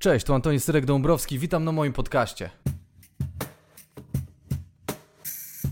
Cześć, 0.00 0.26
tu 0.26 0.34
Antoni 0.34 0.58
Syrek-Dąbrowski, 0.60 1.38
witam 1.38 1.64
na 1.64 1.72
moim 1.72 1.92
podcaście. 1.92 2.50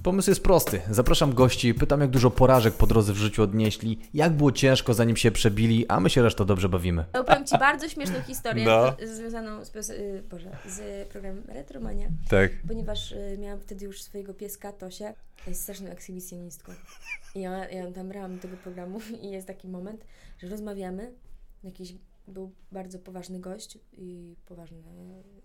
Pomysł 0.03 0.31
jest 0.31 0.43
prosty. 0.43 0.81
Zapraszam 0.91 1.35
gości, 1.35 1.75
pytam 1.75 2.01
jak 2.01 2.11
dużo 2.11 2.31
porażek 2.31 2.75
po 2.75 2.87
drodze 2.87 3.13
w 3.13 3.17
życiu 3.17 3.43
odnieśli, 3.43 3.99
jak 4.15 4.33
było 4.33 4.53
ciężko 4.53 4.95
zanim 4.95 5.17
się 5.17 5.31
przebili, 5.31 5.87
a 5.89 6.01
my 6.01 6.11
się 6.11 6.23
resztą 6.23 6.45
dobrze 6.45 6.69
bawimy. 6.69 7.05
Opowiem 7.13 7.47
Ci 7.47 7.59
bardzo 7.59 7.89
śmieszną 7.89 8.23
historię 8.23 8.65
No. 8.65 8.97
z- 9.07 9.11
związaną 9.17 9.65
z, 9.65 9.91
y, 9.91 10.23
Boże, 10.31 10.51
z 10.69 11.09
programem 11.09 11.43
Retromania, 11.49 12.09
Tak. 12.29 12.51
ponieważ 12.69 13.13
y, 13.13 13.37
miałam 13.41 13.61
wtedy 13.61 13.85
już 13.85 14.03
swojego 14.03 14.35
pieska 14.35 14.73
Tosia, 14.73 15.13
jest 15.47 15.63
straszną 15.63 15.89
ekshibicjonistką. 15.89 16.73
I 17.35 17.41
ja, 17.41 17.69
ja 17.69 17.93
tam 17.93 18.09
brałam 18.09 18.37
do 18.37 18.43
tego 18.43 18.57
programu 18.57 19.01
i 19.23 19.31
jest 19.31 19.47
taki 19.47 19.69
moment, 19.69 20.05
że 20.39 20.49
rozmawiamy, 20.49 21.13
jakiś 21.65 21.93
był 22.29 22.53
bardzo 22.73 22.99
poważny 22.99 23.41
gość 23.41 23.79
i 23.93 24.37
poważne 24.47 24.79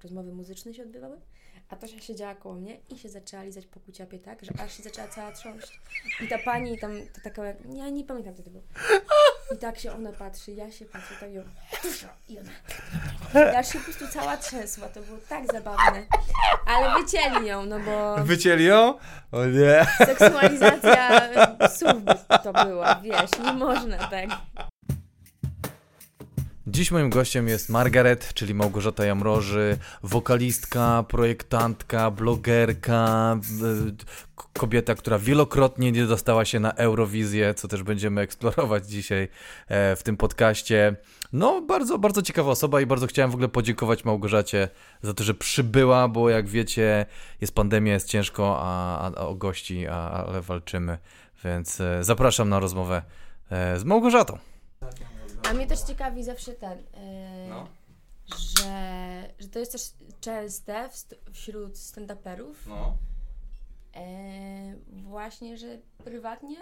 rozmowy 0.03 0.33
muzyczne 0.33 0.73
się 0.73 0.83
odbywały, 0.83 1.21
a 1.69 1.75
Tosia 1.75 1.99
siedziała 1.99 2.35
koło 2.35 2.55
mnie 2.55 2.77
i 2.89 2.97
się 2.97 3.09
zaczęła 3.09 3.43
lizać 3.43 3.67
po 3.67 3.79
kuciapie 3.79 4.19
tak, 4.19 4.45
że 4.45 4.51
aż 4.63 4.77
się 4.77 4.83
zaczęła 4.83 5.07
cała 5.07 5.31
trząść. 5.31 5.81
I 6.21 6.27
ta 6.27 6.37
pani 6.37 6.79
tam, 6.79 6.91
to 7.13 7.21
taka, 7.23 7.43
ja 7.73 7.89
nie 7.89 8.03
pamiętam 8.03 8.35
co 8.35 8.43
to 8.43 8.49
było. 8.49 8.63
I 9.55 9.57
tak 9.57 9.79
się 9.79 9.93
ona 9.93 10.11
patrzy, 10.11 10.51
ja 10.51 10.71
się 10.71 10.85
patrzę, 10.85 11.15
tak 11.19 11.31
ją, 11.33 11.43
i 12.29 12.39
ona, 12.39 12.51
ja 13.33 13.63
się 13.63 13.79
po 13.79 13.85
prostu 13.85 14.07
cała 14.07 14.37
trzęsła, 14.37 14.89
to 14.89 15.01
było 15.01 15.17
tak 15.29 15.51
zabawne. 15.53 16.05
Ale 16.67 17.03
wycięli 17.03 17.47
ją, 17.47 17.65
no 17.65 17.79
bo 17.79 18.23
Wycięli 18.23 18.65
ją? 18.65 18.97
O 19.31 19.45
nie. 19.45 19.85
seksualizacja 20.05 21.21
słów 21.69 22.03
to 22.43 22.53
była, 22.65 22.95
wiesz, 22.95 23.31
nie 23.45 23.53
można 23.53 23.97
tak. 23.97 24.29
Dziś 26.73 26.91
moim 26.91 27.09
gościem 27.09 27.47
jest 27.47 27.69
Margaret, 27.69 28.33
czyli 28.33 28.53
Małgorzata 28.53 29.05
Jamroży, 29.05 29.77
wokalistka, 30.03 31.05
projektantka, 31.07 32.11
blogerka, 32.11 33.37
y, 34.37 34.49
kobieta, 34.53 34.95
która 34.95 35.19
wielokrotnie 35.19 35.91
nie 35.91 36.05
dostała 36.05 36.45
się 36.45 36.59
na 36.59 36.71
Eurowizję, 36.71 37.53
co 37.53 37.67
też 37.67 37.83
będziemy 37.83 38.21
eksplorować 38.21 38.87
dzisiaj 38.87 39.27
e, 39.67 39.95
w 39.95 40.03
tym 40.03 40.17
podcaście. 40.17 40.95
No, 41.33 41.61
bardzo, 41.61 41.99
bardzo 41.99 42.21
ciekawa 42.21 42.51
osoba 42.51 42.81
i 42.81 42.85
bardzo 42.85 43.07
chciałem 43.07 43.31
w 43.31 43.33
ogóle 43.33 43.49
podziękować 43.49 44.05
Małgorzacie 44.05 44.69
za 45.01 45.13
to, 45.13 45.23
że 45.23 45.33
przybyła, 45.33 46.07
bo 46.07 46.29
jak 46.29 46.47
wiecie, 46.47 47.05
jest 47.41 47.55
pandemia, 47.55 47.93
jest 47.93 48.07
ciężko, 48.07 48.57
a, 48.59 48.99
a, 48.99 49.11
a 49.15 49.27
o 49.27 49.35
gości, 49.35 49.87
a, 49.87 50.09
ale 50.09 50.41
walczymy, 50.41 50.97
więc 51.43 51.81
e, 51.81 52.03
zapraszam 52.03 52.49
na 52.49 52.59
rozmowę 52.59 53.01
e, 53.49 53.79
z 53.79 53.83
Małgorzatą. 53.83 54.52
A 55.49 55.53
mnie 55.53 55.67
też 55.67 55.81
ciekawi 55.81 56.23
zawsze 56.23 56.53
ten, 56.53 56.79
e, 56.93 57.47
No. 57.49 57.67
że, 58.37 59.29
że 59.39 59.47
to 59.47 59.59
jest 59.59 59.71
też 59.71 59.91
częste 60.21 60.89
w 60.89 60.93
st- 60.95 61.15
wśród 61.33 61.73
stand-uperów, 61.75 62.53
No. 62.67 62.97
e, 63.95 64.75
właśnie, 65.03 65.57
że 65.57 65.77
prywatnie 66.03 66.57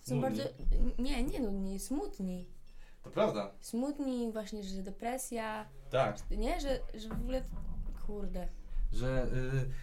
są 0.00 0.14
Nudni. 0.14 0.20
bardzo, 0.38 0.42
nie, 0.98 1.22
nie 1.22 1.40
nudni, 1.40 1.80
smutni. 1.80 2.46
To 3.02 3.10
prawda. 3.10 3.50
Smutni 3.60 4.32
właśnie, 4.32 4.62
że 4.64 4.82
depresja, 4.82 5.66
Tak. 5.90 6.16
nie, 6.30 6.60
że, 6.60 6.80
że 6.94 7.08
w 7.08 7.12
ogóle, 7.12 7.42
kurde, 8.06 8.48
Że 8.92 9.26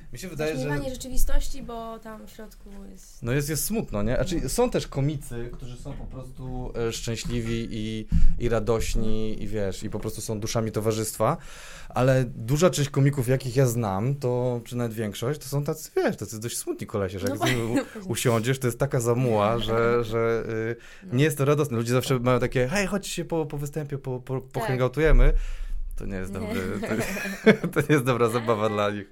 y, 0.09 0.13
mi 0.13 0.19
się 0.19 0.27
wydaje, 0.27 0.57
że. 0.57 0.89
rzeczywistości, 0.89 1.63
bo 1.63 1.99
tam 1.99 2.27
w 2.27 2.29
środku 2.29 2.69
jest... 2.91 3.23
No 3.23 3.31
jest, 3.31 3.49
jest 3.49 3.65
smutno, 3.65 4.03
nie? 4.03 4.15
Znaczy, 4.15 4.49
są 4.49 4.69
też 4.69 4.87
komicy, 4.87 5.49
którzy 5.53 5.77
są 5.77 5.93
po 5.93 6.05
prostu 6.05 6.73
e, 6.87 6.91
szczęśliwi 6.91 7.67
i, 7.71 8.07
i 8.39 8.49
radośni 8.49 9.43
i 9.43 9.47
wiesz, 9.47 9.83
i 9.83 9.89
po 9.89 9.99
prostu 9.99 10.21
są 10.21 10.39
duszami 10.39 10.71
towarzystwa, 10.71 11.37
ale 11.89 12.23
duża 12.25 12.69
część 12.69 12.89
komików, 12.89 13.27
jakich 13.27 13.55
ja 13.55 13.65
znam, 13.65 14.15
to, 14.15 14.61
czy 14.65 14.75
nawet 14.77 14.93
większość, 14.93 15.39
to 15.39 15.47
są 15.47 15.63
tacy, 15.63 15.91
wiesz, 15.95 16.17
tacy 16.17 16.39
dość 16.39 16.57
smutni 16.57 16.87
kolesie, 16.87 17.19
że 17.19 17.27
jak 17.27 17.39
No 17.39 17.47
z 17.47 17.49
nimi 17.49 17.61
u- 17.61 18.11
usiądziesz, 18.11 18.59
to 18.59 18.67
jest 18.67 18.79
taka 18.79 18.99
zamuła, 18.99 19.59
że, 19.67 20.03
że 20.03 20.43
y, 20.49 21.15
nie 21.15 21.23
jest 21.23 21.37
to 21.37 21.45
radosne. 21.45 21.77
Ludzie 21.77 21.93
zawsze 21.93 22.19
mają 22.19 22.39
takie, 22.39 22.67
hej, 22.67 22.87
chodź 22.87 23.07
się 23.07 23.25
po, 23.25 23.45
po 23.45 23.57
występie, 23.57 23.97
po, 23.97 24.19
po, 24.19 24.41
Tak. 24.41 24.63
To 25.95 26.05
nie 26.05 26.15
jest 26.15 26.33
Nie. 26.33 26.39
dobry, 26.39 26.61
to, 26.81 27.67
to 27.73 27.79
nie 27.81 27.87
jest 27.89 28.03
dobra 28.05 28.29
zabawa 28.29 28.69
dla 28.69 28.89
nich. 28.91 29.09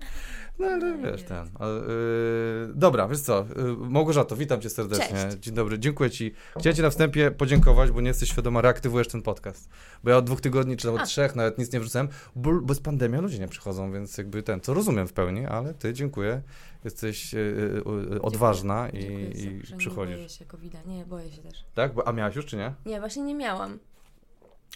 No 0.59 0.67
ale 0.67 0.97
Nie 0.97 1.03
wiesz, 1.11 1.23
ten. 1.23 1.45
Yy, 1.45 2.73
dobra, 2.73 3.07
wiesz 3.07 3.19
co, 3.19 3.45
yy, 3.55 3.89
Małgorzato, 3.89 4.35
witam 4.35 4.61
cię 4.61 4.69
serdecznie. 4.69 5.07
Cześć. 5.17 5.37
Dzień 5.37 5.53
dobry, 5.55 5.79
dziękuję 5.79 6.09
ci. 6.09 6.33
Chciałem 6.59 6.75
ci 6.75 6.81
na 6.81 6.89
wstępie 6.89 7.31
podziękować, 7.31 7.91
bo 7.91 8.01
nie 8.01 8.07
jesteś 8.07 8.29
świadoma, 8.29 8.61
reaktywujesz 8.61 9.07
ten 9.07 9.21
podcast. 9.21 9.69
Bo 10.03 10.09
ja 10.09 10.17
od 10.17 10.25
dwóch 10.25 10.41
tygodni, 10.41 10.77
czy 10.77 10.85
nawet 10.87 11.01
A. 11.01 11.05
trzech, 11.05 11.35
nawet 11.35 11.57
nic 11.57 11.73
nie 11.73 11.79
wrzucałem, 11.79 12.07
bo, 12.35 12.61
bo 12.61 12.73
jest 12.73 12.83
pandemia, 12.83 13.21
ludzie 13.21 13.39
nie 13.39 13.47
przychodzą, 13.47 13.91
więc 13.91 14.17
jakby 14.17 14.43
ten, 14.43 14.61
co 14.61 14.73
rozumiem 14.73 15.07
w 15.07 15.13
pełni, 15.13 15.45
ale 15.45 15.73
ty, 15.73 15.93
dziękuję. 15.93 16.41
Jesteś 16.83 17.33
yy, 17.33 18.21
odważna 18.21 18.89
i, 18.89 18.99
Dziękuję, 18.99 19.29
i 19.29 19.35
że 19.41 19.47
Nie 19.47 19.59
boję 19.65 19.77
przychodzisz. 19.77 20.39
się 20.39 20.45
covid 20.45 20.85
nie, 20.85 21.05
boję 21.05 21.31
się 21.31 21.41
też. 21.41 21.65
Tak? 21.75 21.93
Bo, 21.93 22.07
a 22.07 22.11
miałaś 22.11 22.35
już, 22.35 22.45
czy 22.45 22.57
nie? 22.57 22.73
Nie, 22.85 22.99
właśnie 22.99 23.23
nie 23.23 23.35
miałam. 23.35 23.79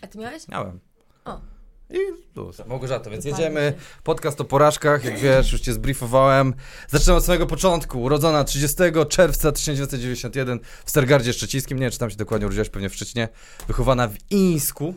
A 0.01 0.07
ty 0.07 0.17
miałeś? 0.17 0.47
Miałem. 0.47 0.79
O. 1.25 1.41
I 1.89 1.97
luz. 2.35 2.61
Małgorzato, 2.67 3.09
więc 3.09 3.25
jedziemy. 3.25 3.73
Podcast 4.03 4.41
o 4.41 4.45
porażkach, 4.45 5.03
jak 5.03 5.19
wiesz, 5.19 5.51
już 5.51 5.61
cię 5.61 5.73
zbriefowałem. 5.73 6.53
Zaczynam 6.89 7.17
od 7.17 7.25
samego 7.25 7.45
początku. 7.47 8.01
Urodzona 8.01 8.43
30 8.43 8.77
czerwca 9.09 9.51
1991 9.51 10.59
w 10.85 10.89
Stargardzie 10.89 11.33
Szczecińskim. 11.33 11.77
Nie 11.77 11.81
wiem, 11.81 11.91
czy 11.91 11.99
tam 11.99 12.09
się 12.09 12.15
dokładnie 12.17 12.47
urodziłaś, 12.47 12.69
pewnie 12.69 12.89
w 12.89 12.95
Szczecinie. 12.95 13.29
Wychowana 13.67 14.07
w 14.07 14.15
Ińsku. 14.29 14.93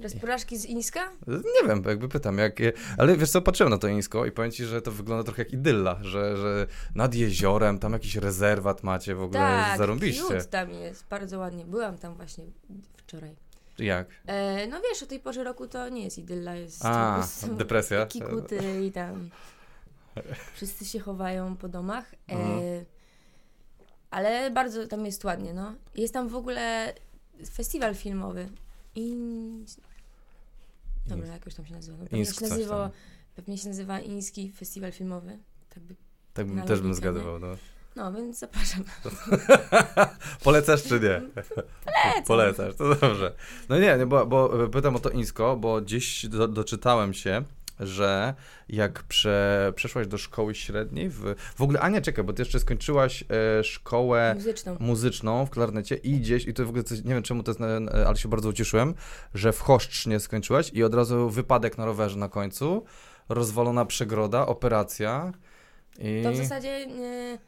Bez 0.00 0.16
porażki 0.16 0.58
z 0.58 0.64
Ińska? 0.66 1.10
Nie 1.26 1.68
wiem, 1.68 1.82
jakby 1.86 2.08
pytam, 2.08 2.38
jak, 2.38 2.58
ale 2.98 3.16
wiesz 3.16 3.30
co, 3.30 3.42
patrzyłem 3.42 3.70
na 3.70 3.78
to 3.78 3.88
Ińsko 3.88 4.26
i 4.26 4.32
powiem 4.32 4.50
ci, 4.50 4.64
że 4.64 4.82
to 4.82 4.92
wygląda 4.92 5.24
trochę 5.24 5.42
jak 5.42 5.52
idylla, 5.52 5.98
że, 6.02 6.36
że 6.36 6.66
nad 6.94 7.14
jeziorem, 7.14 7.78
tam 7.78 7.92
jakiś 7.92 8.16
rezerwat 8.16 8.82
macie, 8.82 9.14
w 9.14 9.22
ogóle 9.22 9.40
Tak, 9.40 9.78
zarąbiście. 9.78 10.22
cute 10.22 10.44
tam 10.44 10.70
jest, 10.70 11.04
bardzo 11.10 11.38
ładnie. 11.38 11.64
Byłam 11.64 11.98
tam 11.98 12.14
właśnie 12.14 12.44
wczoraj. 12.96 13.47
Jak? 13.78 14.08
E, 14.26 14.66
no 14.66 14.80
wiesz, 14.90 15.02
o 15.02 15.06
tej 15.06 15.20
porze 15.20 15.44
roku 15.44 15.68
to 15.68 15.88
nie 15.88 16.04
jest 16.04 16.18
idylla, 16.18 16.54
jest 16.54 16.84
A, 16.84 17.26
depresja? 17.56 18.06
kikuty 18.06 18.84
i 18.86 18.92
tam 18.92 19.30
wszyscy 20.54 20.84
się 20.84 21.00
chowają 21.00 21.56
po 21.56 21.68
domach. 21.68 22.14
E, 22.14 22.32
Mhm. 22.32 22.84
ale 24.10 24.50
bardzo 24.50 24.86
tam 24.86 25.06
jest 25.06 25.24
ładnie, 25.24 25.54
no. 25.54 25.74
Jest 25.94 26.14
tam 26.14 26.28
w 26.28 26.34
ogóle 26.36 26.94
festiwal 27.52 27.94
filmowy. 27.94 28.48
I... 28.94 29.16
Dobra, 31.06 31.26
jakoś 31.26 31.54
tam 31.54 31.66
się 31.66 31.74
nazywa. 31.74 31.98
No, 31.98 32.04
pewnie, 32.04 32.18
Ińsk 32.18 32.40
się 32.40 32.48
nazywa 32.48 32.90
pewnie 33.36 33.58
się 33.58 33.68
nazywa 33.68 34.00
Iński 34.00 34.52
Festiwal 34.52 34.92
Filmowy. 34.92 35.38
Tak 35.68 35.82
by... 35.82 35.94
Tak 36.34 36.46
bym, 36.46 36.62
też 36.62 36.80
bym 36.80 36.94
zgadywał, 36.94 37.38
no. 37.38 37.56
No, 37.98 38.12
więc 38.12 38.38
zapraszam. 38.38 38.84
Polecasz 40.44 40.82
czy 40.82 41.00
nie? 41.00 41.22
Polecam. 41.44 42.24
Polecasz, 42.26 42.74
to 42.74 42.94
dobrze. 42.94 43.32
No 43.68 43.78
nie, 43.78 43.96
nie 43.98 44.06
bo, 44.06 44.26
bo 44.26 44.68
pytam 44.68 44.96
o 44.96 44.98
to 44.98 45.10
Ińsko, 45.10 45.56
bo 45.56 45.80
gdzieś 45.80 46.26
do, 46.26 46.48
doczytałem 46.48 47.14
się, 47.14 47.42
że 47.80 48.34
jak 48.68 49.02
prze, 49.02 49.72
przeszłaś 49.76 50.06
do 50.06 50.18
szkoły 50.18 50.54
średniej, 50.54 51.08
w, 51.10 51.34
w 51.56 51.62
ogóle, 51.62 51.80
a 51.80 51.88
nie, 51.88 52.00
czekaj, 52.02 52.24
bo 52.24 52.32
ty 52.32 52.42
jeszcze 52.42 52.60
skończyłaś 52.60 53.24
e, 53.60 53.64
szkołę 53.64 54.32
Muzyczną. 54.34 54.76
muzyczną 54.80 55.46
w 55.46 55.50
klarnecie 55.50 55.94
i 55.96 56.20
gdzieś, 56.20 56.46
i 56.46 56.54
to 56.54 56.64
w 56.66 56.68
ogóle 56.68 56.84
coś, 56.84 56.98
nie 57.04 57.14
wiem 57.14 57.22
czemu 57.22 57.42
to 57.42 57.50
jest, 57.50 57.60
na- 57.60 57.92
ale 58.06 58.16
się 58.16 58.28
bardzo 58.28 58.48
ucieszyłem, 58.48 58.94
że 59.34 59.52
w 59.52 59.60
Choszcznie 59.60 60.20
skończyłaś 60.20 60.70
i 60.72 60.84
od 60.84 60.94
razu 60.94 61.30
wypadek 61.30 61.78
na 61.78 61.84
rowerze 61.86 62.18
na 62.18 62.28
końcu, 62.28 62.84
rozwalona 63.28 63.84
przegroda, 63.84 64.46
operacja 64.46 65.32
i... 65.98 66.20
To 66.24 66.32
w 66.32 66.36
zasadzie 66.36 66.68
e, 66.70 67.38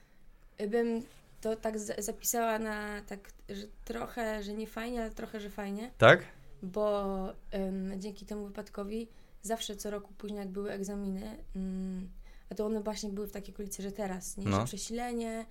bym 0.68 1.02
to 1.40 1.56
tak 1.56 1.78
za- 1.78 1.94
zapisała 1.98 2.58
na 2.58 3.02
tak, 3.06 3.32
że 3.48 3.66
trochę, 3.84 4.42
że 4.42 4.52
nie 4.52 4.66
fajnie, 4.66 5.00
ale 5.00 5.10
trochę, 5.10 5.40
że 5.40 5.50
fajnie, 5.50 5.90
Tak? 5.98 6.24
bo 6.62 7.04
em, 7.50 8.00
dzięki 8.00 8.26
temu 8.26 8.46
wypadkowi 8.46 9.08
zawsze 9.42 9.76
co 9.76 9.90
roku 9.90 10.14
później 10.18 10.38
jak 10.38 10.48
były 10.48 10.70
egzaminy, 10.72 11.36
mm, 11.56 12.10
a 12.50 12.54
to 12.54 12.66
one 12.66 12.80
właśnie 12.82 13.10
były 13.10 13.26
w 13.26 13.32
takiej 13.32 13.54
okolicy, 13.54 13.82
że 13.82 13.92
teraz, 13.92 14.36
nie, 14.36 14.44
No. 14.46 14.64
przesilenie, 14.64 15.46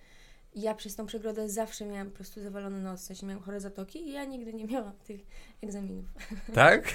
ja 0.56 0.76
przez 0.76 0.96
tą 0.96 1.06
przegrodę 1.06 1.50
zawsze 1.50 1.86
miałam 1.86 2.10
po 2.10 2.16
prostu 2.16 2.42
zawalony 2.42 2.82
nos, 2.82 3.02
w 3.02 3.04
sensie 3.06 3.26
miałam 3.26 3.44
chore 3.44 3.60
zatoki 3.60 4.08
i 4.08 4.12
ja 4.12 4.26
nigdy 4.26 4.54
nie 4.54 4.66
miałam 4.66 4.92
tych 5.08 5.22
egzaminów. 5.62 6.06
Tak? 6.54 6.84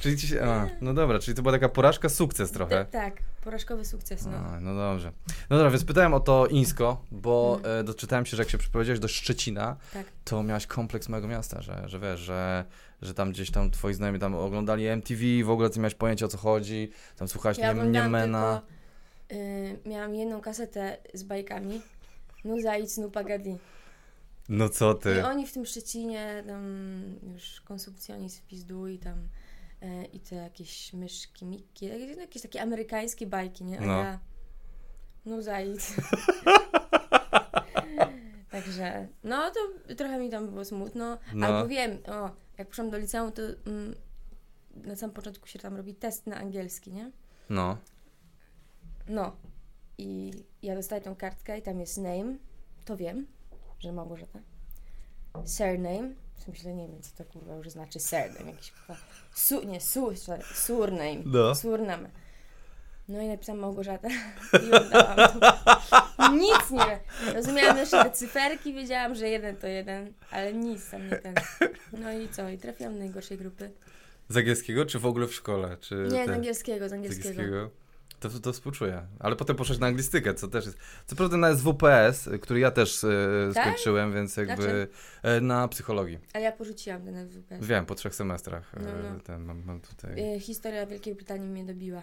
czyli 0.00 0.16
ci 0.16 0.28
się, 0.28 0.42
a, 0.42 0.68
no 0.80 0.94
dobra, 0.94 1.18
czyli 1.18 1.34
to 1.36 1.42
była 1.42 1.52
taka 1.52 1.68
porażka, 1.68 2.08
sukces 2.08 2.50
trochę. 2.50 2.84
T- 2.84 2.90
tak, 2.92 3.14
porażkowy 3.44 3.84
sukces, 3.84 4.26
no. 4.26 4.36
A, 4.36 4.60
no 4.60 4.74
dobrze. 4.74 5.12
No 5.50 5.56
dobra, 5.56 5.70
więc 5.70 5.84
pytałem 5.84 6.14
o 6.14 6.20
to 6.20 6.46
Ińsko, 6.46 7.04
bo 7.10 7.58
Mm. 7.64 7.80
e, 7.80 7.84
doczytałem 7.84 8.26
się, 8.26 8.36
że 8.36 8.42
jak 8.42 8.50
się 8.50 8.58
przeprowadziłeś 8.58 9.00
do 9.00 9.08
Szczecina, 9.08 9.76
Tak. 9.92 10.06
to 10.24 10.42
miałaś 10.42 10.66
kompleks 10.66 11.08
małego 11.08 11.28
miasta, 11.28 11.62
że, 11.62 11.82
że 11.88 11.98
wiesz, 12.00 12.20
że, 12.20 12.64
że 13.02 13.14
tam 13.14 13.30
gdzieś 13.32 13.50
tam 13.50 13.70
twoi 13.70 13.94
znajomi 13.94 14.18
tam 14.18 14.34
oglądali 14.34 14.86
MTV, 14.86 15.22
w 15.44 15.50
ogóle 15.50 15.70
ty 15.70 15.80
miałeś 15.80 15.94
pojęcie 15.94 16.24
o 16.24 16.28
co 16.28 16.38
chodzi, 16.38 16.90
tam 17.16 17.28
słuchałaś 17.28 17.58
Ja 17.58 17.72
nie, 17.72 17.82
Niemena. 17.84 18.62
tylko, 19.28 19.42
y, 19.44 19.78
miałam 19.88 20.14
jedną 20.14 20.40
kasetę 20.40 20.96
z 21.14 21.22
bajkami, 21.22 21.80
Nuza 22.44 22.76
i 22.76 22.86
Cnu 22.86 23.10
Pagadi. 23.10 23.56
No 24.48 24.68
co 24.68 24.92
I 24.94 24.98
ty? 24.98 25.26
oni 25.26 25.46
w 25.46 25.52
tym 25.52 25.66
Szczecinie, 25.66 26.44
tam 26.46 26.62
już 27.32 27.60
konsumpcjonizm 27.60 28.38
w 28.40 28.42
pizdu 28.46 28.88
i 28.88 28.98
tam 28.98 29.14
i 30.12 30.20
te 30.20 30.36
jakieś 30.36 30.92
myszki, 30.92 31.44
Miki, 31.46 31.86
jakieś, 31.86 32.16
jakieś 32.16 32.42
takie 32.42 32.62
amerykańskie 32.62 33.26
bajki, 33.26 33.64
nie? 33.64 33.78
A 33.80 33.86
No. 33.86 33.98
ja, 33.98 34.18
no 35.24 35.42
zajdź. 35.42 35.80
Także, 38.50 39.08
no 39.24 39.50
to 39.50 39.94
trochę 39.94 40.18
mi 40.18 40.30
tam 40.30 40.48
było 40.48 40.64
smutno, 40.64 41.18
No. 41.34 41.46
albo 41.46 41.68
wiem, 41.68 41.98
o, 42.06 42.30
jak 42.58 42.68
poszłam 42.68 42.90
do 42.90 42.98
liceum, 42.98 43.32
to 43.32 43.42
mm, 43.42 43.94
na 44.74 44.96
samym 44.96 45.14
początku 45.14 45.46
się 45.48 45.58
tam 45.58 45.76
robi 45.76 45.94
test 45.94 46.26
na 46.26 46.36
angielski, 46.36 46.92
nie? 46.92 47.10
No. 47.50 47.76
No. 49.08 49.36
I 49.98 50.32
ja 50.62 50.74
dostaję 50.74 51.00
tą 51.02 51.16
kartkę 51.16 51.58
i 51.58 51.62
tam 51.62 51.80
jest 51.80 51.98
name, 51.98 52.36
to 52.84 52.96
wiem, 52.96 53.26
że 53.78 53.92
Małgorzata. 53.92 54.38
Surname, 55.44 56.14
sensie 56.42 56.74
nie 56.74 56.88
wiem, 56.88 57.02
co 57.02 57.24
to 57.24 57.30
kurwa 57.32 57.54
już 57.56 57.68
znaczy 57.70 58.00
surname, 58.00 58.50
jakiś 58.50 58.70
kurwa, 58.72 58.96
su, 59.34 59.64
nie, 59.64 59.80
su, 59.80 60.12
surname, 60.54 61.22
No. 61.24 61.54
surname. 61.54 62.10
No 63.08 63.20
i 63.22 63.28
napisałam 63.28 63.60
Małgorzata 63.60 64.08
i 64.68 64.72
oddałam 64.72 65.16
to. 65.16 66.32
Nic 66.32 66.70
nie. 66.70 67.00
Rozumiałam 67.34 67.76
jeszcze 67.76 68.04
te 68.04 68.10
cyferki, 68.10 68.74
wiedziałam, 68.74 69.14
że 69.14 69.28
jeden 69.28 69.56
to 69.56 69.66
jeden, 69.66 70.12
ale 70.30 70.52
nic 70.52 70.90
tam 70.90 71.08
nie 71.10 71.16
ten. 71.16 71.34
No 71.92 72.12
i 72.12 72.28
co? 72.28 72.48
I 72.48 72.58
trafiłam 72.58 72.92
do 72.92 72.98
najgorszej 72.98 73.38
grupy. 73.38 73.70
Z 74.28 74.36
angielskiego, 74.36 74.86
czy 74.86 74.98
w 74.98 75.06
ogóle 75.06 75.26
w 75.26 75.34
szkole? 75.34 75.76
Czy 75.80 75.94
Nie, 75.94 76.24
z 76.24 76.26
te- 76.26 76.32
angielskiego, 76.34 76.86
z 76.88 76.90
z 76.90 76.92
angielskiego. 76.92 77.70
To, 78.20 78.28
to 78.30 78.52
współczuję. 78.52 79.06
Ale 79.18 79.36
potem 79.36 79.56
poszedłeś 79.56 79.80
na 79.80 79.86
anglistykę, 79.86 80.34
co 80.34 80.48
też 80.48 80.66
jest. 80.66 80.78
Co 81.06 81.16
prawda 81.16 81.36
na 81.36 81.54
SWPS, 81.56 82.28
który 82.42 82.60
ja 82.60 82.70
też 82.70 83.04
e, 83.04 83.08
Tak? 83.54 83.64
skończyłem, 83.64 84.12
więc 84.14 84.36
jakby 84.36 84.88
e, 85.22 85.40
na 85.40 85.68
psychologii. 85.68 86.18
Ale 86.32 86.44
ja 86.44 86.52
porzuciłam 86.52 87.04
ten 87.04 87.28
FWP. 87.28 87.58
Wiem, 87.60 87.86
po 87.86 87.94
trzech 87.94 88.14
semestrach. 88.14 88.74
e, 88.74 88.80
No, 88.80 88.88
no. 89.14 89.20
Ten, 89.20 89.44
mam, 89.44 89.62
mam 89.64 89.80
tutaj. 89.80 90.34
Y, 90.36 90.40
Historia 90.40 90.86
Wielkiej 90.86 91.14
Brytanii 91.14 91.48
mnie 91.48 91.64
dobiła. 91.64 92.02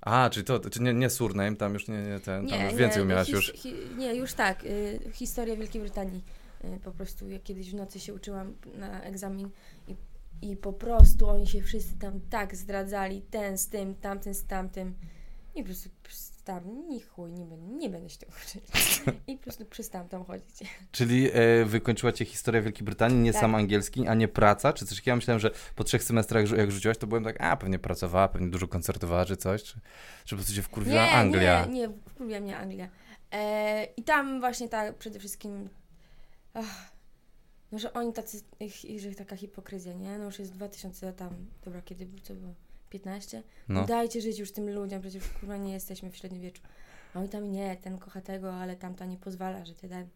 A, 0.00 0.30
czyli 0.30 0.44
to, 0.44 0.70
czy 0.70 0.82
nie, 0.82 0.94
nie 0.94 1.10
surname, 1.10 1.56
tam 1.56 1.74
już 1.74 1.88
nie, 1.88 2.02
nie 2.02 2.20
ten, 2.20 2.46
tam 2.48 2.58
Nie, 2.58 2.64
już 2.64 2.72
nie, 2.72 2.78
więcej 2.78 3.02
umiałaś 3.02 3.28
his- 3.28 3.32
już. 3.34 3.52
Hi, 3.54 3.74
nie, 3.98 4.14
już 4.14 4.32
tak. 4.32 4.64
Y, 4.64 5.00
historia 5.12 5.56
Wielkiej 5.56 5.80
Brytanii. 5.82 6.24
Y, 6.64 6.80
po 6.84 6.90
prostu 6.92 7.28
ja 7.28 7.38
kiedyś 7.38 7.70
w 7.70 7.74
nocy 7.74 8.00
się 8.00 8.14
uczyłam 8.14 8.54
na 8.74 9.02
egzamin 9.02 9.50
i, 9.88 9.96
i 10.42 10.56
po 10.56 10.72
prostu 10.72 11.28
oni 11.28 11.46
się 11.46 11.62
wszyscy 11.62 11.98
tam 11.98 12.20
tak 12.30 12.56
zdradzali, 12.56 13.22
ten 13.22 13.58
z 13.58 13.68
tym, 13.68 13.94
tamten 13.94 14.34
z 14.34 14.44
tamtym. 14.46 14.94
I 15.56 15.62
po 15.62 15.66
prostu 15.66 15.90
tam, 16.44 16.88
ni 16.88 17.00
chuj, 17.00 17.32
nie 17.32 17.44
będę, 17.44 17.66
nie 17.76 17.90
będę 17.90 18.10
się 18.10 18.18
tego 18.18 18.32
uczyć. 18.46 18.62
I 19.26 19.36
po 19.36 19.42
prostu 19.42 19.64
przestałam 19.64 20.08
tam 20.08 20.24
chodzić. 20.24 20.56
Czyli 20.92 21.30
e, 21.32 21.64
wykończyła 21.64 22.12
cię 22.12 22.24
historia 22.24 22.62
Wielkiej 22.62 22.84
Brytanii, 22.84 23.18
nie 23.18 23.32
Tak. 23.32 23.40
sam 23.40 23.54
angielski, 23.54 24.06
a 24.08 24.14
nie 24.14 24.28
praca, 24.28 24.72
czy 24.72 24.86
coś? 24.86 25.06
Ja 25.06 25.16
myślałem, 25.16 25.40
że 25.40 25.50
po 25.74 25.84
trzech 25.84 26.02
semestrach, 26.04 26.50
jak 26.50 26.70
rzuciłaś, 26.72 26.98
to 26.98 27.06
byłem 27.06 27.24
tak, 27.24 27.36
a 27.40 27.56
pewnie 27.56 27.78
pracowała, 27.78 28.28
pewnie 28.28 28.48
dużo 28.48 28.68
koncertowała, 28.68 29.24
czy 29.24 29.36
coś, 29.36 29.62
czy, 29.62 29.80
czy 30.24 30.30
po 30.30 30.36
prostu 30.36 30.54
cię 30.54 30.62
wkurwiła 30.62 31.08
Anglia. 31.10 31.64
Nie, 31.66 31.72
nie, 31.72 31.88
wkurwia 32.08 32.40
mnie 32.40 32.56
Anglia. 32.56 32.88
E, 33.32 33.84
I 33.96 34.02
tam 34.02 34.40
właśnie 34.40 34.68
tak 34.68 34.94
przede 34.98 35.18
wszystkim. 35.18 35.68
Ach, 36.54 36.92
no, 37.72 37.78
że 37.78 37.92
oni 37.92 38.12
tacy, 38.12 38.40
ich- 38.60 39.00
że 39.00 39.10
taka 39.14 39.36
hipokryzja, 39.36 39.92
nie? 39.94 40.18
No 40.18 40.24
już 40.24 40.38
jest 40.38 40.52
2000 40.52 41.12
tam, 41.12 41.30
dobra, 41.64 41.82
kiedy 41.82 42.06
był, 42.06 42.18
co 42.20 42.34
było? 42.34 42.54
15? 42.90 43.42
No. 43.68 43.84
Dajcie 43.84 44.20
żyć 44.20 44.38
już 44.38 44.52
tym 44.52 44.70
ludziom, 44.70 45.00
przecież 45.00 45.22
kurwa 45.40 45.56
nie 45.56 45.72
jesteśmy 45.72 46.10
w 46.10 46.16
średniowieczu. 46.16 46.62
A 47.14 47.18
oni 47.18 47.28
tam 47.28 47.52
nie, 47.52 47.76
ten 47.76 47.98
kocha 47.98 48.20
tego, 48.20 48.54
ale 48.54 48.76
tamta 48.76 49.04
nie 49.04 49.16
pozwala, 49.16 49.64
że 49.64 49.74
ten, 49.74 50.08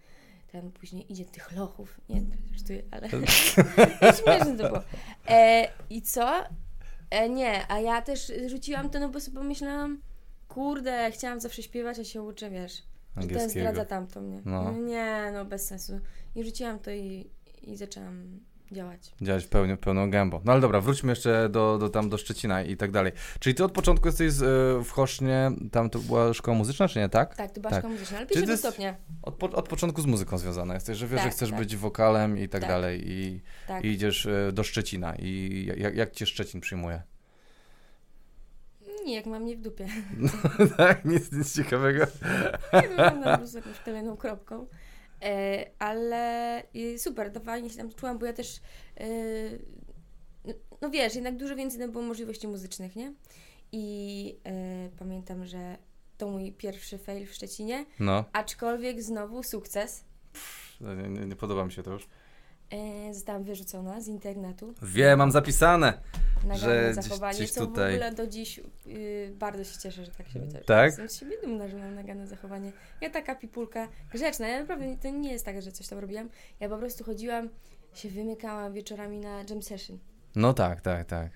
ten 0.53 0.73
później 0.73 1.13
idzie 1.13 1.25
tych 1.25 1.53
lochów. 1.53 2.01
Nie, 2.09 2.23
żartuję, 2.53 2.83
ale 2.91 3.09
śmieszne 4.23 4.57
to 4.57 4.69
było. 4.69 4.83
E, 5.29 5.69
I 5.91 6.03
co? 6.03 6.45
E, 7.11 7.29
nie, 7.29 7.73
a 7.73 7.81
ja 7.81 8.03
też 8.03 8.33
rzuciłam 8.47 8.91
to, 8.91 9.01
no 9.01 9.09
bo 9.09 9.21
sobie 9.21 9.37
pomyślałam, 9.37 10.01
kurde, 10.49 11.11
chciałam 11.11 11.41
zawsze 11.41 11.63
śpiewać, 11.63 11.99
a 11.99 12.05
się 12.05 12.23
uczę, 12.23 12.51
wiesz, 12.51 12.83
że 13.17 13.29
ten 13.29 13.51
zdradza 13.51 13.85
tamtą, 13.85 14.23
nie? 14.23 14.43
No. 14.45 14.73
Nie, 14.73 15.31
no 15.33 15.45
bez 15.45 15.67
sensu. 15.67 16.01
I 16.35 16.45
rzuciłam 16.45 16.79
to 16.79 16.91
i, 16.91 17.31
i 17.63 17.77
zaczęłam 17.77 18.41
działać. 18.73 19.13
Działać 19.21 19.47
pełnią, 19.47 19.77
pełną 19.77 20.11
gębą. 20.11 20.41
No 20.45 20.53
ale 20.53 20.61
dobra, 20.61 20.81
wróćmy 20.81 21.13
jeszcze 21.13 21.49
do, 21.49 21.79
do, 21.79 21.89
tam 21.89 22.09
do 22.09 22.19
Szczecina 22.19 22.63
i 22.63 22.77
tak 22.77 22.91
dalej. 22.91 23.13
Czyli 23.41 23.55
ty 23.55 23.65
od 23.65 23.73
początku 23.73 24.09
jesteś 24.09 24.33
z, 24.33 24.43
e, 24.43 24.85
w 24.85 24.91
Chosznie, 24.91 25.51
tam 25.73 25.91
to 25.91 25.99
była 25.99 26.35
szkoła 26.35 26.57
muzyczna, 26.57 26.89
czy 26.89 26.99
nie, 26.99 27.09
tak? 27.09 27.37
Tak, 27.37 27.51
to 27.51 27.61
była 27.61 27.71
Tak. 27.71 27.81
szkoła 27.81 27.93
muzyczna, 27.93 28.17
ale 28.19 28.27
pierwszego 28.27 28.57
stopnia. 28.57 28.97
Od, 29.23 29.35
po, 29.35 29.47
od 29.51 29.69
początku 29.69 30.03
z 30.03 30.07
muzyką 30.07 30.39
związana 30.39 30.75
jesteś, 30.75 30.99
że 30.99 31.07
wiesz, 31.07 31.21
że 31.21 31.25
Tak, 31.25 31.33
chcesz 31.33 31.51
tak. 31.51 31.59
być 31.59 31.77
wokalem 31.77 32.39
i 32.39 32.49
tak, 32.49 32.61
Tak. 32.61 32.71
dalej 32.71 33.03
i, 33.05 33.41
Tak. 33.69 33.85
i 33.85 33.89
idziesz 33.89 34.27
e, 34.27 34.53
do 34.53 34.63
Szczecina 34.63 35.15
i 35.19 35.65
jak, 35.77 35.95
jak 35.97 36.13
cię 36.13 36.27
Szczecin 36.27 36.61
przyjmuje? 36.61 37.03
Nie, 39.05 39.15
jak 39.15 39.27
mam 39.27 39.45
nie 39.45 39.57
w 39.57 39.61
dupie. 39.61 39.87
tak, 40.77 41.05
nic, 41.05 41.33
nic 41.33 41.57
ciekawego. 41.57 42.07
Nie 42.73 42.89
wyglądam 42.89 43.47
z 43.47 43.53
jakąś 43.55 43.79
kolejną 43.79 44.17
kropką. 44.17 44.67
E, 45.23 45.67
ale 45.79 46.63
super, 46.99 47.33
to 47.33 47.41
fajnie 47.41 47.71
się 47.71 47.77
tam 47.77 47.93
czułam, 47.93 48.19
bo 48.19 48.27
ja 48.27 48.33
też 48.33 48.57
e, 48.97 49.07
no- 50.45 50.55
no 50.81 50.91
wiesz, 50.91 51.15
jednak 51.15 51.37
dużo 51.37 51.57
więcej 51.57 51.89
było 51.89 52.05
możliwości 52.05 52.49
muzycznych, 52.49 52.97
nie? 52.97 53.13
I 53.73 54.37
e, 54.45 54.89
pamiętam, 54.99 55.45
że 55.47 55.77
to 56.19 56.29
mój 56.29 56.53
pierwszy 56.53 56.99
fail 56.99 57.27
w 57.27 57.35
Szczecinie, 57.35 57.87
No, 58.01 58.25
aczkolwiek 58.33 59.03
znowu 59.03 59.43
sukces. 59.43 60.05
nie, 60.81 61.09
nie, 61.09 61.27
nie 61.27 61.37
podoba 61.37 61.65
mi 61.65 61.73
się 61.73 61.83
to 61.83 61.93
już. 61.93 62.09
E, 62.71 63.15
zostałam 63.15 63.45
wyrzucona 63.45 64.01
z 64.01 64.09
internetu. 64.09 64.75
Wiem, 64.83 65.19
mam 65.19 65.31
zapisane. 65.33 66.01
Nagrane 66.45 66.59
że 66.59 66.93
gdzieś- 66.93 67.05
zachowanie, 67.05 67.39
gdzieś 67.39 67.51
co 67.51 67.67
tutaj- 67.67 67.93
w 67.93 67.95
ogóle 67.95 68.13
do 68.15 68.27
dziś 68.27 68.61
y, 68.87 69.33
bardzo 69.39 69.65
się 69.65 69.79
cieszę, 69.79 70.05
że 70.05 70.11
tak 70.11 70.29
się 70.29 70.39
wydarzyło. 70.41 70.65
Tak? 70.65 70.87
Jestem 70.87 71.09
z 71.09 71.17
siebie 71.17 71.37
dumna, 71.43 71.69
że 71.69 71.77
mam 71.77 71.95
nagane 71.95 72.27
zachowanie. 72.27 72.73
Ja 73.01 73.11
taka 73.11 73.35
pipulka 73.35 73.89
grzeczna, 74.13 74.49
ja 74.49 74.61
naprawdę 74.61 74.97
to 75.03 75.11
nie 75.11 75.33
jest 75.33 75.45
tak, 75.45 75.63
że 75.63 75.73
coś 75.73 75.89
tam 75.89 75.99
robiłam. 75.99 76.29
Ja 76.61 76.69
po 76.69 76.79
prostu 76.79 77.05
chodziłam, 77.05 77.49
się 77.95 78.09
wymykałam 78.09 78.73
wieczorami 78.73 79.19
na 79.19 79.43
jam 79.51 79.63
session. 79.63 79.99
No 80.37 80.53
tak, 80.55 80.81
tak, 80.81 81.05
tak. 81.07 81.31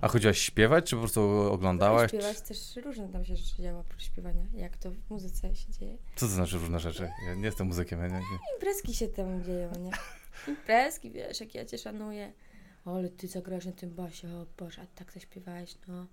A 0.00 0.08
chodziłaś 0.08 0.38
śpiewać, 0.38 0.84
czy 0.90 0.96
po 0.96 1.00
prostu 1.02 1.20
oglądałaś? 1.52 2.10
Śpiewać 2.10 2.40
też 2.40 2.76
różne 2.84 3.08
tam 3.08 3.24
się 3.24 3.36
rzeczy 3.36 3.62
działo 3.62 3.80
oprócz 3.80 4.02
śpiewania, 4.02 4.44
jak 4.54 4.76
to 4.76 4.90
w 4.90 5.10
muzyce 5.10 5.54
się 5.54 5.72
dzieje. 5.72 5.96
Co 6.16 6.26
to 6.26 6.32
znaczy 6.32 6.58
różne 6.58 6.80
rzeczy? 6.80 7.10
Ja 7.26 7.34
nie 7.34 7.44
jestem 7.46 7.66
muzykiem. 7.66 8.00
Ja 8.00 8.06
nie, 8.08 8.14
nie. 8.14 8.38
Imprezki 8.54 8.94
się 8.94 9.08
tam 9.08 9.44
dzieją, 9.44 9.70
nie? 9.80 9.90
Imprezki, 10.48 11.10
wiesz, 11.10 11.40
jak 11.40 11.54
ja 11.54 11.64
Cię 11.64 11.78
szanuję. 11.78 12.32
Ale 12.84 13.08
Ty 13.08 13.28
zagrasz 13.28 13.66
na 13.66 13.72
tym 13.72 13.90
basie, 13.90 14.28
o 14.28 14.46
Boże, 14.58 14.82
a 14.82 14.86
tak 14.86 15.12
zaśpiewałeś, 15.12 15.74
no. 15.88 16.06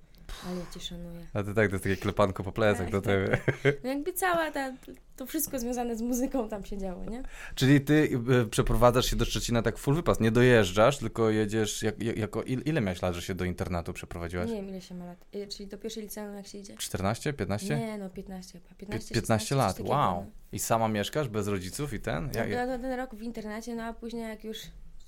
Ale 0.47 0.59
ja 0.59 0.65
Cię 0.73 0.79
szanuję. 0.79 1.19
A 1.33 1.43
ty 1.43 1.53
tak, 1.53 1.67
to 1.69 1.75
jest 1.75 1.83
takie 1.83 1.97
klepanko 1.97 2.43
po 2.43 2.51
plecach 2.51 2.83
Tak, 2.83 2.91
do 2.91 3.01
tak, 3.01 3.13
tebe. 3.13 3.37
No 3.83 3.89
jakby 3.89 4.13
cała 4.13 4.51
ta, 4.51 4.73
to 5.15 5.25
wszystko 5.25 5.59
związane 5.59 5.95
z 5.95 6.01
muzyką 6.01 6.49
tam 6.49 6.65
się 6.65 6.77
działo, 6.77 7.05
nie? 7.05 7.23
Czyli 7.55 7.81
ty 7.81 8.09
y, 8.43 8.45
przeprowadzasz 8.49 9.05
się 9.05 9.15
do 9.15 9.25
Szczecina 9.25 9.61
tak 9.61 9.77
full 9.77 9.95
wypas, 9.95 10.19
nie 10.19 10.31
dojeżdżasz, 10.31 10.97
tylko 10.97 11.29
jedziesz, 11.29 11.83
jak, 11.83 12.03
jak, 12.03 12.17
jako, 12.17 12.43
il, 12.43 12.61
ile 12.65 12.81
miałeś 12.81 13.01
lat, 13.01 13.15
że 13.15 13.21
się 13.21 13.35
do 13.35 13.45
internatu 13.45 13.93
przeprowadziłaś? 13.93 14.49
Nie 14.49 14.55
wiem 14.55 14.69
ile 14.69 14.81
się 14.81 14.95
ma 14.95 15.05
lat. 15.05 15.25
Y, 15.35 15.47
Czyli 15.47 15.67
do 15.67 15.77
pierwszej 15.77 16.03
liceum 16.03 16.35
jak 16.35 16.47
się 16.47 16.57
idzie? 16.57 16.75
14, 16.77 17.33
15? 17.33 17.77
Nie, 17.79 17.97
no 17.97 18.09
15 18.09 18.59
chyba. 18.59 18.75
15, 18.75 19.15
15 19.15 19.47
16, 19.47 19.55
lat, 19.55 19.79
wow. 19.89 20.21
no. 20.25 20.31
I 20.51 20.59
sama 20.59 20.87
mieszkasz 20.87 21.27
bez 21.27 21.47
rodziców 21.47 21.93
i 21.93 21.99
ten? 21.99 22.29
Ja, 22.35 22.45
Jak, 22.45 22.69
ja, 22.69 22.77
ten 22.77 22.93
rok 22.93 23.15
w 23.15 23.21
internacie, 23.21 23.75
no 23.75 23.83
a 23.83 23.93
później 23.93 24.23
jak 24.23 24.43
już 24.43 24.57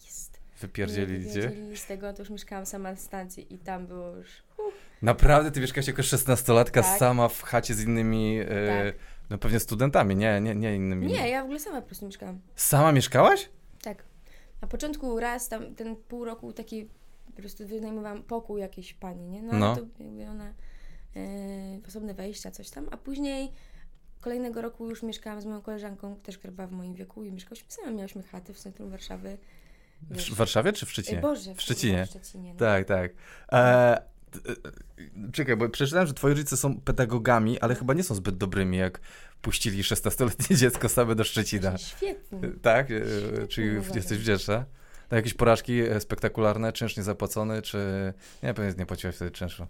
jest. 0.06 0.40
wypierdzieli 0.62 1.18
wywiedzieli 1.18 1.78
z 1.78 1.86
tego, 1.86 2.14
to 2.14 2.22
już 2.22 2.30
mieszkałam 2.30 2.66
sama 2.66 2.92
na 2.92 2.98
stacji 2.98 3.54
i 3.54 3.58
tam 3.58 3.88
było 3.88 4.08
już... 4.16 4.28
Naprawdę? 5.02 5.52
Ty 5.52 5.60
mieszkasz 5.62 5.88
jako 5.88 6.02
16-latka 6.02 6.82
Tak. 6.82 7.00
sama 7.00 7.28
w 7.28 7.42
chacie 7.42 7.74
z 7.74 7.84
innymi, 7.84 8.40
e, 8.40 8.46
Tak. 8.46 8.96
no 9.30 9.38
pewnie 9.38 9.60
studentami, 9.60 10.16
nie, 10.16 10.42
nie, 10.42 10.56
nie 10.56 10.76
innymi. 10.76 11.08
Nie, 11.08 11.30
ja 11.30 11.42
w 11.42 11.44
ogóle 11.44 11.60
sama 11.60 11.82
po 11.82 11.88
prostu 11.88 12.06
mieszkałam. 12.06 12.40
Sama 12.56 12.92
mieszkałaś? 12.92 13.50
Tak. 13.82 14.04
Na 14.62 14.68
początku 14.68 15.20
raz 15.20 15.50
tam 15.50 15.76
ten 15.76 15.96
pół 15.96 16.26
roku 16.26 16.54
taki 16.54 16.90
po 17.26 17.42
prostu 17.42 17.68
wynajmowałam 17.68 18.24
pokój 18.24 18.62
jakiejś 18.62 18.94
pani, 18.94 19.28
nie? 19.28 19.42
No, 19.42 19.54
No. 19.54 19.76
to 19.76 19.82
jakby 20.00 20.28
ona 20.28 20.54
e, 21.16 21.22
osobne 21.88 22.14
wejścia, 22.14 22.52
coś 22.52 22.70
tam, 22.70 22.88
a 22.92 22.98
później 22.98 23.52
kolejnego 24.22 24.62
roku 24.62 24.90
już 24.90 25.04
mieszkałam 25.04 25.42
z 25.42 25.46
moją 25.46 25.62
koleżanką, 25.62 26.16
też 26.16 26.38
która 26.38 26.54
była 26.54 26.68
w 26.68 26.72
moim 26.72 26.94
wieku 26.94 27.24
i 27.24 27.32
mieszkałyśmy 27.32 27.72
same, 27.72 27.92
miałyśmy 27.92 28.24
chaty 28.24 28.54
w 28.54 28.60
centrum 28.60 28.90
Warszawy. 28.90 29.38
W, 30.02 30.34
Warszawie 30.36 30.74
czy 30.74 30.86
w 30.86 30.90
e, 30.90 30.92
Szczecinie? 30.92 31.22
Boże, 31.22 31.56
w 31.56 31.62
Szczecinie. 31.62 32.06
W 32.06 32.10
Szczecinie 32.10 32.54
no. 32.54 32.60
Tak, 32.60 32.86
tak. 32.86 33.12
E, 33.12 33.16
t- 33.50 33.58
e, 33.58 34.02
czekaj, 35.34 35.58
bo 35.58 35.70
przeczytałem, 35.70 36.08
że 36.08 36.14
twoi 36.14 36.32
rodzice 36.32 36.58
są 36.58 36.82
pedagogami, 36.82 37.60
ale 37.60 37.76
chyba 37.76 37.94
nie 37.94 38.04
są 38.04 38.16
zbyt 38.16 38.38
dobrymi, 38.38 38.78
jak 38.78 39.00
puścili 39.42 39.84
16-letnie 39.84 40.56
dziecko 40.56 40.90
same 40.90 41.16
do 41.16 41.24
Szczecina. 41.24 41.78
Świetnie. 41.78 42.40
Tak? 42.62 42.88
E, 42.92 43.48
Czyli 43.48 43.78
uważam. 43.78 43.96
jesteś 43.96 44.18
wdzięczna? 44.18 44.66
Na 45.12 45.18
jakieś 45.18 45.34
porażki 45.34 45.80
e, 45.82 46.00
spektakularne, 46.00 46.74
czynsz 46.74 46.98
niezapłacony, 46.98 47.62
czy... 47.62 47.78
Nie, 48.44 48.54
pewnie 48.54 48.74
nie 48.80 48.86
płaciłaś 48.86 49.16
wtedy 49.16 49.32
czynszu. 49.32 49.68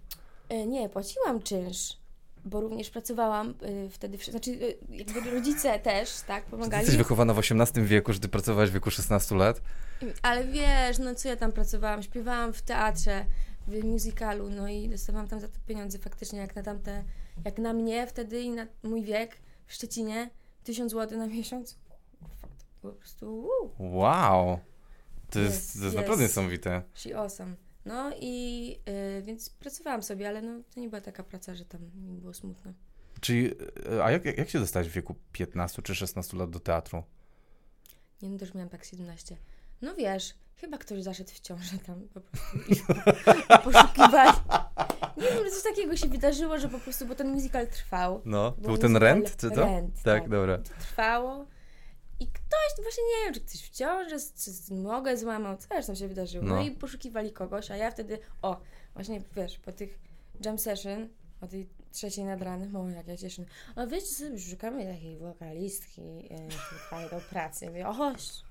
E, 0.49 0.67
nie, 0.67 0.89
płaciłam 0.89 1.41
czynsz, 1.41 1.97
bo 2.45 2.61
również 2.61 2.89
pracowałam 2.89 3.49
y, 3.85 3.89
wtedy, 3.89 4.17
w- 4.17 4.25
znaczy 4.25 4.51
y, 4.51 4.77
jakby 4.89 5.31
rodzice 5.31 5.79
też, 5.79 6.09
tak, 6.27 6.43
ty 6.45 6.51
pomagali. 6.51 6.81
jesteś 6.81 6.97
wychowana 6.97 7.33
w 7.33 7.39
XVIII 7.39 7.85
wieku, 7.85 8.13
że 8.13 8.19
ty 8.19 8.27
pracowałaś 8.27 8.69
w 8.69 8.73
wieku 8.73 8.91
16 8.91 9.35
lat? 9.35 9.61
Ale 10.21 10.43
wiesz, 10.47 10.97
no 10.99 11.15
co 11.15 11.29
ja 11.29 11.35
tam 11.35 11.51
pracowałam? 11.51 12.03
Śpiewałam 12.03 12.53
w 12.53 12.61
teatrze, 12.61 13.25
w 13.69 13.83
musicalu, 13.83 14.49
no 14.49 14.67
i 14.67 14.89
dostawałam 14.89 15.27
tam 15.27 15.39
za 15.39 15.47
to 15.47 15.59
pieniądze 15.67 15.99
faktycznie, 15.99 16.39
jak 16.39 16.55
na 16.55 16.63
tamte, 16.63 17.03
jak 17.45 17.57
na 17.57 17.73
mnie 17.73 18.07
wtedy 18.07 18.41
i 18.41 18.49
na 18.49 18.67
mój 18.83 19.03
wiek 19.03 19.37
w 19.65 19.73
Szczecinie, 19.73 20.29
1000 20.63 20.91
zł 20.91 21.17
na 21.19 21.27
miesiąc. 21.37 21.77
Po 22.81 22.91
prostu, 22.91 23.49
Wow. 23.79 24.59
To 25.29 25.39
jest, 25.39 25.55
Jest, 25.55 25.79
to 25.79 25.83
jest 25.85 25.95
naprawdę 25.97 26.23
niesamowite. 26.23 26.81
she 26.93 27.17
awesome. 27.17 27.55
No 27.85 28.11
i 28.21 28.75
y, 29.17 29.21
więc 29.21 29.49
pracowałam 29.49 30.03
sobie, 30.03 30.27
ale 30.27 30.41
no 30.41 30.61
to 30.73 30.79
nie 30.79 30.89
była 30.89 31.01
taka 31.01 31.23
praca, 31.23 31.55
że 31.55 31.65
tam 31.65 31.81
mi 31.95 32.17
było 32.17 32.33
smutno. 32.33 32.73
Czyli, 33.21 33.51
e, 33.91 34.03
a 34.03 34.11
jak, 34.11 34.25
jak 34.25 34.37
jak 34.37 34.49
się 34.49 34.59
dostałeś 34.59 34.87
w 34.89 34.91
wieku 34.91 35.15
15 35.31 35.81
czy 35.81 35.95
16 35.95 36.37
lat 36.37 36.49
do 36.49 36.59
teatru? 36.59 37.03
Nie 38.21 38.29
no, 38.29 38.37
też 38.37 38.53
miałam 38.53 38.69
tak 38.69 38.83
17. 38.85 39.37
No 39.81 39.95
wiesz, 39.95 40.33
chyba 40.61 40.77
ktoś 40.77 41.03
zaszedł 41.03 41.29
w 41.31 41.39
ciążę 41.39 41.77
tam 41.87 42.07
po 42.13 42.21
prostu 42.21 42.57
i, 42.57 42.75
poszukiwali. 43.71 44.37
Nie 45.17 45.23
wiem, 45.23 45.51
coś 45.51 45.63
takiego 45.63 45.97
się 45.97 46.07
wydarzyło, 46.07 46.59
że 46.59 46.69
po 46.69 46.79
prostu, 46.79 47.05
bo 47.05 47.15
ten 47.15 47.29
musical 47.29 47.67
trwał. 47.67 48.21
No, 48.25 48.51
Był 48.51 48.63
był 48.63 48.77
ten 48.77 48.97
rent, 48.97 49.37
czy 49.37 49.49
to? 49.51 49.65
Rent, 49.65 49.95
tak, 49.95 50.03
tak. 50.03 50.29
dobra. 50.29 50.57
To 50.57 50.69
trwało 50.79 51.45
i 52.19 52.27
ktoś, 52.27 52.83
właśnie 52.83 53.03
nie 53.03 53.25
wiem, 53.25 53.33
czy 53.33 53.41
ktoś 53.41 53.61
w 53.61 53.69
ciąży, 53.69 54.15
czy 54.37 54.73
nogę 54.73 55.17
złamał, 55.17 55.57
co 55.57 55.67
tam 55.67 55.95
się 55.95 56.07
wydarzyło. 56.07 56.45
No. 56.45 56.55
No. 56.55 56.61
i 56.61 56.71
poszukiwali 56.71 57.31
kogoś, 57.31 57.71
a 57.71 57.75
ja 57.75 57.91
wtedy, 57.91 58.19
o, 58.41 58.61
właśnie 58.93 59.21
wiesz, 59.35 59.59
po 59.59 59.71
tych 59.71 59.99
jam 60.45 60.59
session, 60.59 61.09
o 61.41 61.47
tej 61.47 61.69
trzeciej 61.91 62.25
nad 62.25 62.41
ranem, 62.41 62.75
o 62.75 62.89
jak 62.89 63.07
ja 63.07 63.17
cieszę, 63.17 63.45
a 63.75 63.85
wiecie 63.85 64.07
co, 64.07 64.49
szukamy 64.49 64.93
takiej 64.93 65.17
wokalistki, 65.17 66.01
e, 66.91 67.09
do 67.09 67.21
pracy. 67.29 67.67
Mówię, 67.67 67.87
o, 67.87 67.93
chodź. 67.93 68.43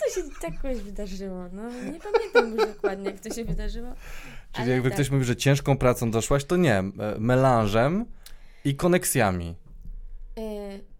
No 0.00 0.06
to 0.06 0.20
się 0.20 0.40
tak 0.40 0.54
jakoś 0.54 0.82
wydarzyło, 0.82 1.44
no 1.52 1.70
nie 1.70 2.00
pamiętam 2.00 2.50
już 2.50 2.74
dokładnie, 2.74 3.10
jak 3.10 3.20
to 3.20 3.34
się 3.34 3.44
wydarzyło. 3.44 3.94
Czyli 4.52 4.70
jakby 4.70 4.88
tak. 4.88 4.96
ktoś 4.96 5.10
mówił, 5.10 5.24
że 5.24 5.36
ciężką 5.36 5.78
pracą 5.78 6.10
doszłaś, 6.10 6.44
to 6.44 6.56
nie, 6.56 6.78
e, 6.78 6.92
melanżem 7.18 8.04
i 8.64 8.76
koneksjami. 8.76 9.54
E, 10.38 10.42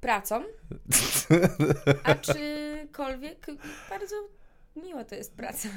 pracą, 0.00 0.42
a 2.04 2.14
czykolwiek 2.14 3.46
bardzo 3.90 4.16
miła 4.76 5.04
to 5.04 5.14
jest 5.14 5.36
praca. 5.36 5.68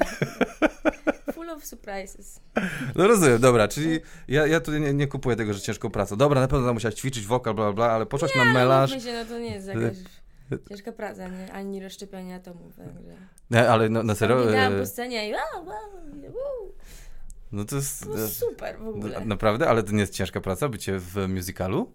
Full 1.34 1.50
of 1.50 1.66
surprises. 1.66 2.42
No 2.96 3.08
rozumiem, 3.08 3.40
dobra, 3.40 3.68
czyli 3.68 4.00
ja, 4.28 4.48
ja 4.48 4.60
tu 4.60 4.78
nie, 4.78 4.94
nie 4.94 5.08
kupuję 5.08 5.36
tego, 5.36 5.54
że 5.54 5.62
ciężką 5.62 5.90
pracą. 5.90 6.16
Dobra, 6.16 6.42
na 6.42 6.48
pewno 6.48 6.74
musiałaś 6.74 6.96
ćwiczyć 6.96 7.26
wokal, 7.26 7.54
bla, 7.54 7.74
bla, 7.74 7.92
ale 7.92 8.06
poszłaś 8.06 8.36
na 8.36 8.46
melanż, 8.46 8.92
Mówmy 8.92 9.12
się, 9.12 9.14
no 9.14 9.26
to 9.26 9.40
nie 9.40 9.52
jest 9.54 9.68
jakaś 9.68 9.98
ciężka 10.70 10.92
praca, 10.92 11.28
nie? 11.28 11.54
Ani 11.54 11.84
rozszczepiania 11.84 12.36
atomów, 12.36 12.76
także... 12.76 13.16
nie, 13.52 13.70
ale 13.70 13.90
no, 13.90 14.04
na 14.04 14.16
serio, 14.16 14.46
Biegałam 14.46 14.74
e, 14.76 14.80
po 14.80 14.86
scenie 14.86 15.30
i 15.30 15.34
no 17.52 17.66
to 17.66 17.76
jest... 17.76 18.00
To 18.00 18.06
było 18.06 18.28
super 18.28 18.80
w 18.80 18.88
ogóle. 18.88 19.26
Naprawdę? 19.26 19.70
Ale 19.70 19.84
to 19.84 19.92
nie 19.92 20.00
jest 20.00 20.14
ciężka 20.14 20.42
praca, 20.42 20.70
bycie 20.70 21.00
w 21.00 21.28
musicalu? 21.28 21.94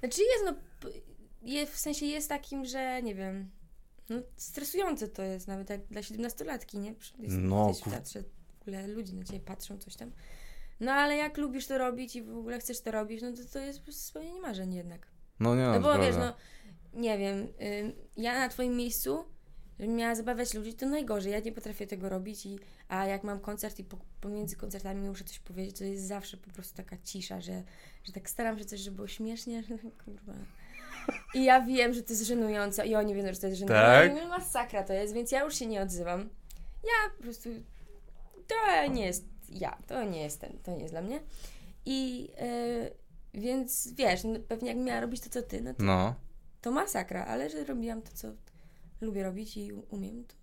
Znaczy 0.00 0.22
jest, 0.22 0.44
no, 0.44 0.54
p- 0.80 0.98
je, 1.42 1.66
w 1.66 1.78
sensie 1.78 2.06
jest 2.06 2.28
takim, 2.28 2.64
że 2.64 3.02
nie 3.02 3.14
wiem, 3.14 3.50
no 4.08 4.16
stresujące 4.36 5.08
to 5.08 5.22
jest 5.22 5.48
nawet 5.48 5.70
jak 5.70 5.86
dla 5.86 6.00
17-latki, 6.00 6.78
nie? 6.78 6.94
Jest, 7.18 7.36
No, 7.38 7.72
w 7.72 7.90
teatrze, 7.90 8.22
w 8.58 8.62
ogóle 8.62 8.86
ludzie 8.88 9.12
na 9.14 9.24
ciebie 9.24 9.40
patrzą, 9.40 9.78
coś 9.78 9.96
tam. 9.96 10.10
No 10.80 10.92
ale 10.92 11.16
jak 11.16 11.36
lubisz 11.36 11.66
to 11.66 11.78
robić 11.78 12.16
i 12.16 12.22
w 12.22 12.36
ogóle 12.38 12.58
chcesz 12.58 12.80
to 12.80 12.90
robić, 12.90 13.22
no 13.22 13.32
to 13.32 13.42
to 13.52 13.58
jest 13.58 14.06
spełnienie 14.06 14.40
marzeń 14.40 14.74
jednak. 14.74 15.06
No 15.40 15.56
nie, 15.56 15.62
No 15.62 15.72
no, 15.72 15.80
bo 15.80 15.98
wiesz, 15.98 16.16
no, 16.16 16.34
nie 16.94 17.18
wiem, 17.18 17.38
ym, 17.38 17.92
ja 18.16 18.38
na 18.38 18.48
twoim 18.48 18.76
miejscu, 18.76 19.24
żebym 19.78 19.96
miała 19.96 20.14
zabawiać 20.14 20.54
ludzi, 20.54 20.74
to 20.74 20.86
najgorzej, 20.86 21.32
ja 21.32 21.40
nie 21.40 21.52
potrafię 21.52 21.86
tego 21.86 22.08
robić, 22.08 22.46
i, 22.46 22.58
a 22.88 23.06
jak 23.06 23.24
mam 23.24 23.40
koncert 23.40 23.78
i 23.78 23.84
po, 23.84 23.98
pomiędzy 24.20 24.56
koncertami 24.56 25.08
muszę 25.08 25.24
coś 25.24 25.38
powiedzieć, 25.38 25.78
to 25.78 25.84
jest 25.84 26.06
zawsze 26.06 26.36
po 26.36 26.50
prostu 26.50 26.76
taka 26.76 26.96
cisza, 27.04 27.40
że, 27.40 27.62
że 28.04 28.12
tak 28.12 28.30
staram 28.30 28.58
się 28.58 28.64
coś, 28.64 28.80
żeby 28.80 28.96
było 28.96 29.08
śmiesznie, 29.08 29.62
kurwa. 30.04 30.32
I 31.34 31.44
ja 31.44 31.60
wiem, 31.60 31.94
że 31.94 32.02
to 32.02 32.12
jest 32.12 32.26
żenujące 32.26 32.86
i 32.86 32.94
oni 32.94 33.14
wiedzą, 33.14 33.32
że 33.32 33.40
to 33.40 33.46
jest 33.46 33.58
żenujące. 33.58 34.14
Tak? 34.14 34.24
I 34.24 34.28
masakra 34.28 34.82
to 34.82 34.92
jest, 34.92 35.14
więc 35.14 35.32
ja 35.32 35.44
już 35.44 35.54
się 35.54 35.66
nie 35.66 35.82
odzywam. 35.82 36.28
Ja 36.84 37.16
po 37.16 37.22
prostu, 37.22 37.48
to 38.46 38.86
nie 38.92 39.06
jest 39.06 39.24
ja, 39.48 39.78
to 39.86 40.04
nie 40.04 40.22
jest 40.22 40.40
ten, 40.40 40.58
to 40.62 40.70
nie 40.72 40.80
jest 40.80 40.94
dla 40.94 41.02
mnie. 41.02 41.20
I 41.86 42.22
yy, 42.22 42.90
więc 43.34 43.92
wiesz, 43.92 44.24
no, 44.24 44.38
pewnie 44.48 44.68
jak 44.68 44.78
miała 44.78 45.00
robić 45.00 45.20
to, 45.20 45.30
co 45.30 45.42
ty, 45.42 45.60
no 45.60 45.74
to 45.74 45.82
No. 45.82 46.14
To 46.60 46.70
masakra, 46.70 47.24
ale 47.24 47.50
że 47.50 47.64
robiłam 47.64 48.02
to, 48.02 48.12
co 48.14 48.28
lubię 49.00 49.22
robić 49.22 49.56
i 49.56 49.72
umiem, 49.72 50.24
to 50.24 50.34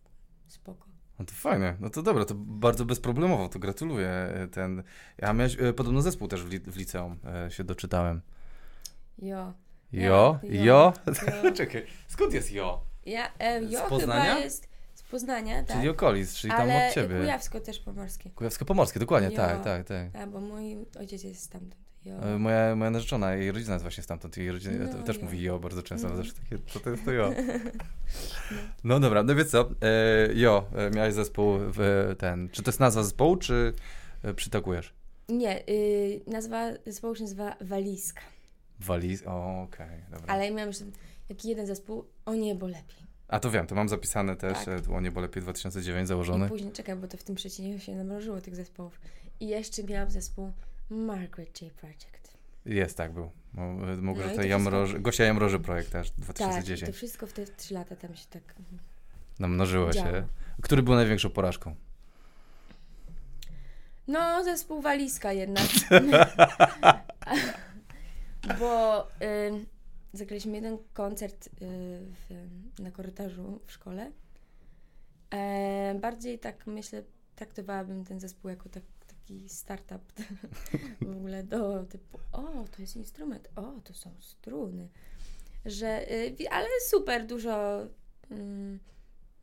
spoko. 0.48 0.88
No 1.20 1.26
to 1.26 1.34
fajnie, 1.34 1.76
no 1.80 1.90
to 1.90 2.02
dobra, 2.02 2.26
to 2.26 2.34
bardzo 2.38 2.86
bezproblemowo, 2.86 3.50
to 3.50 3.60
gratuluję. 3.60 4.10
e, 4.10 4.48
Ten... 4.48 4.84
Ja 5.18 5.34
miałeś 5.34 5.58
e, 5.60 5.74
podobno 5.74 6.02
zespół 6.02 6.28
też 6.28 6.44
w, 6.44 6.50
li, 6.50 6.60
w 6.60 6.78
liceum, 6.78 7.18
e, 7.46 7.52
się 7.52 7.64
doczytałem. 7.64 8.22
Jo. 9.20 9.54
Jo? 9.92 10.40
Ja, 10.44 10.64
Jo? 10.64 10.64
jo. 10.66 11.52
Czekaj, 11.58 11.86
skąd 12.08 12.34
jest 12.34 12.52
jo? 12.52 12.82
Ja, 13.06 13.32
e, 13.40 13.64
jo 13.64 13.80
Z 13.86 13.90
Poznania? 13.90 14.40
jest 14.40 14.68
z 14.94 15.04
Poznania, 15.04 15.64
tak. 15.64 15.78
Czyli 15.78 15.90
okolic, 15.90 16.34
czyli 16.36 16.52
tam 16.52 16.62
ale 16.62 16.88
od 16.88 16.94
ciebie. 16.94 17.16
Kujawsko-też-pomorskie. 17.20 18.30
Kujawsko-Pomorskie, 18.32 19.00
dokładnie, 19.00 19.30
Jo. 19.30 19.36
tak, 19.36 19.64
tak, 19.64 19.88
tak. 19.88 20.12
Tak, 20.12 20.30
bo 20.30 20.40
mój 20.40 20.78
ojciec 21.00 21.24
jest 21.24 21.42
stamtąd. 21.44 21.85
Jo. 22.06 22.14
E, 22.16 22.38
Moja, 22.40 22.76
moja 22.76 22.92
narzeczona, 22.92 23.34
jej 23.36 23.52
rodzina 23.52 23.74
jest 23.74 23.84
właśnie 23.84 24.04
stamtąd, 24.04 24.38
jej 24.38 24.52
rodzina 24.52 24.86
No, 24.98 25.04
też 25.04 25.18
jo. 25.18 25.24
mówi 25.24 25.42
jo 25.42 25.60
bardzo 25.60 25.84
często, 25.84 26.08
Mhm. 26.08 26.26
zawsze 26.26 26.42
takie, 26.44 26.58
co 26.68 26.80
to 26.80 26.90
jest 26.90 27.06
to 27.06 27.12
jo? 27.12 27.32
No 28.84 29.00
dobra, 29.00 29.24
no 29.24 29.36
więc 29.36 29.50
co, 29.52 29.70
e, 29.82 30.34
jo, 30.34 30.66
e, 30.76 30.92
miałeś 30.92 31.14
zespół 31.14 31.58
w 31.60 32.14
ten, 32.18 32.50
czy 32.50 32.64
to 32.64 32.70
jest 32.70 32.80
nazwa 32.80 33.04
zespołu, 33.04 33.36
czy 33.38 33.74
e, 34.24 34.34
przytakujesz? 34.34 34.94
Nie, 35.30 35.68
y, 35.70 36.22
nazwa 36.28 36.72
zespołu 36.86 37.16
się 37.16 37.24
nazywa 37.24 37.56
Walizka. 37.62 38.22
Waliz, 38.80 39.24
okej, 39.64 39.88
dobra. 40.12 40.34
Ale 40.34 40.46
ja 40.46 40.52
miałam 40.52 40.68
jeszcze 40.68 40.86
taki 41.28 41.50
jeden 41.50 41.68
zespół, 41.68 42.06
o 42.26 42.34
niebo 42.36 42.68
lepiej. 42.68 43.06
A 43.28 43.40
to 43.40 43.52
wiem, 43.52 43.68
to 43.68 43.76
mam 43.76 43.90
zapisane 43.90 44.36
też, 44.36 44.58
Tak. 44.66 44.68
e, 44.90 44.94
o 44.96 45.02
niebo 45.02 45.22
lepiej 45.22 45.44
2009 45.44 46.06
I 46.06 46.08
założony. 46.08 46.50
później, 46.50 46.72
czekaj, 46.72 46.96
bo 46.96 47.08
to 47.08 47.18
w 47.18 47.24
tym 47.24 47.36
przecinie 47.36 47.80
się 47.80 47.96
namrożyło 47.96 48.42
tych 48.42 48.56
zespołów. 48.56 49.00
I 49.40 49.48
jeszcze 49.48 49.84
miałam 49.84 50.12
zespół 50.12 50.52
Margaret 50.90 51.62
J. 51.62 51.74
Project. 51.74 52.38
Jest, 52.66 52.98
tak 52.98 53.14
był. 53.14 53.32
Mogę 54.02 54.28
No 54.28 54.36
to 54.36 54.44
Jamroży, 54.44 55.00
Gosia 55.00 55.24
Jamroży 55.24 55.60
projekt 55.60 55.92
Tak, 55.92 56.08
i 56.08 56.22
2010. 56.22 56.92
to 56.92 56.98
wszystko 56.98 57.28
w 57.28 57.34
te 57.34 57.46
trzy 57.46 57.74
lata 57.74 57.96
tam 57.96 58.16
się 58.16 58.26
tak... 58.30 58.44
mhm. 58.60 58.80
Namnożyło 59.40 59.92
działo. 59.92 60.08
się. 60.08 60.28
Który 60.62 60.84
był 60.84 60.96
największą 60.96 61.30
porażką? 61.30 61.76
No, 64.08 64.44
zespół 64.44 64.82
Walizka 64.82 65.34
jednak. 65.34 65.68
Bo 68.60 69.04
y, 69.04 69.06
zagraliśmy 70.14 70.56
jeden 70.56 70.78
koncert 70.94 71.48
y, 71.48 71.50
w, 71.60 72.48
na 72.80 72.92
korytarzu 72.92 73.60
w 73.66 73.72
szkole. 73.72 74.12
E, 75.34 75.96
bardziej 76.02 76.40
tak 76.40 76.68
myślę, 76.68 77.04
traktowałabym 77.36 78.06
ten 78.06 78.20
zespół 78.20 78.50
jako 78.50 78.70
tak, 78.70 78.84
taki 79.26 79.50
startup 79.50 80.14
w 81.02 81.18
ogóle 81.18 81.44
do 81.44 81.84
typu, 81.84 82.20
o, 82.32 82.66
to 82.76 82.82
jest 82.82 82.96
instrument, 82.96 83.50
o, 83.56 83.82
to 83.84 83.94
są 83.94 84.12
struny. 84.20 84.90
Że, 85.66 86.12
y, 86.12 86.50
ale 86.52 86.68
super, 86.90 87.26
dużo 87.26 87.82
mm, 88.32 88.80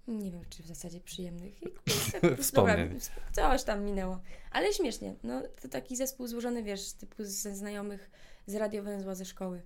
nie 0.09 0.31
wiem, 0.31 0.43
czy 0.51 0.63
w 0.63 0.67
zasadzie 0.67 1.01
przyjemnych. 1.01 1.61
Wspomnień. 2.41 2.99
coś 3.33 3.63
tam 3.63 3.85
minęło. 3.85 4.21
Ale 4.51 4.73
śmiesznie. 4.73 5.15
No, 5.23 5.43
to 5.63 5.69
taki 5.69 5.97
zespół 5.97 6.27
złożony, 6.27 6.63
wiesz, 6.63 6.93
typu 6.93 7.25
ze 7.25 7.55
znajomych 7.55 8.11
z 8.47 8.55
radiowęzła 8.55 9.15
ze 9.15 9.25
szkoły. 9.25 9.63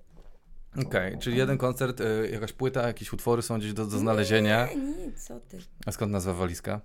Okej, 0.86 1.18
czyli 1.18 1.36
jeden 1.36 1.58
koncert, 1.58 2.00
e, 2.00 2.28
jakaś 2.30 2.52
płyta, 2.52 2.86
jakieś 2.86 3.12
utwory 3.12 3.42
są 3.42 3.58
gdzieś 3.58 3.72
do, 3.72 3.86
do 3.86 3.98
znalezienia. 3.98 4.66
Nie, 4.66 4.76
nie, 4.76 5.12
co 5.12 5.40
ty. 5.40 5.58
A 5.86 5.92
skąd 5.92 6.12
nazwa 6.12 6.32
walizka? 6.32 6.80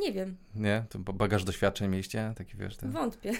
Nie 0.00 0.12
wiem, 0.12 0.36
Nie? 0.54 0.84
To 0.88 0.98
ba- 0.98 1.12
bagaż 1.12 1.44
doświadczeń 1.44 1.90
mieliście? 1.90 2.32
Taki 2.36 2.56
wiesz, 2.56 2.76
ten... 2.76 2.90
wątpię. 2.90 3.32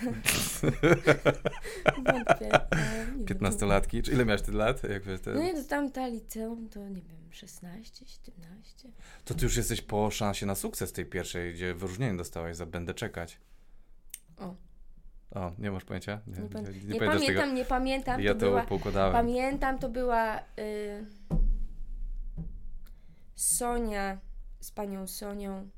wątpię. 2.13 2.51
15-latki? 3.25 4.03
Czy 4.03 4.13
ile 4.13 4.25
miałeś 4.25 4.43
ty 4.43 4.53
lat? 4.53 4.83
Jak 4.83 5.05
wiesz, 5.05 5.21
te... 5.21 5.31
No 5.31 5.43
nie, 5.43 5.55
to 5.55 5.69
tam 5.69 5.91
ta 5.91 6.07
liceum, 6.07 6.69
to 6.69 6.89
nie 6.89 7.03
wiem, 7.03 7.33
16, 7.33 8.07
17. 8.07 8.89
To 9.25 9.35
ty 9.35 9.45
już 9.45 9.57
jesteś 9.57 9.83
po 9.83 10.11
szansie 10.11 10.47
na 10.47 10.55
sukces 10.55 10.93
tej 10.93 11.07
pierwszej, 11.07 11.55
gdzie 11.55 11.75
wyróżnienie 11.75 12.19
dostałeś 12.19 12.57
za 12.57 12.67
Będę 12.67 12.95
czekać. 12.95 13.39
O. 14.39 14.55
O, 15.31 15.53
nie 15.59 15.71
masz 15.71 15.85
pojęcia? 15.85 16.21
Nie, 16.27 16.33
Nie, 16.35 16.41
nie, 16.41 16.49
nie, 16.95 17.01
pamiętam, 17.01 17.27
tego? 17.27 17.47
nie 17.47 17.65
pamiętam. 17.65 18.21
Ja 18.21 18.35
to 18.35 18.41
to 18.41 18.47
była, 18.47 18.65
poukładałem. 18.65 19.13
Pamiętam, 19.13 19.79
to 19.79 19.89
była 19.89 20.39
y, 20.39 20.43
Sonia 23.35 24.19
z 24.61 24.71
panią 24.71 25.07
Sonią. 25.07 25.71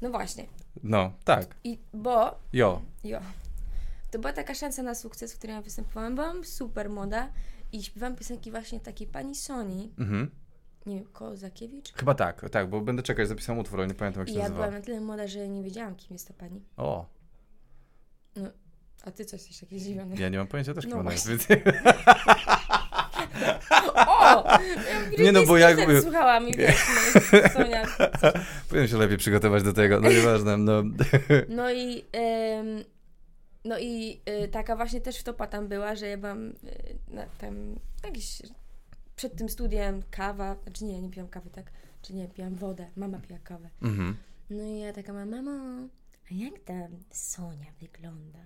No 0.00 0.10
właśnie. 0.10 0.46
No, 0.82 1.12
tak. 1.24 1.54
I 1.64 1.78
bo 1.92 2.38
Jo. 2.52 2.82
jo, 3.04 3.20
to 4.10 4.18
była 4.18 4.32
taka 4.32 4.54
szansa 4.54 4.82
na 4.82 4.94
sukces, 4.94 5.34
w 5.34 5.38
której 5.38 5.56
ja 5.56 5.62
występowałam. 5.62 6.14
Byłam 6.14 6.44
super 6.44 6.90
młoda 6.90 7.28
i 7.72 7.82
śpiewałam 7.82 8.16
piosenki 8.16 8.50
właśnie 8.50 8.80
takiej 8.80 9.06
pani 9.06 9.34
Soni. 9.34 9.92
Mhm. 9.98 10.30
nie 10.86 10.96
wiem, 10.96 11.04
Kozakiewicz. 11.12 11.92
Chyba 11.92 12.14
tak, 12.14 12.50
tak, 12.50 12.70
bo 12.70 12.80
będę 12.80 13.02
czekać, 13.02 13.28
zapisałem 13.28 13.58
utwór, 13.60 13.78
ale 13.80 13.88
nie 13.88 13.94
pamiętam 13.94 14.20
jak 14.20 14.28
I 14.28 14.32
się 14.32 14.38
ja 14.38 14.42
nazywa. 14.44 14.58
byłam 14.60 14.74
na 14.74 14.80
tyle 14.86 15.00
młoda, 15.00 15.26
że 15.26 15.48
nie 15.48 15.62
wiedziałam, 15.62 15.94
kim 15.96 16.08
jest 16.14 16.28
ta 16.28 16.34
pani. 16.34 16.64
O, 16.76 17.06
A 19.04 19.10
ty 19.10 19.24
coś 19.24 19.40
jesteś 19.40 19.60
taki 19.60 19.80
zdziwiony. 19.80 20.16
ja 20.16 20.28
nie 20.28 20.38
mam 20.38 20.46
pojęcia 20.46 20.74
też, 20.74 20.84
kim 20.84 20.94
No 20.94 20.98
ona 21.00 21.12
jest. 21.12 21.28
O! 23.94 24.58
Nie, 25.18 25.32
no, 25.32 25.46
bo 25.46 25.56
jak-. 25.56 26.02
Słuchałam 26.02 26.48
i 26.48 26.56
wiesz, 26.56 26.86
no, 27.32 27.48
Sonia. 27.48 27.86
Powinien 28.68 28.88
się 28.88 28.96
lepiej 28.96 29.18
przygotować 29.18 29.62
do 29.62 29.72
tego, 29.72 30.00
no 30.00 30.10
nieważne, 30.10 30.56
no. 30.56 30.82
No 31.48 31.72
i... 31.72 32.04
em, 32.12 32.84
no 33.64 33.78
i 33.78 34.20
y, 34.44 34.48
taka 34.48 34.76
właśnie 34.76 35.00
też 35.00 35.18
wtopa 35.18 35.46
tam 35.46 35.68
była, 35.68 35.94
że 35.94 36.06
ja 36.06 36.18
byłam 36.18 36.48
y, 36.48 36.54
na, 37.08 37.26
tam 37.26 37.54
jakiś 38.04 38.42
przed 39.16 39.36
tym 39.36 39.48
studiem 39.48 40.02
kawa, 40.10 40.56
znaczy 40.62 40.84
nie, 40.84 41.00
nie 41.00 41.10
piłam 41.10 41.28
kawy, 41.28 41.50
tak? 41.50 41.64
Czy 42.02 42.14
nie, 42.14 42.28
piłam 42.28 42.54
wodę, 42.54 42.86
mama 42.96 43.18
pija 43.18 43.38
kawę. 43.38 43.70
Mhm. 43.82 44.16
No 44.50 44.62
i 44.62 44.78
ja 44.78 44.92
taka 44.92 45.12
mam, 45.12 45.30
mamo, 45.30 45.88
a 46.30 46.34
jak 46.34 46.58
ta 46.64 46.74
Sonia 47.10 47.72
wygląda? 47.80 48.38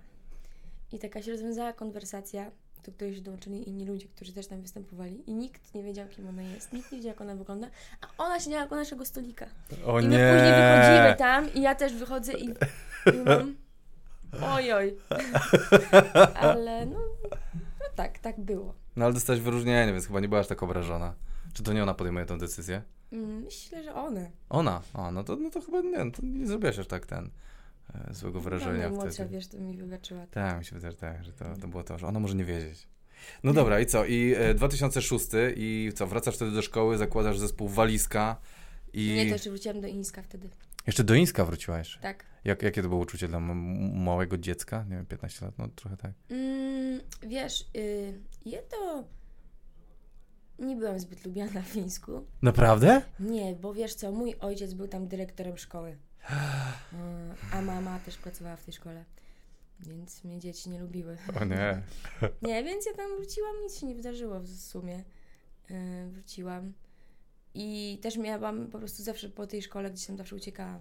I 0.91 0.99
taka 0.99 1.21
się 1.21 1.31
rozwiązała 1.31 1.73
konwersacja, 1.73 2.51
do 2.85 2.91
której 2.91 3.15
się 3.15 3.21
dołączyli 3.21 3.69
inni 3.69 3.85
ludzie, 3.85 4.07
którzy 4.07 4.33
też 4.33 4.47
tam 4.47 4.61
występowali 4.61 5.29
i 5.29 5.33
nikt 5.33 5.73
nie 5.75 5.83
wiedział, 5.83 6.07
kim 6.07 6.27
ona 6.27 6.41
jest, 6.41 6.73
nikt 6.73 6.91
nie 6.91 6.97
wiedział, 6.97 7.09
jak 7.09 7.21
ona 7.21 7.35
wygląda, 7.35 7.67
a 8.01 8.23
ona 8.23 8.39
siedziała 8.39 8.67
koło 8.67 8.81
naszego 8.81 9.05
stolika. 9.05 9.45
O 9.85 9.99
I 9.99 10.07
nie. 10.07 10.17
my 10.17 10.33
później 10.33 10.53
wychodzimy 10.53 11.15
tam 11.17 11.53
i 11.53 11.61
ja 11.61 11.75
też 11.75 11.93
wychodzę 11.93 12.33
i, 12.33 12.45
i 12.45 13.17
mam 13.25 13.55
ojoj. 14.43 14.97
Ale 16.41 16.85
no, 16.85 16.99
no 17.79 17.85
tak, 17.95 18.19
tak 18.19 18.39
było. 18.39 18.73
No 18.95 19.05
ale 19.05 19.13
dostałeś 19.13 19.41
wyróżnienie, 19.41 19.93
więc 19.93 20.07
chyba 20.07 20.19
nie 20.19 20.29
byłaś 20.29 20.47
tak 20.47 20.63
obrażona. 20.63 21.13
Czy 21.53 21.63
to 21.63 21.73
nie 21.73 21.83
ona 21.83 21.93
podejmuje 21.93 22.25
tę 22.25 22.37
decyzję? 22.37 22.81
Mm, 23.11 23.41
Myślę, 23.43 23.83
że 23.83 23.93
one. 23.95 24.31
Ona. 24.49 24.81
A, 24.93 25.11
no 25.11 25.23
to, 25.23 25.35
no 25.35 25.49
to 25.49 25.61
chyba 25.61 25.81
nie, 25.81 26.11
to 26.11 26.21
nie 26.23 26.47
zrobiłaś 26.47 26.79
aż 26.79 26.87
tak 26.87 27.05
ten 27.05 27.29
złego 28.11 28.39
wrażenia 28.41 28.89
Młodsza, 28.89 29.11
wtedy. 29.11 29.29
wiesz, 29.29 29.47
to 29.47 29.57
mi 29.57 29.77
wybaczyła. 29.77 30.27
Tak, 30.27 30.59
mi 30.59 30.65
się 30.65 30.75
wydaje, 30.75 30.91
że 30.91 30.97
tak, 30.97 31.23
że 31.23 31.33
to, 31.33 31.45
to 31.61 31.67
było 31.67 31.83
to, 31.83 31.97
że 31.97 32.07
ona 32.07 32.19
może 32.19 32.35
nie 32.35 32.45
wiedzieć. 32.45 32.87
No 33.43 33.53
dobra, 33.53 33.79
i 33.79 33.85
co? 33.85 34.05
I 34.05 34.33
e, 34.37 34.53
2006 34.53 35.27
i 35.55 35.91
co? 35.95 36.07
Wracasz 36.07 36.35
wtedy 36.35 36.51
do 36.51 36.61
szkoły, 36.61 36.97
zakładasz 36.97 37.39
zespół 37.39 37.67
Walizka 37.67 38.35
i... 38.93 39.13
Nie, 39.15 39.25
to 39.25 39.33
jeszcze 39.33 39.49
wróciłam 39.49 39.81
do 39.81 39.87
Ińska 39.87 40.21
wtedy. 40.21 40.49
Jeszcze 40.87 41.03
do 41.03 41.13
Ińska 41.13 41.45
wróciłaś. 41.45 41.99
Tak. 42.01 42.25
Jak, 42.43 42.63
jakie 42.63 42.83
to 42.83 42.89
było 42.89 43.01
uczucie 43.01 43.27
dla 43.27 43.39
małego 43.39 44.37
dziecka? 44.37 44.85
Nie 44.89 44.95
wiem, 44.95 45.05
15 45.05 45.45
lat? 45.45 45.57
No 45.57 45.67
trochę 45.75 45.97
tak. 45.97 46.11
Mm, 46.29 47.01
wiesz, 47.23 47.69
y, 47.77 48.19
ja 48.45 48.59
to 48.61 49.03
nie 50.59 50.75
byłam 50.75 50.99
zbyt 50.99 51.25
lubiana 51.25 51.61
w 51.61 51.67
Fińsku. 51.67 52.25
Naprawdę? 52.41 53.01
Nie, 53.19 53.55
bo 53.55 53.73
wiesz 53.73 53.95
co, 53.95 54.11
mój 54.11 54.35
ojciec 54.39 54.73
był 54.73 54.87
tam 54.87 55.07
dyrektorem 55.07 55.57
szkoły. 55.57 55.97
A 57.51 57.61
mama 57.61 57.99
też 57.99 58.17
pracowała 58.17 58.55
w 58.55 58.63
tej 58.63 58.73
szkole. 58.73 59.05
Więc 59.79 60.23
mnie 60.23 60.39
dzieci 60.39 60.69
nie 60.69 60.79
lubiły. 60.79 61.17
O 61.41 61.45
nie. 61.45 61.81
Nie, 62.47 62.63
więc 62.63 62.85
ja 62.85 62.93
tam 62.93 63.17
wróciłam, 63.17 63.61
nic 63.63 63.79
się 63.79 63.85
nie 63.85 63.95
wydarzyło 63.95 64.39
w 64.39 64.47
sumie. 64.47 65.03
Y, 65.71 66.09
wróciłam. 66.11 66.73
I 67.53 67.99
też 68.01 68.17
miałam 68.17 68.67
po 68.67 68.79
prostu 68.79 69.03
zawsze 69.03 69.29
po 69.29 69.47
tej 69.47 69.61
szkole, 69.61 69.91
gdzieś 69.91 70.05
tam 70.05 70.17
zawsze 70.17 70.35
uciekałam. 70.35 70.79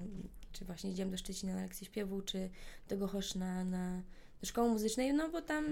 Czy 0.52 0.64
właśnie 0.64 0.90
idziemy 0.90 1.10
do 1.10 1.18
Szczecina 1.18 1.54
na 1.54 1.62
lekcję 1.62 1.86
śpiewu, 1.86 2.22
czy 2.22 2.50
do 2.88 2.98
Gochoszna 2.98 3.64
na, 3.64 4.02
do 4.40 4.46
szkoły 4.46 4.70
muzycznej, 4.70 5.14
no 5.14 5.28
bo 5.28 5.42
tam 5.42 5.64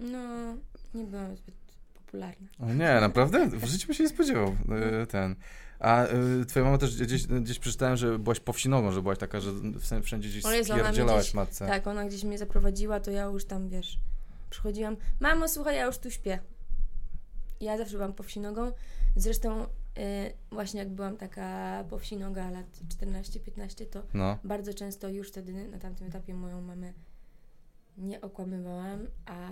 no 0.00 0.54
nie 0.94 1.04
byłam 1.04 1.36
zbyt 1.36 1.63
popularna. 2.04 2.48
O 2.60 2.74
nie, 2.74 3.00
naprawdę? 3.00 3.46
W 3.46 3.64
życiu 3.64 3.86
bym 3.86 3.94
się 3.94 4.02
nie 4.02 4.08
spodziewał 4.08 4.56
e, 5.02 5.06
ten. 5.06 5.36
A 5.78 6.04
e, 6.04 6.44
twoja 6.48 6.64
mama 6.64 6.78
też 6.78 7.02
gdzieś, 7.02 7.26
gdzieś 7.26 7.58
przeczytałem, 7.58 7.96
że 7.96 8.18
byłaś 8.18 8.40
powsinogą, 8.40 8.92
że 8.92 9.02
byłaś 9.02 9.18
taka, 9.18 9.40
że 9.40 9.50
wszędzie 10.02 10.28
gdzieś 10.28 10.42
spierdzielałaś 10.42 11.34
matce. 11.34 11.66
Tak, 11.66 11.86
ona 11.86 12.04
gdzieś 12.04 12.24
mnie 12.24 12.38
zaprowadziła, 12.38 13.00
to 13.00 13.10
ja 13.10 13.24
już 13.24 13.44
tam, 13.44 13.68
wiesz, 13.68 13.98
przychodziłam. 14.50 14.96
Mamo, 15.20 15.48
słuchaj, 15.48 15.76
ja 15.76 15.84
już 15.84 15.98
tu 15.98 16.10
śpię. 16.10 16.38
Ja 17.60 17.78
zawsze 17.78 17.96
byłam 17.96 18.12
powsinogą. 18.12 18.72
Zresztą 19.16 19.62
y, 19.62 19.66
właśnie 20.52 20.80
jak 20.80 20.88
byłam 20.88 21.16
taka 21.16 21.84
powsinoga 21.90 22.50
lat 22.50 22.66
14-15, 23.00 23.86
to 23.86 24.02
No. 24.14 24.38
bardzo 24.44 24.74
często 24.74 25.08
już 25.08 25.28
wtedy 25.28 25.68
na 25.68 25.78
tamtym 25.78 26.06
etapie 26.06 26.34
moją 26.34 26.62
mamę 26.62 26.92
nie 27.98 28.20
okłamywałam, 28.20 29.06
a 29.26 29.48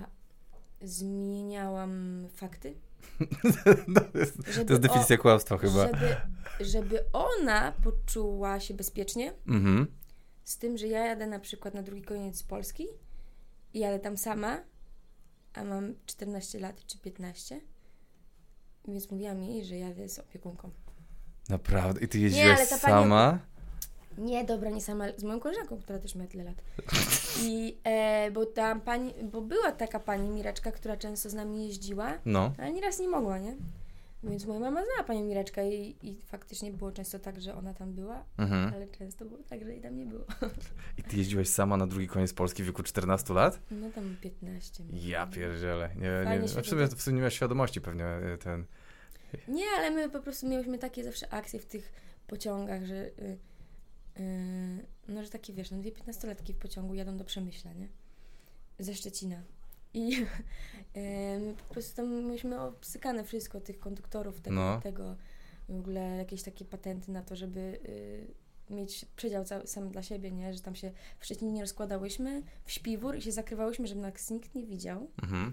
zmieniałam 0.85 2.25
fakty. 2.35 2.75
to, 4.13 4.19
jest, 4.19 4.37
to 4.67 4.73
jest 4.73 4.83
definicja 4.83 5.17
kłamstwa 5.19 5.55
o, 5.55 5.59
chyba. 5.59 5.87
Żeby, 5.87 6.17
żeby 6.61 7.05
ona 7.13 7.73
poczuła 7.73 8.61
się 8.61 8.75
bezpiecznie, 8.75 9.33
Mhm. 9.49 9.87
z 10.45 10.59
tym, 10.59 10.79
że 10.79 10.87
ja 10.87 11.07
jadę 11.07 11.27
na 11.27 11.39
przykład 11.39 11.75
na 11.75 11.83
drugi 11.83 12.03
koniec 12.03 12.43
Polski 12.43 12.87
i 13.75 13.79
jadę 13.79 13.99
tam 13.99 14.17
sama, 14.17 14.63
a 15.55 15.65
mam 15.65 15.95
14 16.07 16.59
lat 16.61 16.87
czy 16.87 16.99
15, 16.99 17.61
więc 18.89 19.11
mówiłam 19.11 19.43
jej, 19.43 19.65
że 19.65 19.77
jadę 19.77 20.09
z 20.09 20.19
opiekunką. 20.19 20.71
Naprawdę? 21.49 22.01
I 22.01 22.09
ty 22.09 22.19
jeździłaś 22.19 22.59
pani- 22.69 22.81
sama? 22.81 23.39
Nie, 24.19 24.45
dobra, 24.45 24.71
nie 24.71 24.81
sama, 24.81 25.05
z 25.17 25.25
moją 25.25 25.41
koleżanką, 25.41 25.79
która 25.83 25.99
też 25.99 26.15
miała 26.15 26.29
tyle 26.29 26.45
lat. 26.45 26.63
I, 27.47 27.77
e, 27.85 28.31
bo 28.31 28.47
tam 28.47 28.81
pani, 28.81 29.15
bo 29.33 29.41
była 29.41 29.73
taka 29.73 30.01
pani 30.01 30.29
Mireczka, 30.29 30.73
która 30.73 30.97
często 30.97 31.31
z 31.31 31.35
nami 31.35 31.67
jeździła, 31.67 32.13
No. 32.25 32.53
ale 32.59 32.73
nieraz 32.73 32.99
nie 32.99 33.09
mogła, 33.09 33.39
nie? 33.39 33.57
Więc 34.25 34.47
moja 34.47 34.61
mama 34.61 34.83
znała 34.85 35.03
panią 35.07 35.25
Mireczkę 35.25 35.75
i, 35.75 35.97
i 36.09 36.21
faktycznie 36.23 36.73
było 36.73 36.93
często 36.93 37.19
tak, 37.19 37.41
że 37.41 37.55
ona 37.55 37.75
tam 37.75 37.93
była, 37.93 38.25
Mhm. 38.39 38.75
ale 38.75 38.89
często 38.89 39.25
było 39.25 39.41
tak, 39.49 39.65
że 39.65 39.73
jej 39.73 39.81
tam 39.83 39.97
nie 39.99 40.07
było. 40.07 40.25
I 40.99 41.03
ty 41.03 41.17
jeździłaś 41.17 41.49
sama 41.49 41.77
na 41.77 41.87
drugi 41.87 42.09
koniec 42.09 42.33
Polski 42.35 42.63
w 42.63 42.67
wieku 42.67 42.83
14 42.83 43.35
lat? 43.35 43.59
No 43.71 43.91
tam 43.91 44.17
15. 44.21 44.85
Ja 44.93 45.27
pierdzielę. 45.27 45.91
Nie, 45.97 46.25
Fajnie 46.25 46.43
nie, 46.43 46.49
się 46.49 46.63
w 46.63 46.67
sumie, 46.67 46.83
wyda- 46.83 46.97
w 46.97 47.03
sumie 47.03 47.15
nie 47.15 47.21
miałeś 47.21 47.35
świadomości 47.35 47.81
pewnie 47.81 48.05
e, 48.05 48.39
ten... 48.39 48.65
Nie, 49.49 49.65
ale 49.79 49.91
my 49.91 50.09
po 50.11 50.21
prostu 50.21 50.49
miałyśmy 50.49 50.79
takie 50.79 51.05
zawsze 51.05 51.33
akcje 51.33 51.61
w 51.61 51.67
tych 51.67 51.93
pociągach, 52.27 52.85
że 52.85 52.95
y, 52.95 53.39
no, 55.09 55.23
że 55.25 55.31
takie 55.31 55.53
wiesz, 55.53 55.71
no 55.71 55.79
dwie 55.79 55.93
piętnastolatki 55.93 56.53
w 56.53 56.57
pociągu 56.57 56.95
jadą 56.95 57.17
do 57.17 57.25
Przemyśla, 57.25 57.73
nie? 57.73 57.89
Ze 58.79 58.95
Szczecina. 58.95 59.43
I 59.95 60.15
y, 60.17 60.25
my 61.41 61.55
po 61.69 61.75
prostu 61.75 61.97
tam 61.97 62.25
mieliśmy 62.25 62.61
obsykane 62.61 63.25
wszystko, 63.25 63.61
tych 63.61 63.79
konduktorów, 63.79 64.41
tego, 64.41 64.57
No. 64.57 64.81
tego 64.81 65.17
w 65.69 65.79
ogóle 65.79 66.17
jakieś 66.17 66.43
takie 66.43 66.65
patenty 66.65 67.13
na 67.13 67.23
to, 67.23 67.37
żeby 67.37 67.61
y, 67.89 68.75
mieć 68.75 69.05
przedział 69.17 69.45
sam 69.65 69.91
dla 69.91 70.03
siebie, 70.03 70.31
nie? 70.31 70.55
Że 70.55 70.61
tam 70.61 70.75
się 70.75 70.93
w 71.19 71.25
Szczecinie 71.25 71.61
rozkładałyśmy 71.61 72.43
w 72.65 72.71
śpiwór 72.73 73.17
i 73.17 73.23
się 73.23 73.33
zakrywałyśmy, 73.33 73.87
żeby 73.87 74.01
nas 74.01 74.31
nikt 74.31 74.55
nie 74.55 74.67
widział. 74.67 75.11
Mhm. 75.23 75.53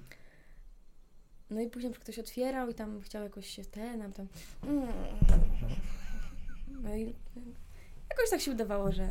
No 1.50 1.62
i 1.62 1.70
później 1.70 1.94
ktoś 1.94 2.20
otwierał 2.20 2.70
i 2.70 2.74
tam 2.74 3.02
chciał 3.02 3.24
jakoś 3.24 3.50
się 3.50 3.66
ten, 3.66 4.00
nam 4.00 4.14
tam... 4.14 4.28
mm. 4.64 4.88
No 6.68 6.96
i 6.96 7.16
jakoś 8.20 8.30
tak 8.30 8.42
się 8.42 8.52
udawało, 8.52 8.92
że 8.92 9.08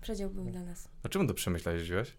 przedział 0.00 0.30
był 0.30 0.44
dla 0.44 0.60
nas. 0.62 0.88
A 1.02 1.08
czemu 1.08 1.26
do 1.26 1.34
Przemyśla 1.34 1.72
jeździłeś? 1.72 2.12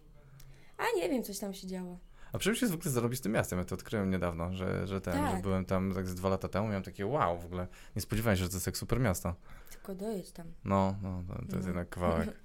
A 0.78 0.82
nie 0.96 1.08
wiem, 1.08 1.22
coś 1.22 1.38
tam 1.38 1.54
się 1.54 1.66
działo. 1.66 1.98
A 2.32 2.38
Przemyśl 2.38 2.64
jest 2.64 2.74
w 2.74 2.78
ogóle 2.78 2.90
zarobistym 2.90 3.32
miastem, 3.32 3.58
ja 3.58 3.64
to 3.64 3.74
odkryłem 3.74 4.10
niedawno, 4.10 4.52
że, 4.52 4.86
że 4.86 5.00
ten, 5.00 5.14
Tak. 5.14 5.36
że 5.36 5.42
byłem 5.42 5.64
tam 5.64 5.94
tak 5.94 6.08
z 6.08 6.14
dwa 6.14 6.28
lata 6.28 6.48
temu, 6.48 6.68
miałem 6.68 6.82
takie 6.82 7.06
wow, 7.06 7.38
w 7.38 7.44
ogóle 7.44 7.66
nie 7.96 8.02
spodziewałem 8.02 8.36
się, 8.36 8.42
że 8.42 8.48
to 8.48 8.56
jest 8.56 8.64
tak 8.64 8.76
super 8.76 9.00
miasto. 9.00 9.34
Tylko 9.70 9.94
dojedź 9.94 10.32
tam. 10.32 10.46
No, 10.64 10.96
no, 11.02 11.24
to, 11.28 11.34
to 11.34 11.40
jest 11.42 11.52
No. 11.52 11.66
jednak 11.66 11.88
kawałek. 11.88 12.28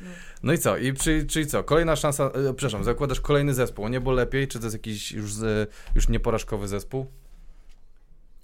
No. 0.00 0.10
No 0.42 0.52
i 0.52 0.58
co? 0.58 0.76
I 0.76 0.94
czy, 0.94 1.26
czyli 1.26 1.46
co? 1.46 1.64
Kolejna 1.64 1.96
szansa, 1.96 2.24
e, 2.24 2.54
przepraszam, 2.54 2.84
zakładasz 2.84 3.20
kolejny 3.20 3.54
zespół, 3.54 3.88
nie 3.88 4.00
było 4.00 4.14
lepiej, 4.14 4.48
czy 4.48 4.58
to 4.58 4.64
jest 4.64 4.74
jakiś 4.74 5.12
już, 5.12 5.34
z, 5.34 5.70
już 5.94 6.08
nieporażkowy 6.08 6.68
zespół? 6.68 7.06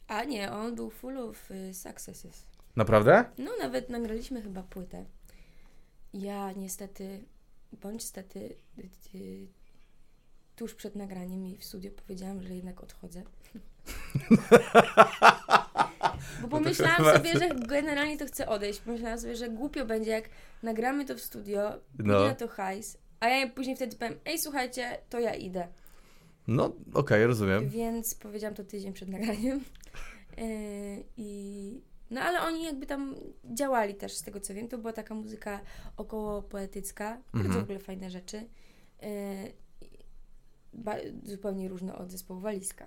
A 0.09 0.25
nie, 0.25 0.53
on 0.53 0.75
był 0.75 0.91
full 0.91 1.19
of 1.19 1.51
y, 1.51 1.75
successes. 1.75 2.47
Naprawdę? 2.77 3.25
No 3.39 3.51
nawet 3.63 3.89
nagraliśmy 3.89 4.43
chyba 4.43 4.63
płytę. 4.63 5.05
Ja 6.15 6.53
niestety, 6.53 7.25
bądź 7.73 8.05
stety, 8.05 8.57
y, 8.79 8.89
y, 9.15 9.47
tuż 10.57 10.75
przed 10.75 10.97
nagraniem 10.97 11.47
i 11.47 11.57
w 11.57 11.65
studiu 11.65 11.91
powiedziałam, 11.91 12.43
że 12.43 12.55
jednak 12.55 12.81
odchodzę. 12.83 13.23
Bo 16.43 16.49
pomyślałam 16.49 16.97
chyba- 16.97 17.13
sobie, 17.17 17.33
że 17.39 17.49
generalnie 17.55 18.19
to 18.19 18.27
chcę 18.27 18.49
odejść. 18.49 18.81
Pomyślałam 18.81 19.21
sobie, 19.21 19.37
że 19.37 19.49
głupio 19.49 19.87
będzie, 19.87 20.11
jak 20.11 20.29
nagramy 20.63 21.05
to 21.05 21.15
w 21.15 21.21
studio, 21.21 21.71
No. 21.99 22.15
no. 22.19 22.21
na 22.27 22.35
to 22.35 22.49
hajs, 22.49 22.99
a 23.21 23.29
ja 23.29 23.49
później 23.49 23.77
wtedy 23.77 23.97
powiem, 23.97 24.19
ej 24.25 24.39
słuchajcie, 24.39 24.99
to 25.11 25.19
ja 25.21 25.35
idę. 25.35 25.69
No, 26.47 26.73
okej, 26.95 27.27
rozumiem. 27.27 27.69
Więc 27.69 28.15
powiedziałam 28.15 28.55
to 28.55 28.65
tydzień 28.65 28.93
przed 28.93 29.09
nagraniem. 29.09 29.65
Yy, 30.39 31.05
I 31.17 31.81
no 32.11 32.21
ale 32.21 32.41
oni 32.43 32.65
jakby 32.65 32.87
tam 32.87 33.15
działali 33.45 33.95
też, 33.95 34.13
z 34.17 34.23
tego 34.23 34.41
co 34.41 34.55
wiem. 34.55 34.69
To 34.69 34.79
była 34.79 34.93
taka 34.93 35.15
muzyka 35.15 35.61
około 35.97 36.43
poetycka, 36.43 37.19
bardzo 37.33 37.47
Mhm. 37.47 37.61
w 37.61 37.65
ogóle 37.65 37.79
fajne 37.79 38.11
rzeczy. 38.11 38.49
Yy, 39.03 39.09
zupełnie 41.25 41.69
różne 41.69 41.95
od 41.97 42.11
zespołu 42.11 42.41
Walizka. 42.41 42.87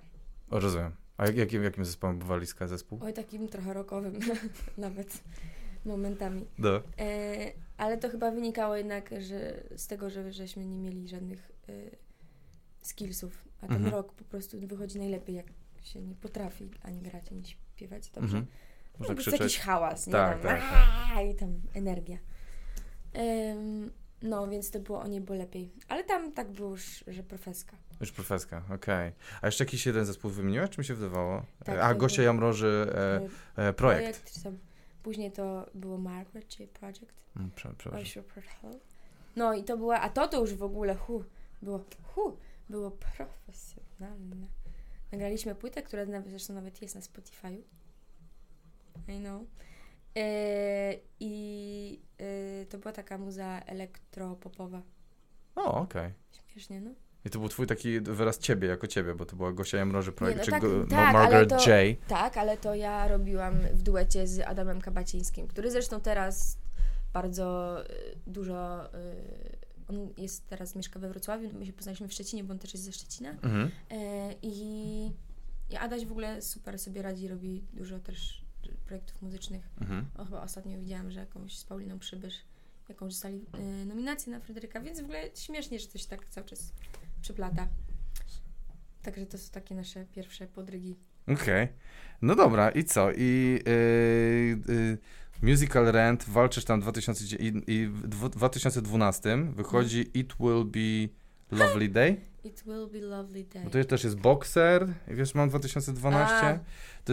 O, 0.50 0.60
rozumiem. 0.60 0.92
A 1.16 1.26
jak, 1.26 1.36
jakim, 1.36 1.62
jakim 1.64 1.84
zespołem 1.84 2.18
był 2.18 2.28
Walizka 2.28 2.66
zespół? 2.68 2.98
Oj, 3.02 3.12
takim 3.12 3.48
trochę 3.48 3.72
rockowym 3.72 4.18
nawet 4.78 5.22
momentami. 5.84 6.46
No. 6.58 6.80
E, 6.98 7.52
ale 7.76 7.98
to 7.98 8.08
chyba 8.08 8.30
wynikało 8.30 8.76
jednak 8.76 9.10
że 9.20 9.62
z 9.76 9.86
tego, 9.86 10.10
że 10.10 10.32
żeśmy 10.32 10.64
nie 10.66 10.78
mieli 10.78 11.08
żadnych 11.08 11.52
e, 11.68 11.72
skillsów. 12.82 13.44
A 13.60 13.66
ten 13.66 13.76
Mhm. 13.76 13.94
rock 13.94 14.12
po 14.12 14.24
prostu 14.24 14.60
wychodzi 14.60 14.98
najlepiej, 14.98 15.36
jak 15.36 15.46
się 15.82 16.00
nie 16.02 16.14
potrafi 16.14 16.70
ani 16.82 17.00
grać, 17.02 17.32
ani 17.32 17.44
śpiewać 17.44 18.10
dobrze. 18.10 18.38
Mhm. 18.38 18.56
Można 18.98 19.14
krzyczeć. 19.14 19.40
jakiś 19.40 19.58
hałas, 19.58 20.06
nie? 20.06 20.12
Tak, 20.12 20.40
tam, 20.40 20.50
tak, 20.50 20.60
"Aaa!" 20.62 21.22
I 21.22 21.34
tam 21.34 21.60
energia. 21.74 22.18
Em, 23.12 23.90
no, 24.22 24.48
więc 24.48 24.70
to 24.70 24.80
było 24.80 25.00
o 25.00 25.06
niebo 25.06 25.34
lepiej. 25.34 25.72
Ale 25.88 26.04
tam 26.04 26.32
tak 26.32 26.50
było 26.52 26.70
już, 26.70 27.04
że 27.06 27.22
profeska. 27.22 27.76
Już 28.00 28.12
profeska, 28.12 28.62
okej. 28.74 29.12
A 29.42 29.46
jeszcze 29.46 29.64
jakiś 29.64 29.86
jeden 29.86 30.04
zespół 30.04 30.30
wymieniłaś, 30.30 30.70
czy 30.70 30.80
mi 30.80 30.84
się 30.84 30.94
wydawało? 30.94 31.42
Tak, 31.64 31.78
A, 31.78 31.94
był- 31.94 32.26
Jamroży 32.26 32.86
e, 33.56 33.68
e, 33.68 33.72
projekt. 33.72 34.42
tam. 34.42 34.58
Później 35.02 35.32
to 35.32 35.66
było 35.74 35.98
Margaret, 35.98 36.48
czy 36.48 36.66
Project. 36.66 37.12
Mm, 37.36 37.50
prze- 37.50 37.74
przepraszam. 37.74 38.72
No 39.36 39.54
i 39.54 39.64
to 39.64 39.76
była, 39.76 40.00
a 40.00 40.08
to 40.08 40.28
to 40.28 40.40
już 40.40 40.54
w 40.54 40.62
ogóle, 40.62 40.94
hu, 40.94 41.24
było, 41.62 41.84
hu, 42.02 42.36
było 42.70 42.90
profesjonalne. 42.90 44.46
Nagraliśmy 45.12 45.54
płytę, 45.54 45.82
która 45.82 46.04
zresztą 46.26 46.54
nawet 46.54 46.82
jest 46.82 46.94
na 46.94 47.00
Spotify'u. 47.00 47.62
I 49.08 49.18
know. 49.18 49.42
E, 50.16 50.94
I 51.20 52.00
e, 52.18 52.66
to 52.66 52.78
była 52.78 52.92
taka 52.92 53.18
muza 53.18 53.60
elektropopowa. 53.66 54.82
O, 55.56 55.74
okej. 55.80 56.12
Śmiesznie, 56.52 56.80
no. 56.80 56.90
I 57.24 57.30
to 57.30 57.38
był 57.38 57.48
twój 57.48 57.66
taki 57.66 58.00
wyraz 58.00 58.38
ciebie, 58.38 58.68
jako 58.68 58.86
ciebie, 58.86 59.14
bo 59.14 59.26
to 59.26 59.36
była 59.36 59.52
Gosia 59.52 59.78
Jamroży 59.78 60.12
projekt, 60.12 60.38
no 60.38 60.44
czy 60.44 60.50
tak, 60.50 60.62
go, 60.62 60.86
tak, 60.86 61.12
Margaret 61.12 61.48
to- 61.50 61.70
J. 61.70 61.98
Tak, 62.08 62.36
ale 62.36 62.56
to 62.56 62.74
ja 62.74 63.08
robiłam 63.08 63.54
w 63.72 63.82
duecie 63.82 64.26
z 64.26 64.40
Adamem 64.40 64.80
Kabacińskim, 64.80 65.46
który 65.48 65.70
zresztą 65.70 66.00
teraz 66.00 66.58
bardzo 67.12 67.78
y, 67.84 68.18
dużo. 68.26 68.84
On 69.88 70.08
jest 70.18 70.46
teraz, 70.46 70.76
mieszka 70.76 71.00
we 71.00 71.08
Wrocławiu, 71.08 71.50
my 71.52 71.66
się 71.66 71.72
poznaliśmy 71.72 72.08
w 72.08 72.12
Szczecinie, 72.12 72.44
bo 72.44 72.52
on 72.52 72.58
też 72.58 72.72
jest 72.74 72.84
ze 72.84 72.92
Szczecina. 72.92 73.30
Mhm. 73.30 73.70
E, 73.90 74.32
I, 74.42 75.06
I 75.70 75.76
Adaś 75.76 76.06
w 76.06 76.10
ogóle 76.10 76.42
super 76.42 76.78
sobie 76.78 77.02
radzi, 77.02 77.28
robi 77.28 77.64
dużo 77.72 77.98
też 77.98 78.43
projektów 78.86 79.22
muzycznych. 79.22 79.68
Mhm. 79.80 80.06
O, 80.16 80.24
chyba 80.24 80.42
ostatnio 80.42 80.78
widziałam, 80.78 81.10
że 81.10 81.20
jakąś 81.20 81.58
z 81.58 81.64
Pauliną 81.64 81.98
Przybysz, 81.98 82.34
jakąś 82.88 83.12
dostali 83.12 83.46
y, 83.82 83.86
nominację 83.86 84.32
na 84.32 84.40
Fryderyka, 84.40 84.80
więc 84.80 85.00
w 85.00 85.04
ogóle 85.04 85.30
śmiesznie, 85.34 85.78
że 85.78 85.98
się 85.98 86.08
tak 86.08 86.28
cały 86.28 86.46
czas 86.46 86.72
przyplata. 87.22 87.68
Także 89.02 89.26
to 89.26 89.38
są 89.38 89.52
takie 89.52 89.74
nasze 89.74 90.04
pierwsze 90.04 90.46
podrygi. 90.46 90.96
Okej. 91.28 91.68
No 92.22 92.34
dobra, 92.34 92.70
i 92.70 92.84
co? 92.84 93.12
I 93.12 93.60
yy, 93.66 94.74
yy, 94.74 94.98
Musical 95.42 95.84
Rent, 95.84 96.24
walczysz 96.24 96.64
tam 96.64 96.80
w 96.80 96.82
2000, 96.82 97.36
i, 97.36 97.62
i 97.66 97.86
w 97.86 98.08
dwu- 98.08 98.28
2012 98.28 99.36
wychodzi 99.56 100.10
It 100.14 100.34
Will 100.40 100.64
Be 100.64 101.14
Lovely 101.50 101.88
Day. 101.88 102.16
It 102.44 102.62
will 102.66 102.88
be 102.92 103.00
lovely 103.00 103.44
day. 103.44 103.64
Bo 103.64 103.70
to 103.70 103.84
też 103.84 104.04
jest 104.04 104.16
Boxer, 104.16 104.88
i 105.08 105.14
wiesz, 105.14 105.34
mam 105.34 105.48
2012. 105.48 106.34
A, 106.34 106.58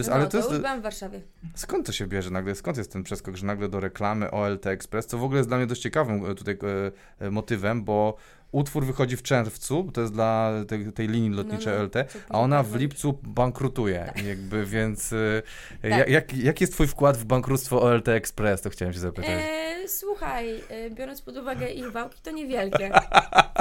jest, 0.00 0.10
no, 0.10 0.16
ale 0.16 0.26
to 0.26 0.36
już 0.36 0.46
jest, 0.46 0.58
byłam 0.58 0.80
w 0.80 0.82
Warszawie. 0.82 1.20
skąd 1.54 1.86
to 1.86 1.92
się 1.92 2.06
bierze 2.06 2.30
nagle, 2.30 2.54
skąd 2.54 2.76
jest 2.76 2.92
ten 2.92 3.02
przeskok, 3.02 3.36
że 3.36 3.46
nagle 3.46 3.68
do 3.68 3.80
reklamy 3.80 4.30
OLT 4.30 4.66
Express, 4.66 5.06
co 5.06 5.18
w 5.18 5.24
ogóle 5.24 5.38
jest 5.38 5.50
dla 5.50 5.56
mnie 5.56 5.66
dość 5.66 5.82
ciekawym 5.82 6.30
e, 6.30 6.34
tutaj 6.34 6.58
e, 7.20 7.26
e, 7.26 7.30
motywem, 7.30 7.84
bo 7.84 8.16
utwór 8.52 8.84
wychodzi 8.86 9.16
w 9.16 9.22
czerwcu, 9.22 9.84
bo 9.84 9.92
to 9.92 10.00
jest 10.00 10.12
dla 10.12 10.52
tej, 10.68 10.92
tej 10.92 11.08
linii 11.08 11.30
lotniczej 11.30 11.72
No, 11.72 11.78
no, 11.78 11.84
LT, 11.84 11.94
a 12.28 12.38
ona 12.38 12.62
w 12.62 12.74
lipcu 12.76 13.18
bankrutuje, 13.22 14.12
jakby, 14.28 14.66
więc 14.66 15.12
e, 15.12 15.42
Tak. 15.82 15.90
ja- 15.90 16.06
jak, 16.06 16.34
jaki 16.34 16.64
jest 16.64 16.72
twój 16.72 16.86
wkład 16.86 17.16
w 17.16 17.24
bankructwo 17.24 17.82
OLT 17.82 18.08
Express, 18.08 18.60
to 18.62 18.70
chciałem 18.70 18.94
się 18.94 19.00
zapytać. 19.00 19.30
E, 19.30 19.88
słuchaj, 19.88 20.60
biorąc 20.90 21.22
pod 21.22 21.36
uwagę 21.36 21.70
ich 21.70 21.92
wałki, 21.92 22.20
to 22.22 22.30
niewielkie. 22.30 22.90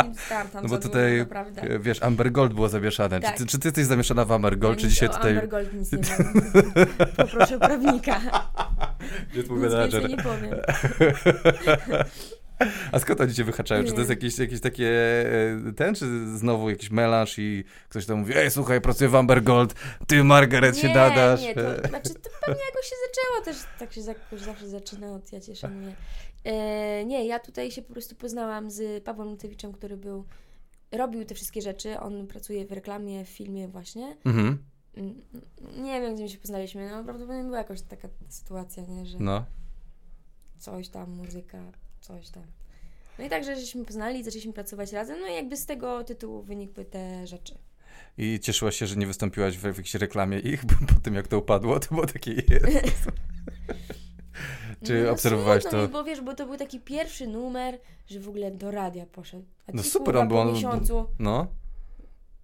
Więc 0.03 0.29
tam, 0.29 0.47
tam 0.47 0.63
No 0.63 0.69
bo 0.69 0.77
tutaj, 0.77 1.25
dużo, 1.25 1.79
Wiesz, 1.79 2.03
Amber 2.03 2.31
Gold 2.31 2.53
było 2.53 2.69
zamieszane. 2.69 3.19
Tak. 3.19 3.33
Czy, 3.33 3.43
ty, 3.43 3.45
czy 3.49 3.59
ty 3.59 3.67
jesteś 3.67 3.85
zamieszana 3.85 4.25
w 4.25 4.31
Amber 4.31 4.57
Gold, 4.59 4.77
Ja 4.77 4.81
czy 4.81 4.87
dzisiaj 4.87 5.09
tutaj... 5.09 5.31
Amber 5.31 5.49
Gold 5.49 5.73
nic 5.73 5.91
nie. 5.91 5.99
Poproszę 7.17 7.59
prawnika. 7.59 8.21
Nic 9.35 9.47
więcej 9.47 10.05
nie 10.09 10.17
powiem. 10.17 10.55
A 12.91 12.99
skąd 12.99 13.21
oni 13.21 13.33
cię 13.33 13.43
wyhaczają? 13.43 13.83
Czy 13.83 13.91
to 13.91 13.97
jest 13.97 14.09
jakieś, 14.09 14.39
jakieś 14.39 14.61
takie 14.61 14.89
e, 15.69 15.73
ten, 15.73 15.95
czy 15.95 16.37
znowu 16.37 16.69
jakiś 16.69 16.91
melanż 16.91 17.39
i 17.39 17.63
ktoś 17.89 18.05
tam 18.05 18.19
mówi, 18.19 18.33
ej 18.37 18.51
słuchaj, 18.51 18.81
pracuję 18.81 19.09
w 19.09 19.15
Amber 19.15 19.43
Gold, 19.43 19.73
ty 20.07 20.23
Margaret 20.23 20.77
się 20.77 20.87
nie, 20.87 20.95
nadasz. 20.95 21.41
Nie, 21.41 21.55
to, 21.55 21.87
znaczy 21.89 22.13
to 22.13 22.29
pewnie 22.45 22.63
jakoś 22.65 22.85
się 22.85 22.95
zaczęło 23.07 23.45
też, 23.45 23.57
tak 23.79 23.93
się 23.93 24.01
jakoś 24.01 24.39
zawsze 24.41 24.67
zaczyna 24.67 25.11
od 25.11 25.33
ja 25.33 25.41
cieszę 25.41 25.67
mnie. 25.67 25.95
E, 26.43 27.05
nie, 27.05 27.25
ja 27.25 27.39
tutaj 27.39 27.71
się 27.71 27.81
po 27.81 27.93
prostu 27.93 28.15
poznałam 28.15 28.71
z 28.71 29.03
Pawłem 29.03 29.29
Lutewiczem, 29.29 29.73
który 29.73 29.97
był, 29.97 30.25
robił 30.91 31.25
te 31.25 31.35
wszystkie 31.35 31.61
rzeczy, 31.61 31.99
on 31.99 32.27
pracuje 32.27 32.65
w 32.65 32.71
reklamie, 32.71 33.25
w 33.25 33.29
filmie 33.29 33.67
właśnie. 33.67 34.17
Mhm, 34.25 34.57
Nie 35.77 36.01
wiem, 36.01 36.15
gdzie 36.15 36.23
my 36.23 36.29
się 36.29 36.37
poznaliśmy, 36.37 36.89
no 36.91 37.03
prawdopodobnie 37.03 37.43
była 37.43 37.57
jakoś 37.57 37.81
taka 37.81 38.07
sytuacja, 38.29 38.83
nie, 38.85 39.05
że 39.05 39.19
no. 39.19 39.45
coś 40.59 40.89
tam, 40.89 41.09
muzyka, 41.11 41.71
coś 42.01 42.29
tam. 42.29 42.43
No 43.19 43.25
i 43.25 43.29
także 43.29 43.55
żeśmy 43.55 43.85
poznali, 43.85 44.23
zaczęliśmy 44.23 44.53
pracować 44.53 44.91
razem, 44.91 45.19
no 45.21 45.27
i 45.27 45.33
jakby 45.33 45.57
z 45.57 45.65
tego 45.65 46.03
tytułu 46.03 46.43
wynikły 46.43 46.85
te 46.85 47.27
rzeczy. 47.27 47.57
I 48.17 48.39
cieszyłaś 48.39 48.75
się, 48.75 48.87
że 48.87 48.95
nie 48.95 49.07
wystąpiłaś 49.07 49.57
w, 49.57 49.63
jakiejś 49.63 49.93
reklamie 49.95 50.39
ich, 50.39 50.65
bo 50.65 50.73
po 50.93 50.99
tym 50.99 51.15
jak 51.15 51.27
to 51.27 51.39
upadło, 51.39 51.79
to 51.79 51.87
było 51.95 52.07
takie 52.07 52.33
jest. 52.33 53.07
Czy 54.83 55.03
no, 55.05 55.11
obserwowałaś 55.11 55.61
smutno 55.63 55.79
to? 55.79 55.87
Mi, 55.87 55.93
bo 55.93 56.03
wiesz, 56.03 56.21
bo 56.21 56.33
to 56.35 56.45
był 56.45 56.57
taki 56.57 56.79
pierwszy 56.79 57.27
numer, 57.27 57.79
że 58.07 58.19
w 58.19 58.27
ogóle 58.29 58.51
do 58.51 58.71
radia 58.71 59.05
poszedł. 59.05 59.45
A 59.67 59.71
No 59.73 59.83
super, 59.83 60.17
on 60.17 60.27
był- 60.27 60.37
on- 60.37 60.53
miesiącu, 60.53 61.05
No, 61.19 61.47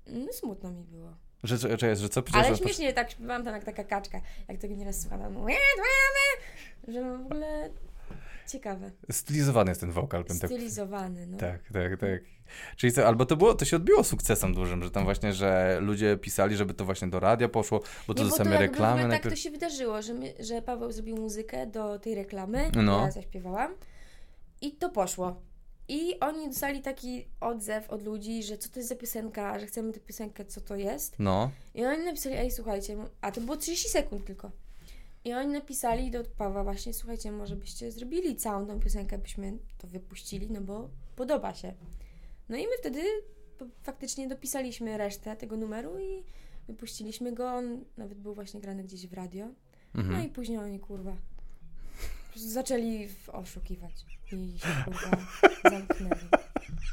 no 0.08 0.34
smutno 0.34 0.72
mi 0.72 0.84
było. 0.84 1.27
Że, 1.48 1.58
że, 1.58 1.78
że, 1.78 1.96
że 1.96 2.10
co? 2.10 2.24
Ale 2.34 2.50
Że- 2.50 2.58
śmiesznie 2.58 2.94
tak 2.94 3.12
śpiewałam 3.12 3.44
tam 3.44 3.54
jak 3.54 3.64
taka 3.64 3.84
kaczka, 3.84 4.22
jak 4.48 4.58
tego 4.58 4.76
nieraz 4.76 5.02
słuchałam, 5.02 5.34
że 6.88 7.02
w 7.18 7.22
ogóle 7.26 7.70
ciekawe. 8.48 8.92
Stylizowany 9.12 9.72
jest 9.72 9.82
ten 9.82 9.92
wokal, 9.92 10.24
bym 10.24 10.40
tak 10.40 10.50
Stylizowany, 10.50 11.28
no. 11.28 11.38
Tak, 11.38 11.60
tak, 11.74 12.00
tak. 12.00 12.22
Czyli 12.76 12.94
co, 12.94 13.08
albo 13.08 13.26
to 13.26 13.36
było, 13.36 13.54
to 13.54 13.66
się 13.66 13.76
odbiło 13.76 14.04
sukcesem 14.04 14.54
dużym, 14.54 14.84
że 14.84 14.92
tam 14.92 15.04
właśnie, 15.04 15.34
że 15.34 15.78
ludzie 15.82 16.18
pisali, 16.18 16.56
żeby 16.56 16.74
to 16.74 16.86
właśnie 16.86 17.08
do 17.08 17.20
radia 17.20 17.50
poszło, 17.50 17.82
bo 18.08 18.14
to 18.14 18.24
Nie, 18.24 18.30
do 18.30 18.32
bo 18.32 18.38
to 18.38 18.44
same 18.44 18.56
jakby 18.56 18.68
w 18.68 18.72
reklamy 18.72 19.02
tak 19.02 19.10
najpierw. 19.10 19.36
to 19.36 19.42
się 19.42 19.52
wydarzyło, 19.52 20.02
że, 20.02 20.14
my, 20.14 20.34
że 20.40 20.62
Paweł 20.62 20.92
zrobił 20.92 21.18
muzykę 21.18 21.68
do 21.68 22.00
tej 22.00 22.16
reklamy, 22.16 22.72
No. 22.76 23.02
ja 23.06 23.12
zaśpiewałam 23.12 23.72
i 24.62 24.72
to 24.72 24.90
poszło. 24.90 25.42
I 25.88 26.20
oni 26.20 26.48
dostali 26.48 26.82
taki 26.82 27.28
odzew 27.40 27.90
od 27.90 28.04
ludzi, 28.04 28.44
że 28.44 28.58
co 28.58 28.70
to 28.70 28.80
jest 28.80 28.90
za 28.90 28.96
piosenka, 28.96 29.60
że 29.60 29.66
chcemy 29.66 29.94
tę 29.94 30.00
piosenkę, 30.00 30.46
co 30.46 30.62
to 30.62 30.76
jest. 30.76 31.16
No, 31.20 31.52
I 31.74 31.86
oni 31.86 32.06
napisali, 32.06 32.36
ej 32.36 32.52
słuchajcie, 32.52 32.98
a 33.22 33.32
to 33.32 33.42
było 33.42 33.58
30 33.58 33.90
sekund 33.90 34.26
tylko. 34.26 34.52
I 35.26 35.34
oni 35.34 35.54
napisali 35.54 36.12
do 36.12 36.24
Pawła 36.24 36.64
właśnie, 36.64 36.94
słuchajcie, 36.94 37.32
może 37.32 37.56
byście 37.56 37.92
zrobili 37.92 38.36
całą 38.36 38.68
tą 38.68 38.80
piosenkę, 38.80 39.18
byśmy 39.18 39.58
to 39.78 39.88
wypuścili, 39.88 40.52
no 40.52 40.62
bo 40.62 40.90
podoba 41.16 41.54
się. 41.54 41.74
No 42.50 42.58
i 42.58 42.62
my 42.62 42.78
wtedy 42.80 43.02
faktycznie 43.84 44.28
dopisaliśmy 44.28 44.98
resztę 44.98 45.36
tego 45.36 45.58
numeru 45.58 46.00
i 46.00 46.24
wypuściliśmy 46.68 47.32
go. 47.32 47.52
On 47.54 47.86
nawet 47.98 48.18
był 48.18 48.34
właśnie 48.34 48.60
grany 48.62 48.84
gdzieś 48.84 49.08
w 49.08 49.14
radio. 49.14 49.48
No 49.94 50.02
mhm. 50.02 50.26
i 50.26 50.30
później 50.30 50.58
oni, 50.58 50.80
kurwa, 50.80 51.16
zaczęli 52.40 53.10
oszukiwać 53.28 53.92
i 54.32 54.60
się, 54.60 54.68
kurwa, 54.86 55.18
zamknęli. 55.64 56.28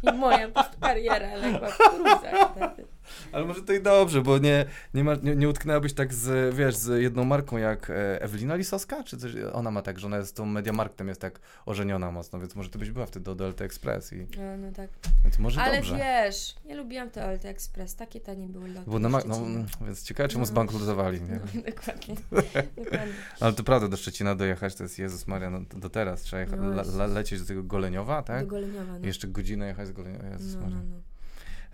I 0.03 0.13
moja 0.13 0.49
po 0.49 0.55
prostu 0.55 0.81
kariera 0.81 1.35
legła 1.35 1.69
w 1.71 1.79
gruzach 1.79 2.57
wtedy. 2.57 2.94
Ale 3.33 3.45
może 3.45 3.63
to 3.63 3.73
i 3.73 3.83
dobrze, 3.83 4.23
bo 4.23 4.39
nie, 4.39 4.65
nie, 4.95 5.05
ma, 5.05 5.15
nie, 5.23 5.37
nie 5.37 5.49
utknęłabyś 5.49 5.93
tak 5.95 6.15
z, 6.15 6.55
wiesz, 6.55 6.77
z 6.77 7.03
jedną 7.03 7.25
marką 7.25 7.57
jak 7.57 7.91
e, 7.91 8.23
Ewelina 8.23 8.55
Lisowska, 8.55 9.05
czy 9.05 9.17
coś, 9.17 9.33
ona 9.53 9.71
ma 9.71 9.83
tak, 9.83 9.99
że 9.99 10.07
ona 10.07 10.17
jest 10.17 10.37
tą 10.37 10.47
Mediamarktem 10.47 11.09
jest 11.09 11.21
tak 11.21 11.41
ożeniona 11.67 12.11
mocno, 12.11 12.39
więc 12.39 12.55
może 12.57 12.71
ty 12.71 12.79
byś 12.79 12.91
była 12.91 13.07
wtedy 13.07 13.25
do 13.25 13.35
Delta 13.35 13.65
Express 13.65 14.13
i 14.13 14.17
No, 14.17 14.57
no 14.59 14.73
tak. 14.73 14.91
więc 15.25 15.39
może 15.39 15.63
Ale 15.63 15.77
dobrze. 15.77 15.97
wiesz, 15.97 16.55
nie 16.65 16.75
lubiłam 16.75 17.11
to 17.11 17.23
Alta 17.25 17.49
Express, 17.49 17.97
takie 17.97 18.21
tanie 18.21 18.49
były 18.49 18.69
loty. 18.69 18.91
Bo 18.91 18.99
na, 18.99 19.09
w 19.09 19.13
ma- 19.13 19.21
no, 19.27 19.35
Szczecinie. 19.35 19.65
więc 19.87 20.03
ciekawe, 20.03 20.29
czemu 20.29 20.41
No. 20.43 20.47
zbankrutowali, 20.47 21.21
nie? 21.23 21.41
No, 21.55 21.63
dokładnie. 21.63 22.15
dokładnie. 22.85 23.13
Ale 23.41 23.53
to 23.53 23.65
prawda, 23.65 23.89
do 23.89 23.97
Szczecina 23.97 24.35
dojechać 24.35 24.75
to 24.75 24.83
jest 24.83 24.99
Jezus 24.99 25.27
Maria, 25.27 25.51
no, 25.51 25.61
do 25.77 25.91
teraz 25.91 26.23
trzeba 26.23 26.57
No 26.57 26.69
le, 26.71 26.83
le, 26.97 27.07
lecieć 27.07 27.41
do 27.41 27.47
tego 27.47 27.63
Goleniowa, 27.63 28.23
tak? 28.23 28.41
Do 28.41 28.47
Goleniowa, 28.51 28.93
no. 28.93 28.99
I 28.99 29.07
jeszcze 29.07 29.29
godzinę 29.29 29.67
jechać 29.67 29.89
z 29.89 29.93
Goleniowa, 29.93 30.27
Jezus 30.29 30.55
No, 30.55 30.61
Maria. 30.61 30.77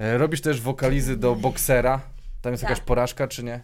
E, 0.01 0.19
robisz 0.19 0.41
też 0.41 0.61
wokalizy 0.61 1.17
do 1.17 1.35
Boksera, 1.35 2.01
tam 2.43 2.53
jest 2.53 2.63
Tak. 2.63 2.71
jakaś 2.71 2.85
porażka, 2.85 3.29
czy 3.29 3.45
nie? 3.45 3.63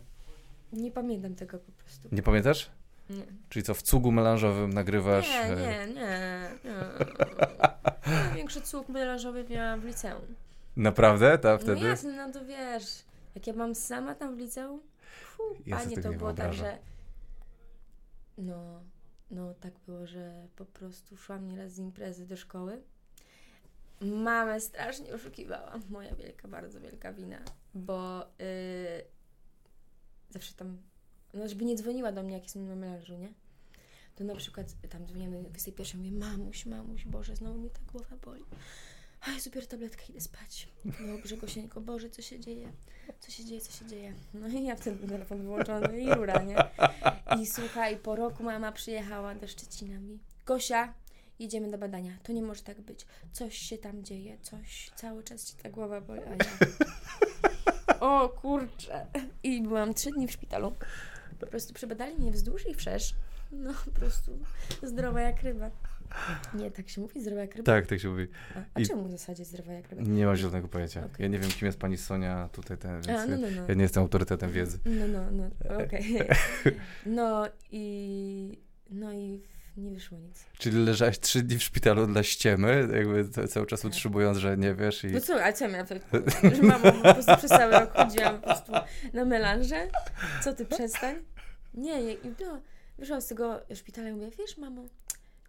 Nie 0.72 0.90
pamiętam 0.90 1.34
tego 1.34 1.58
po 1.58 1.72
prostu. 1.72 2.08
Nie 2.12 2.22
pamiętasz? 2.22 2.70
Nie. 3.10 3.22
Czyli 3.48 3.62
co, 3.62 3.74
w 3.74 3.82
cugu 3.82 4.12
melanżowym 4.12 4.72
nagrywasz? 4.72 5.28
Nie, 5.28 5.40
e, 5.42 5.56
nie, 5.56 5.94
nie. 5.94 6.50
nie. 6.64 6.74
Większy 8.36 8.60
cuk 8.60 8.88
melanżowy 8.88 9.44
miałam 9.50 9.80
w 9.80 9.84
liceum. 9.84 10.22
Naprawdę? 10.76 11.38
Ta 11.38 11.58
wtedy? 11.58 11.80
No 11.80 11.86
jasne, 11.86 12.26
no 12.26 12.32
to 12.32 12.44
wiesz, 12.44 13.04
jak 13.34 13.46
ja 13.46 13.52
mam 13.52 13.74
sama 13.74 14.14
tam 14.14 14.36
w 14.36 14.38
liceum, 14.38 14.80
Fu, 15.22 15.42
Ja 15.66 15.76
panie, 15.76 15.96
tego 15.96 16.08
to 16.12 16.18
było 16.18 16.32
tak, 16.32 16.54
że... 16.54 16.78
No, 18.38 18.80
no 19.30 19.54
tak 19.54 19.72
było, 19.86 20.06
że 20.06 20.46
po 20.56 20.64
prostu 20.64 21.16
szłam 21.16 21.48
nieraz 21.48 21.72
z 21.72 21.78
imprezy 21.78 22.26
do 22.26 22.36
szkoły. 22.36 22.82
Mamę 24.00 24.60
strasznie 24.60 25.14
oszukiwałam. 25.14 25.82
Moja 25.90 26.14
wielka, 26.14 26.48
bardzo 26.48 26.80
wielka 26.80 27.12
wina, 27.12 27.42
bo 27.74 28.26
yy, 28.38 29.04
zawsze 30.30 30.54
tam, 30.54 30.78
no 31.34 31.48
żeby 31.48 31.64
nie 31.64 31.76
dzwoniła 31.76 32.12
do 32.12 32.22
mnie, 32.22 32.34
jak 32.34 32.42
jestem 32.42 32.68
na 32.68 32.76
melanżu, 32.76 33.16
nie? 33.16 33.32
To 34.14 34.24
na 34.24 34.34
przykład 34.34 34.66
tam 34.88 35.06
dzwoniłam 35.06 35.32
do 35.32 35.42
21, 35.42 36.00
mówię, 36.00 36.12
mamuś, 36.18 36.66
mamuś, 36.66 37.04
Boże, 37.04 37.36
znowu 37.36 37.60
mi 37.60 37.70
ta 37.70 37.80
głowa 37.92 38.16
boli. 38.24 38.44
Aj, 39.20 39.40
super 39.40 39.66
tabletkę, 39.66 40.04
idę 40.08 40.20
spać. 40.20 40.68
Dobrze, 41.06 41.36
Gosieńko, 41.36 41.80
Boże, 41.80 42.10
co 42.10 42.22
się 42.22 42.40
dzieje? 42.40 42.72
Co 43.20 43.30
się 43.30 43.44
dzieje, 43.44 43.60
co 43.60 43.72
się 43.72 43.86
dzieje? 43.86 44.14
No 44.34 44.48
i 44.48 44.64
ja 44.64 44.76
wtedy 44.76 45.08
telefon 45.08 45.42
wyłączony 45.42 46.00
i 46.00 46.14
rura, 46.14 46.42
nie? 46.42 46.56
I 47.40 47.46
słuchaj, 47.46 47.96
po 47.96 48.16
roku 48.16 48.42
mama 48.42 48.72
przyjechała 48.72 49.34
do 49.34 49.48
Szczecina 49.48 49.98
mi. 49.98 50.18
Gosia, 50.46 50.94
jedziemy 51.38 51.70
do 51.70 51.78
badania. 51.78 52.12
To 52.22 52.32
nie 52.32 52.42
może 52.42 52.62
tak 52.62 52.80
być. 52.80 53.06
Coś 53.32 53.56
się 53.58 53.78
tam 53.78 54.04
dzieje, 54.04 54.38
coś, 54.42 54.90
cały 54.96 55.22
czas 55.22 55.44
ci 55.44 55.56
ta 55.56 55.70
głowa 55.70 56.00
boli. 56.00 56.20
A 56.20 56.30
ja... 56.30 56.36
O 58.00 58.28
kurczę. 58.28 59.06
I 59.42 59.62
byłam 59.62 59.94
trzy 59.94 60.10
dni 60.10 60.28
w 60.28 60.32
szpitalu. 60.32 60.72
Po 61.40 61.46
prostu 61.46 61.74
przebadali 61.74 62.16
mnie 62.16 62.32
wzdłuż 62.32 62.68
i 62.68 62.74
wszerz. 62.74 63.14
No, 63.52 63.72
po 63.84 63.90
prostu 63.90 64.38
zdrowa 64.82 65.20
jak 65.20 65.42
ryba. 65.42 65.70
Nie, 66.54 66.70
tak 66.70 66.88
się 66.88 67.00
mówi, 67.00 67.20
zdrowa 67.22 67.40
jak 67.40 67.54
ryba? 67.54 67.72
Tak, 67.72 67.86
tak 67.86 68.00
się 68.00 68.08
mówi. 68.08 68.26
A, 68.54 68.58
a 68.74 68.80
I- 68.80 68.86
czemu 68.86 69.04
w 69.04 69.10
zasadzie 69.10 69.44
zdrowa 69.44 69.72
jak 69.72 69.88
ryba? 69.90 70.02
Nie 70.02 70.26
mam 70.26 70.36
zielonego 70.36 70.68
pojęcia. 70.68 71.00
Okej. 71.00 71.16
Ja 71.18 71.28
nie 71.28 71.38
wiem, 71.38 71.50
kim 71.50 71.66
jest 71.66 71.78
pani 71.78 71.96
Sonia 71.96 72.48
tutaj, 72.52 72.78
ten, 72.78 72.92
więc 72.92 73.08
A, 73.08 73.26
no, 73.26 73.36
no, 73.36 73.46
no. 73.56 73.62
ja 73.68 73.74
nie 73.74 73.82
jestem 73.82 74.02
autorytetem 74.02 74.52
wiedzy. 74.52 74.78
No, 74.84 75.08
no, 75.08 75.30
no, 75.30 75.84
okej. 75.84 76.18
No 77.06 77.48
i... 77.70 78.58
No 78.90 79.12
i 79.12 79.42
nie 79.76 79.90
wyszło 79.90 80.18
nic. 80.18 80.44
Czyli 80.58 80.84
leżałaś 80.84 81.18
trzy 81.18 81.42
dni 81.42 81.58
w 81.58 81.62
szpitalu 81.62 82.06
dla 82.06 82.22
ściemy, 82.22 82.88
jakby 82.94 83.28
ca- 83.28 83.48
cały 83.48 83.66
czas 83.66 83.84
utrzymując, 83.84 84.38
że 84.38 84.56
nie 84.56 84.74
wiesz 84.74 85.04
i... 85.04 85.06
No 85.06 85.20
co, 85.20 85.44
a 85.44 85.52
co 85.52 85.68
miałam 85.68 85.86
wtedy? 85.86 86.00
Że 86.56 86.62
mamo, 86.62 86.92
po 86.92 87.14
prostu 87.14 87.36
przez 87.36 87.50
cały 87.50 87.72
rok 87.72 87.92
chodziłam 87.96 88.36
po 88.40 88.42
prostu 88.42 88.72
na 89.12 89.24
melanże? 89.24 89.88
Co 90.44 90.52
ty, 90.52 90.64
przestań? 90.66 91.16
Nie, 91.74 92.02
nie, 92.02 92.12
i 92.12 92.34
no, 92.40 92.60
wyszłam 92.98 93.20
z 93.20 93.26
tego 93.26 93.60
szpitala 93.74 94.08
i 94.08 94.12
mówię, 94.12 94.30
wiesz 94.38 94.58
mamo, 94.58 94.84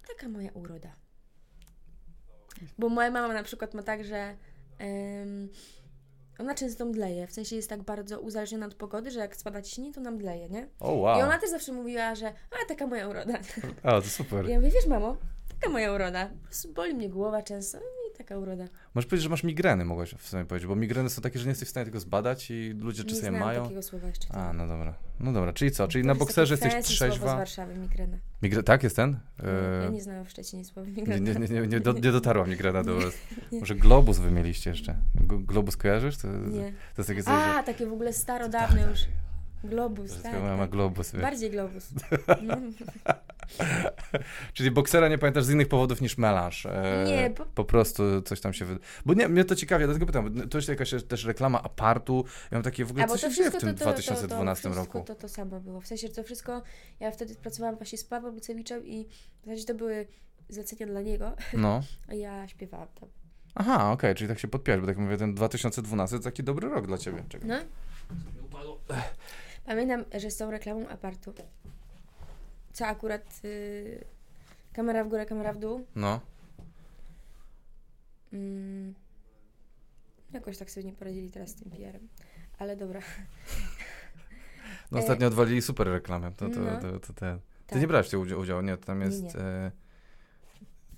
taka 0.07 0.29
moja 0.29 0.51
uroda. 0.53 0.95
Bo 2.77 2.89
moja 2.89 3.11
mama 3.11 3.33
na 3.33 3.43
przykład 3.43 3.73
ma 3.73 3.83
tak, 3.83 4.03
że 4.03 4.35
em, 4.79 5.49
ona 6.39 6.55
często 6.55 6.85
mdleje, 6.85 7.27
w 7.27 7.31
sensie 7.31 7.55
jest 7.55 7.69
tak 7.69 7.83
bardzo 7.83 8.19
uzależniona 8.19 8.65
od 8.65 8.75
pogody, 8.75 9.11
że 9.11 9.19
jak 9.19 9.35
spada 9.35 9.61
ciśnienie, 9.61 9.93
to 9.93 10.01
nam 10.01 10.13
mdleje, 10.15 10.49
nie? 10.49 10.67
O, 10.79 10.95
I 10.95 10.97
wow. 10.99 11.19
ona 11.19 11.39
też 11.39 11.49
zawsze 11.49 11.71
mówiła, 11.71 12.15
że 12.15 12.27
a, 12.27 12.65
taka 12.67 12.87
moja 12.87 13.07
uroda. 13.07 13.33
O, 13.83 14.01
to 14.01 14.07
super. 14.07 14.45
I 14.45 14.49
ja 14.49 14.59
mówię, 14.59 14.71
wiesz 14.71 14.87
mamo, 14.87 15.17
taka 15.59 15.69
moja 15.73 15.93
uroda. 15.93 16.25
Po 16.25 16.45
prostu 16.47 16.73
boli 16.73 16.95
mnie 16.95 17.09
głowa 17.09 17.41
często 17.41 17.77
i 17.77 17.81
taka 18.17 18.37
uroda. 18.37 18.65
Możesz 18.95 19.05
powiedzieć, 19.09 19.23
że 19.23 19.29
masz 19.29 19.43
migreny, 19.43 19.85
mogłaś 19.85 20.13
w 20.17 20.27
sumie 20.29 20.45
powiedzieć, 20.45 20.67
bo 20.67 20.75
migreny 20.75 21.09
są 21.09 21.21
takie, 21.21 21.39
że 21.39 21.45
nie 21.45 21.49
jesteś 21.51 21.67
w 21.67 21.71
stanie 21.71 21.85
tego 21.85 21.99
zbadać 21.99 22.51
i 22.51 22.73
ludzie 22.79 23.03
Nie 23.03 23.09
czasem 23.09 23.37
mają. 23.39 23.63
takiego 23.63 23.81
słowa 23.81 24.07
jeszcze. 24.07 24.33
A, 24.33 24.53
no 24.53 24.67
dobra. 24.67 24.93
No 25.19 25.33
dobra, 25.33 25.53
czyli 25.53 25.71
co? 25.71 25.87
Czyli 25.87 26.03
To 26.03 26.07
na 26.07 26.15
bokserze 26.15 26.53
jesteś 26.53 26.71
słowo 26.71 26.83
z 26.83 26.87
trzeźwa. 26.87 27.35
Warszawy, 27.35 27.75
migrena. 27.75 28.17
Migre... 28.41 28.63
Tak, 28.63 28.83
jest 28.83 28.95
ten? 28.95 29.17
Ja 29.43 29.87
E, 29.87 29.91
nie 29.91 30.01
znałam 30.01 30.25
w 30.25 30.29
Szczecinie 30.29 30.65
słowa 30.65 30.89
Nie, 30.89 30.95
migrena. 30.95 31.39
nie, 31.39 31.47
nie, 31.47 31.61
nie, 31.61 31.67
nie, 31.67 31.79
do, 31.79 31.93
nie 31.93 32.11
dotarła 32.11 32.45
migrena 32.45 32.83
do 32.83 32.95
was. 32.99 33.13
nie. 33.51 33.59
Może 33.59 33.75
globus 33.75 34.19
wy 34.19 34.31
mieliście 34.31 34.69
jeszcze. 34.69 34.95
Globus 35.25 35.77
kojarzysz? 35.77 36.17
To, 36.17 36.27
Nie. 36.27 36.71
to 36.95 37.01
jest 37.01 37.07
takie 37.09 37.23
coś, 37.23 37.33
A, 37.33 37.63
takie 37.63 37.85
w 37.87 37.93
ogóle 37.93 38.13
starodawne 38.13 38.81
już. 38.89 38.99
Globus, 39.63 40.11
że 40.11 40.19
tak. 40.23 40.33
mama 40.33 40.57
tak. 40.57 40.69
globus. 40.69 41.11
wie. 41.11 41.21
Bardziej 41.21 41.51
globus. 41.51 41.89
No. 42.43 42.57
Czyli 44.53 44.71
boksera 44.71 45.07
nie 45.09 45.17
pamiętasz 45.17 45.43
z 45.43 45.49
innych 45.49 45.67
powodów 45.67 46.01
niż 46.01 46.17
melanż. 46.17 46.65
E, 46.65 47.03
Nie, 47.07 47.29
bo- 47.29 47.45
Po 47.45 47.65
prostu 47.65 48.21
coś 48.21 48.41
tam 48.41 48.53
się... 48.53 48.65
Wy... 48.65 48.79
Bo 49.05 49.13
nie, 49.13 49.27
mnie 49.27 49.45
to 49.45 49.55
ciekawi, 49.55 49.85
dlatego 49.85 50.05
pytam, 50.05 50.49
to 50.49 50.57
jest 50.57 50.69
jakaś 50.69 50.91
też 51.07 51.25
reklama 51.25 51.63
apartu. 51.63 52.25
Ja 52.51 52.55
mam 52.57 52.63
takie 52.63 52.85
w 52.85 52.91
ogóle, 52.91 53.05
A 53.05 53.07
co 53.07 53.17
się 53.17 53.31
dzieje 53.31 53.49
w 53.49 53.57
tym 53.57 53.61
to, 53.61 53.67
to, 53.67 53.73
to, 53.73 53.83
2012 53.83 54.63
to, 54.63 54.75
to, 54.75 54.81
roku? 54.81 54.99
To, 54.99 55.15
to, 55.15 55.15
to 55.21 55.29
samo 55.29 55.59
było. 55.59 55.81
W 55.81 55.87
sensie, 55.87 56.07
że 56.07 56.13
to 56.13 56.23
wszystko, 56.23 56.61
ja 56.99 57.11
wtedy 57.11 57.35
pracowałam 57.35 57.75
właśnie 57.75 57.97
z 57.97 58.03
Pawłem 58.03 58.35
Lucewiczem 58.35 58.85
i 58.87 59.07
w 59.41 59.45
zasadzie 59.45 59.65
to 59.65 59.73
były 59.75 60.07
zlecenia 60.49 60.85
dla 60.85 61.01
niego, 61.01 61.31
No. 61.53 61.81
a 62.09 62.13
ja 62.13 62.47
śpiewałam 62.47 62.87
tam. 62.99 63.09
Aha, 63.55 63.91
okej, 63.91 64.15
czyli 64.15 64.27
tak 64.27 64.39
się 64.39 64.47
podpiąłeś, 64.47 64.81
bo 64.81 64.87
tak 64.87 64.97
mówię, 64.97 65.17
ten 65.17 65.35
2012 65.35 66.17
to 66.17 66.23
taki 66.23 66.43
dobry 66.43 66.69
rok 66.69 66.87
dla 66.87 66.97
ciebie. 66.97 67.23
Czekaj. 67.29 67.49
No. 67.49 67.55
Pamiętam, 69.67 70.05
że 70.19 70.31
z 70.31 70.37
tą 70.37 70.51
reklamą 70.51 70.87
apartu, 70.87 71.33
co 72.73 72.85
akurat 72.87 73.41
y, 73.45 74.05
kamera 74.73 75.03
w 75.03 75.09
górę, 75.09 75.25
kamera 75.25 75.53
w 75.53 75.59
dół, 75.59 75.85
No. 75.95 76.19
Mm, 78.33 78.93
jakoś 80.33 80.57
tak 80.57 80.71
sobie 80.71 80.85
nie 80.85 80.93
poradzili 80.93 81.29
teraz 81.29 81.49
z 81.49 81.55
tym 81.55 81.71
PR-em. 81.71 82.07
Ale 82.59 82.75
dobra. 82.75 83.01
No 84.91 84.97
E, 84.99 85.01
ostatnio 85.01 85.27
odwalili 85.27 85.61
super 85.61 85.87
reklamę. 85.87 86.31
To, 86.31 86.49
to, 86.49 86.59
no. 86.59 86.81
to, 86.81 86.99
to, 86.99 87.13
ten. 87.13 87.39
Ty 87.39 87.45
Tak. 87.67 87.81
nie 87.81 87.87
brałeś 87.87 88.07
w 88.07 88.09
tym 88.09 88.21
udziału, 88.21 88.41
udziału, 88.41 88.61
nie, 88.61 88.77
to 88.77 88.85
tam 88.85 88.99
Nie, 88.99 89.05
jest... 89.05 89.23
nie. 89.23 89.35
E, 89.35 89.71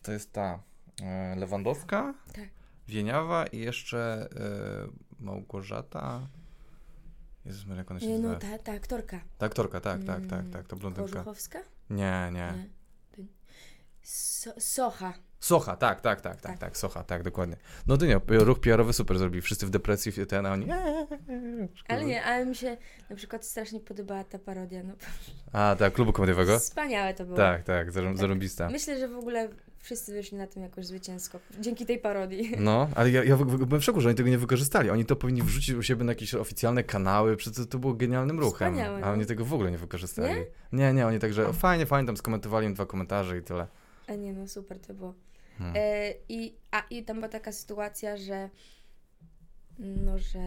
to 0.02 0.12
jest 0.12 0.34
ta 0.34 0.64
e, 1.02 1.36
Lewandowska, 1.36 2.14
Tak. 2.34 2.50
Wieniawa 2.88 3.48
i 3.48 3.60
jeszcze 3.60 4.30
e, 5.20 5.24
Małgorzata... 5.24 6.28
Jezus 7.50 7.66
Maria, 7.66 7.78
jak 7.82 7.92
ona 7.92 8.00
się 8.00 8.08
Nie, 8.08 8.20
no 8.20 8.36
ta, 8.36 8.58
ta 8.58 8.72
aktorka. 8.72 9.20
Ta 9.38 9.46
aktorka, 9.46 9.80
tak, 9.82 10.04
tak, 10.04 10.26
tak, 10.26 10.40
Mm, 10.40 10.52
tak, 10.52 10.68
to 10.68 10.76
blondynka. 10.76 11.12
Kożuchowska? 11.12 11.60
Nie, 11.90 12.30
nie. 12.34 12.54
Nie. 13.18 13.26
So, 14.04 14.52
Socha. 14.60 15.14
Socha, 15.40 15.76
tak, 15.76 16.02
tak, 16.02 16.22
tak, 16.22 16.34
tak, 16.36 16.42
Tak. 16.42 16.58
tak, 16.60 16.78
Socha, 16.78 17.04
tak, 17.04 17.24
dokładnie. 17.24 17.56
No 17.88 17.98
to 17.98 18.06
nie, 18.06 18.20
ruch 18.30 18.60
PR-owy 18.60 18.94
super 18.94 19.18
zrobili, 19.18 19.42
wszyscy 19.42 19.66
w 19.66 19.70
depresji, 19.70 20.12
ten, 20.28 20.46
a 20.46 20.52
oni... 20.54 20.68
Ale 21.88 22.06
nie, 22.06 22.24
ale 22.24 22.46
mi 22.46 22.56
się 22.56 22.78
na 23.10 23.16
przykład 23.16 23.46
strasznie 23.46 23.80
podobała 23.80 24.24
ta 24.24 24.40
parodia. 24.40 24.84
No, 24.84 24.94
A, 25.52 25.76
tak, 25.80 25.94
klubu 25.94 26.14
komediowego? 26.14 26.60
wspaniałe 26.60 27.14
to 27.14 27.26
było. 27.26 27.38
Tak, 27.38 27.64
tak, 27.64 27.92
zarą- 27.92 28.10
Tak. 28.12 28.18
zarąbista. 28.18 28.70
Myślę, 28.70 29.00
że 29.00 29.08
w 29.08 29.16
ogóle 29.18 29.50
wszyscy 29.80 30.14
wyszli 30.14 30.38
na 30.38 30.48
tym 30.48 30.64
jakoś 30.64 30.86
zwycięsko. 30.86 31.40
Dzięki 31.60 31.86
tej 31.86 32.00
parodii. 32.00 32.52
No, 32.60 32.90
ale 32.96 33.12
ja, 33.12 33.24
ja 33.24 33.38
byłem 33.38 33.82
w 33.82 33.84
szoku, 33.84 34.02
że 34.02 34.10
oni 34.10 34.18
tego 34.18 34.30
nie 34.30 34.38
wykorzystali. 34.38 34.90
Oni 34.90 35.06
to 35.06 35.16
powinni 35.16 35.42
wrzucić 35.42 35.76
u 35.76 35.84
siebie 35.84 36.04
na 36.04 36.12
jakieś 36.12 36.34
oficjalne 36.36 36.84
kanały, 36.84 37.38
przecież 37.38 37.58
to, 37.58 37.66
to 37.66 37.80
było 37.80 37.94
genialnym 37.94 38.40
ruchem. 38.40 38.74
Wspaniałe, 38.74 38.98
A 38.98 39.06
no. 39.06 39.12
oni 39.12 39.26
tego 39.26 39.46
w 39.46 39.54
ogóle 39.54 39.72
nie 39.72 39.78
wykorzystali. 39.78 40.34
Nie? 40.34 40.46
Nie, 40.72 40.94
nie, 40.94 41.08
oni 41.08 41.20
także 41.20 41.48
o, 41.48 41.54
fajnie, 41.54 41.86
fajnie, 41.86 42.08
tam 42.08 42.18
skomentowali 42.18 42.68
im 42.68 42.74
dwa 42.74 42.86
komentarze 42.86 43.38
i 43.38 43.42
tyle. 43.42 43.68
A 44.08 44.16
nie, 44.16 44.34
no 44.34 44.48
super 44.48 44.80
to 44.80 44.94
było. 44.94 45.14
Hmm. 45.58 45.76
E, 45.78 46.14
i, 46.30 46.56
a 46.72 46.84
i 46.90 47.04
tam 47.04 47.16
była 47.16 47.30
taka 47.30 47.52
sytuacja, 47.52 48.18
że 48.18 48.50
no, 49.80 50.18
że 50.18 50.40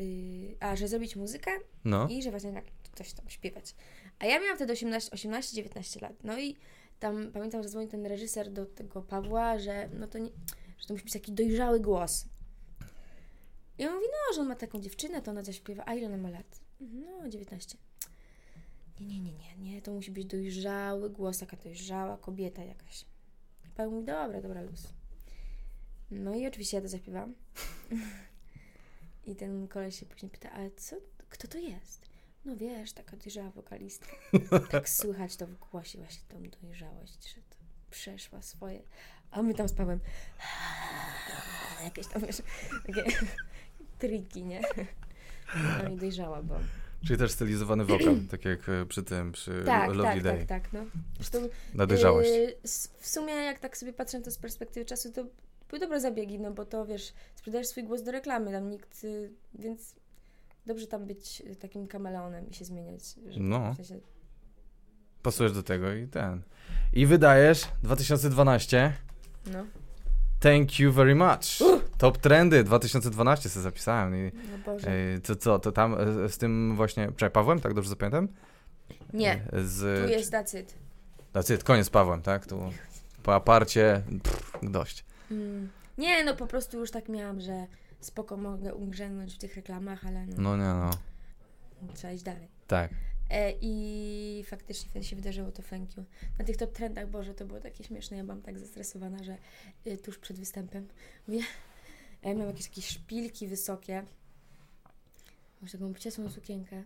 y, 0.00 0.56
a, 0.60 0.76
że 0.76 0.88
zrobić 0.88 1.16
muzykę 1.16 1.50
No, 1.84 2.08
i 2.08 2.22
że 2.22 2.30
właśnie 2.30 2.52
tak 2.52 2.64
coś 2.94 3.12
tam 3.12 3.28
śpiewać. 3.28 3.74
A 4.18 4.26
ja 4.26 4.40
miałam 4.40 4.56
wtedy 4.56 4.72
18, 4.72 5.16
18-19 5.16 6.02
lat. 6.02 6.12
No 6.24 6.38
i 6.38 6.56
tam 7.00 7.32
pamiętam, 7.32 7.62
że 7.62 7.68
dzwonił 7.68 7.88
ten 7.90 8.06
reżyser 8.06 8.52
do 8.52 8.66
tego 8.66 9.02
Pawła, 9.02 9.58
że 9.58 9.88
no 9.98 10.06
to 10.06 10.18
nie, 10.18 10.30
że 10.78 10.86
to 10.86 10.94
musi 10.94 11.04
być 11.04 11.12
taki 11.12 11.32
dojrzały 11.32 11.80
głos. 11.80 12.24
I 13.78 13.86
on 13.86 13.94
mówi, 13.94 14.06
no, 14.06 14.34
że 14.34 14.40
on 14.40 14.48
ma 14.48 14.54
taką 14.54 14.80
dziewczynę, 14.80 15.22
to 15.22 15.30
ona 15.30 15.42
zaśpiewa. 15.42 15.82
A 15.86 15.94
ile 15.94 16.06
ona 16.06 16.16
ma 16.16 16.30
lat? 16.30 16.60
No, 16.80 17.28
19. 17.28 17.78
Nie, 19.00 19.06
nie, 19.06 19.20
nie, 19.20 19.32
nie, 19.32 19.56
nie, 19.56 19.82
to 19.82 19.92
musi 19.92 20.10
być 20.10 20.26
dojrzały 20.26 21.10
głos, 21.10 21.38
taka 21.38 21.56
dojrzała 21.56 22.16
kobieta 22.16 22.64
jakaś. 22.64 23.02
I 23.66 23.70
Paweł 23.76 23.92
mówi, 23.92 24.06
dobra, 24.06 24.40
dobra, 24.40 24.62
luz. 24.62 24.92
No 26.10 26.34
i 26.34 26.46
oczywiście 26.46 26.76
ja 26.76 26.82
to 26.82 26.88
zaśpiewałam. 26.88 27.34
I 29.26 29.36
ten 29.36 29.68
koleś 29.68 30.00
się 30.00 30.06
później 30.06 30.30
pyta, 30.30 30.50
ale 30.50 30.70
co, 30.70 30.96
kto 31.28 31.48
to 31.48 31.58
jest? 31.58 32.09
No 32.44 32.56
wiesz, 32.56 32.92
taka 32.92 33.16
dojrzała 33.16 33.50
wokalistka. 33.50 34.06
Tak 34.70 34.88
słychać 34.88 35.36
to 35.36 35.46
w 35.46 35.54
głosie 35.54 35.98
właśnie 35.98 36.22
tą 36.28 36.42
dojrzałość, 36.62 37.34
że 37.34 37.40
to 37.40 37.56
przeszła 37.90 38.42
swoje. 38.42 38.82
A 39.30 39.42
my 39.42 39.54
tam 39.54 39.68
z 39.68 39.72
Pawłem 39.72 40.00
jakieś 41.84 42.06
tam, 42.06 42.22
wiesz, 42.22 42.42
takie 42.86 43.04
triki, 43.98 44.44
nie? 44.44 44.60
No 45.84 45.90
i 45.90 45.96
dojrzała, 45.96 46.42
bo... 46.42 46.54
czyli 47.06 47.18
też 47.18 47.30
stylizowany 47.32 47.84
wokal, 47.84 48.16
tak 48.30 48.44
jak 48.44 48.68
e, 48.68 48.86
przy 48.86 49.02
tym, 49.02 49.32
przy 49.32 49.62
Tak, 49.66 49.88
Lovely 49.88 50.04
tak, 50.04 50.22
Day. 50.22 50.46
tak, 50.46 50.62
tak, 50.62 50.72
no. 50.72 50.80
Zresztą, 51.16 51.48
Na 51.74 51.86
dojrzałość. 51.86 52.30
yy, 52.30 52.56
w 52.98 53.06
sumie 53.08 53.32
jak 53.34 53.58
tak 53.58 53.76
sobie 53.76 53.92
patrzę 53.92 54.20
to 54.20 54.30
z 54.30 54.38
perspektywy 54.38 54.86
czasu, 54.86 55.12
to 55.12 55.24
były 55.68 55.80
dobre 55.80 56.00
zabiegi, 56.00 56.38
no 56.38 56.50
bo 56.50 56.64
to, 56.64 56.86
wiesz, 56.86 57.12
sprzedajesz 57.34 57.66
swój 57.68 57.84
głos 57.84 58.02
do 58.02 58.12
reklamy, 58.12 58.52
tam 58.52 58.70
nikt, 58.70 59.04
y, 59.04 59.30
więc 59.54 59.94
dobrze 60.66 60.86
tam 60.86 61.06
być 61.06 61.40
y, 61.46 61.56
takim 61.56 61.86
kameleonem 61.86 62.50
i 62.50 62.54
się 62.54 62.64
zmieniać. 62.64 63.02
No. 63.38 63.72
W 63.72 63.76
sensie, 63.76 64.00
Pasujesz 65.22 65.52
do 65.52 65.62
tego 65.62 65.92
i 65.94 66.08
ten. 66.08 66.42
I 66.92 67.06
wydajesz 67.06 67.68
2012 67.82 68.92
no. 69.46 69.64
Thank 70.40 70.78
you 70.78 70.92
very 70.92 71.14
much. 71.14 71.58
Top 71.98 72.18
trendy 72.18 72.64
2012 72.64 73.48
sobie 73.48 73.62
zapisałem. 73.62 74.16
I, 74.16 74.32
No 74.52 74.58
Boże. 74.72 74.88
e, 74.90 75.20
to 75.20 75.36
co, 75.36 75.58
to 75.58 75.72
tam 75.72 75.94
e, 76.24 76.28
z 76.28 76.38
tym 76.38 76.76
właśnie, 76.76 77.06
czekaj, 77.06 77.30
Pawłem, 77.30 77.60
tak 77.60 77.74
dobrze 77.74 77.90
zapamiętam? 77.90 78.28
Nie, 79.12 79.32
E, 79.52 79.64
Z, 79.64 80.04
tu 80.06 80.10
jest 80.12 80.30
dacyt. 80.30 80.74
It, 81.54 81.64
koniec 81.64 81.86
z 81.86 81.90
Pawłem, 81.90 82.22
tak? 82.22 82.46
Tu 82.46 82.60
po 83.22 83.34
aparcie, 83.34 84.02
pff, 84.22 84.52
dość. 84.62 85.04
Mm. 85.30 85.68
Nie, 85.98 86.24
no 86.24 86.36
po 86.36 86.46
prostu 86.46 86.78
już 86.78 86.90
tak 86.90 87.08
miałam, 87.08 87.40
że 87.40 87.66
spoko 88.00 88.36
mogę 88.36 88.74
ugrzęznąć 88.74 89.34
w 89.34 89.38
tych 89.38 89.56
reklamach, 89.56 90.06
ale 90.06 90.26
no, 90.26 90.34
No 90.36 90.56
nie 90.56 90.62
no, 90.64 90.90
trzeba 91.94 92.12
iść 92.12 92.22
dalej. 92.24 92.48
tak. 92.66 92.90
E, 93.30 93.52
I 93.60 94.44
faktycznie 94.46 94.90
wtedy 94.90 95.04
się 95.04 95.16
wydarzyło 95.16 95.52
to 95.52 95.62
thank 95.62 95.96
you. 95.96 96.04
Na 96.38 96.44
tych 96.44 96.56
top 96.56 96.72
trendach, 96.72 97.10
Boże, 97.10 97.34
to 97.34 97.44
było 97.44 97.60
takie 97.60 97.84
śmieszne. 97.84 98.16
Ja 98.16 98.24
byłam 98.24 98.42
tak 98.42 98.58
zestresowana, 98.58 99.24
że 99.24 99.36
y, 99.86 99.98
tuż 99.98 100.18
przed 100.18 100.38
występem 100.38 100.88
mówię, 101.28 101.40
ja 102.22 102.34
miałam 102.34 102.48
jakieś, 102.48 102.66
jakieś 102.66 102.86
szpilki 102.88 103.46
wysokie, 103.48 104.02
może 105.62 105.72
taką 105.72 105.90
obciasłą 105.90 106.30
sukienkę 106.30 106.82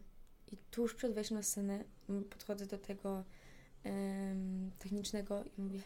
i 0.53 0.57
tuż 0.71 0.95
przed 0.95 1.15
wejściem 1.15 1.37
na 1.37 1.43
scenę 1.43 1.85
podchodzę 2.31 2.67
do 2.67 2.79
tego 2.79 3.25
technicznego 4.79 5.45
i 5.59 5.63
mówię, 5.63 5.81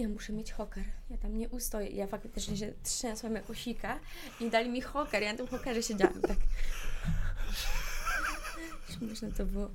ja 0.00 0.08
muszę 0.08 0.32
mieć 0.32 0.52
hokar, 0.52 0.84
ja 1.10 1.16
tam 1.16 1.38
nie 1.38 1.48
ustoję. 1.48 1.88
Ja 1.88 2.06
faktycznie 2.06 2.56
się 2.56 2.72
trzęsłam 2.82 3.34
jako 3.34 3.54
sika 3.54 4.00
i 4.40 4.50
dali 4.50 4.70
mi 4.70 4.80
hokar, 4.80 5.22
ja 5.22 5.32
na 5.32 5.38
tym 5.38 5.46
hokarze 5.46 5.82
siedziałam, 5.82 6.20
tak. 6.20 6.36
Śmieszne 8.98 9.32
to 9.32 9.46
było. 9.46 9.70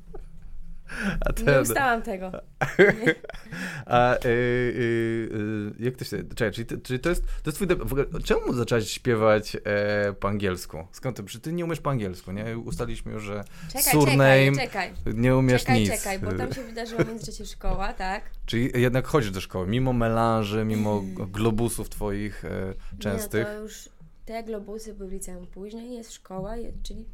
A 1.21 1.51
Nie 1.51 1.61
ustałam 1.61 2.01
tego. 2.01 2.31
Nie. 2.79 3.15
A 3.85 4.15
y, 4.15 4.19
y, 4.25 4.29
y, 4.29 5.83
jak 5.83 5.95
to 5.95 6.05
się. 6.05 6.17
Czekaj, 6.23 6.51
czyli, 6.51 6.65
to- 6.65 6.77
czyli 6.77 6.99
to 6.99 7.09
jest. 7.09 7.23
To 7.25 7.49
jest 7.49 7.55
twój. 7.57 7.67
W 7.67 7.91
ogóle, 7.91 8.05
czemu 8.23 8.53
zacząłeś 8.53 8.91
śpiewać 8.91 9.57
e, 9.65 10.13
po 10.19 10.27
angielsku? 10.27 10.87
Skąd 10.91 11.17
ty? 11.17 11.23
Przecież 11.23 11.41
ty 11.41 11.53
nie 11.53 11.65
umiesz 11.65 11.81
po 11.81 11.89
angielsku, 11.89 12.31
nie? 12.31 12.57
Ustaliliśmy 12.57 13.11
już, 13.11 13.23
że 13.23 13.43
Czekaj, 13.67 13.83
Surname, 13.93 14.51
czekaj, 14.51 14.67
czekaj. 14.67 14.93
nie 15.13 15.35
umiesz 15.35 15.61
Czekaj, 15.61 15.79
nic. 15.79 15.91
czekaj, 15.91 16.19
bo 16.19 16.33
tam 16.33 16.53
się 16.53 16.63
wydarzyło 16.63 17.03
w 17.03 17.07
międzyczasie 17.07 17.45
szkoła, 17.45 17.93
tak? 17.93 18.23
Czyli 18.45 18.71
jednak 18.75 19.07
chodzisz 19.07 19.31
do 19.31 19.41
szkoły, 19.41 19.67
mimo 19.67 19.93
melanży, 19.93 20.65
mimo 20.65 21.03
globusów 21.31 21.89
twoich 21.89 22.45
e, 22.45 22.73
częstych. 22.99 23.47
Nie, 23.47 23.53
to 23.53 23.59
już 23.61 23.89
te 24.25 24.43
globusy 24.43 24.93
były 24.93 25.09
liceum 25.11 25.47
później, 25.47 25.93
jest 25.93 26.13
szkoła, 26.13 26.53
czyli, 26.83 27.05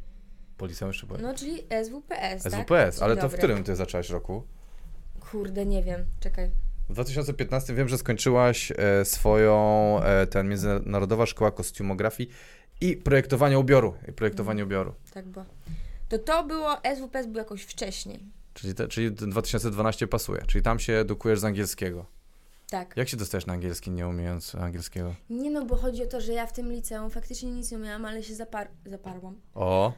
Po 0.62 0.67
liceum 0.67 0.89
jeszcze 0.89 1.08
byłeś? 1.08 1.21
no 1.21 1.34
czyli 1.34 1.58
SWPS, 1.84 2.43
tak? 2.43 2.54
SWPS, 2.54 2.95
Dzień 2.95 3.04
ale 3.04 3.15
to 3.15 3.21
w 3.21 3.24
dobry. 3.24 3.38
którym 3.38 3.63
ty 3.63 3.76
zaczęłaś 3.76 4.10
roku? 4.10 4.43
Kurde, 5.32 5.65
nie 5.65 5.84
wiem, 5.84 6.06
czekaj. 6.19 6.52
W 6.89 6.93
2015 6.93 7.74
wiem, 7.74 7.88
że 7.88 7.97
skończyłaś 7.97 8.71
e, 8.71 9.06
swoją, 9.06 10.00
e, 10.04 10.28
ten 10.28 10.50
Międzynarodowa 10.50 11.26
Szkoła 11.26 11.52
Kostiumografii 11.52 12.30
i 12.82 12.97
projektowania 12.97 13.60
ubioru. 13.60 13.93
I 14.08 14.12
projektowania 14.12 14.63
ubioru. 14.63 14.93
Tak 15.13 15.26
było. 15.28 15.45
To 16.10 16.19
to 16.19 16.43
było, 16.43 16.78
SWPS 16.95 17.28
był 17.28 17.38
jakoś 17.38 17.63
wcześniej. 17.63 18.19
Czyli, 18.54 18.76
te, 18.76 18.88
czyli 18.88 19.12
2012 19.12 20.08
pasuje. 20.08 20.41
Czyli 20.47 20.63
tam 20.63 20.80
się 20.80 20.93
edukujesz 20.93 21.39
z 21.39 21.43
angielskiego. 21.43 22.06
Tak. 22.69 22.97
Jak 22.97 23.10
się 23.10 23.17
dostajesz 23.17 23.45
na 23.45 23.54
angielski, 23.54 23.91
nie 23.91 24.08
umiejąc 24.08 24.56
angielskiego? 24.56 25.15
Nie 25.30 25.52
no, 25.52 25.65
bo 25.65 25.76
chodzi 25.76 26.04
o 26.04 26.08
to, 26.08 26.21
że 26.21 26.34
ja 26.34 26.47
w 26.47 26.54
tym 26.54 26.71
liceum 26.71 27.10
faktycznie 27.10 27.52
nic 27.52 27.71
nie 27.71 27.78
umiałam, 27.78 28.06
ale 28.06 28.24
się 28.24 28.36
zapar 28.36 28.67
zaparłam. 28.86 29.36
O, 29.54 29.93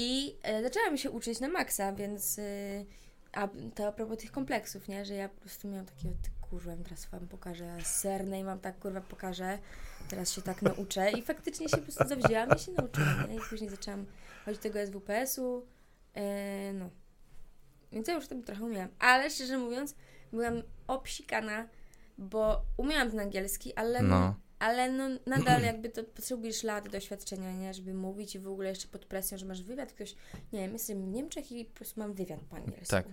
I 0.00 0.36
e, 0.42 0.62
zaczęłam 0.62 0.96
się 0.96 1.10
uczyć 1.10 1.40
na 1.40 1.48
maksa, 1.48 1.92
więc... 1.92 2.38
Y, 2.38 2.86
a 3.32 3.48
to 3.74 3.86
a 3.86 3.92
propos 3.92 4.18
tych 4.18 4.32
kompleksów, 4.32 4.88
nie? 4.88 5.04
Że 5.04 5.14
ja 5.14 5.28
po 5.28 5.40
prostu 5.40 5.68
miałam 5.68 5.86
takie, 5.86 6.08
ty 6.08 6.30
kurwa, 6.40 6.72
teraz 6.84 7.06
wam 7.06 7.28
pokażę 7.28 7.78
i 8.40 8.44
mam 8.44 8.60
tak, 8.60 8.78
kurwa, 8.78 9.00
pokażę. 9.00 9.58
Teraz 10.08 10.32
się 10.32 10.42
tak 10.42 10.62
nauczę. 10.62 11.10
I 11.10 11.22
faktycznie 11.22 11.68
się 11.68 11.76
po 11.76 11.82
prostu 11.82 12.08
zawzięłam 12.08 12.48
i 12.56 12.58
się 12.58 12.72
nauczyłam, 12.72 13.30
nie? 13.30 13.36
I 13.36 13.40
później 13.50 13.70
zaczęłam 13.70 14.06
chodzić 14.44 14.62
do 14.62 14.62
tego 14.62 14.86
SWPS-u. 14.86 15.66
E, 16.14 16.72
no. 16.72 16.90
Więc 17.92 18.08
ja 18.08 18.14
już 18.14 18.28
tam 18.28 18.42
trochę 18.42 18.64
umiałam. 18.64 18.88
Ale 18.98 19.30
szczerze 19.30 19.58
mówiąc, 19.58 19.94
byłam 20.32 20.62
obsikana, 20.86 21.68
bo 22.18 22.62
umiałam 22.76 23.10
ten 23.10 23.20
angielski, 23.20 23.74
ale 23.74 24.02
no. 24.02 24.34
Ale 24.58 24.92
no 24.92 25.08
nadal 25.26 25.62
jakby 25.72 25.88
to 25.88 26.04
potrzebujesz 26.04 26.62
lat 26.62 26.88
doświadczenia, 26.88 27.52
nie? 27.52 27.74
Żeby 27.74 27.94
mówić 27.94 28.34
i 28.34 28.38
w 28.38 28.48
ogóle 28.48 28.68
jeszcze 28.68 28.88
pod 28.88 29.04
presją, 29.04 29.38
że 29.38 29.46
masz 29.46 29.62
wywiad, 29.62 29.92
ktoś, 29.92 30.14
nie 30.52 30.60
wiem, 30.60 30.72
jestem 30.72 31.02
w 31.02 31.08
Niemczech 31.08 31.52
i 31.52 31.64
po 31.64 31.74
prostu 31.74 32.00
mam 32.00 32.14
wywiad 32.14 32.40
po 32.40 32.56
angielsku. 32.56 32.90
Tak. 32.90 33.06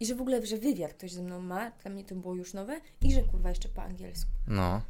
I 0.00 0.06
że 0.06 0.14
w 0.14 0.20
ogóle, 0.20 0.46
że 0.46 0.56
wywiad 0.56 0.94
ktoś 0.94 1.12
ze 1.12 1.22
mną 1.22 1.40
ma, 1.40 1.70
dla 1.70 1.90
mnie 1.90 2.04
to 2.04 2.14
było 2.14 2.34
już 2.34 2.54
nowe 2.54 2.80
i 3.02 3.12
że 3.12 3.22
kurwa 3.22 3.48
jeszcze 3.48 3.68
po 3.68 3.82
angielsku. 3.82 4.30
No. 4.46 4.82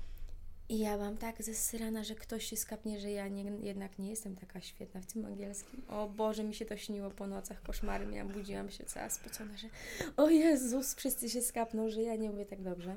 I 0.69 0.79
ja 0.79 0.97
byłam 0.97 1.17
tak 1.17 1.43
zesrana, 1.43 2.05
że 2.05 2.15
ktoś 2.15 2.45
się 2.45 2.57
skapnie, 2.57 3.01
że 3.01 3.11
ja 3.11 3.29
nie, 3.29 3.45
jednak 3.63 3.99
nie 3.99 4.11
jestem 4.11 4.37
taka 4.37 4.61
świetna 4.61 5.01
w 5.01 5.07
tym 5.07 5.27
angielskim. 5.27 5.83
O 5.89 6.09
Boże, 6.09 6.45
mi 6.45 6.55
się 6.55 6.65
to 6.67 6.77
śniło 6.77 7.11
po 7.11 7.27
nocach, 7.27 7.63
koszmary 7.63 8.07
miałam, 8.07 8.33
budziłam 8.33 8.71
się 8.71 8.85
cała 8.85 9.11
spocona, 9.11 9.57
że 9.57 9.69
o 10.17 10.31
Jezus, 10.31 10.95
wszyscy 10.95 11.31
się 11.31 11.43
skapną, 11.43 11.91
że 11.91 12.03
ja 12.03 12.17
nie 12.17 12.31
mówię 12.31 12.47
tak 12.47 12.63
dobrze. 12.63 12.97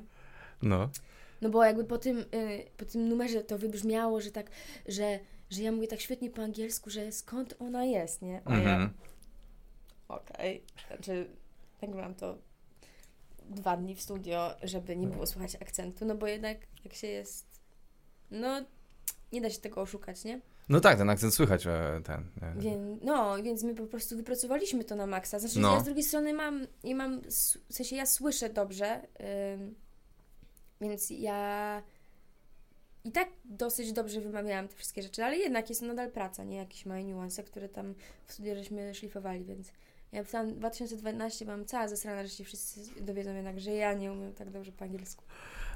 No. 0.62 0.90
No 1.40 1.48
bo 1.48 1.64
jakby 1.64 1.84
po 1.84 1.98
tym, 1.98 2.18
y, 2.18 2.24
po 2.76 2.84
tym 2.84 3.08
numerze 3.08 3.44
to 3.44 3.58
wybrzmiało, 3.58 4.20
że 4.20 4.30
tak, 4.30 4.50
że, 4.88 5.18
że 5.50 5.62
ja 5.62 5.72
mówię 5.72 5.88
tak 5.88 6.00
świetnie 6.00 6.30
po 6.30 6.42
angielsku, 6.42 6.90
że 6.90 7.12
skąd 7.12 7.54
ona 7.58 7.84
jest, 7.84 8.22
nie? 8.22 8.40
A 8.44 8.52
ja, 8.52 8.58
Mhm. 8.58 8.90
okej. 10.08 10.62
Znaczy, 10.88 11.28
nagrywam 11.82 12.14
to 12.14 12.38
dwa 13.50 13.76
dni 13.76 13.94
w 13.94 14.00
studio, 14.02 14.50
żeby 14.62 14.96
nie 14.96 15.06
było 15.06 15.26
słychać 15.26 15.54
akcentu, 15.56 16.04
no 16.04 16.14
bo 16.14 16.26
jednak 16.26 16.58
jak 16.84 16.94
się 16.94 17.06
jest, 17.06 17.46
no 18.30 18.60
nie 19.32 19.40
da 19.40 19.50
się 19.50 19.58
tego 19.60 19.80
oszukać, 19.80 20.24
nie? 20.24 20.40
No 20.68 20.80
tak, 20.80 20.98
ten 20.98 21.10
akcent 21.10 21.34
słychać, 21.34 21.66
e, 21.66 22.00
ten. 22.04 22.24
e, 22.42 22.60
Więc, 22.60 23.02
no, 23.04 23.42
więc 23.42 23.62
my 23.62 23.74
po 23.74 23.86
prostu 23.86 24.16
wypracowaliśmy 24.16 24.84
to 24.84 24.96
na 24.96 25.06
maksa. 25.06 25.38
Znaczy, 25.38 25.58
No. 25.58 25.74
ja 25.74 25.80
z 25.80 25.84
drugiej 25.84 26.02
strony 26.04 26.32
mam, 26.34 26.66
i 26.82 26.94
mam, 26.94 27.20
w 27.68 27.74
sensie 27.74 27.96
ja 27.96 28.06
słyszę 28.06 28.50
dobrze, 28.50 29.00
ym, 29.54 29.74
więc 30.80 31.10
ja 31.10 31.82
i 33.04 33.12
tak 33.12 33.28
dosyć 33.44 33.92
dobrze 33.92 34.20
wymawiałam 34.20 34.68
te 34.68 34.76
wszystkie 34.76 35.02
rzeczy, 35.02 35.24
ale 35.24 35.36
jednak 35.36 35.68
jest 35.68 35.82
nadal 35.82 36.10
praca, 36.10 36.44
nie 36.44 36.56
jakieś 36.56 36.86
małe 36.86 37.04
niuanse, 37.04 37.42
które 37.42 37.68
tam 37.68 37.94
w 38.26 38.32
studiu 38.32 38.54
żeśmy 38.54 38.94
szlifowali, 38.94 39.44
więc 39.44 39.72
ja 40.12 40.24
tam 40.24 40.54
2012 40.54 41.44
byłam 41.44 41.64
cała 41.64 41.88
zesrana, 41.88 42.22
że 42.22 42.28
się 42.28 42.44
wszyscy 42.44 42.80
dowiedzą 43.00 43.34
jednak, 43.34 43.60
że 43.60 43.70
ja 43.72 43.92
nie 43.94 44.12
umiem 44.12 44.32
tak 44.32 44.50
dobrze 44.50 44.72
po 44.72 44.84
angielsku. 44.84 45.24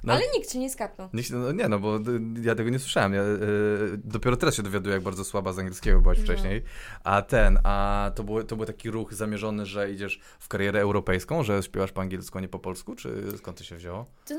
No, 0.04 0.12
Ale 0.12 0.22
nikt 0.36 0.50
się 0.52 0.58
nie 0.58 0.70
skapnął. 0.70 1.08
nie, 1.12 1.22
no, 1.30 1.52
nie, 1.52 1.68
no 1.68 1.78
bo 1.78 1.98
ja 2.42 2.54
tego 2.54 2.70
nie 2.70 2.78
słyszałem. 2.78 3.14
Ja, 3.14 3.22
y, 3.22 3.38
dopiero 4.04 4.36
teraz 4.36 4.54
się 4.54 4.62
dowiaduję, 4.62 4.94
jak 4.94 5.02
bardzo 5.02 5.24
słaba 5.24 5.52
z 5.52 5.58
angielskiego 5.58 6.00
byłaś 6.00 6.18
No. 6.18 6.24
wcześniej. 6.24 6.62
A 7.04 7.22
ten, 7.22 7.58
a 7.64 8.10
to 8.14 8.24
był, 8.24 8.44
to 8.44 8.56
był 8.56 8.66
taki 8.66 8.90
ruch 8.90 9.14
zamierzony, 9.14 9.66
że 9.66 9.92
idziesz 9.92 10.20
w 10.38 10.48
karierę 10.48 10.80
europejską, 10.80 11.42
że 11.42 11.62
śpiewasz 11.62 11.92
po 11.92 12.00
angielsku, 12.00 12.38
a 12.38 12.40
nie 12.40 12.48
po 12.48 12.58
polsku? 12.58 12.94
Czy 12.94 13.38
skąd 13.38 13.58
to 13.58 13.64
się 13.64 13.76
wzięło? 13.76 14.06
To, 14.26 14.34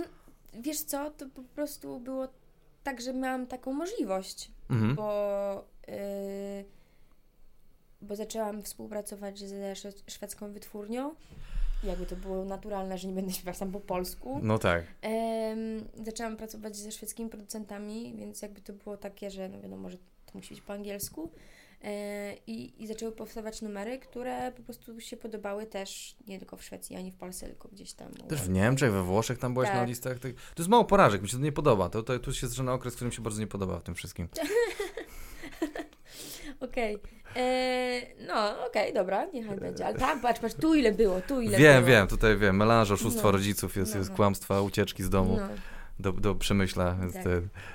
wiesz 0.62 0.82
co, 0.82 1.12
to 1.12 1.26
po 1.30 1.44
prostu 1.44 2.00
było 2.00 2.28
tak, 2.84 3.02
że 3.02 3.14
miałam 3.14 3.48
taką 3.48 3.74
możliwość. 3.74 4.52
Mhm. 4.70 4.96
bo, 4.96 5.66
yy, 5.88 5.96
bo 8.02 8.16
zaczęłam 8.16 8.64
współpracować 8.64 9.40
ze 9.40 9.74
szwe- 9.76 10.12
szwedzką 10.12 10.52
wytwórnią. 10.52 11.16
Jakby 11.84 12.06
to 12.06 12.16
było 12.16 12.46
naturalne, 12.46 12.98
że 12.98 13.08
nie 13.08 13.14
będę 13.14 13.32
śpiewać 13.32 13.58
tam 13.60 13.72
po 13.72 13.80
polsku. 13.80 14.40
No 14.44 14.58
tak. 14.60 14.84
Zaczęłam 16.06 16.38
pracować 16.38 16.76
ze 16.76 16.92
szwedzkimi 16.92 17.30
producentami, 17.30 18.14
więc 18.18 18.42
jakby 18.42 18.62
to 18.62 18.74
było 18.74 18.98
takie, 18.98 19.32
że 19.32 19.50
no 19.50 19.62
wiadomo, 19.62 19.90
że 19.90 19.98
to 19.98 20.32
musi 20.34 20.54
być 20.56 20.64
po 20.64 20.74
angielsku. 20.74 21.32
E, 21.84 22.34
i, 22.48 22.84
I 22.84 22.88
zaczęły 22.88 23.12
powstawać 23.12 23.62
numery, 23.62 24.00
które 24.00 24.52
po 24.52 24.64
prostu 24.64 25.00
się 25.00 25.18
podobały 25.18 25.66
też 25.66 26.16
nie 26.28 26.40
tylko 26.40 26.58
w 26.58 26.64
Szwecji, 26.64 26.96
ani 26.96 27.12
w 27.12 27.16
Polsce, 27.16 27.48
tylko 27.48 27.68
gdzieś 27.68 27.94
tam. 27.94 28.12
Też 28.14 28.42
w 28.42 28.50
Niemczech, 28.50 28.92
we 28.92 29.04
Włoszech 29.04 29.38
tam 29.38 29.54
byłaś 29.54 29.68
Tak. 29.70 29.78
na 29.78 29.84
listach. 29.84 30.20
Tych... 30.20 30.36
To 30.36 30.62
jest 30.62 30.70
mało 30.70 30.86
porażek, 30.86 31.22
mi 31.22 31.30
się 31.30 31.38
to 31.38 31.44
nie 31.44 31.52
podoba. 31.52 31.90
To, 31.90 32.04
to, 32.04 32.20
tu 32.20 32.34
się 32.34 32.48
zaczyna 32.48 32.74
okres, 32.74 32.96
który 32.96 33.10
mi 33.10 33.16
się 33.16 33.22
bardzo 33.22 33.40
nie 33.40 33.48
podoba 33.48 33.80
w 33.80 33.84
tym 33.84 33.96
wszystkim. 33.96 34.28
Okej. 36.60 36.98
E, 37.36 38.02
No, 38.28 38.66
okej, 38.68 38.94
dobra, 38.94 39.26
niechaj 39.26 39.58
będzie. 39.58 39.86
Ale 39.86 39.96
tam, 40.00 40.22
patrz, 40.22 40.40
patrz, 40.40 40.56
tu 40.56 40.76
ile 40.76 40.92
było, 40.92 41.22
tu 41.22 41.42
ile 41.42 41.58
Wiem, 41.58 41.84
było. 41.84 41.88
wiem, 41.88 42.08
tutaj 42.08 42.38
wiem, 42.38 42.58
melanż, 42.58 42.92
oszustwo 42.92 43.24
No. 43.24 43.32
rodziców, 43.32 43.76
jest, 43.76 43.92
No, 43.94 43.98
jest 43.98 44.10
no. 44.10 44.16
kłamstwa, 44.16 44.62
ucieczki 44.62 45.04
z 45.04 45.10
domu. 45.10 45.38
No. 45.40 45.48
Do, 46.00 46.12
do 46.12 46.36
przemyśla. 46.36 46.98
Tak. 47.14 47.24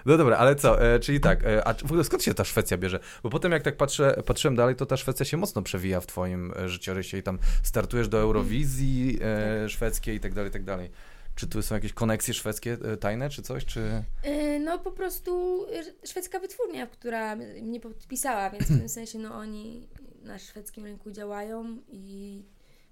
No 0.06 0.16
dobra, 0.16 0.36
ale 0.36 0.56
co, 0.56 0.82
e, 0.82 1.00
czyli 1.00 1.20
tak, 1.20 1.44
e, 1.44 1.68
a 1.68 1.74
w 1.74 1.84
ogóle 1.84 2.04
skąd 2.04 2.22
się 2.22 2.34
ta 2.34 2.44
Szwecja 2.44 2.78
bierze? 2.78 3.00
Bo 3.22 3.30
potem 3.30 3.52
jak 3.52 3.62
tak 3.62 3.76
patrzę, 3.76 4.22
patrzyłem 4.26 4.56
dalej, 4.56 4.76
to 4.76 4.86
ta 4.86 4.96
Szwecja 4.96 5.26
się 5.26 5.36
mocno 5.36 5.62
przewija 5.62 6.00
w 6.00 6.06
twoim 6.06 6.52
e, 6.56 6.68
życiorysie 6.68 7.18
i 7.18 7.22
tam 7.22 7.38
startujesz 7.62 8.08
do 8.08 8.18
Eurowizji 8.18 9.18
e, 9.22 9.68
szwedzkiej 9.68 10.16
i 10.16 10.20
tak 10.20 10.34
dalej, 10.34 10.48
i 10.48 10.52
tak 10.52 10.64
dalej. 10.64 10.90
Czy 11.34 11.46
tu 11.46 11.62
są 11.62 11.74
jakieś 11.74 11.92
koneksje 11.92 12.34
szwedzkie 12.34 12.72
e, 12.92 12.96
tajne, 12.96 13.30
czy 13.30 13.42
coś, 13.42 13.64
czy... 13.64 14.04
E, 14.24 14.58
No 14.58 14.78
po 14.78 14.92
prostu 14.92 15.66
szwedzka 16.04 16.40
wytwórnia, 16.40 16.86
która 16.86 17.36
mnie 17.36 17.80
podpisała, 17.80 18.50
więc 18.50 18.64
w 18.64 18.78
tym 18.78 18.88
sensie 18.88 19.18
no 19.18 19.34
oni 19.34 19.88
na 20.22 20.38
szwedzkim 20.38 20.84
rynku 20.84 21.10
działają 21.10 21.78
i 21.88 22.42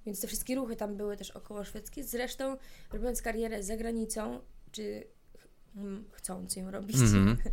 więc 0.06 0.20
te 0.20 0.26
wszystkie 0.26 0.54
ruchy 0.54 0.76
tam 0.76 0.96
były 0.96 1.16
też 1.16 1.30
około 1.30 1.64
szwedzkie. 1.64 2.04
Zresztą 2.04 2.56
robiąc 2.92 3.22
karierę 3.22 3.62
za 3.62 3.76
granicą, 3.76 4.40
czy 4.72 5.04
chcąc 6.12 6.56
ją 6.56 6.70
robić, 6.70 6.96
Mhm. 6.96 7.36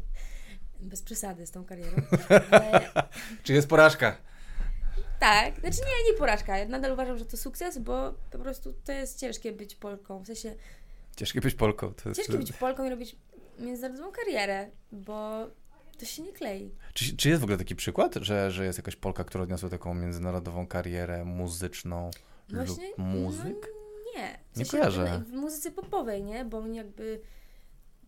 Bez 0.81 1.01
przesady 1.01 1.47
z 1.47 1.51
tą 1.51 1.65
karierą. 1.65 2.01
Ale... 2.51 2.91
Czy 3.43 3.53
jest 3.53 3.67
porażka? 3.67 4.17
Tak, 5.19 5.59
znaczy 5.59 5.77
nie, 5.77 6.11
nie 6.11 6.17
porażka. 6.19 6.57
Ja 6.57 6.67
nadal 6.67 6.91
uważam, 6.91 7.17
że 7.17 7.25
to 7.25 7.37
sukces, 7.37 7.77
bo 7.77 8.13
po 8.31 8.37
prostu 8.39 8.73
to 8.85 8.91
jest 8.91 9.19
ciężkie 9.19 9.51
być 9.51 9.75
Polką. 9.75 10.23
W 10.23 10.27
sensie 10.27 10.55
Ciężkie 11.15 11.41
być 11.41 11.55
Polką. 11.55 11.93
To 11.93 12.09
jest... 12.09 12.21
ciężkie 12.21 12.37
być 12.37 12.53
Polką 12.53 12.85
i 12.85 12.89
robić 12.89 13.15
międzynarodową 13.59 14.11
karierę, 14.11 14.69
bo 14.91 15.47
to 15.99 16.05
się 16.05 16.21
nie 16.23 16.33
klei. 16.33 16.71
Czy, 16.93 17.17
czy 17.17 17.29
jest 17.29 17.41
w 17.41 17.43
ogóle 17.43 17.57
taki 17.57 17.75
przykład, 17.75 18.15
że, 18.21 18.51
że 18.51 18.65
jest 18.65 18.79
jakaś 18.79 18.95
Polka, 18.95 19.23
która 19.23 19.43
odniosła 19.43 19.69
taką 19.69 19.93
międzynarodową 19.93 20.67
karierę 20.67 21.25
muzyczną 21.25 22.11
Właśnie, 22.49 22.87
lub 22.87 22.97
muzyk? 22.97 23.67
No, 23.73 24.21
nie. 24.21 24.39
W 24.53 24.57
Nie 24.57 24.65
sensie 24.65 24.71
kojarzę. 24.71 25.23
W 25.27 25.33
muzyce 25.33 25.71
popowej, 25.71 26.23
nie? 26.23 26.45
Bo 26.45 26.67
jakby 26.67 27.21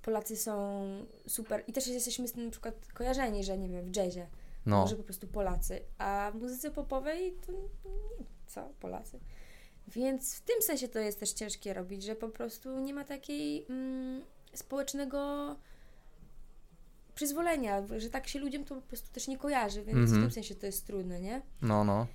Polacy 0.05 0.37
są 0.37 0.81
super 1.27 1.63
i 1.67 1.73
też 1.73 1.87
jesteśmy 1.87 2.27
z 2.27 2.31
tym 2.33 2.45
na 2.45 2.51
przykład 2.51 2.75
kojarzeni, 2.93 3.43
że 3.43 3.57
nie 3.57 3.69
wiem, 3.69 3.85
w 3.91 3.95
jazzie. 3.95 4.27
No, 4.65 4.81
Może 4.81 4.95
po 4.95 5.03
prostu 5.03 5.27
Polacy. 5.27 5.81
A 5.97 6.31
w 6.33 6.41
muzyce 6.41 6.71
popowej 6.71 7.33
to 7.45 7.51
nie, 7.51 7.69
co? 8.47 8.69
Polacy. 8.79 9.19
Więc 9.87 10.35
w 10.35 10.41
tym 10.41 10.61
sensie 10.61 10.87
to 10.87 10.99
jest 10.99 11.19
też 11.19 11.31
ciężkie 11.33 11.73
robić, 11.73 12.03
że 12.03 12.15
po 12.15 12.29
prostu 12.29 12.79
nie 12.79 12.93
ma 12.93 13.03
takiej 13.03 13.65
mm, 13.69 14.21
społecznego 14.53 15.55
przyzwolenia, 17.15 17.83
że 17.97 18.09
tak 18.09 18.27
się 18.27 18.39
ludziom 18.39 18.65
to 18.65 18.75
po 18.75 18.81
prostu 18.81 19.13
też 19.13 19.27
nie 19.27 19.37
kojarzy, 19.37 19.83
więc 19.83 19.97
Mhm. 19.97 20.19
w 20.21 20.23
tym 20.23 20.31
sensie 20.31 20.55
to 20.55 20.65
jest 20.65 20.87
trudne, 20.87 21.21
nie? 21.21 21.41
no, 21.61 21.83
no. 21.83 22.07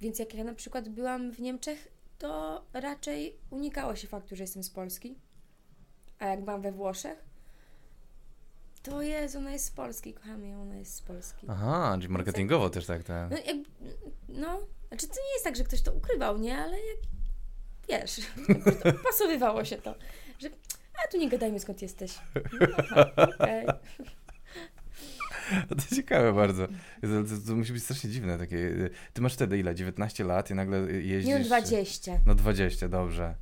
Więc 0.00 0.18
jak 0.18 0.34
ja 0.34 0.44
na 0.44 0.54
przykład 0.54 0.88
byłam 0.88 1.32
w 1.32 1.40
Niemczech, 1.40 1.88
to 2.18 2.62
raczej 2.72 3.36
unikało 3.50 3.96
się 3.96 4.08
faktu, 4.08 4.36
że 4.36 4.42
jestem 4.42 4.62
z 4.62 4.70
Polski. 4.70 5.14
A 6.18 6.26
jak 6.26 6.44
byłam 6.44 6.62
we 6.62 6.72
Włoszech, 6.72 7.24
to 8.82 9.02
jest, 9.02 9.36
ona 9.36 9.52
jest 9.52 9.64
z 9.64 9.70
Polski, 9.70 10.14
kocham 10.14 10.44
ją, 10.44 10.62
ona 10.62 10.76
jest 10.76 10.94
z 10.94 11.02
Polski. 11.02 11.46
Aha, 11.50 11.96
czyli 12.00 12.12
marketingowo 12.12 12.70
też 12.70 12.86
tak, 12.86 13.04
tak. 13.04 13.30
No, 13.30 13.36
jak, 13.36 13.56
no, 14.28 14.60
znaczy 14.88 15.08
to 15.08 15.14
nie 15.14 15.32
jest 15.32 15.44
tak, 15.44 15.56
że 15.56 15.64
ktoś 15.64 15.82
to 15.82 15.92
ukrywał, 15.92 16.38
nie? 16.38 16.58
Ale 16.58 16.76
jak, 16.76 16.98
wiesz, 17.88 18.20
pasowywało 19.10 19.64
się 19.64 19.76
to, 19.76 19.94
że 20.38 20.50
a 21.04 21.08
tu 21.08 21.18
nie 21.18 21.28
gadajmy 21.28 21.60
skąd 21.60 21.82
jesteś. 21.82 22.18
No, 22.34 22.66
aha, 22.78 23.10
okej. 23.16 23.66
To 25.68 25.96
ciekawe 25.96 26.32
bardzo. 26.32 26.66
To, 26.66 26.72
to, 27.28 27.46
to 27.46 27.56
musi 27.56 27.72
być 27.72 27.82
strasznie 27.82 28.10
dziwne 28.10 28.38
takie. 28.38 28.90
Ty 29.12 29.22
masz 29.22 29.34
wtedy 29.34 29.58
ile? 29.58 29.74
19 29.74 30.24
lat 30.24 30.50
i 30.50 30.54
nagle 30.54 30.78
jeździsz... 30.92 31.28
Nie 31.28 31.38
no, 31.38 31.44
20. 31.44 32.18
No 32.26 32.34
20, 32.34 32.88
dobrze. 32.88 33.34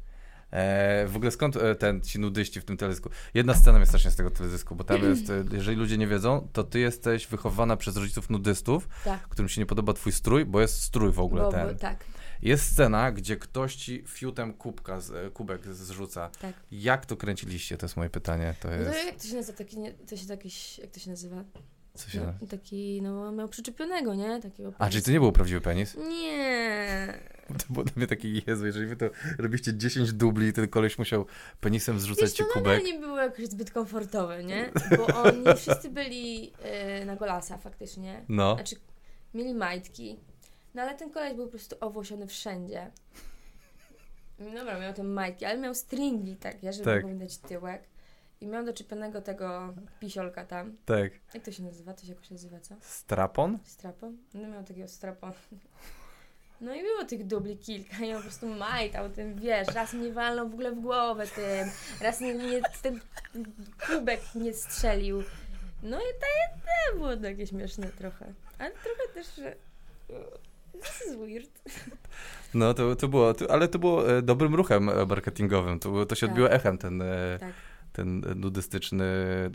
E, 0.50 1.06
w 1.08 1.16
ogóle 1.16 1.30
skąd 1.30 1.56
e, 1.56 1.74
ten 1.74 2.00
ci 2.00 2.18
nudyści 2.18 2.60
w 2.60 2.64
tym 2.64 2.76
teledysku? 2.76 3.10
Jedna 3.34 3.54
scena 3.54 3.78
mnie 3.78 3.86
strasznie 3.86 4.10
z 4.10 4.16
tego 4.16 4.30
teledysku, 4.30 4.76
bo 4.76 4.84
tam 4.84 5.02
jest, 5.02 5.30
e, 5.30 5.44
jeżeli 5.52 5.76
ludzie 5.76 5.98
nie 5.98 6.06
wiedzą, 6.06 6.48
to 6.52 6.64
ty 6.64 6.78
jesteś 6.78 7.26
wychowana 7.26 7.76
przez 7.76 7.96
rodziców 7.96 8.30
nudystów, 8.30 8.88
Tak. 9.04 9.28
którym 9.28 9.48
się 9.48 9.60
nie 9.60 9.66
podoba 9.66 9.92
twój 9.92 10.12
strój, 10.12 10.44
bo 10.44 10.60
jest 10.60 10.82
strój 10.82 11.12
w 11.12 11.20
ogóle 11.20 11.42
Bo, 11.42 11.50
ten. 11.52 11.68
bo, 11.68 11.74
tak, 11.74 12.04
Jest 12.42 12.72
scena, 12.72 13.12
gdzie 13.12 13.36
ktoś 13.36 13.74
ci 13.76 14.04
fiutem 14.08 14.52
kubka, 14.54 15.00
z, 15.00 15.32
kubek 15.34 15.66
zrzuca. 15.74 16.28
tak. 16.40 16.54
Jak 16.70 17.06
to 17.06 17.16
kręciliście? 17.16 17.76
To 17.76 17.86
jest 17.86 17.96
moje 17.96 18.10
pytanie. 18.10 18.54
To 18.60 18.68
No 18.70 18.76
to 18.76 18.80
jest... 18.82 19.06
jak 19.06 19.16
to 19.16 19.26
się 19.28 19.34
nazywa? 19.36 19.58
Taki, 19.58 19.78
nie, 19.78 19.92
to 19.92 20.16
się 20.16 20.26
jakiś, 20.28 20.78
jak 20.78 20.90
to 20.90 21.00
się 21.00 21.10
nazywa? 21.10 21.44
Co 21.94 22.10
się... 22.10 22.34
No, 22.40 22.46
taki, 22.46 23.02
no, 23.02 23.32
miał 23.32 23.48
przyczepionego, 23.48 24.14
nie? 24.14 24.40
Takiego 24.40 24.72
A, 24.78 24.88
czyli 24.88 25.02
to 25.02 25.10
nie 25.10 25.20
był 25.20 25.32
prawdziwy 25.32 25.60
penis? 25.60 25.96
Nie. 25.96 27.18
To 27.58 27.64
było 27.72 27.84
dla 27.84 27.92
mnie 27.96 28.06
taki, 28.06 28.42
Jezu, 28.46 28.66
jeżeli 28.66 28.86
wy 28.86 28.96
to 28.96 29.06
robiście 29.38 29.74
10 29.74 30.12
dubli 30.12 30.46
i 30.48 30.52
ten 30.52 30.68
koleś 30.68 30.98
musiał 30.98 31.26
penisem 31.60 32.00
zrzucać 32.00 32.24
Wiesz, 32.24 32.32
ci 32.32 32.42
to 32.44 32.48
kubek. 32.48 32.64
nadal 32.64 32.82
nie 32.82 32.98
było 32.98 33.18
jakoś 33.18 33.46
zbyt 33.46 33.70
komfortowe, 33.70 34.44
nie? 34.44 34.70
Bo 34.96 35.06
oni 35.06 35.44
wszyscy 35.56 35.90
byli 35.90 36.52
y, 37.02 37.04
na 37.04 37.16
golasa 37.16 37.58
faktycznie. 37.58 38.24
No. 38.28 38.54
Znaczy, 38.54 38.76
mieli 39.34 39.54
majtki. 39.54 40.16
No 40.74 40.82
ale 40.82 40.94
ten 40.94 41.10
koleś 41.10 41.34
był 41.34 41.44
po 41.44 41.50
prostu 41.50 41.76
owłosiony 41.80 42.26
wszędzie. 42.26 42.90
Dobra, 44.38 44.80
miał 44.80 44.94
te 44.94 45.02
majtki, 45.02 45.44
ale 45.44 45.58
miał 45.58 45.74
stringi 45.74 46.36
takie, 46.36 46.72
żeby 46.72 46.84
Tak. 46.84 47.06
widać 47.06 47.38
tyłek. 47.38 47.82
I 48.40 48.46
miał 48.46 48.64
doczepionego 48.64 49.20
tego 49.20 49.74
pisiolka 50.00 50.44
tam. 50.44 50.76
Tak. 50.84 51.12
Jak 51.34 51.44
to 51.44 51.52
się 51.52 51.62
nazywa? 51.62 51.94
To 51.94 52.06
się 52.06 52.12
jakoś 52.12 52.30
nazywa, 52.30 52.60
co? 52.60 52.74
Strapon? 52.80 53.58
Strapon? 53.64 54.16
No 54.34 54.48
miał 54.48 54.64
takiego 54.64 54.88
strapon. 54.88 55.32
No 56.60 56.74
i 56.74 56.82
było 56.82 57.04
tych 57.04 57.26
dubli 57.26 57.58
kilka 57.58 57.96
i 58.04 58.10
on 58.10 58.16
po 58.16 58.22
prostu 58.22 58.48
majtał 58.48 59.10
tym, 59.10 59.34
wiesz, 59.34 59.68
raz 59.68 59.92
mnie 59.92 60.12
walnął 60.12 60.48
w 60.48 60.52
ogóle 60.52 60.72
w 60.72 60.80
głowę 60.80 61.26
tym, 61.26 61.70
raz 62.00 62.18
ten 62.82 63.00
kubek 63.86 64.20
nie 64.34 64.54
strzelił. 64.54 65.22
No 65.82 65.96
i 65.96 66.04
to, 66.20 66.26
to 66.92 66.98
było 66.98 67.16
takie 67.16 67.46
śmieszne 67.46 67.86
trochę. 67.86 68.32
Ale 68.58 68.70
trochę 68.70 69.14
też, 69.14 69.34
że... 69.36 69.56
This 70.72 71.06
is 71.08 71.16
weird. 71.16 71.50
No 72.54 72.74
to, 72.74 72.96
to 72.96 73.08
było, 73.08 73.34
to, 73.34 73.50
ale 73.50 73.68
to 73.68 73.78
było 73.78 74.16
e, 74.16 74.22
dobrym 74.22 74.54
ruchem 74.54 74.88
e, 74.88 75.06
marketingowym. 75.06 75.78
To, 75.78 76.06
to 76.06 76.14
się 76.14 76.26
Tak. 76.26 76.30
odbiło 76.30 76.50
echem, 76.50 76.78
ten, 76.78 77.02
e, 77.02 77.38
Tak. 77.40 77.52
Ten 77.92 78.20
nudystyczny. 78.36 79.04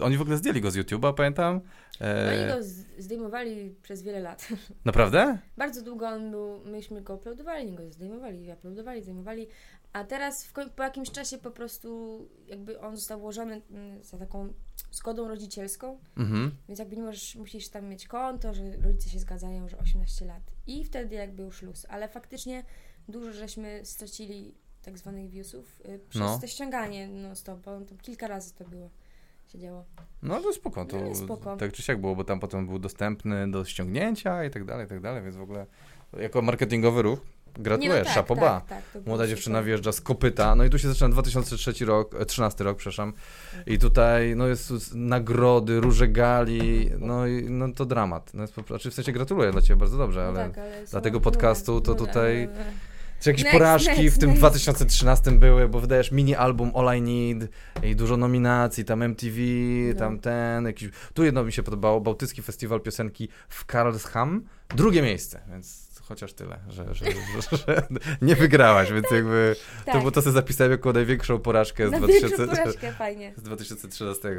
Oni 0.02 0.18
w 0.18 0.22
ogóle 0.22 0.38
zdjęli 0.38 0.62
go 0.62 0.72
z 0.72 0.76
YouTube'a, 0.78 1.14
pamiętam. 1.14 1.62
No 2.02 2.08
E, 2.08 2.46
i 2.46 2.48
go 2.58 2.64
z- 2.64 2.86
zdejmowali 2.98 3.76
przez 3.82 4.02
wiele 4.04 4.20
lat. 4.20 4.48
Naprawdę? 4.86 5.38
Bardzo 5.58 5.82
długo 5.82 6.08
on 6.08 6.32
był, 6.32 6.60
myśmy 6.66 7.02
go 7.02 7.16
uploadowali, 7.16 7.72
go 7.72 7.92
zdejmowali, 7.92 8.52
uploadowali, 8.54 9.02
zdejmowali, 9.02 9.48
a 9.94 10.04
teraz 10.04 10.46
w, 10.46 10.54
po 10.76 10.84
jakimś 10.84 11.12
czasie 11.12 11.38
po 11.38 11.52
prostu 11.52 12.20
jakby 12.48 12.80
on 12.80 12.96
został 12.96 13.20
włożony 13.20 13.62
mm, 13.72 14.04
za 14.04 14.18
taką 14.18 14.54
zgodą 14.92 15.28
rodzicielską, 15.28 16.00
Mhm. 16.18 16.52
więc 16.68 16.80
jakby 16.80 16.96
nie 16.96 17.04
możesz, 17.04 17.36
musisz 17.36 17.70
tam 17.70 17.86
mieć 17.90 18.08
konto, 18.08 18.54
że 18.54 18.64
rodzice 18.84 19.10
się 19.10 19.20
zgadzają, 19.20 19.70
że 19.70 19.78
18 19.78 20.26
lat 20.26 20.42
i 20.68 20.84
wtedy 20.84 21.16
jakby 21.16 21.44
już 21.44 21.62
luz, 21.62 21.86
ale 21.90 22.08
faktycznie 22.10 22.64
dużo 23.08 23.32
żeśmy 23.34 23.80
stracili 23.84 24.56
tak 24.86 24.98
zwanych 24.98 25.30
viewsów 25.30 25.82
y, 25.86 26.00
przez 26.10 26.22
No. 26.22 26.40
to 26.42 26.48
ściąganie 26.48 27.08
non 27.08 27.36
stop, 27.36 27.60
bo 27.60 27.72
tam 27.82 27.98
kilka 28.02 28.28
razy 28.28 28.54
to 28.54 28.64
było, 28.66 28.90
się 29.52 29.60
działo. 29.60 29.86
No 30.24 30.42
to 30.42 30.54
spoko, 30.54 30.86
to 30.86 30.98
No, 31.02 31.16
spoko. 31.16 31.58
tak 31.58 31.72
czy 31.74 31.82
siak 31.84 32.02
było, 32.02 32.16
bo 32.16 32.24
tam 32.24 32.40
potem 32.40 32.68
był 32.68 32.80
dostępny 32.80 33.52
do 33.52 33.66
ściągnięcia 33.66 34.44
i 34.46 34.50
tak 34.50 34.66
dalej, 34.66 34.86
i 34.86 34.90
tak 34.90 35.00
dalej, 35.00 35.24
więc 35.24 35.36
w 35.36 35.42
ogóle 35.42 35.66
jako 36.20 36.42
marketingowy 36.42 37.02
ruch 37.02 37.20
gratuluję, 37.60 37.94
Nie, 37.94 38.00
no 38.16 38.24
tak, 38.24 38.38
bas. 38.38 38.64
tak, 38.70 38.84
tak, 38.94 39.06
Młoda 39.06 39.24
super. 39.24 39.30
dziewczyna 39.30 39.64
wjeżdża 39.64 39.92
z 39.92 40.02
kopyta, 40.02 40.56
no 40.56 40.64
i 40.66 40.70
tu 40.70 40.80
się 40.80 40.88
zaczyna 40.88 41.10
2003 41.10 41.86
rok, 41.86 42.16
e, 42.16 42.26
13 42.26 42.64
rok, 42.64 42.78
przepraszam. 42.78 43.14
I 43.68 43.80
tutaj, 43.80 44.36
no 44.36 44.48
jest 44.48 44.96
nagrody, 44.96 45.80
róże 45.80 46.08
gali, 46.08 46.90
no 47.00 47.28
i 47.28 47.44
no 47.50 47.72
to 47.74 47.86
dramat. 47.86 48.34
No 48.34 48.42
jest 48.42 48.54
znaczy 48.68 48.92
w 48.92 48.94
sensie 48.94 49.12
gratuluję 49.12 49.52
dla 49.52 49.62
Ciebie 49.62 49.76
bardzo 49.80 49.98
dobrze, 49.98 50.20
No 50.34 50.40
ale 50.42 50.50
tak, 50.50 50.58
ale 50.58 50.88
są- 50.88 50.92
dla 50.92 51.02
tego 51.02 51.18
no, 51.18 51.24
podcastu 51.24 51.82
to 51.82 51.92
no, 51.92 51.98
tutaj- 51.98 52.48
no, 52.54 52.60
no. 52.60 52.66
Czy 53.26 53.30
jakieś 53.32 53.44
Next, 53.44 53.58
porażki 53.58 54.02
next, 54.04 54.16
w 54.16 54.20
tym 54.20 54.30
next. 54.30 54.42
2013 54.42 55.32
były, 55.32 55.70
bo 55.70 55.80
wydajesz 55.80 56.12
mini 56.12 56.36
album 56.36 56.72
All 56.76 56.98
I 56.98 57.02
Need 57.02 57.50
i 57.84 57.96
dużo 57.96 58.18
nominacji, 58.18 58.86
tam 58.86 59.02
MTV, 59.02 59.38
No. 59.94 60.00
tam 60.00 60.20
ten, 60.20 60.66
jakiś... 60.66 60.90
Tu 61.14 61.24
jedno 61.24 61.44
mi 61.44 61.52
się 61.54 61.64
podobało, 61.64 62.02
Bałtycki 62.02 62.42
Festiwal 62.42 62.82
Piosenki 62.82 63.30
w 63.50 63.66
Karlsham, 63.66 64.44
drugie 64.76 65.02
miejsce, 65.02 65.42
więc 65.52 65.86
chociaż 66.02 66.34
tyle, 66.34 66.60
że, 66.70 66.94
że, 66.94 67.06
że, 67.06 67.58
że 67.58 67.88
nie 68.22 68.36
wygrałaś, 68.36 68.92
więc 68.92 69.12
jakby 69.12 69.56
to, 69.86 69.92
Tak. 69.92 70.04
bo 70.04 70.12
to 70.12 70.22
sobie 70.22 70.34
zapisałem 70.34 70.72
jako 70.72 70.94
największą 70.94 71.40
porażkę 71.40 71.88
z, 71.88 71.92
Na 71.92 71.98
2000, 71.98 72.38
większą 72.38 72.56
porażkę, 72.56 72.92
fajnie. 72.92 73.34
z 73.38 73.42
2013. 73.42 74.30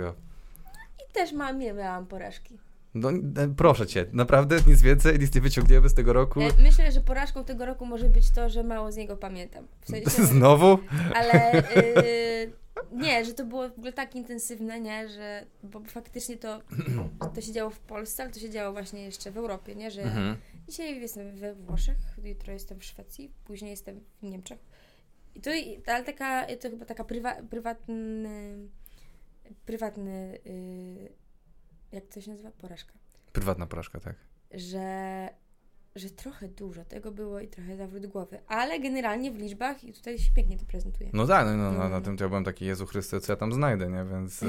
I 1.11 1.12
też 1.12 1.32
mam, 1.32 1.59
miałam 1.59 2.07
porażki. 2.07 2.59
No, 2.95 3.11
e, 3.11 3.55
proszę 3.57 3.87
cię, 3.87 4.07
naprawdę 4.12 4.57
nic 4.66 4.82
więcej, 4.82 5.18
nic 5.18 5.34
nie 5.34 5.41
wyciągniemy 5.41 5.89
z 5.89 5.95
tego 5.95 6.12
roku. 6.12 6.41
E, 6.41 6.49
Myślę, 6.62 6.93
że 6.93 7.01
porażką 7.01 7.45
tego 7.45 7.66
roku 7.66 7.87
może 7.87 8.09
być 8.09 8.30
to, 8.30 8.49
że 8.51 8.62
mało 8.62 8.93
z 8.93 8.97
niego 8.97 9.16
pamiętam. 9.16 9.66
W 9.80 9.87
sensie, 9.91 10.11
Znowu? 10.34 10.78
ale 11.14 11.59
y, 11.76 12.53
nie, 12.93 13.24
że 13.24 13.34
to 13.34 13.45
było 13.45 13.68
w 13.68 13.72
ogóle 13.72 13.93
tak 13.93 14.16
intensywne, 14.16 14.80
nie, 14.80 15.09
że 15.09 15.47
bo 15.62 15.80
faktycznie 15.80 16.37
to, 16.37 16.61
to 17.34 17.41
się 17.41 17.53
działo 17.53 17.70
w 17.70 17.78
Polsce, 17.78 18.22
ale 18.22 18.32
to 18.32 18.41
się 18.41 18.51
działo 18.51 18.72
właśnie 18.72 19.05
jeszcze 19.05 19.30
w 19.30 19.37
Europie, 19.37 19.74
nie, 19.74 19.91
że 19.91 20.03
Mhm. 20.03 20.37
dzisiaj 20.68 21.01
jestem 21.01 21.37
we 21.37 21.55
Włoszech, 21.55 21.97
jutro 22.24 22.53
jestem 22.53 22.78
w 22.80 22.84
Szwecji, 22.84 23.32
później 23.45 23.70
jestem 23.70 24.01
w 24.22 24.22
Niemczech. 24.22 24.59
I 25.34 25.41
to, 25.41 25.51
ale 25.87 26.05
taka, 26.05 26.47
to 26.61 26.70
chyba 26.70 26.84
taka 26.84 27.05
prywa, 27.05 27.34
prywatny, 27.51 28.57
prywatny, 29.66 30.39
y, 30.47 31.12
jak 31.93 32.07
to 32.07 32.20
się 32.20 32.30
nazywa? 32.30 32.51
Porażka. 32.51 32.93
Prywatna 33.32 33.66
porażka, 33.66 34.01
tak. 34.01 34.14
że, 34.55 35.28
że 35.97 36.11
trochę 36.11 36.49
dużo 36.49 36.84
tego 36.84 37.12
było 37.12 37.41
i 37.41 37.49
trochę 37.49 37.76
zawrót 37.76 38.07
głowy, 38.07 38.39
ale 38.47 38.80
generalnie 38.80 39.30
w 39.30 39.37
liczbach 39.37 39.84
i 39.84 39.93
tutaj 39.93 40.18
się 40.18 40.32
pięknie 40.32 40.59
to 40.59 40.64
prezentuje. 40.64 41.11
No 41.12 41.26
tak, 41.26 41.47
no, 41.47 41.57
no, 41.57 41.72
No, 41.72 41.89
na, 41.89 42.01
tym 42.01 42.16
to 42.16 42.24
ja 42.24 42.28
byłem 42.28 42.45
taki, 42.45 42.64
Jezu 42.64 42.87
Chryste, 42.87 43.20
co 43.20 43.32
ja 43.32 43.37
tam 43.37 43.53
znajdę, 43.53 43.91
nie? 43.91 44.05
Więc, 44.05 44.43
e, 44.43 44.47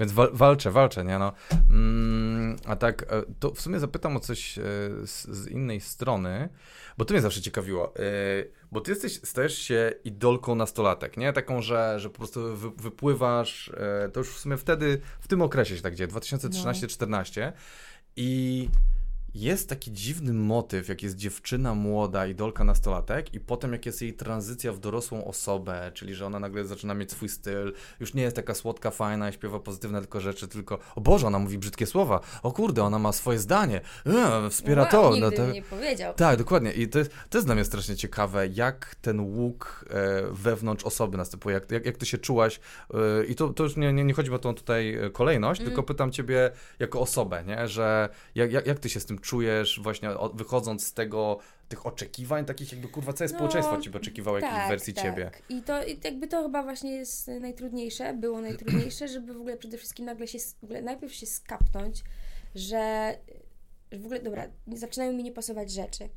więc 0.00 0.12
wal, 0.12 0.30
walczę, 0.32 0.70
walczę, 0.70 1.04
nie? 1.04 1.18
No. 1.18 1.32
Mm, 1.70 2.56
a 2.66 2.76
tak, 2.76 3.02
e, 3.02 3.22
to 3.38 3.54
w 3.54 3.60
sumie 3.60 3.80
zapytam 3.80 4.16
o 4.16 4.20
coś 4.20 4.58
e, 4.58 4.62
z, 5.06 5.28
z 5.28 5.48
innej 5.48 5.80
strony, 5.80 6.48
bo 6.98 7.04
to 7.04 7.14
mnie 7.14 7.20
zawsze 7.20 7.42
ciekawiło. 7.42 7.96
E, 7.96 8.61
bo 8.72 8.80
ty 8.80 8.90
jesteś, 8.90 9.20
stajesz 9.24 9.58
się 9.58 9.92
idolką 10.04 10.54
nastolatek, 10.54 11.16
nie? 11.16 11.32
Taką, 11.32 11.62
że, 11.62 12.00
że 12.00 12.10
po 12.10 12.18
prostu 12.18 12.56
wy, 12.56 12.70
wypływasz, 12.70 13.68
e, 13.68 14.08
to 14.08 14.20
już 14.20 14.28
w 14.28 14.38
sumie 14.38 14.56
wtedy, 14.56 15.00
w 15.20 15.28
tym 15.28 15.42
okresie 15.42 15.76
się 15.76 15.82
tak 15.82 15.94
dzieje, 15.94 16.08
2013-14 16.08 17.52
i 18.16 18.68
jest 19.34 19.68
taki 19.68 19.92
dziwny 19.92 20.32
motyw, 20.32 20.88
jak 20.88 21.02
jest 21.02 21.16
dziewczyna 21.16 21.74
młoda, 21.74 22.26
idolka 22.26 22.64
nastolatek 22.64 23.34
i 23.34 23.40
potem 23.40 23.72
jak 23.72 23.86
jest 23.86 24.02
jej 24.02 24.14
tranzycja 24.14 24.72
w 24.72 24.78
dorosłą 24.78 25.24
osobę, 25.24 25.90
czyli 25.94 26.14
że 26.14 26.26
ona 26.26 26.38
nagle 26.38 26.64
zaczyna 26.64 26.94
mieć 26.94 27.10
swój 27.12 27.28
styl, 27.28 27.72
już 28.00 28.14
nie 28.14 28.22
jest 28.22 28.36
taka 28.36 28.54
słodka, 28.54 28.90
fajna 28.90 29.30
i 29.30 29.32
śpiewa 29.32 29.60
pozytywne 29.60 30.00
tylko 30.00 30.20
rzeczy, 30.20 30.48
tylko 30.48 30.78
o 30.94 31.00
Boże, 31.00 31.26
ona 31.26 31.38
mówi 31.38 31.58
brzydkie 31.58 31.86
słowa, 31.86 32.20
o 32.42 32.52
kurde, 32.52 32.84
ona 32.84 32.98
ma 32.98 33.12
swoje 33.12 33.38
zdanie, 33.38 33.80
e, 34.06 34.50
wspiera 34.50 34.82
wow, 34.82 34.90
to. 34.90 35.10
Nigdy 35.10 35.30
no 35.30 35.36
to... 35.36 35.52
nie 35.52 35.62
powiedział. 35.62 36.14
Tak, 36.14 36.38
dokładnie. 36.38 36.72
I 36.72 36.88
to 36.88 36.98
jest, 36.98 37.10
to 37.30 37.38
jest 37.38 37.48
dla 37.48 37.54
mnie 37.54 37.64
strasznie 37.64 37.96
ciekawe, 37.96 38.46
jak 38.46 38.94
ten 38.94 39.20
łuk 39.20 39.84
e, 39.90 40.22
wewnątrz 40.32 40.84
osoby 40.84 41.16
następuje, 41.16 41.54
jak, 41.54 41.70
jak, 41.70 41.86
jak 41.86 41.96
ty 41.96 42.06
się 42.06 42.18
czułaś. 42.18 42.60
E, 42.94 43.24
I 43.24 43.34
to, 43.34 43.48
to 43.48 43.62
już 43.62 43.76
nie, 43.76 43.92
nie, 43.92 44.04
nie 44.04 44.14
chodzi 44.14 44.30
o 44.30 44.38
tą 44.38 44.54
tutaj 44.54 44.94
e, 44.94 45.10
kolejność, 45.10 45.62
Mm. 45.62 45.70
tylko 45.70 45.82
pytam 45.82 46.12
ciebie 46.12 46.50
jako 46.78 47.00
osobę, 47.00 47.44
nie? 47.46 47.68
że 47.68 48.08
jak, 48.34 48.52
jak, 48.52 48.66
jak 48.66 48.78
ty 48.78 48.88
się 48.88 49.00
z 49.00 49.06
tym 49.06 49.18
czujesz, 49.22 49.80
właśnie 49.82 50.10
od, 50.10 50.36
wychodząc 50.36 50.86
z 50.86 50.92
tego, 50.92 51.38
tych 51.68 51.86
oczekiwań, 51.86 52.44
takich 52.44 52.72
jakby 52.72 52.88
kurwa, 52.88 53.12
całe 53.12 53.30
No, 53.30 53.36
społeczeństwo 53.36 53.78
ciebie 53.80 53.96
oczekiwało 53.96 54.38
jakiejś 54.38 54.54
tak, 54.54 54.68
wersji 54.68 54.94
tak. 54.94 55.04
ciebie. 55.04 55.30
I 55.48 55.62
to 55.62 55.86
i 55.86 56.00
jakby 56.04 56.28
to 56.28 56.42
chyba 56.42 56.62
właśnie 56.62 56.92
jest 56.92 57.28
najtrudniejsze, 57.28 58.14
było 58.14 58.40
najtrudniejsze, 58.40 59.08
żeby 59.08 59.34
w 59.34 59.36
ogóle 59.36 59.56
przede 59.56 59.78
wszystkim 59.78 60.04
nagle 60.04 60.26
się, 60.26 60.38
w 60.38 60.64
ogóle 60.64 60.82
najpierw 60.82 61.14
się 61.14 61.26
skapnąć, 61.26 62.02
że 62.54 63.14
w 63.92 64.04
ogóle, 64.04 64.20
dobra, 64.20 64.48
zaczynają 64.66 65.12
mi 65.12 65.22
nie 65.22 65.32
pasować 65.32 65.72
rzeczy, 65.72 66.08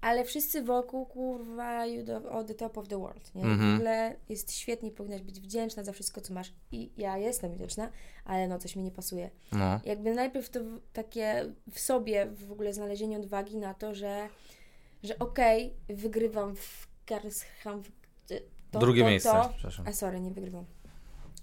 ale 0.00 0.24
wszyscy 0.24 0.62
wokół, 0.62 1.06
kurwa, 1.06 1.86
you 1.86 2.04
the, 2.04 2.30
all 2.30 2.44
the 2.44 2.54
top 2.54 2.78
of 2.78 2.88
the 2.88 2.98
world, 2.98 3.34
nie? 3.34 3.42
Mhm. 3.42 3.72
W 3.72 3.74
ogóle 3.74 4.16
jest 4.28 4.52
świetnie, 4.52 4.90
powinnaś 4.90 5.22
być 5.22 5.40
wdzięczna 5.40 5.84
za 5.84 5.92
wszystko, 5.92 6.20
co 6.20 6.34
masz 6.34 6.52
i 6.72 6.90
ja 6.96 7.18
jestem 7.18 7.52
wdzięczna, 7.52 7.90
ale 8.24 8.48
no 8.48 8.58
coś 8.58 8.76
mi 8.76 8.82
nie 8.82 8.90
pasuje. 8.90 9.30
No. 9.52 9.80
Jakby 9.84 10.14
najpierw 10.14 10.50
to 10.50 10.60
takie 10.92 11.52
w 11.72 11.80
sobie 11.80 12.26
w 12.26 12.52
ogóle 12.52 12.72
znalezienie 12.72 13.16
odwagi 13.18 13.56
na 13.56 13.74
to, 13.74 13.94
że, 13.94 14.28
że 15.02 15.18
okej, 15.18 15.74
wygrywam 15.88 16.56
w 16.56 16.88
Karlsham. 17.06 17.82
To, 18.70 18.78
Drugie 18.78 19.02
to, 19.02 19.08
miejsce, 19.08 19.30
To, 19.30 19.48
przepraszam. 19.52 19.86
a 19.88 19.92
sorry, 19.92 20.20
nie 20.20 20.30
wygrywam. 20.30 20.64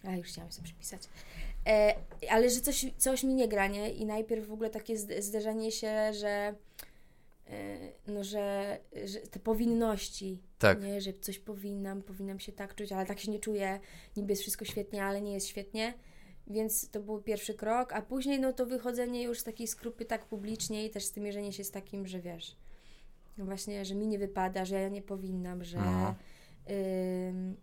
A 0.04 0.16
już 0.16 0.28
chciałam 0.28 0.52
sobie 0.52 0.66
przypisać. 0.66 1.02
E, 1.68 1.96
ale 2.30 2.50
że 2.50 2.62
coś, 2.62 2.86
coś 2.98 3.24
mi 3.24 3.34
nie 3.34 3.48
gra, 3.48 3.68
nie? 3.68 3.90
I 3.90 4.06
najpierw 4.06 4.48
w 4.48 4.52
ogóle 4.54 4.70
takie 4.70 4.96
zd- 4.96 5.22
zderzenie 5.22 5.72
się, 5.72 6.14
że 6.14 6.56
no, 8.08 8.24
że, 8.24 8.78
że 9.06 9.20
te 9.20 9.40
powinności, 9.40 10.42
Tak. 10.60 10.82
nie? 10.84 11.02
Że 11.02 11.14
coś 11.14 11.40
powinnam, 11.40 12.02
powinnam 12.02 12.40
się 12.40 12.52
tak 12.52 12.76
czuć, 12.76 12.92
ale 12.92 13.06
tak 13.06 13.20
się 13.20 13.32
nie 13.32 13.40
czuję. 13.40 13.80
Niby 14.18 14.32
jest 14.32 14.42
wszystko 14.42 14.66
świetnie, 14.66 15.04
ale 15.04 15.22
nie 15.22 15.34
jest 15.34 15.48
świetnie. 15.48 15.94
Więc 16.48 16.90
to 16.90 17.00
był 17.02 17.22
pierwszy 17.22 17.54
krok, 17.54 17.94
a 17.94 18.02
później 18.02 18.40
no 18.40 18.54
to 18.54 18.66
wychodzenie 18.66 19.24
już 19.24 19.40
z 19.40 19.44
takiej 19.44 19.68
skrupy 19.68 20.06
tak 20.06 20.26
publicznie 20.26 20.86
i 20.86 20.90
też 20.90 21.06
stymierzenie 21.06 21.54
się 21.54 21.64
z 21.64 21.72
takim, 21.72 22.08
że 22.08 22.20
wiesz, 22.20 22.56
no 23.38 23.46
właśnie, 23.46 23.86
że 23.86 23.96
mi 23.96 24.08
nie 24.08 24.20
wypada, 24.20 24.66
że 24.66 24.82
ja 24.82 24.90
nie 24.90 25.02
powinnam, 25.02 25.64
że 25.64 25.78
No. 25.78 26.16
ym, 27.30 27.56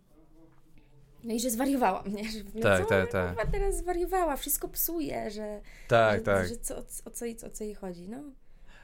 no 1.23 1.33
i 1.33 1.39
że 1.39 1.49
zwariowałam, 1.49 2.13
nie? 2.13 2.23
Że 2.31 2.43
Tak, 2.61 2.83
co 2.83 2.89
tak, 2.89 3.11
tak. 3.11 3.51
teraz 3.51 3.77
zwariowała, 3.77 4.37
wszystko 4.37 4.67
psuje, 4.67 5.31
że, 5.31 5.61
Tak, 5.87 6.19
że, 6.19 6.25
tak. 6.25 6.47
że 6.47 6.57
co, 6.57 6.77
o, 6.77 6.83
co, 6.83 7.25
o 7.47 7.49
co 7.49 7.63
jej 7.63 7.73
chodzi, 7.75 8.09
no. 8.09 8.23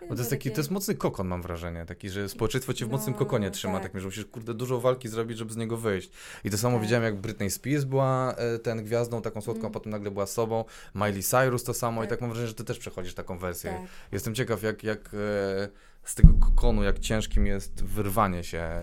Bo 0.10 0.16
to 0.16 0.22
jest 0.22 0.30
taki, 0.30 0.52
to 0.52 0.58
jest 0.58 0.72
mocny 0.72 0.96
kokon, 0.96 1.28
mam 1.28 1.42
wrażenie, 1.42 1.86
taki, 1.86 2.10
że 2.10 2.30
społeczeństwo 2.30 2.74
cię 2.74 2.86
w 2.86 2.90
mocnym 2.90 3.14
No, 3.14 3.20
kokonie 3.20 3.52
trzyma, 3.52 3.74
tak. 3.74 3.84
takim, 3.84 4.00
że 4.00 4.06
musisz, 4.08 4.26
kurde, 4.26 4.54
dużo 4.54 4.80
walki 4.82 5.08
zrobić, 5.10 5.38
żeby 5.38 5.54
z 5.54 5.58
niego 5.58 5.78
wyjść. 5.78 6.12
I 6.44 6.50
to 6.50 6.58
samo 6.58 6.76
Tak. 6.78 6.84
widziałem, 6.84 7.04
jak 7.04 7.16
Britney 7.16 7.52
Spears 7.52 7.84
była 7.84 8.36
e, 8.36 8.60
ten 8.60 8.84
gwiazdą, 8.84 9.22
taką 9.22 9.42
słodką, 9.42 9.62
a 9.62 9.66
Mm. 9.66 9.74
potem 9.74 9.92
nagle 9.92 10.12
była 10.12 10.26
sobą, 10.26 10.66
Miley 10.96 11.24
Cyrus 11.24 11.64
to 11.64 11.74
samo 11.74 12.02
i 12.02 12.04
Tak. 12.04 12.10
tak 12.10 12.22
mam 12.22 12.30
wrażenie, 12.30 12.48
że 12.48 12.54
ty 12.54 12.64
też 12.64 12.80
przechodzisz 12.80 13.14
taką 13.14 13.38
wersję. 13.38 13.72
Tak. 13.72 13.82
Jestem 14.12 14.36
ciekaw, 14.36 14.64
jak, 14.64 14.84
jak 14.84 15.00
e, 15.14 15.70
z 16.04 16.16
tego 16.16 16.34
kokonu, 16.34 16.84
jak 16.84 17.00
ciężkim 17.00 17.48
jest 17.48 17.84
wyrwanie 17.84 18.44
się. 18.44 18.58
E, 18.60 18.82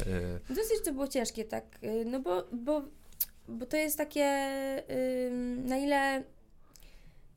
Dosyć 0.48 0.82
to 0.84 0.92
było 0.92 1.08
ciężkie, 1.08 1.44
tak, 1.44 1.64
y, 1.84 2.04
no 2.06 2.20
bo, 2.20 2.44
bo, 2.52 2.82
bo 3.48 3.66
to 3.66 3.76
jest 3.76 3.98
takie, 3.98 4.24
ym, 5.30 5.66
na 5.66 5.76
ile, 5.76 6.22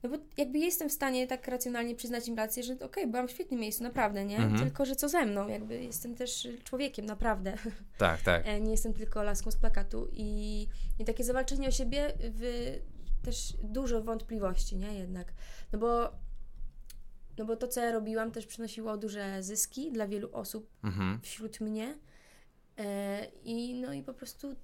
no 0.04 0.10
bo 0.10 0.18
jakby 0.38 0.60
jestem 0.60 0.90
w 0.90 0.92
stanie 0.92 1.28
tak 1.28 1.48
racjonalnie 1.48 1.96
przyznać 1.96 2.28
im 2.28 2.36
rację, 2.36 2.64
że 2.64 2.76
okej, 2.80 3.08
byłam 3.08 3.28
w 3.28 3.32
świetnym 3.32 3.60
miejscu, 3.60 3.84
naprawdę, 3.84 4.26
nie? 4.26 4.38
Mhm. 4.38 4.60
Tylko, 4.60 4.86
że 4.86 4.96
co 4.96 5.10
ze 5.10 5.26
mną, 5.26 5.48
jakby 5.48 5.84
jestem 5.84 6.16
też 6.16 6.48
człowiekiem, 6.64 7.06
naprawdę. 7.06 7.54
tak, 7.98 8.22
tak. 8.22 8.48
E, 8.48 8.62
Nie 8.62 8.72
jestem 8.72 8.94
tylko 8.94 9.24
laską 9.24 9.52
z 9.52 9.56
plakatu 9.58 10.08
i, 10.12 10.68
i 11.00 11.06
takie 11.06 11.24
zawalczenie 11.24 11.68
o 11.68 11.72
siebie 11.72 12.14
w 12.20 12.72
też 13.24 13.54
dużo 13.64 14.02
wątpliwości, 14.04 14.78
nie? 14.78 14.94
Jednak, 14.94 15.34
no 15.74 15.80
bo 15.80 16.12
no 17.38 17.46
bo 17.46 17.56
to, 17.56 17.68
co 17.68 17.82
ja 17.82 17.92
robiłam, 17.92 18.32
też 18.32 18.46
przynosiło 18.46 18.98
duże 18.98 19.44
zyski 19.44 19.92
dla 19.92 20.08
wielu 20.08 20.30
osób 20.36 20.70
Mhm. 20.84 21.20
wśród 21.22 21.60
mnie. 21.62 21.98
E, 22.78 23.26
I 23.44 23.74
no 23.74 23.94
i 23.94 24.04
po 24.04 24.14
prostu 24.14 24.56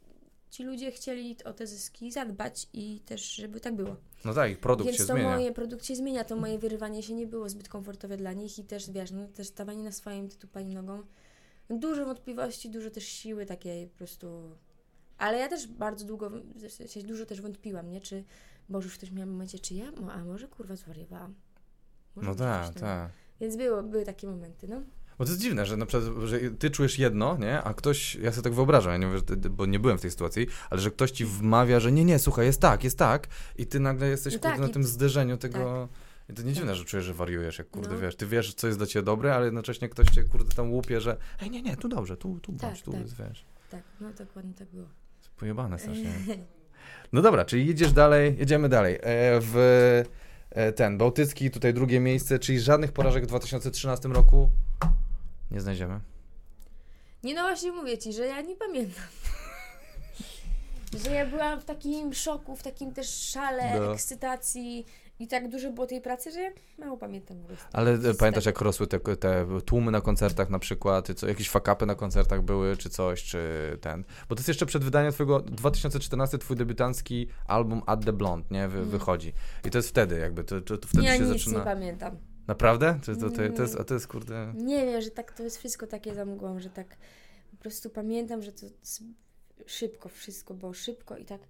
ci 0.50 0.64
ludzie 0.64 0.92
chcieli 0.92 1.36
o 1.44 1.54
te 1.54 1.68
zyski 1.68 2.12
zadbać 2.12 2.68
i 2.74 3.00
też, 3.00 3.36
żeby 3.36 3.60
tak 3.60 3.76
było. 3.76 3.96
No 4.26 4.34
tak, 4.34 4.52
ich 4.52 4.60
produkt 4.60 4.86
Więc 4.86 4.98
się 4.98 5.06
to 5.06 5.14
zmienia. 5.14 5.30
moje 5.30 5.52
produkt 5.52 5.86
się 5.86 5.96
zmienia, 5.96 6.24
to 6.24 6.36
moje 6.36 6.60
wyrywanie 6.60 7.04
się 7.04 7.14
nie 7.14 7.28
było 7.28 7.50
zbyt 7.50 7.70
komfortowe 7.70 8.18
dla 8.18 8.34
nich 8.34 8.60
i 8.60 8.64
też 8.64 8.92
wiesz, 8.92 9.12
no 9.12 9.28
też 9.28 9.48
stawanie 9.48 9.84
na 9.84 9.92
swoim 9.92 10.30
tytupanie 10.30 10.76
nogą. 10.76 11.04
Dużo 11.70 12.06
wątpliwości, 12.06 12.70
dużo 12.70 12.90
też 12.90 13.04
siły 13.04 13.46
takiej 13.46 13.88
po 13.88 13.98
prostu. 13.98 14.56
Ale 15.18 15.38
ja 15.38 15.48
też 15.48 15.68
bardzo 15.68 16.06
długo, 16.06 16.30
w 16.56 16.72
sensie 16.72 17.04
dużo 17.04 17.26
też 17.26 17.42
wątpiłam, 17.42 17.90
nie? 17.90 18.02
Czy, 18.02 18.24
Boże, 18.70 18.86
już 18.86 18.98
ktoś 18.98 19.12
miał 19.12 19.28
w 19.28 19.32
momencie, 19.32 19.60
czy 19.60 19.74
ja, 19.74 19.92
a 20.12 20.24
może 20.24 20.48
kurwa 20.48 20.76
zwariowałam. 20.76 21.36
Może 22.16 22.30
No 22.30 22.36
tak, 22.36 22.74
tak. 22.74 23.12
Więc 23.42 23.56
było, 23.56 23.84
były 23.84 24.06
takie 24.06 24.28
momenty, 24.28 24.68
no. 24.68 24.82
Bo 25.18 25.26
to 25.26 25.32
jest 25.32 25.42
dziwne, 25.42 25.66
że 25.66 25.78
na 25.78 25.86
przykład, 25.86 26.14
że 26.26 26.40
ty 26.40 26.70
czujesz 26.70 27.00
jedno, 27.00 27.38
nie? 27.38 27.64
A 27.64 27.74
ktoś, 27.74 28.16
ja 28.16 28.32
sobie 28.32 28.44
tak 28.44 28.54
wyobrażam, 28.54 28.92
ja 28.92 28.98
nie 28.98 29.08
mówię, 29.08 29.22
ty, 29.22 29.50
bo 29.50 29.66
nie 29.66 29.80
byłem 29.80 29.98
w 29.98 30.02
tej 30.02 30.12
sytuacji, 30.12 30.48
ale 30.70 30.82
że 30.82 30.92
ktoś 30.92 31.12
ci 31.12 31.26
wmawia, 31.26 31.80
że 31.80 31.92
nie, 31.92 32.06
nie, 32.06 32.20
słuchaj, 32.20 32.46
jest 32.46 32.62
tak, 32.62 32.84
jest 32.84 32.98
tak 32.98 33.28
i 33.58 33.66
ty 33.68 33.80
nagle 33.80 34.08
jesteś 34.10 34.34
No 34.34 34.40
kurde, 34.40 34.50
tak, 34.52 34.60
na 34.62 34.68
i- 34.68 34.72
tym 34.72 34.84
zderzeniu 34.84 35.38
tego... 35.38 35.90
I 36.30 36.34
to 36.34 36.42
nie 36.42 36.54
dziwne, 36.54 36.68
Tak. 36.72 36.78
że 36.78 36.86
czujesz, 36.86 37.06
że 37.06 37.14
wariujesz, 37.14 37.58
jak 37.58 37.70
kurde, 37.70 37.90
No. 37.96 38.00
wiesz, 38.00 38.16
ty 38.16 38.28
wiesz, 38.28 38.54
co 38.54 38.68
jest 38.68 38.80
dla 38.80 38.88
ciebie 38.88 39.04
dobre, 39.04 39.36
ale 39.36 39.46
jednocześnie 39.46 39.90
ktoś 39.90 40.08
cię, 40.08 40.24
kurde, 40.24 40.56
tam 40.56 40.72
łupie, 40.72 41.02
że 41.02 41.18
hej, 41.38 41.52
nie, 41.52 41.62
nie, 41.62 41.78
tu 41.78 41.88
dobrze, 41.88 42.18
tu, 42.18 42.40
tu 42.42 42.52
Tak, 42.52 42.62
bądź, 42.62 42.82
tu 42.82 42.92
tak. 42.92 43.02
wiesz, 43.02 43.46
Tak, 43.72 43.82
no 44.02 44.14
dokładnie 44.14 44.54
tak 44.54 44.68
było. 44.68 44.88
pojebane 45.38 45.80
strasznie. 45.80 46.14
No 47.14 47.22
dobra, 47.22 47.46
czyli 47.46 47.68
jedziesz 47.68 47.94
dalej, 47.94 48.36
jedziemy 48.40 48.70
dalej. 48.70 48.96
E, 48.96 49.00
w 49.42 49.56
e, 50.50 50.72
ten, 50.74 50.98
Bałtycki, 50.98 51.52
tutaj 51.52 51.74
drugie 51.74 52.00
miejsce, 52.00 52.40
czyli 52.40 52.60
żadnych 52.60 52.92
porażek 52.92 53.24
w 53.24 53.28
2013 53.28 54.10
roku 54.10 54.50
nie 55.52 55.62
znajdziemy. 55.62 56.00
Nie 57.24 57.34
no 57.36 57.42
właśnie 57.42 57.72
mówię 57.72 57.98
ci, 57.98 58.14
że 58.14 58.26
ja 58.26 58.42
nie 58.42 58.56
pamiętam. 58.56 59.04
że 61.04 61.12
ja 61.12 61.26
byłam 61.26 61.60
w 61.60 61.66
takim 61.66 62.14
szoku, 62.14 62.56
w 62.56 62.64
takim 62.64 62.94
też 62.94 63.10
szale, 63.10 63.80
No. 63.80 63.94
ekscytacji 63.94 64.86
i 65.20 65.28
tak 65.28 65.50
dużo 65.50 65.72
było 65.72 65.88
tej 65.88 66.02
pracy, 66.02 66.32
że 66.32 66.42
ja 66.42 66.50
mało 66.80 66.98
pamiętam. 66.98 67.38
Ale 67.74 67.92
e, 67.94 68.14
pamiętasz, 68.14 68.46
jak 68.46 68.62
rosły 68.62 68.88
te, 68.88 69.00
te 69.00 69.46
tłumy 69.66 69.92
na 69.92 70.02
koncertach 70.02 70.50
na 70.50 70.60
przykład, 70.60 71.08
co, 71.16 71.28
jakieś 71.28 71.50
fakapy 71.50 71.86
na 71.86 71.96
koncertach 71.96 72.42
były, 72.42 72.78
czy 72.78 72.90
coś, 72.90 73.24
czy 73.24 73.40
ten. 73.82 74.04
Bo 74.30 74.36
to 74.36 74.40
jest 74.40 74.48
jeszcze 74.48 74.66
przed 74.66 74.84
wydaniem 74.84 75.12
twojego 75.12 75.40
2014 75.40 76.38
twój 76.38 76.58
debiutancki 76.58 77.28
album 77.48 77.82
At 77.86 78.06
the 78.06 78.14
Blonde, 78.14 78.48
nie? 78.52 78.68
Wy, 78.68 78.78
Mm. 78.78 78.90
Wychodzi. 78.90 79.34
I 79.66 79.70
to 79.70 79.78
jest 79.78 79.90
wtedy 79.90 80.20
jakby, 80.20 80.44
to, 80.44 80.62
to, 80.62 80.78
to 80.78 80.88
wtedy 80.88 81.04
ja 81.04 81.18
się 81.18 81.24
nic 81.24 81.30
zaczyna. 81.30 81.60
nie 81.60 81.66
pamiętam. 81.66 82.18
Naprawdę? 82.48 83.00
To, 83.06 83.16
to, 83.16 83.30
to, 83.30 83.36
to 83.36 83.62
jest, 83.62 83.74
Mm. 83.74 83.82
a 83.82 83.84
to 83.84 83.94
jest 83.94 84.08
kurde... 84.08 84.54
Nie 84.58 84.86
wiem, 84.86 85.02
że 85.02 85.12
tak 85.12 85.32
to 85.34 85.44
jest 85.44 85.58
wszystko 85.58 85.88
takie 85.88 86.16
za 86.16 86.26
mgłą, 86.26 86.60
że 86.60 86.70
tak 86.70 86.98
po 87.52 87.58
prostu 87.58 87.90
pamiętam, 87.90 88.42
że 88.42 88.52
to 88.52 88.66
szybko 89.66 90.10
wszystko 90.10 90.54
było 90.54 90.74
szybko 90.74 91.18
i 91.18 91.26
tak 91.26 91.42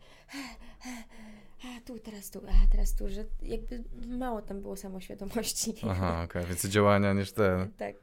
a 1.64 1.82
tu, 1.86 2.00
teraz 2.00 2.30
tu, 2.32 2.42
a 2.48 2.72
teraz 2.72 2.96
tu, 2.96 3.10
że 3.10 3.26
jakby 3.42 3.84
mało 4.08 4.42
tam 4.42 4.62
było 4.62 4.76
samoświadomości. 4.76 5.74
Aha, 5.90 6.24
okej, 6.26 6.46
więcej 6.50 6.72
działania 6.72 7.14
niż 7.14 7.32
ten. 7.32 7.72
tak. 7.78 7.96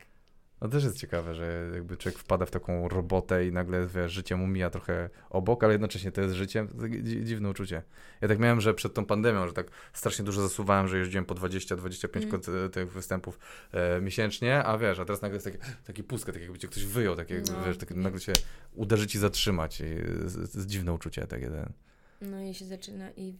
No 0.60 0.68
też 0.68 0.84
jest 0.84 0.98
ciekawe, 0.98 1.34
że 1.34 1.70
jakby 1.74 1.96
człowiek 1.96 2.18
wpada 2.18 2.46
w 2.46 2.50
taką 2.50 2.88
robotę 2.88 3.46
i 3.46 3.52
nagle 3.52 3.86
wiesz, 3.86 4.12
życie 4.12 4.36
mu 4.36 4.46
mija 4.46 4.70
trochę 4.70 5.10
obok, 5.30 5.64
ale 5.64 5.72
jednocześnie 5.72 6.12
to 6.12 6.20
jest 6.20 6.34
życie. 6.34 6.66
To 6.78 6.88
dziwne 7.24 7.50
uczucie. 7.50 7.82
Ja 8.20 8.28
tak 8.28 8.38
miałem, 8.38 8.60
że 8.60 8.74
przed 8.74 8.94
tą 8.94 9.06
pandemią, 9.06 9.46
że 9.46 9.52
tak 9.52 9.66
strasznie 9.92 10.24
dużo 10.24 10.42
zasuwałem, 10.42 10.88
że 10.88 10.98
jeździłem 10.98 11.24
po 11.24 11.34
20-25 11.34 12.16
Mm. 12.16 12.30
konce- 12.30 12.70
tych 12.70 12.92
występów 12.92 13.38
e, 13.72 14.00
miesięcznie, 14.00 14.64
a 14.64 14.78
wiesz, 14.78 14.98
a 14.98 15.04
teraz 15.04 15.22
nagle 15.22 15.36
jest 15.36 15.46
taki, 15.46 15.58
taki 15.86 16.04
pustka, 16.04 16.32
tak 16.32 16.42
jakby 16.42 16.58
cię 16.58 16.68
ktoś 16.68 16.84
wyjął, 16.84 17.16
tak 17.16 17.30
jakby, 17.30 17.52
No, 17.52 17.64
wiesz, 17.66 17.78
tak 17.78 17.90
nagle 17.90 18.20
się 18.20 18.32
uderzy 18.74 19.06
ci 19.06 19.18
zatrzymać. 19.18 19.80
I 19.80 19.84
jest, 20.22 20.36
jest 20.54 20.66
dziwne 20.66 20.92
uczucie 20.92 21.26
takie 21.26 21.50
ten. 21.50 21.72
No 22.20 22.42
i 22.42 22.54
się 22.54 22.64
zaczyna 22.64 23.10
i 23.16 23.34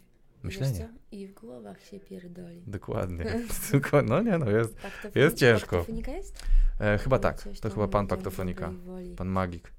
Myślenie. 0.45 0.89
I 1.13 1.27
w 1.27 1.35
głowach 1.35 1.83
się 1.83 2.01
pierdoli. 2.01 2.63
Dokładnie. 2.67 3.25
Tylko, 3.71 4.03
no 4.03 4.23
nie 4.23 4.39
no, 4.39 4.51
jest. 4.51 4.75
Paktofonika- 4.77 5.19
Jest 5.19 5.37
ciężko. 5.37 5.77
Paktofonika 5.77 6.13
jest? 6.13 6.45
E, 6.81 6.99
chyba 6.99 7.19
tak. 7.19 7.49
To 7.61 7.71
chyba 7.71 7.89
pan 7.89 8.07
Paktofonika. 8.07 8.73
Pan 9.17 9.29
Magik. 9.29 9.73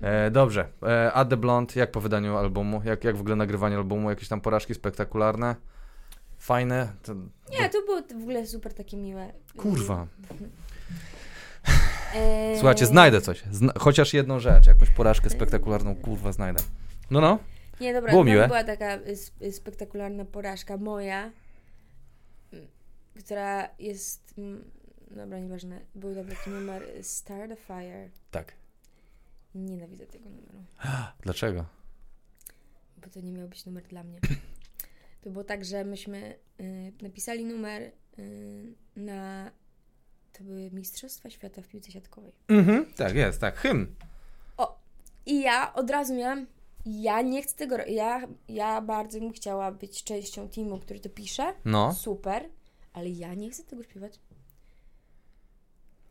E, 0.00 0.30
dobrze. 0.30 0.68
E, 0.82 1.12
Ad 1.12 1.28
the 1.28 1.36
Blonde, 1.36 1.80
jak 1.80 1.90
po 1.90 2.00
wydaniu 2.00 2.36
albumu? 2.36 2.82
Jak, 2.84 3.04
jak 3.04 3.16
w 3.16 3.20
ogóle 3.20 3.36
nagrywanie 3.36 3.76
albumu? 3.76 4.10
Jakieś 4.10 4.28
tam 4.28 4.40
porażki 4.40 4.74
spektakularne? 4.74 5.56
Fajne? 6.38 6.92
To, 7.02 7.14
Nie, 7.50 7.68
to 7.68 7.82
było 7.86 8.02
w 8.20 8.22
ogóle 8.22 8.46
super 8.46 8.74
takie 8.74 8.96
miłe. 8.96 9.32
Kurwa. 9.56 10.06
Eee, 12.14 12.56
Słuchajcie, 12.58 12.86
znajdę 12.86 13.20
coś. 13.20 13.42
Zna 13.50 13.72
chociaż 13.78 14.14
jedną 14.14 14.38
rzecz, 14.38 14.66
jakąś 14.66 14.90
porażkę 14.90 15.30
spektakularną, 15.30 15.96
kurwa, 15.96 16.32
znajdę. 16.32 16.62
No, 17.10 17.20
no. 17.20 17.38
Nie, 17.82 17.92
dobra, 17.92 18.10
Było 18.10 18.24
miłe. 18.24 18.46
była 18.46 18.64
taka 18.64 18.94
sp- 19.22 19.52
spektakularna 19.52 20.24
porażka 20.24 20.76
moja, 20.76 21.32
która 23.18 23.68
jest... 23.78 24.34
mm, 24.38 24.70
Dobra, 25.10 25.38
nieważne. 25.38 25.80
Był 25.94 26.14
tam 26.14 26.26
taki 26.26 26.50
numer 26.50 26.82
y, 26.82 27.02
Start 27.02 27.52
a 27.52 27.56
Fire. 27.56 28.08
Tak. 28.30 28.52
Nienawidzę 29.54 30.06
tego 30.06 30.30
numeru, 30.30 30.64
Dlaczego? 31.24 31.64
bo 32.96 33.08
to 33.10 33.20
nie 33.20 33.32
miał 33.32 33.48
być 33.48 33.66
numer 33.66 33.82
dla 33.84 34.02
mnie. 34.04 34.18
To 35.22 35.30
było 35.30 35.44
tak, 35.44 35.64
że 35.64 35.84
myśmy 35.84 36.34
y, 36.60 36.92
napisali 37.02 37.44
numer 37.44 37.82
y, 38.18 38.72
na... 38.96 39.50
To 40.32 40.44
były 40.44 40.70
Mistrzostwa 40.70 41.30
Świata 41.30 41.62
w 41.62 41.68
piłce 41.68 41.90
siatkowej. 41.92 42.32
Mhm. 42.48 42.92
Tak, 42.96 43.14
jest, 43.14 43.40
tak. 43.40 43.56
Hymn. 43.56 43.86
I 45.26 45.40
ja 45.40 45.74
od 45.74 45.90
razu 45.90 46.14
miałam, 46.14 46.46
ja 46.86 47.22
nie 47.22 47.42
chcę 47.42 47.56
tego, 47.56 47.76
ja, 47.86 48.28
ja 48.48 48.80
bardzo 48.80 49.20
bym 49.20 49.32
chciała 49.32 49.72
być 49.72 50.04
częścią 50.04 50.48
teamu, 50.48 50.78
który 50.78 51.00
to 51.00 51.08
pisze, 51.08 51.54
No. 51.64 51.92
super, 51.92 52.48
ale 52.92 53.08
ja 53.08 53.34
nie 53.34 53.50
chcę 53.50 53.64
tego 53.64 53.82
śpiewać. 53.82 54.20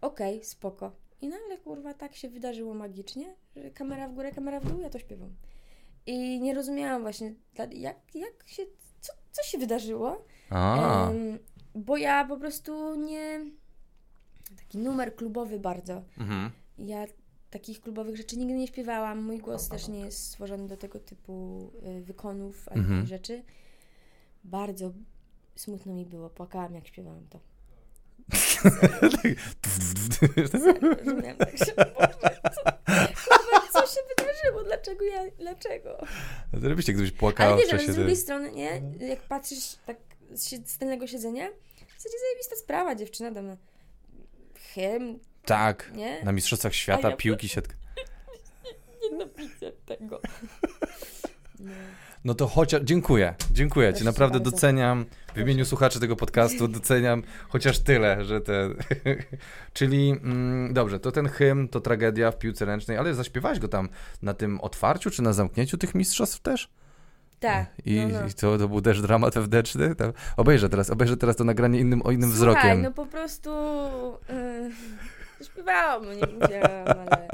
Okej, 0.02 0.44
spoko. 0.44 0.92
I 1.22 1.28
nagle, 1.28 1.58
kurwa, 1.58 1.94
tak 1.94 2.16
się 2.16 2.30
wydarzyło 2.30 2.74
magicznie, 2.74 3.36
że 3.56 3.72
kamera 3.72 4.08
w 4.10 4.14
górę, 4.14 4.32
kamera 4.32 4.60
w 4.60 4.66
dół, 4.72 4.80
ja 4.80 4.90
to 4.90 5.00
śpiewam. 5.00 5.30
I 6.06 6.40
nie 6.42 6.54
rozumiałam 6.54 7.02
właśnie, 7.02 7.34
jak, 7.74 8.16
jak 8.16 8.34
się, 8.46 8.64
co, 9.02 9.14
co 9.32 9.44
się 9.44 9.58
wydarzyło, 9.58 10.26
A. 10.50 11.10
Em, 11.10 11.40
bo 11.76 11.98
ja 11.98 12.26
po 12.26 12.38
prostu 12.38 12.96
nie... 12.96 13.46
Taki 14.58 14.78
numer 14.78 15.16
klubowy 15.16 15.60
bardzo. 15.60 16.04
Mhm. 16.20 16.52
Ja 16.78 17.06
takich 17.52 17.82
klubowych 17.82 18.18
rzeczy 18.18 18.38
nigdy 18.38 18.54
nie 18.54 18.68
śpiewałam. 18.68 19.24
Mój 19.24 19.40
głos 19.40 19.70
też 19.70 19.88
nie 19.88 20.00
jest 20.00 20.28
stworzony 20.28 20.68
do 20.68 20.78
tego 20.78 21.00
typu 21.00 21.72
y, 22.00 22.02
wykonów 22.02 22.70
ani 22.70 22.80
Mhm. 22.82 23.06
rzeczy. 23.06 23.44
Bardzo 24.44 24.92
smutno 25.56 25.94
mi 25.94 26.06
było. 26.06 26.30
Płakałam, 26.30 26.76
jak 26.76 26.88
śpiewałam 26.88 27.28
to. 27.30 27.40
Rozumiałam 31.06 31.38
tak, 31.38 31.58
że 31.58 31.66
Boże, 31.76 32.40
co, 32.56 32.72
co 33.74 33.88
się 33.88 34.02
wydarzyło? 34.18 34.64
Dlaczego 34.64 35.06
ja? 35.06 35.24
Dlaczego? 35.40 36.06
Zrobiście, 36.54 36.94
gdybyś 36.94 37.12
Ale 37.12 37.20
płakała 37.20 37.56
w 37.56 37.60
wiesz, 37.60 37.70
ale 37.70 37.80
czasie... 37.80 37.94
z 37.94 37.96
drugiej 37.96 38.16
strony, 38.16 38.52
nie? 38.52 38.82
Jak 39.00 39.22
patrzysz 39.22 39.76
tak 39.86 39.98
z 40.34 40.78
tylnego 40.78 41.08
siedzenia, 41.08 41.48
w 41.88 42.02
zasadzie 42.02 42.20
zajebista 42.20 42.56
sprawa, 42.56 42.96
dziewczyna 42.96 43.32
tam 43.32 43.58
hymn, 44.74 45.20
Tak. 45.46 45.92
nie? 45.96 46.24
Na 46.24 46.32
Mistrzostwach 46.32 46.76
Świata 46.76 47.10
ja- 47.10 47.16
piłki 47.16 47.50
siatk. 47.50 47.74
Nienawidzę 49.04 49.72
tego. 49.86 50.22
No. 51.60 51.72
No 52.26 52.34
to 52.34 52.48
chociaż... 52.48 52.82
Dziękuję. 52.84 53.36
Dziękuję 53.52 53.88
Ci. 53.88 53.92
Proszę 53.94 54.06
Naprawdę 54.06 54.40
bardzo. 54.40 54.52
doceniam. 54.52 55.06
W 55.36 55.40
imieniu 55.40 55.66
słuchaczy 55.66 56.00
tego 56.00 56.16
podcastu 56.16 56.68
doceniam 56.68 57.24
chociaż 57.50 57.80
tyle, 57.80 58.26
że 58.26 58.42
te... 58.42 58.70
Czyli, 59.74 60.10
mm, 60.10 60.74
dobrze, 60.74 61.00
to 61.00 61.12
ten 61.12 61.28
hymn, 61.28 61.68
to 61.68 61.82
tragedia 61.82 62.32
w 62.32 62.38
piłce 62.38 62.66
ręcznej, 62.66 62.98
ale 62.98 63.14
zaśpiewałaś 63.14 63.60
go 63.60 63.68
tam 63.68 63.90
na 64.22 64.34
tym 64.34 64.62
otwarciu, 64.62 65.12
czy 65.12 65.22
na 65.22 65.34
zamknięciu 65.34 65.78
tych 65.78 65.96
mistrzostw 65.96 66.40
też? 66.40 66.70
Tak. 67.40 67.66
I, 67.86 67.96
no, 67.96 68.20
no. 68.22 68.28
i 68.28 68.34
to, 68.34 68.58
to 68.58 68.68
był 68.68 68.82
też 68.82 69.02
dramat? 69.02 69.34
Tam, 69.98 70.14
obejrzę 70.38 70.70
teraz, 70.70 70.90
obejrzę 70.90 71.18
teraz 71.18 71.36
to 71.36 71.44
nagranie 71.44 71.80
innym, 71.80 72.02
o 72.02 72.12
innym 72.12 72.32
Słuchaj, 72.32 72.54
wzrokiem. 72.54 72.82
no 72.82 72.92
po 72.92 73.06
prostu 73.06 73.50
yy, 74.30 74.72
śpiewałam, 75.44 76.06
no 76.06 76.14
nie 76.14 76.28
mówiłam, 76.34 76.88
ale 76.88 77.28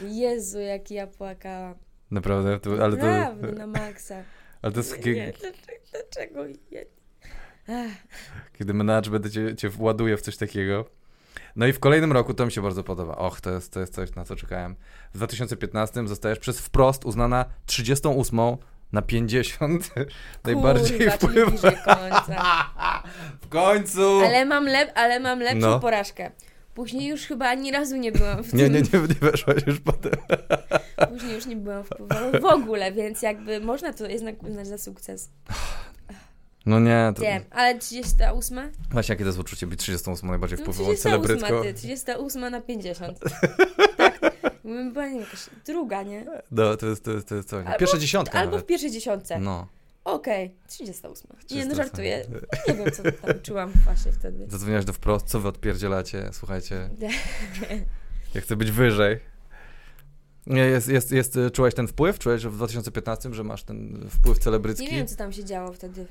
Jezu, 0.00 0.60
jak 0.60 0.90
ja 0.90 1.06
płakałam. 1.06 1.74
Naprawdę, 2.10 2.60
to, 2.60 2.70
ale 2.70 2.96
to, 2.96 3.06
Naprawdę, 3.06 3.52
na 3.52 3.66
maksa. 3.66 4.14
ale 4.62 4.72
to 4.72 4.78
jest 4.78 5.06
Nie, 5.06 5.32
dlaczego? 5.32 5.58
dlaczego? 5.92 6.44
Ja... 6.70 6.80
Kiedy 8.58 8.74
management 8.74 9.30
cię, 9.30 9.56
cię 9.56 9.68
właduje 9.68 10.16
w 10.16 10.22
coś 10.22 10.36
takiego. 10.36 10.84
No 11.56 11.66
i 11.66 11.72
w 11.72 11.80
kolejnym 11.80 12.12
roku 12.12 12.34
to 12.34 12.46
mi 12.46 12.52
się 12.52 12.62
bardzo 12.62 12.84
podoba. 12.84 13.16
Och, 13.16 13.40
to 13.40 13.50
jest, 13.50 13.72
to 13.72 13.80
jest 13.80 13.94
coś, 13.94 14.14
na 14.14 14.24
co 14.24 14.36
czekałem. 14.36 14.76
W 15.12 15.16
2015 15.16 16.08
zostajesz 16.08 16.38
przez 16.38 16.60
wprost 16.60 17.04
uznana 17.04 17.44
38 17.66 18.38
na 18.92 19.02
50 19.02 19.90
najbardziej 20.44 20.98
kurwa, 20.98 21.18
czyli 21.18 21.30
wpływ... 21.30 21.48
bliżej 21.50 21.76
końca. 21.84 22.64
W 23.42 23.48
końcu! 23.48 24.20
Ale 24.24 24.44
mam, 24.44 24.66
lep, 24.66 24.92
ale 24.94 25.20
mam 25.20 25.40
lepszą 25.40 25.58
No. 25.70 25.80
porażkę. 25.80 26.30
Później 26.74 27.08
już 27.08 27.20
chyba 27.26 27.48
ani 27.48 27.70
razu 27.72 27.96
nie 27.96 28.12
byłam 28.12 28.44
w 28.44 28.50
tym. 28.50 28.58
Nie, 28.58 28.68
nie, 28.70 28.80
nie, 28.82 28.98
nie 29.08 29.30
weszłaś 29.30 29.62
już 29.66 29.80
potem. 29.80 30.12
Później 31.08 31.34
już 31.34 31.46
nie 31.46 31.56
byłam 31.56 31.84
wpływowa 31.84 32.40
w 32.40 32.44
ogóle, 32.44 32.92
więc 32.92 33.22
jakby 33.22 33.60
można 33.60 33.92
to 33.92 34.06
jednak 34.06 34.42
uznać 34.42 34.66
za 34.66 34.78
sukces. 34.78 35.30
No 36.66 36.80
nie, 36.80 37.12
to... 37.16 37.22
Wiem, 37.22 37.42
ale 37.50 37.78
38? 37.78 38.72
Właśnie 38.90 39.12
jakie 39.12 39.24
to 39.24 39.28
jest 39.28 39.38
uczucie 39.38 39.66
być 39.66 39.80
38 39.80 40.28
najbardziej 40.30 40.58
No 40.58 40.64
wpływową 40.64 40.92
38 40.92 41.22
celebrytką? 41.38 41.62
ty, 41.62 41.74
38 41.74 42.50
na 42.50 42.60
50. 42.60 43.18
tak, 43.96 44.20
była 44.92 45.06
nie 45.06 45.10
wiem, 45.12 45.20
jakaś 45.20 45.40
druga, 45.66 46.02
nie? 46.02 46.26
No, 46.50 46.76
to 46.76 46.86
jest, 46.86 47.04
to 47.04 47.10
jest, 47.10 47.28
to 47.28 47.34
jest 47.34 47.48
coś. 47.48 47.66
Albo- 47.66 47.78
Pierwsza 47.78 47.98
dziesiątka 47.98 48.38
Albo 48.38 48.50
w 48.50 48.52
nawet. 48.52 48.66
pierwszej 48.66 48.90
dziesiątce. 48.90 49.38
No. 49.40 49.66
Okej, 50.04 50.54
38. 50.66 51.26
Nie, 51.30 51.36
no 51.36 51.74
38. 51.74 51.76
żartuję. 51.76 52.26
Nie 52.68 52.74
wiem, 52.74 52.92
co 52.92 53.02
tam 53.02 53.40
czułam 53.46 53.72
właśnie 53.84 54.12
wtedy. 54.12 54.46
Zadzwoniłaś 54.50 54.84
do 54.84 54.92
wprost, 54.92 55.26
co 55.26 55.40
wy 55.40 55.48
odpierdzielacie, 55.48 56.30
słuchajcie. 56.32 56.90
Ja 58.34 58.40
chcę 58.40 58.56
być 58.56 58.70
wyżej. 58.70 59.20
Nie, 60.46 60.60
jest, 60.60 60.88
jest, 60.88 61.12
jest, 61.12 61.38
czułaś 61.52 61.74
ten 61.74 61.86
wpływ? 61.88 62.18
Czułeś 62.18 62.42
że 62.42 62.50
w 62.50 62.54
2015, 62.56 63.34
że 63.34 63.44
masz 63.44 63.64
ten 63.64 64.08
wpływ 64.10 64.38
celebrycki? 64.38 64.84
Nie 64.84 64.90
wiem, 64.90 65.06
co 65.06 65.16
tam 65.16 65.32
się 65.32 65.44
działo 65.44 65.72
wtedy. 65.72 66.06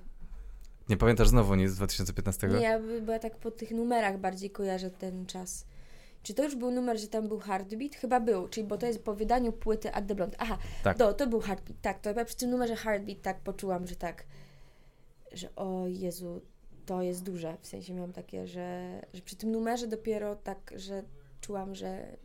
Nie 0.89 0.97
pamiętasz 0.97 1.27
znowu 1.27 1.55
nic 1.55 1.71
z 1.71 1.75
2015? 1.75 2.47
Nie, 2.47 2.61
ja 2.61 2.79
by- 2.79 3.01
była 3.01 3.19
tak 3.19 3.37
po 3.37 3.51
tych 3.51 3.71
numerach 3.71 4.17
bardziej 4.19 4.49
kojarzę 4.49 4.91
ten 4.91 5.25
czas. 5.25 5.65
Czy 6.23 6.33
to 6.33 6.43
już 6.43 6.55
był 6.55 6.71
numer, 6.71 6.99
że 6.99 7.07
tam 7.07 7.27
był 7.27 7.39
Heartbeat? 7.39 7.95
Chyba 7.95 8.19
był, 8.19 8.47
czyli 8.47 8.67
bo 8.67 8.77
to 8.77 8.85
jest 8.85 9.03
po 9.03 9.13
wydaniu 9.15 9.51
płyty 9.53 9.93
At 9.93 10.07
The 10.07 10.15
Blonde. 10.15 10.37
Aha, 10.39 10.57
Tak. 10.83 10.97
to, 10.97 11.13
to 11.13 11.27
był 11.27 11.39
Heartbeat, 11.39 11.81
tak. 11.81 11.99
To 11.99 12.09
ja 12.11 12.25
przy 12.25 12.35
tym 12.35 12.49
numerze 12.49 12.75
Heartbeat 12.75 13.21
tak 13.21 13.39
poczułam, 13.39 13.87
że 13.87 13.95
tak, 13.95 14.23
że 15.31 15.55
o 15.55 15.87
Jezu, 15.87 16.41
to 16.85 17.01
jest 17.01 17.23
duże. 17.23 17.57
W 17.61 17.67
sensie 17.67 17.93
miałam 17.93 18.13
takie, 18.13 18.47
że, 18.47 18.99
że 19.13 19.21
przy 19.21 19.35
tym 19.35 19.51
numerze 19.51 19.87
dopiero 19.87 20.35
tak, 20.35 20.73
że 20.75 21.03
czułam, 21.41 21.75
że, 21.75 22.17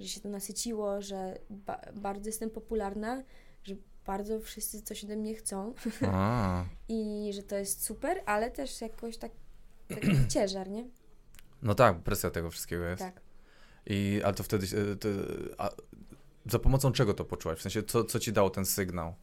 że 0.00 0.08
się 0.08 0.20
to 0.20 0.28
nasyciło, 0.28 1.02
że 1.02 1.38
ba- 1.50 1.80
bardzo 1.94 2.28
jestem 2.28 2.50
popularna, 2.50 3.22
że 3.64 3.74
bardzo 4.06 4.40
wszyscy 4.40 4.82
coś 4.82 5.04
ode 5.04 5.16
mnie 5.16 5.34
chcą 5.34 5.74
i 6.88 7.30
że 7.34 7.42
to 7.42 7.56
jest 7.56 7.84
super, 7.84 8.22
ale 8.26 8.50
też 8.50 8.80
jakoś 8.80 9.16
tak 9.18 9.32
taki 9.88 10.08
ciężar, 10.34 10.70
nie? 10.70 10.84
No 11.62 11.74
tak, 11.74 12.02
presja 12.02 12.30
tego 12.30 12.50
wszystkiego 12.50 12.84
jest. 12.84 13.02
Tak. 13.02 13.20
I, 13.86 14.20
ale 14.24 14.34
to 14.34 14.42
wtedy, 14.42 14.66
y, 14.76 14.96
to, 14.96 15.08
a, 15.58 15.70
za 16.50 16.58
pomocą 16.58 16.92
czego 16.92 17.14
to 17.14 17.24
poczułaś? 17.24 17.58
W 17.58 17.62
sensie, 17.62 17.82
co, 17.82 18.04
co 18.04 18.18
ci 18.18 18.32
dało 18.32 18.50
ten 18.50 18.66
sygnał? 18.66 19.14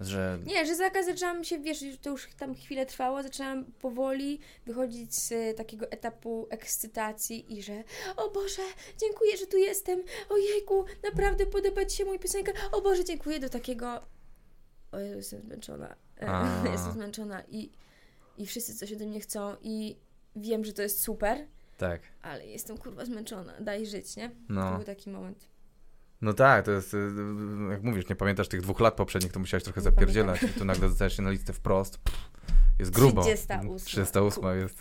Że... 0.00 0.38
Nie, 0.46 0.66
że 0.66 0.76
zakaz 0.76 1.06
zaczęłam 1.06 1.44
się, 1.44 1.58
wiesz, 1.58 1.78
to 2.02 2.10
już 2.10 2.28
tam 2.38 2.54
chwilę 2.54 2.86
trwało, 2.86 3.22
zaczęłam 3.22 3.64
powoli 3.64 4.40
wychodzić 4.66 5.14
z 5.14 5.32
e, 5.32 5.54
takiego 5.54 5.90
etapu 5.90 6.46
ekscytacji 6.50 7.58
i 7.58 7.62
że 7.62 7.84
o 8.16 8.30
Boże, 8.30 8.62
dziękuję, 9.00 9.36
że 9.36 9.46
tu 9.46 9.56
jestem, 9.56 10.02
ojejku, 10.28 10.84
naprawdę 11.04 11.46
podoba 11.46 11.84
Ci 11.84 11.96
się 11.96 12.04
mój 12.04 12.18
piosenka, 12.18 12.52
o 12.72 12.80
Boże, 12.80 13.04
dziękuję, 13.04 13.40
do 13.40 13.48
takiego 13.48 14.00
o 14.92 14.98
Jezu, 14.98 15.16
jestem 15.16 15.40
zmęczona, 15.40 15.96
E, 16.20 16.28
A. 16.34 16.68
jestem 16.72 16.92
zmęczona 16.92 17.42
i, 17.48 17.70
i 18.38 18.46
wszyscy 18.46 18.74
coś 18.74 18.92
ode 18.92 19.06
mnie 19.06 19.20
chcą 19.20 19.56
i 19.62 19.96
wiem, 20.36 20.64
że 20.64 20.72
to 20.72 20.82
jest 20.82 21.00
super, 21.02 21.38
Tak. 21.76 22.00
ale 22.22 22.46
jestem 22.46 22.78
kurwa 22.78 23.04
zmęczona, 23.04 23.52
daj 23.60 23.86
żyć, 23.86 24.16
nie? 24.16 24.28
To 24.28 24.34
No. 24.48 24.74
był 24.76 24.84
taki 24.84 25.10
moment. 25.10 25.48
No 26.20 26.32
tak, 26.32 26.64
to 26.64 26.70
jest, 26.70 26.96
jak 27.70 27.82
mówisz, 27.82 28.08
nie 28.08 28.16
pamiętasz 28.16 28.48
tych 28.48 28.60
dwóch 28.62 28.80
lat 28.80 28.94
poprzednich, 28.94 29.32
to 29.32 29.40
musiałeś 29.40 29.64
trochę 29.64 29.80
Nie 29.80 29.84
zapierdzielać 29.84 30.42
i 30.42 30.48
tu 30.48 30.64
nagle 30.64 30.88
dostajesz 30.88 31.16
się 31.16 31.22
na 31.22 31.30
listę 31.30 31.52
wprost. 31.52 31.98
Pff, 31.98 32.30
jest 32.78 32.90
grubo. 32.90 33.22
38. 33.22 33.78
38 33.78 34.58
jest. 34.58 34.78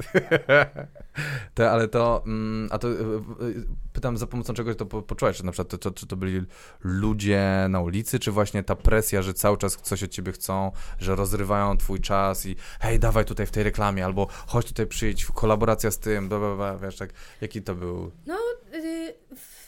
to, 1.56 1.72
ale 1.72 1.88
to, 1.88 2.24
mm, 2.26 2.70
a 2.72 2.78
to 2.80 2.88
y, 2.88 2.94
y, 2.94 3.66
pytam 3.94 4.18
za 4.18 4.28
pomocą 4.28 4.54
czegoś 4.54 4.76
to 4.76 4.86
po, 4.86 5.02
poczułeś, 5.02 5.38
czy 5.38 5.46
na 5.46 5.52
przykład 5.52 5.70
to, 5.70 5.78
to, 5.78 5.92
czy 5.92 6.08
to 6.08 6.16
byli 6.16 6.42
ludzie 6.84 7.68
na 7.70 7.82
ulicy, 7.82 8.20
czy 8.20 8.32
właśnie 8.32 8.64
ta 8.64 8.76
presja, 8.76 9.22
że 9.22 9.34
cały 9.34 9.58
czas 9.58 9.76
coś 9.76 10.04
od 10.04 10.12
ciebie 10.12 10.32
chcą, 10.32 10.72
że 11.00 11.16
rozrywają 11.16 11.78
twój 11.78 12.00
czas 12.00 12.46
i 12.46 12.56
hej, 12.80 13.00
dawaj 13.00 13.26
tutaj 13.26 13.46
w 13.46 13.52
tej 13.52 13.64
reklamie, 13.64 14.06
albo 14.06 14.28
chodź 14.48 14.66
tutaj 14.68 14.88
przyjdź, 14.88 15.26
kolaboracja 15.26 15.92
z 15.92 16.00
tym, 16.00 16.30
bla, 16.30 16.40
bla, 16.40 16.56
bla, 16.56 16.78
wiesz, 16.78 16.98
tak, 16.98 17.10
jaki 17.42 17.62
to 17.62 17.76
był? 17.76 18.12
No, 18.26 18.38
y, 18.74 19.14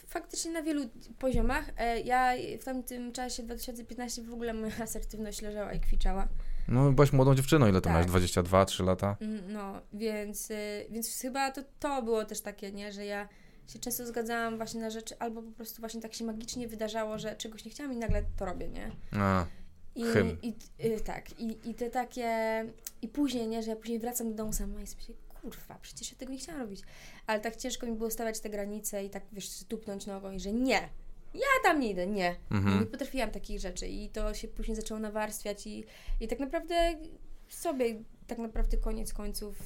faktycznie 0.06 0.50
na 0.50 0.62
wielu 0.62 0.88
poziomach. 1.18 1.70
E, 1.76 2.00
ja 2.00 2.32
w 2.60 2.64
tamtym 2.64 3.12
czasie, 3.12 3.42
2015, 3.42 4.22
w 4.22 4.32
ogóle 4.32 4.54
moja 4.54 4.82
asertywność 4.82 5.42
leżała 5.42 5.72
i 5.72 5.80
kwiczała. 5.80 6.28
No, 6.68 6.92
byłaś 6.92 7.12
młodą 7.12 7.34
dziewczyną, 7.34 7.66
ile 7.66 7.80
to 7.80 7.84
Tak. 7.84 7.92
masz? 7.92 8.06
22, 8.06 8.64
3 8.64 8.82
lata? 8.82 9.16
Mm, 9.20 9.52
No, 9.52 9.80
więc, 9.92 10.50
y, 10.50 10.86
więc 10.90 11.18
chyba 11.20 11.50
to, 11.50 11.60
to 11.80 12.02
było 12.02 12.24
też 12.24 12.40
takie, 12.40 12.72
nie, 12.72 12.92
że 12.92 13.04
ja 13.06 13.28
się 13.66 13.78
często 13.78 14.06
zgadzałam 14.06 14.56
właśnie 14.56 14.80
na 14.80 14.90
rzeczy, 14.90 15.18
albo 15.18 15.42
po 15.42 15.50
prostu 15.52 15.80
właśnie 15.80 16.00
tak 16.00 16.14
się 16.14 16.24
magicznie 16.24 16.68
wydarzało, 16.68 17.18
że 17.18 17.36
czegoś 17.36 17.64
nie 17.64 17.70
chciałam 17.70 17.92
i 17.92 17.96
nagle 17.96 18.22
to 18.36 18.44
robię, 18.44 18.68
nie? 18.68 18.90
A, 19.12 19.46
I, 19.94 20.04
Hymn. 20.04 20.36
i 20.42 20.54
y, 20.84 21.00
tak, 21.00 21.40
i, 21.40 21.70
i 21.70 21.74
te 21.74 21.90
takie, 21.90 22.30
i 23.02 23.08
później, 23.08 23.48
nie, 23.48 23.62
że 23.62 23.70
ja 23.70 23.76
później 23.76 23.98
wracam 23.98 24.30
do 24.30 24.34
domu 24.36 24.52
sama 24.52 24.82
i 24.82 24.86
sobie 24.86 25.04
kurwa, 25.42 25.78
przecież 25.82 26.12
ja 26.12 26.18
tego 26.18 26.32
nie 26.32 26.38
chciałam 26.38 26.60
robić. 26.60 26.82
Ale 27.26 27.40
tak 27.40 27.56
ciężko 27.56 27.86
mi 27.86 27.92
było 27.92 28.10
stawiać 28.10 28.40
te 28.40 28.50
granice 28.50 29.04
i 29.04 29.10
tak, 29.10 29.22
wiesz, 29.32 29.64
tupnąć 29.68 30.06
nogą 30.06 30.30
i 30.32 30.40
że 30.40 30.52
nie, 30.52 30.88
ja 31.36 31.46
tam 31.70 31.80
nie 31.80 31.90
idę, 31.90 32.06
nie. 32.06 32.36
mhm. 32.50 32.80
Nie 32.80 32.86
potrafiłam 32.86 33.30
takich 33.30 33.60
rzeczy 33.60 33.86
i 33.86 34.08
to 34.08 34.34
się 34.34 34.48
później 34.48 34.76
zaczęło 34.76 35.00
nawarstwiać 35.00 35.66
i, 35.66 35.84
i 36.20 36.28
tak 36.28 36.38
naprawdę 36.40 36.74
sobie, 37.48 37.94
tak 38.26 38.38
naprawdę 38.38 38.76
koniec 38.76 39.12
końców 39.12 39.56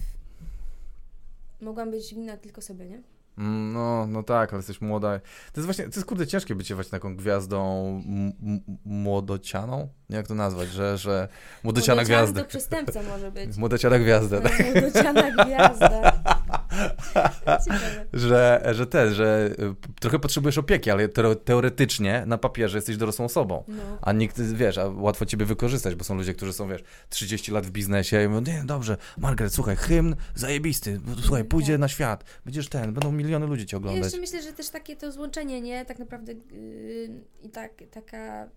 mogłam 1.61 1.91
być 1.91 2.15
winna 2.15 2.37
tylko 2.37 2.61
sobie, 2.63 2.87
nie? 2.87 3.03
Mm, 3.39 3.73
No, 3.73 4.07
no 4.07 4.23
tak, 4.23 4.51
ale 4.53 4.59
jesteś 4.59 4.81
młoda. 4.81 5.19
To 5.53 5.61
jest 5.61 5.65
właśnie, 5.65 5.85
to 5.85 5.91
jest 5.91 6.05
kurde 6.05 6.27
ciężkie 6.27 6.55
bycie 6.55 6.75
właśnie 6.75 6.91
taką 6.91 7.17
gwiazdą 7.17 7.87
m- 8.07 8.33
m- 8.43 8.61
młodocianą? 8.85 9.89
Nie 10.11 10.17
jak 10.17 10.27
to 10.27 10.35
nazwać, 10.35 10.69
że, 10.69 10.99
że 10.99 11.29
młodociana 11.65 12.05
gwiazda. 12.05 12.43
to 12.43 12.49
przestępca 12.49 13.03
może 13.03 13.33
być. 13.33 13.57
Młodociana 13.57 13.99
gwiazda, 13.99 14.41
tak? 14.41 14.59
Młodociana 14.75 15.45
gwiazda. 15.45 16.13
Że, 18.13 18.63
że 18.73 18.87
te, 18.87 19.15
że 19.15 19.51
y, 19.61 19.75
trochę 20.01 20.19
potrzebujesz 20.19 20.59
opieki, 20.59 20.91
ale 20.91 21.09
teo- 21.09 21.35
teoretycznie 21.37 22.23
na 22.27 22.39
papierze 22.39 22.79
jesteś 22.79 22.97
dorosłą 22.97 23.25
osobą. 23.25 23.65
No. 23.69 23.83
A 24.03 24.13
nikt, 24.13 24.41
wiesz, 24.41 24.79
a 24.79 24.87
łatwo 24.89 25.27
ciebie 25.27 25.47
wykorzystać, 25.47 25.95
bo 25.95 26.05
są 26.05 26.15
ludzie, 26.15 26.35
którzy 26.35 26.53
są, 26.53 26.69
wiesz, 26.69 26.83
30 27.09 27.53
lat 27.53 27.67
w 27.67 27.71
biznesie 27.71 28.25
i 28.25 28.29
mówią, 28.29 28.53
nie, 28.53 28.63
dobrze, 28.65 28.97
Margaret, 29.19 29.55
słuchaj, 29.55 29.77
hymn 29.77 30.17
zajebisty, 30.35 31.01
słuchaj, 31.23 31.45
pójdzie 31.45 31.73
Tak. 31.73 31.81
na 31.81 31.89
świat, 31.89 32.25
będziesz 32.45 32.69
ten, 32.69 32.93
będą 32.93 33.13
miliony 33.13 33.47
ludzi 33.47 33.67
cię 33.67 33.77
I 33.77 33.79
oglądać. 33.79 34.05
jeszcze 34.05 34.21
myślę, 34.21 34.43
że 34.43 34.53
też 34.53 34.71
takie 34.71 34.97
to 34.97 35.13
złączenie, 35.13 35.61
nie? 35.61 35.85
Tak 35.85 35.99
naprawdę 35.99 36.33
yy, 36.33 36.41
i 37.43 37.49
tak, 37.49 37.71
taka 37.91 38.49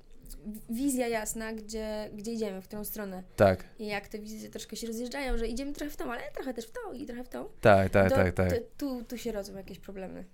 wizja 0.69 1.07
jasna, 1.07 1.53
gdzie, 1.53 2.09
gdzie 2.13 2.31
idziemy, 2.31 2.61
w 2.61 2.67
którą 2.67 2.83
stronę. 2.83 3.23
Tak, 3.35 3.63
I 3.79 3.87
jak 3.87 4.07
te 4.07 4.19
wizje 4.19 4.49
troszkę 4.49 4.75
się 4.75 4.87
rozjeżdżają, 4.87 5.37
że 5.37 5.47
idziemy 5.47 5.73
trochę 5.73 5.91
w 5.91 5.97
tą, 5.97 6.11
ale 6.11 6.21
trochę 6.35 6.53
też 6.53 6.65
w 6.65 6.71
tą 6.71 6.93
i 6.93 7.05
trochę 7.05 7.23
w 7.23 7.29
tą. 7.29 7.45
tak, 7.61 7.89
tak, 7.89 8.09
tak, 8.09 8.33
tak. 8.33 8.49
To, 8.49 8.57
tu, 8.77 9.03
tu 9.03 9.17
się 9.17 9.31
rodzą 9.31 9.55
jakieś 9.55 9.79
problemy. 9.79 10.25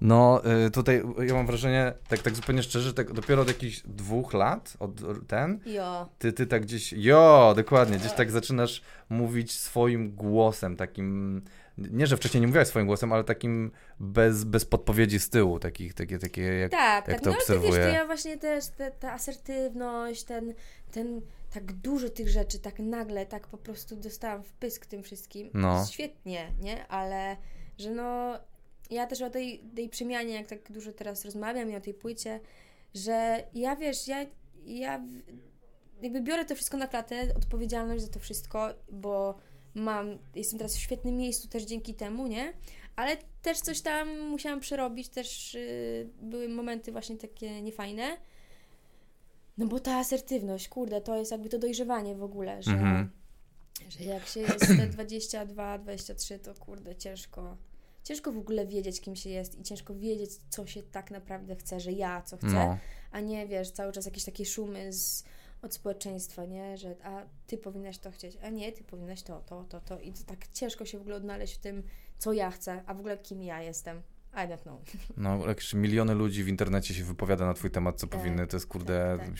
No, 0.00 0.42
y, 0.66 0.70
tutaj 0.70 1.02
ja 1.26 1.34
mam 1.34 1.46
wrażenie, 1.46 1.92
tak, 2.08 2.22
tak 2.22 2.34
zupełnie 2.34 2.62
szczerze, 2.62 2.94
tak 2.94 3.12
dopiero 3.12 3.42
od 3.42 3.48
jakichś 3.48 3.82
dwóch 3.84 4.34
lat, 4.34 4.76
od 4.78 4.90
ten, 5.28 5.60
Jo. 5.66 6.08
ty, 6.18 6.32
ty 6.32 6.46
tak 6.46 6.62
gdzieś, 6.62 6.92
jo, 6.96 7.52
dokładnie, 7.56 7.98
gdzieś 7.98 8.12
tak 8.12 8.30
zaczynasz 8.30 8.82
mówić 9.08 9.52
swoim 9.52 10.14
głosem, 10.14 10.76
takim, 10.76 11.42
nie, 11.78 12.06
że 12.06 12.16
wcześniej 12.16 12.40
nie 12.40 12.46
mówiłaś 12.46 12.68
swoim 12.68 12.86
głosem, 12.86 13.12
ale 13.12 13.24
takim 13.24 13.70
bez, 14.00 14.44
bez 14.44 14.64
podpowiedzi 14.64 15.20
z 15.20 15.30
tyłu, 15.30 15.58
takich, 15.58 15.94
takie, 15.94 16.18
takie 16.18 16.42
jak, 16.42 16.70
Tak, 16.70 17.08
jak 17.08 17.16
tak. 17.16 17.24
to 17.24 17.30
no 17.30 17.36
obserwuję. 17.36 17.80
ja 17.80 18.06
właśnie 18.06 18.38
też 18.38 18.68
te, 18.68 18.90
ta 18.90 19.12
asertywność, 19.12 20.24
ten, 20.24 20.54
ten 20.90 21.20
tak 21.54 21.72
dużo 21.72 22.08
tych 22.08 22.28
rzeczy, 22.28 22.58
tak 22.58 22.78
nagle, 22.78 23.26
tak 23.26 23.46
po 23.46 23.58
prostu 23.58 23.96
dostałam 23.96 24.42
w 24.42 24.52
pysk 24.52 24.86
tym 24.86 25.02
wszystkim. 25.02 25.50
No. 25.54 25.86
Świetnie, 25.90 26.52
nie? 26.60 26.86
Ale 26.86 27.36
że 27.78 27.90
no 27.90 28.38
ja 28.90 29.06
też 29.06 29.22
o 29.22 29.30
tej, 29.30 29.64
tej 29.76 29.88
przemianie, 29.88 30.34
jak 30.34 30.46
tak 30.46 30.72
dużo 30.72 30.92
teraz 30.92 31.24
rozmawiam 31.24 31.70
i 31.70 31.76
o 31.76 31.80
tej 31.80 31.94
płycie, 31.94 32.40
że 32.94 33.44
ja 33.54 33.76
wiesz, 33.76 34.08
ja, 34.08 34.26
ja 34.64 35.04
jakby 36.02 36.20
biorę 36.20 36.44
to 36.44 36.54
wszystko 36.54 36.76
na 36.76 36.86
klatę, 36.86 37.34
odpowiedzialność 37.36 38.04
za 38.04 38.12
to 38.12 38.18
wszystko, 38.20 38.68
bo 38.90 39.38
mam, 39.74 40.18
jestem 40.34 40.58
teraz 40.58 40.76
w 40.76 40.80
świetnym 40.80 41.16
miejscu 41.16 41.48
też 41.48 41.62
dzięki 41.62 41.94
temu, 41.94 42.26
nie? 42.26 42.52
Ale 42.96 43.16
też 43.42 43.60
coś 43.60 43.80
tam 43.80 44.20
musiałam 44.20 44.60
przerobić, 44.60 45.08
też 45.08 45.54
y, 45.54 46.08
były 46.22 46.48
momenty 46.48 46.92
właśnie 46.92 47.16
takie 47.16 47.62
niefajne. 47.62 48.16
No 49.58 49.66
bo 49.66 49.80
ta 49.80 49.96
asertywność, 49.98 50.68
kurde, 50.68 51.00
to 51.00 51.16
jest 51.16 51.30
jakby 51.30 51.48
to 51.48 51.58
dojrzewanie 51.58 52.14
w 52.14 52.22
ogóle, 52.22 52.62
że, 52.62 52.70
Mhm. 52.70 53.10
że 53.88 54.04
jak 54.04 54.26
się 54.26 54.40
jest 54.40 54.66
te 54.66 54.86
22, 54.86 55.78
23, 55.78 56.38
to 56.38 56.54
kurde, 56.54 56.96
ciężko. 56.96 57.56
Ciężko 58.04 58.32
w 58.32 58.38
ogóle 58.38 58.66
wiedzieć, 58.66 59.00
kim 59.00 59.16
się 59.16 59.30
jest 59.30 59.58
i 59.60 59.62
ciężko 59.62 59.94
wiedzieć, 59.94 60.30
co 60.50 60.66
się 60.66 60.82
tak 60.82 61.10
naprawdę 61.10 61.56
chce, 61.56 61.80
że 61.80 61.92
ja 61.92 62.22
co 62.22 62.36
chcę, 62.36 62.46
no, 62.46 62.78
a 63.12 63.20
nie 63.20 63.46
wiesz, 63.46 63.70
cały 63.70 63.92
czas 63.92 64.04
jakieś 64.04 64.24
takie 64.24 64.46
szumy 64.46 64.92
z, 64.92 65.24
od 65.62 65.74
społeczeństwa, 65.74 66.44
nie? 66.44 66.78
Że 66.78 66.94
a 67.04 67.22
ty 67.46 67.58
powinnaś 67.58 67.98
to 67.98 68.10
chcieć, 68.10 68.38
a 68.42 68.48
nie, 68.48 68.72
ty 68.72 68.84
powinnaś 68.84 69.22
to, 69.22 69.40
to, 69.46 69.64
to, 69.64 69.80
to. 69.80 70.00
I 70.00 70.12
to 70.12 70.18
tak 70.26 70.48
ciężko 70.52 70.84
się 70.84 70.98
w 70.98 71.00
ogóle 71.00 71.16
odnaleźć 71.16 71.54
w 71.54 71.58
tym, 71.58 71.82
co 72.18 72.32
ja 72.32 72.50
chcę, 72.50 72.82
a 72.86 72.94
w 72.94 72.98
ogóle 72.98 73.18
kim 73.18 73.42
ja 73.42 73.62
jestem. 73.62 74.02
I 74.34 74.36
don't 74.36 74.62
know. 74.62 74.80
no, 75.16 75.48
jakieś 75.48 75.74
miliony 75.74 76.14
ludzi 76.14 76.44
w 76.44 76.48
internecie 76.48 76.94
się 76.94 77.04
wypowiada 77.04 77.46
na 77.46 77.54
twój 77.54 77.70
temat, 77.70 78.00
co 78.00 78.06
Tak, 78.06 78.20
powinny, 78.20 78.46
to 78.46 78.56
jest 78.56 78.66
kurde, 78.66 79.16
tak, 79.18 79.28
tak. 79.28 79.36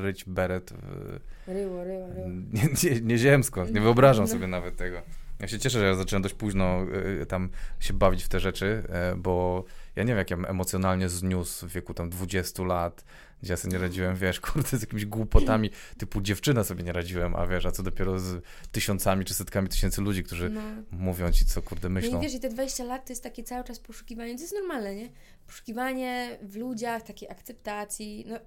ryć 0.00 0.24
beret 0.24 0.70
w, 0.72 1.18
Ryło, 1.46 1.84
ryło, 1.84 2.08
ryło. 2.14 2.28
Nie, 2.52 2.90
nie, 2.90 3.00
nieziemsko, 3.00 3.64
nie 3.66 3.80
wyobrażam 3.80 4.24
No. 4.24 4.30
sobie 4.30 4.46
nawet 4.46 4.76
tego. 4.76 5.02
Ja 5.40 5.48
się 5.48 5.58
cieszę, 5.58 5.78
że 5.78 5.84
ja 5.86 5.94
zacząłem 5.94 6.22
dość 6.22 6.34
późno 6.34 6.82
y, 7.22 7.26
tam 7.26 7.50
się 7.80 7.94
bawić 7.94 8.24
w 8.24 8.28
te 8.28 8.40
rzeczy, 8.40 8.82
y, 9.12 9.16
bo 9.16 9.64
ja 9.96 10.02
nie 10.02 10.08
wiem, 10.08 10.18
jak 10.18 10.30
ja 10.30 10.36
emocjonalnie 10.36 11.08
zniósł 11.08 11.68
w 11.68 11.72
wieku 11.72 11.94
tam 11.94 12.10
20 12.10 12.62
lat, 12.62 13.04
gdzie 13.42 13.52
ja 13.52 13.56
sobie 13.56 13.72
nie 13.72 13.78
radziłem, 13.78 14.16
wiesz, 14.16 14.40
kurde, 14.50 14.78
z 14.78 14.80
jakimiś 14.80 15.06
głupotami 15.06 15.70
typu 15.98 16.20
dziewczyna 16.20 16.64
sobie 16.64 16.82
nie 16.84 16.92
radziłem, 16.92 17.34
a 17.36 17.46
wiesz, 17.46 17.66
a 17.66 17.70
co 17.72 17.82
dopiero 17.82 18.18
z 18.18 18.42
tysiącami 18.72 19.24
czy 19.24 19.34
setkami 19.34 19.68
tysięcy 19.68 20.00
ludzi, 20.02 20.22
którzy 20.24 20.50
No. 20.50 20.60
mówią 20.90 21.32
ci, 21.32 21.44
co 21.46 21.62
kurde 21.62 21.88
No 21.88 21.94
myślą. 21.94 22.18
i 22.18 22.22
wiesz, 22.22 22.34
i 22.34 22.40
te 22.40 22.48
20 22.48 22.84
lat 22.84 23.06
to 23.06 23.12
jest 23.12 23.22
takie 23.22 23.42
cały 23.44 23.64
czas 23.64 23.78
poszukiwanie, 23.80 24.34
to 24.36 24.40
jest 24.40 24.54
normalne, 24.54 24.94
nie? 24.94 25.08
Poszukiwanie 25.46 26.38
w 26.42 26.56
ludziach, 26.56 27.02
takiej 27.02 27.30
akceptacji, 27.30 28.24
no 28.28 28.38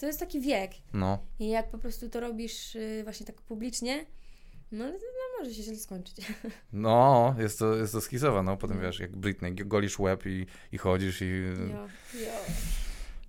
to 0.00 0.06
jest 0.06 0.20
taki 0.20 0.40
wiek. 0.40 0.70
No, 0.92 1.18
I 1.38 1.48
jak 1.48 1.70
po 1.70 1.78
prostu 1.78 2.08
to 2.08 2.20
robisz 2.20 2.74
y, 2.74 3.00
właśnie 3.04 3.26
tak 3.26 3.42
publicznie, 3.42 4.06
no 4.72 4.84
to 4.84 4.92
no, 4.92 5.38
może 5.38 5.54
się 5.54 5.62
źle 5.62 5.76
skończyć. 5.76 6.16
no, 6.72 7.34
jest 7.38 7.58
to, 7.58 7.76
jest 7.76 7.92
to 7.92 8.00
schizowe, 8.00 8.42
no, 8.42 8.56
potem 8.56 8.76
No. 8.76 8.82
wiesz, 8.82 9.00
jak 9.00 9.16
Britney, 9.16 9.54
golisz 9.54 9.98
łeb 9.98 10.26
i, 10.26 10.46
i 10.72 10.78
chodzisz 10.78 11.22
i... 11.22 11.42
Jo, 11.70 11.88
jo. 12.20 12.30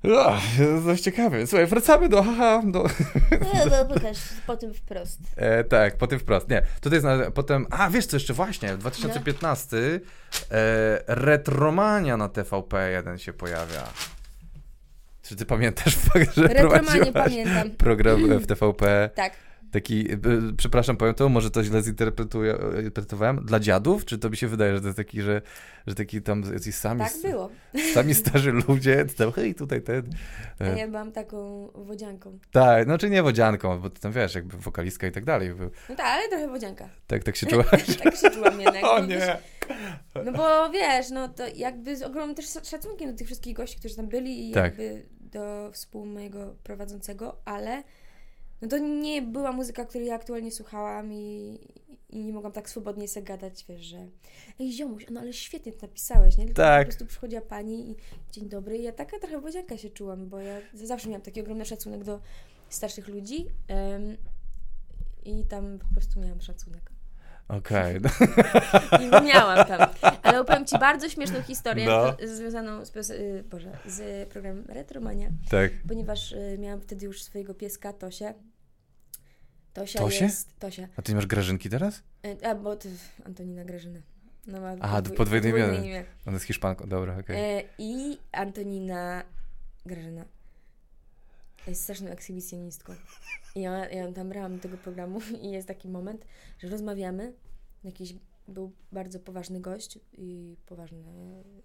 To 0.04 0.82
dość 0.86 1.04
ciekawe. 1.04 1.48
Słuchaj, 1.48 1.68
wracamy 1.68 2.10
do 2.10 2.24
haha, 2.24 2.62
do... 2.66 2.84
No, 3.32 3.66
no 3.72 3.86
pokaż 3.86 4.18
potem 4.48 4.74
wprost. 4.74 5.20
E, 5.36 5.64
tak, 5.64 5.98
potem 5.98 6.20
wprost. 6.20 6.50
Nie, 6.50 6.62
tutaj 6.82 6.98
jest 6.98 7.06
na, 7.06 7.32
potem. 7.32 7.68
A 7.70 7.90
wiesz 7.90 8.06
co 8.06 8.16
jeszcze 8.16 8.34
właśnie? 8.34 8.78
2015 8.78 9.78
e, 9.78 10.00
Retromania 11.08 12.18
na 12.18 12.28
TVP1 12.28 13.18
się 13.18 13.34
pojawia. 13.34 13.84
Czy 15.22 15.36
ty 15.36 15.46
pamiętasz 15.46 15.96
fakt, 15.96 16.36
że 16.36 16.48
Retromanie 16.48 17.14
pamiętam. 17.14 17.72
program 17.72 18.40
w 18.40 18.48
TVP? 18.48 19.10
Tak. 19.16 19.34
Taki, 19.72 20.12
e, 20.12 20.18
przepraszam, 20.58 20.98
powiem 20.98 21.14
to, 21.16 21.30
może 21.30 21.52
to 21.52 21.64
źle 21.64 21.82
zinterpretuję, 21.82 22.54
e. 22.54 23.34
Dla 23.42 23.60
dziadów? 23.60 24.06
Czy 24.06 24.18
to 24.18 24.30
mi 24.30 24.38
się 24.38 24.48
wydaje, 24.48 24.74
że 24.76 24.82
to 24.82 24.88
jest 24.88 24.98
taki, 24.98 25.22
że, 25.22 25.42
że 25.88 25.96
taki 25.96 26.22
tam 26.22 26.44
jacyś 26.54 26.76
sami, 26.76 27.02
Tak 27.02 27.14
było. 27.22 27.50
sami 27.94 28.14
starzy 28.24 28.52
ludzie, 28.52 29.06
tam 29.18 29.32
hej, 29.32 29.56
tutaj 29.56 29.82
ten. 29.82 30.04
A 30.60 30.64
E, 30.64 30.80
ja 30.80 30.88
byłam 30.88 31.12
taką 31.12 31.68
wodzianką. 31.76 32.40
tak, 32.52 32.84
znaczy 32.86 33.10
nie 33.10 33.24
wodzianką, 33.24 33.80
bo 33.80 33.90
ty 33.90 34.02
tam 34.02 34.12
wiesz, 34.12 34.36
jakby 34.36 34.58
wokalistka 34.58 35.08
i 35.08 35.12
tak 35.12 35.26
dalej. 35.26 35.54
Był- 35.54 35.72
No 35.90 35.96
tak, 35.96 36.06
ale 36.06 36.30
trochę 36.30 36.48
wodzianka. 36.48 36.90
Tak, 37.08 37.24
tak 37.24 37.36
się 37.36 37.48
czułaś. 37.52 37.98
tak 38.04 38.16
się 38.16 38.30
czułam 38.30 38.62
jednak. 38.62 38.84
O 38.92 39.00
No, 39.00 39.06
nie! 39.06 39.38
No 40.26 40.32
bo 40.32 40.70
wiesz, 40.70 41.10
no 41.10 41.28
to 41.30 41.44
jakby 41.56 41.98
z 41.98 42.02
ogromnym 42.04 42.36
też 42.36 42.46
szacunkiem 42.64 43.12
do 43.12 43.18
tych 43.18 43.28
wszystkich 43.28 43.56
gości, 43.56 43.80
którzy 43.80 43.96
tam 43.96 44.08
byli 44.08 44.50
i 44.50 44.54
Tak. 44.54 44.64
jakby 44.64 45.06
do 45.20 45.70
współ 45.74 46.06
mojego 46.06 46.56
prowadzącego, 46.64 47.38
ale 47.46 47.84
no 48.62 48.68
to 48.68 48.78
nie 48.78 49.22
była 49.22 49.52
muzyka, 49.52 49.86
której 49.86 50.08
ja 50.08 50.16
aktualnie 50.16 50.52
słuchałam 50.52 51.14
i, 51.14 51.60
i 52.10 52.26
nie 52.26 52.34
mogłam 52.34 52.54
tak 52.54 52.70
swobodnie 52.70 53.08
sobie 53.08 53.26
gadać, 53.26 53.66
wiesz, 53.70 53.82
że 53.82 54.08
ej 54.60 54.72
ziomuś, 54.72 55.06
no 55.12 55.20
ale 55.20 55.34
świetnie 55.34 55.72
to 55.74 55.82
napisałeś, 55.88 56.38
nie? 56.38 56.46
Tylko 56.46 56.62
Tak. 56.62 56.82
po 56.82 56.86
prostu 56.86 57.06
przychodziła 57.06 57.42
pani 57.42 57.92
i 57.92 57.96
dzień 58.32 58.50
dobry 58.50 58.78
i 58.78 58.84
ja 58.84 58.92
taka 58.92 59.20
trochę 59.20 59.42
wodzianka 59.42 59.78
się 59.78 59.90
czułam, 59.90 60.30
bo 60.30 60.40
ja 60.40 60.58
zawsze 60.74 61.10
miałam 61.10 61.22
taki 61.22 61.42
ogromny 61.42 61.66
szacunek 61.66 62.04
do 62.04 62.20
starszych 62.70 63.08
ludzi 63.08 63.48
em, 63.68 64.18
i 65.26 65.46
tam 65.46 65.80
po 65.80 65.94
prostu 65.94 66.20
miałam 66.20 66.42
szacunek. 66.42 66.92
Okej, 67.48 68.00
no. 68.02 68.10
I 69.22 69.26
miałam 69.26 69.68
tam. 69.68 69.90
Ale 70.24 70.42
opowiem 70.42 70.66
Ci 70.66 70.80
bardzo 70.80 71.10
śmieszną 71.10 71.42
historię 71.42 71.86
No. 71.86 72.16
związaną 72.28 72.86
z, 72.86 73.10
y, 73.10 73.44
Boże, 73.50 73.78
z 73.86 74.30
programem 74.30 74.66
Retromania, 74.70 75.30
tak. 75.50 75.72
ponieważ 75.88 76.32
y, 76.32 76.58
miałam 76.60 76.82
wtedy 76.82 77.06
już 77.06 77.24
swojego 77.24 77.54
pieska, 77.54 77.94
Tosię. 77.94 78.34
Tosia 79.74 80.00
Tosię? 80.00 80.26
jest... 80.26 80.60
Tosia. 80.60 80.88
A 80.98 81.02
ty 81.02 81.12
nie 81.12 81.16
masz 81.16 81.28
grażynki 81.28 81.70
teraz? 81.70 82.04
Y, 82.26 82.48
A, 82.48 82.56
bo 82.56 82.76
to 82.76 82.90
Antonina 83.26 83.66
Grażyna. 83.66 84.00
No, 84.48 84.62
ma 84.62 84.76
Aha, 84.82 85.02
podwój- 85.02 85.16
podwójne 85.16 85.50
imię. 85.50 86.06
Ona 86.26 86.34
jest 86.34 86.46
Hiszpanką, 86.46 86.90
dobra, 86.90 87.18
okej. 87.18 87.58
E, 87.60 87.64
I 87.78 88.18
Antonina 88.32 89.24
Grażyna. 89.86 90.26
Jest 91.68 91.84
straszną 91.84 92.10
ekshibicjonistką. 92.10 92.96
I 93.56 93.62
ja, 93.62 93.90
ja 93.90 94.12
tam 94.12 94.30
brałam 94.30 94.56
do 94.56 94.62
tego 94.62 94.78
programu 94.78 95.20
i 95.44 95.52
jest 95.52 95.68
taki 95.68 95.90
moment, 95.90 96.26
że 96.60 96.70
rozmawiamy. 96.70 97.34
Jakiś 97.84 98.14
był 98.52 98.72
bardzo 98.92 99.20
poważny 99.20 99.62
gość 99.62 100.00
i 100.14 100.58
poważne 100.66 101.04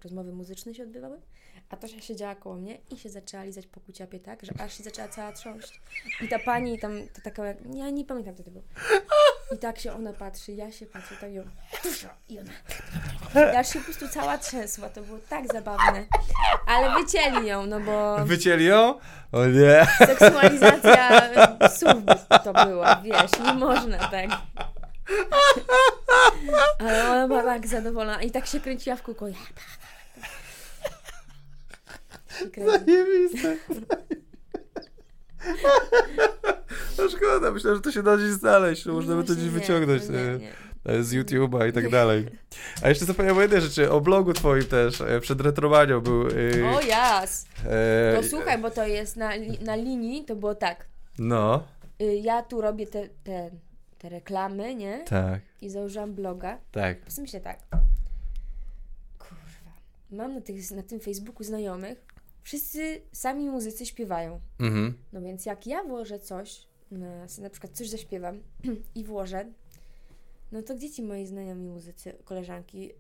rozmowy 0.05 0.33
muzyczne 0.33 0.75
się 0.75 0.83
odbywały. 0.83 1.21
A 1.69 1.77
Tosia 1.77 2.01
siedziała 2.01 2.35
koło 2.35 2.57
mnie 2.57 2.79
i 2.91 2.97
się 2.97 3.09
zaczęła 3.09 3.45
lizać 3.45 3.67
po 3.67 3.81
kuciapie 3.81 4.21
tak, 4.21 4.45
że 4.45 4.53
aż 4.59 4.79
się 4.79 4.85
zaczęła 4.85 5.09
cała 5.09 5.33
trząść. 5.33 5.81
I 6.21 6.29
ta 6.29 6.39
pani 6.39 6.79
tam, 6.79 6.93
to 7.15 7.21
taka, 7.25 7.47
jak, 7.47 7.59
ja 7.75 7.91
nie 7.91 8.05
pamiętam 8.05 8.35
co 8.35 8.43
to 8.43 8.51
było. 8.51 8.65
I 9.55 9.59
tak 9.59 9.79
się 9.79 9.93
ona 9.93 10.13
patrzy, 10.13 10.53
ja 10.53 10.73
się 10.73 10.87
patrzę, 10.87 11.15
tak 11.21 11.33
ją, 11.33 11.43
i 12.29 12.39
ona, 12.39 12.53
ja 13.35 13.61
aż 13.61 13.73
się 13.73 13.79
po 13.79 13.85
prostu 13.85 14.09
cała 14.09 14.39
trzęsła, 14.39 14.89
to 14.89 15.03
było 15.03 15.19
tak 15.29 15.53
zabawne. 15.53 16.07
Ale 16.67 17.03
wycięli 17.03 17.47
ją, 17.47 17.67
no 17.67 17.81
bo 17.81 18.25
Wycięli 18.25 18.65
ją? 18.65 18.95
O 19.33 19.47
nie! 19.47 19.87
seksualizacja 19.99 21.21
słów 21.69 22.05
to 22.45 22.67
była, 22.67 22.97
wiesz, 22.97 23.31
nie 23.45 23.53
można 23.53 23.99
tak. 23.99 24.31
Ale 26.79 27.11
ona 27.11 27.29
była 27.29 27.43
tak 27.43 27.67
zadowolona 27.67 28.23
i 28.23 28.31
tak 28.31 28.47
się 28.47 28.61
kręciła 28.61 28.97
w 28.97 29.03
kółko. 29.03 29.29
Ja. 29.29 29.35
Zajebiste. 32.67 33.57
No 36.99 37.09
szkoda, 37.09 37.51
myślę, 37.51 37.75
że 37.75 37.81
to 37.81 37.93
się 37.93 38.03
da 38.03 38.17
gdzieś 38.17 38.29
znaleźć, 38.31 38.83
że 38.83 38.93
można 38.93 39.17
by 39.17 39.25
to 39.25 39.33
gdzieś 39.33 39.49
wyciągnąć 39.49 40.03
no 40.09 40.19
e, 40.19 40.39
nie, 40.39 41.03
z 41.05 41.13
YouTube'a 41.15 41.69
i 41.69 41.73
tak 41.73 41.91
dalej. 41.91 42.27
A 42.83 42.89
jeszcze 42.89 43.05
zapomniałem 43.05 43.39
o 43.39 43.43
jednej 43.43 43.61
rzeczy, 43.61 43.91
o 43.91 44.01
blogu 44.01 44.33
twoim 44.33 44.65
też, 44.65 45.01
e, 45.01 45.21
przed 45.21 45.41
retromanią 45.41 46.01
był... 46.01 46.23
e, 46.29 46.77
O 46.77 46.81
jas! 46.81 47.47
e, 47.67 48.17
To 48.23 48.29
słuchaj, 48.29 48.59
bo 48.59 48.71
to 48.71 48.87
jest 48.87 49.17
na, 49.17 49.31
na 49.61 49.77
linii, 49.77 50.25
to 50.25 50.37
było 50.37 50.55
tak. 50.55 50.87
No, 51.19 51.63
Y, 52.01 52.15
Ja 52.17 52.43
tu 52.43 52.61
robię 52.61 52.87
te, 52.87 53.09
te, 53.25 53.51
te 53.99 54.09
reklamy, 54.09 54.75
nie? 54.75 55.05
tak, 55.05 55.41
I 55.61 55.71
założyłam 55.71 56.15
bloga. 56.15 56.59
tak. 56.73 57.01
Prostu 57.01 57.21
myślę 57.23 57.41
tak. 57.41 57.59
Kurwa. 59.19 59.73
Mam 60.11 60.35
na, 60.35 60.41
tych, 60.41 60.71
na 60.71 60.83
tym 60.83 61.01
Facebooku 61.01 61.45
znajomych. 61.45 62.05
Wszyscy 62.43 63.03
sami 63.13 63.51
muzycy 63.51 63.87
śpiewają. 63.87 64.41
Mhm. 64.61 64.99
No 65.13 65.21
więc 65.21 65.47
jak 65.47 65.67
ja 65.67 65.83
włożę 65.85 66.19
coś, 66.21 66.67
na, 66.91 67.27
na 67.39 67.51
przykład 67.51 67.73
coś 67.73 67.89
zaśpiewam 67.89 68.43
i 68.95 69.05
włożę, 69.05 69.45
no 70.53 70.63
to 70.63 70.75
gdzie 70.75 70.91
ci 70.91 71.03
moi 71.03 71.27
znajomi 71.27 71.69
muzycy, 71.69 72.13
koleżanki, 72.25 72.79
yy, 72.83 72.93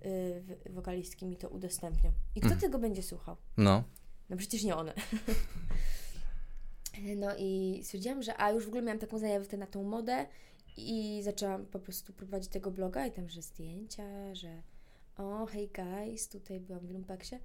w- 0.42 0.72
wokalistki 0.74 1.26
mi 1.26 1.36
to 1.36 1.48
udostępnią? 1.48 2.10
I 2.34 2.40
kto 2.40 2.46
Mhm. 2.52 2.60
tego 2.60 2.78
będzie 2.78 3.02
słuchał? 3.02 3.36
No. 3.56 3.84
No 4.30 4.36
przecież 4.36 4.64
nie 4.64 4.76
one. 4.76 4.94
No 7.16 7.36
i 7.38 7.80
stwierdziłam, 7.84 8.22
że 8.22 8.40
a 8.40 8.50
już 8.50 8.64
w 8.64 8.68
ogóle 8.68 8.82
miałam 8.82 8.98
taką 8.98 9.18
zajawkę 9.18 9.56
na 9.56 9.66
tą 9.66 9.82
modę 9.82 10.26
i 10.76 11.20
zaczęłam 11.22 11.66
po 11.66 11.78
prostu 11.78 12.12
prowadzić 12.12 12.50
tego 12.50 12.70
bloga 12.70 13.06
i 13.06 13.12
tam, 13.12 13.28
że 13.28 13.42
zdjęcia, 13.42 14.34
że 14.34 14.62
o, 15.16 15.46
hey 15.46 15.68
guys, 15.74 16.28
tutaj 16.28 16.60
byłam 16.60 16.86
w 16.86 16.90
Lumpeksie. 16.90 17.36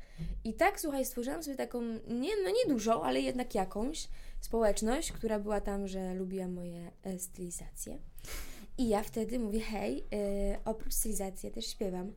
I 0.44 0.54
tak, 0.54 0.80
słuchaj, 0.80 1.06
stworzyłam 1.06 1.44
sobie 1.44 1.56
taką, 1.56 1.82
nie, 2.08 2.32
no 2.44 2.50
nie 2.50 2.74
dużą, 2.74 3.04
ale 3.04 3.22
jednak 3.22 3.56
jakąś 3.56 4.08
społeczność, 4.42 5.12
która 5.12 5.40
była 5.40 5.62
tam, 5.62 5.88
że 5.88 6.14
lubiła 6.14 6.48
moje 6.48 6.92
e, 7.04 7.20
stylizacje. 7.20 7.98
I 8.78 8.90
ja 8.90 9.04
wtedy 9.04 9.40
mówię, 9.40 9.60
hej, 9.60 10.06
e, 10.14 10.60
oprócz 10.66 10.94
stylizacji 10.94 11.50
ja 11.50 11.56
też 11.56 11.68
śpiewam. 11.68 12.14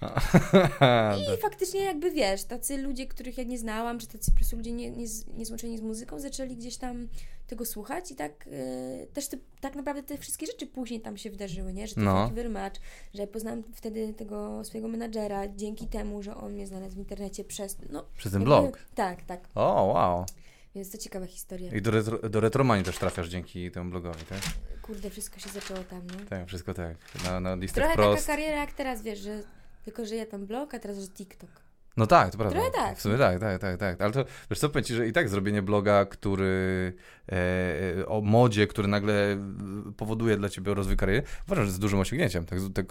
I 1.36 1.40
faktycznie 1.40 1.80
jakby 1.80 2.10
wiesz, 2.10 2.44
tacy 2.44 2.78
ludzie, 2.78 3.06
których 3.06 3.38
ja 3.38 3.44
nie 3.44 3.58
znałam, 3.58 3.98
czy 3.98 4.06
tacy 4.06 4.30
po 4.30 4.36
prostu 4.36 4.56
ludzie 4.56 4.72
nie, 4.72 4.90
nie, 4.90 5.06
niezłączeni 5.34 5.78
z 5.78 5.80
muzyką, 5.80 6.20
zaczęli 6.20 6.56
gdzieś 6.56 6.76
tam 6.76 7.08
tego 7.46 7.64
słuchać 7.64 8.10
i 8.10 8.16
tak 8.16 8.48
e, 8.52 9.06
też 9.06 9.28
te, 9.28 9.36
tak 9.60 9.74
naprawdę 9.76 10.02
te 10.02 10.18
wszystkie 10.18 10.46
rzeczy 10.46 10.66
później 10.66 11.00
tam 11.00 11.16
się 11.16 11.30
wydarzyły, 11.30 11.72
nie? 11.72 11.86
Że 11.86 11.94
to 11.94 12.00
No. 12.00 12.22
taki 12.22 12.34
wyrmacz, 12.34 12.74
że 13.14 13.26
poznałam 13.26 13.62
wtedy 13.74 14.14
tego 14.14 14.64
swojego 14.64 14.88
menadżera 14.88 15.48
dzięki 15.48 15.86
temu, 15.86 16.22
że 16.22 16.34
on 16.36 16.52
mnie 16.52 16.66
znalazł 16.66 16.94
w 16.94 16.98
internecie 16.98 17.44
przez, 17.44 17.76
no... 17.90 18.04
Przez 18.16 18.32
ten 18.32 18.40
jakby- 18.42 18.44
blog. 18.62 18.78
Tak, 18.94 19.22
tak. 19.22 19.48
O, 19.54 19.84
wow. 19.84 20.26
Więc 20.74 20.90
to 20.90 20.98
ciekawa 20.98 21.26
historia. 21.26 21.72
I 21.72 21.82
do, 21.82 21.90
retro, 21.90 22.28
do 22.28 22.40
retromanii 22.40 22.84
też 22.84 22.98
trafiasz 22.98 23.28
dzięki 23.28 23.70
temu 23.70 23.90
blogowi, 23.90 24.24
tak? 24.24 24.38
Kurde, 24.82 25.10
wszystko 25.10 25.40
się 25.40 25.48
zaczęło 25.50 25.80
tam, 25.84 26.06
no. 26.06 26.24
Tak, 26.30 26.46
wszystko 26.48 26.74
tak. 26.74 26.96
Na, 27.24 27.40
na 27.40 27.54
listę 27.54 27.74
Trochę 27.80 27.92
wprost. 27.92 28.26
taka 28.26 28.36
kariera 28.36 28.56
jak 28.60 28.72
teraz, 28.72 29.02
wiesz, 29.02 29.18
że 29.18 29.42
tylko, 29.84 30.06
że 30.06 30.16
ja 30.16 30.26
tam 30.26 30.46
blog, 30.46 30.74
a 30.74 30.78
teraz, 30.78 30.98
że 30.98 31.08
TikTok. 31.08 31.50
No 31.96 32.06
tak, 32.06 32.30
to 32.30 32.38
prawda. 32.38 32.54
Trochę 32.56 32.70
tak. 32.70 32.98
W 32.98 33.02
sumie 33.02 33.18
tak, 33.18 33.40
tak, 33.40 33.60
tak, 33.60 33.78
tak. 33.78 34.00
Ale 34.00 34.12
to, 34.12 34.24
wiesz 34.50 34.58
co, 34.58 34.68
powiem 34.68 34.84
Ci, 34.84 34.94
że 34.94 35.08
i 35.08 35.12
tak 35.12 35.28
zrobienie 35.28 35.62
bloga, 35.62 36.04
który 36.04 36.92
e, 37.28 37.36
e, 38.00 38.06
o 38.06 38.20
modzie, 38.20 38.66
który 38.66 38.88
nagle 38.88 39.32
e, 39.32 39.38
powoduje 39.96 40.36
dla 40.36 40.48
Ciebie 40.48 40.74
rozwój 40.74 40.96
kariery, 40.96 41.22
uważam, 41.46 41.64
że 41.64 41.68
jest 41.68 41.80
dużym 41.80 42.00
osiągnięciem. 42.00 42.46
Tak, 42.46 42.58
tak, 42.74 42.86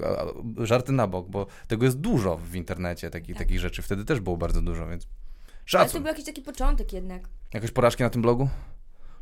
żarty 0.58 0.92
na 0.92 1.08
bok, 1.08 1.30
bo 1.30 1.48
tego 1.68 1.86
jest 1.86 2.00
dużo 2.00 2.38
w 2.38 2.56
internecie, 2.56 3.10
taki, 3.10 3.34
Tak. 3.34 3.38
takich 3.38 3.60
rzeczy. 3.60 3.82
Wtedy 3.82 4.06
też 4.06 4.20
było 4.20 4.38
bardzo 4.38 4.62
dużo, 4.62 4.88
więc 4.88 5.04
Ale 5.04 5.54
to 5.54 5.62
szacun. 5.66 6.02
był 6.02 6.08
jakiś 6.08 6.26
taki 6.26 6.42
początek 6.42 6.94
jednak. 6.94 7.22
Jakieś 7.54 7.72
porażki 7.72 8.04
na 8.04 8.10
tym 8.10 8.22
blogu? 8.22 8.50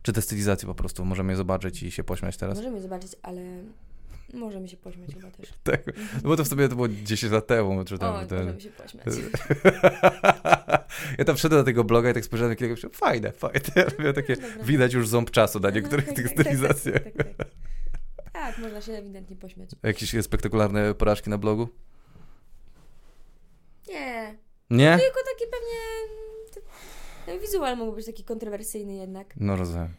Czy 0.02 0.14
te 0.14 0.22
stylizacje 0.22 0.68
po 0.68 0.76
prostu? 0.76 1.06
Możemy 1.06 1.34
je 1.34 1.38
zobaczyć 1.38 1.84
i 1.84 1.92
się 1.92 2.04
pośmiać 2.04 2.38
teraz? 2.38 2.58
Możemy 2.58 2.82
zobaczyć, 2.82 3.16
ale 3.24 3.42
możemy 4.34 4.68
się 4.68 4.78
pośmiać 4.78 5.14
chyba 5.14 5.32
też. 5.32 5.50
Tak. 5.64 5.84
No 6.16 6.22
bo 6.30 6.38
to 6.38 6.44
w 6.44 6.48
sobie 6.48 6.70
to 6.70 6.76
było 6.76 6.88
10 6.88 7.34
lat 7.34 7.48
temu, 7.48 7.84
czy 7.86 7.98
tam. 7.98 8.16
o, 8.16 8.26
ten- 8.26 8.38
możemy 8.40 8.62
się 8.62 8.70
pośmiać. 8.70 9.06
ja 11.20 11.26
tam 11.26 11.36
wszedłem 11.36 11.62
do 11.62 11.66
tego 11.66 11.84
bloga 11.84 12.10
i 12.10 12.14
tak 12.14 12.26
spojrzałem 12.26 12.52
na 12.52 12.56
kilka 12.56 12.72
myślałem, 12.72 12.94
fajne, 12.94 13.32
fajne. 13.32 13.60
Miał 14.00 14.14
takie, 14.14 14.36
Dobra. 14.36 14.64
widać 14.64 14.94
już 14.94 15.08
ząb 15.08 15.32
czasu 15.32 15.60
na 15.60 15.70
niektórych 15.70 16.06
Tak, 16.06 16.16
tych 16.16 16.28
tak, 16.28 16.36
tak, 16.38 16.46
stylizacjach. 16.46 17.04
Tak, 17.04 17.14
tak, 17.14 17.36
tak. 17.38 17.48
tak, 18.34 18.58
można 18.58 18.82
się 18.82 18.92
ewidentnie 18.94 19.36
pośmiać. 19.36 19.70
Jakieś 19.84 20.16
spektakularne 20.22 20.94
porażki 20.94 21.30
na 21.30 21.38
blogu? 21.38 21.68
Nie, 23.88 24.38
Nie? 24.70 24.98
tylko 25.00 25.20
taki 25.34 25.52
pewnie... 25.52 25.82
Ten 27.26 27.40
wizual 27.40 27.78
mógł 27.78 27.96
być 27.96 28.06
taki 28.06 28.24
kontrowersyjny 28.24 28.94
jednak. 28.94 29.34
No 29.38 29.56
rozumiem. 29.56 29.94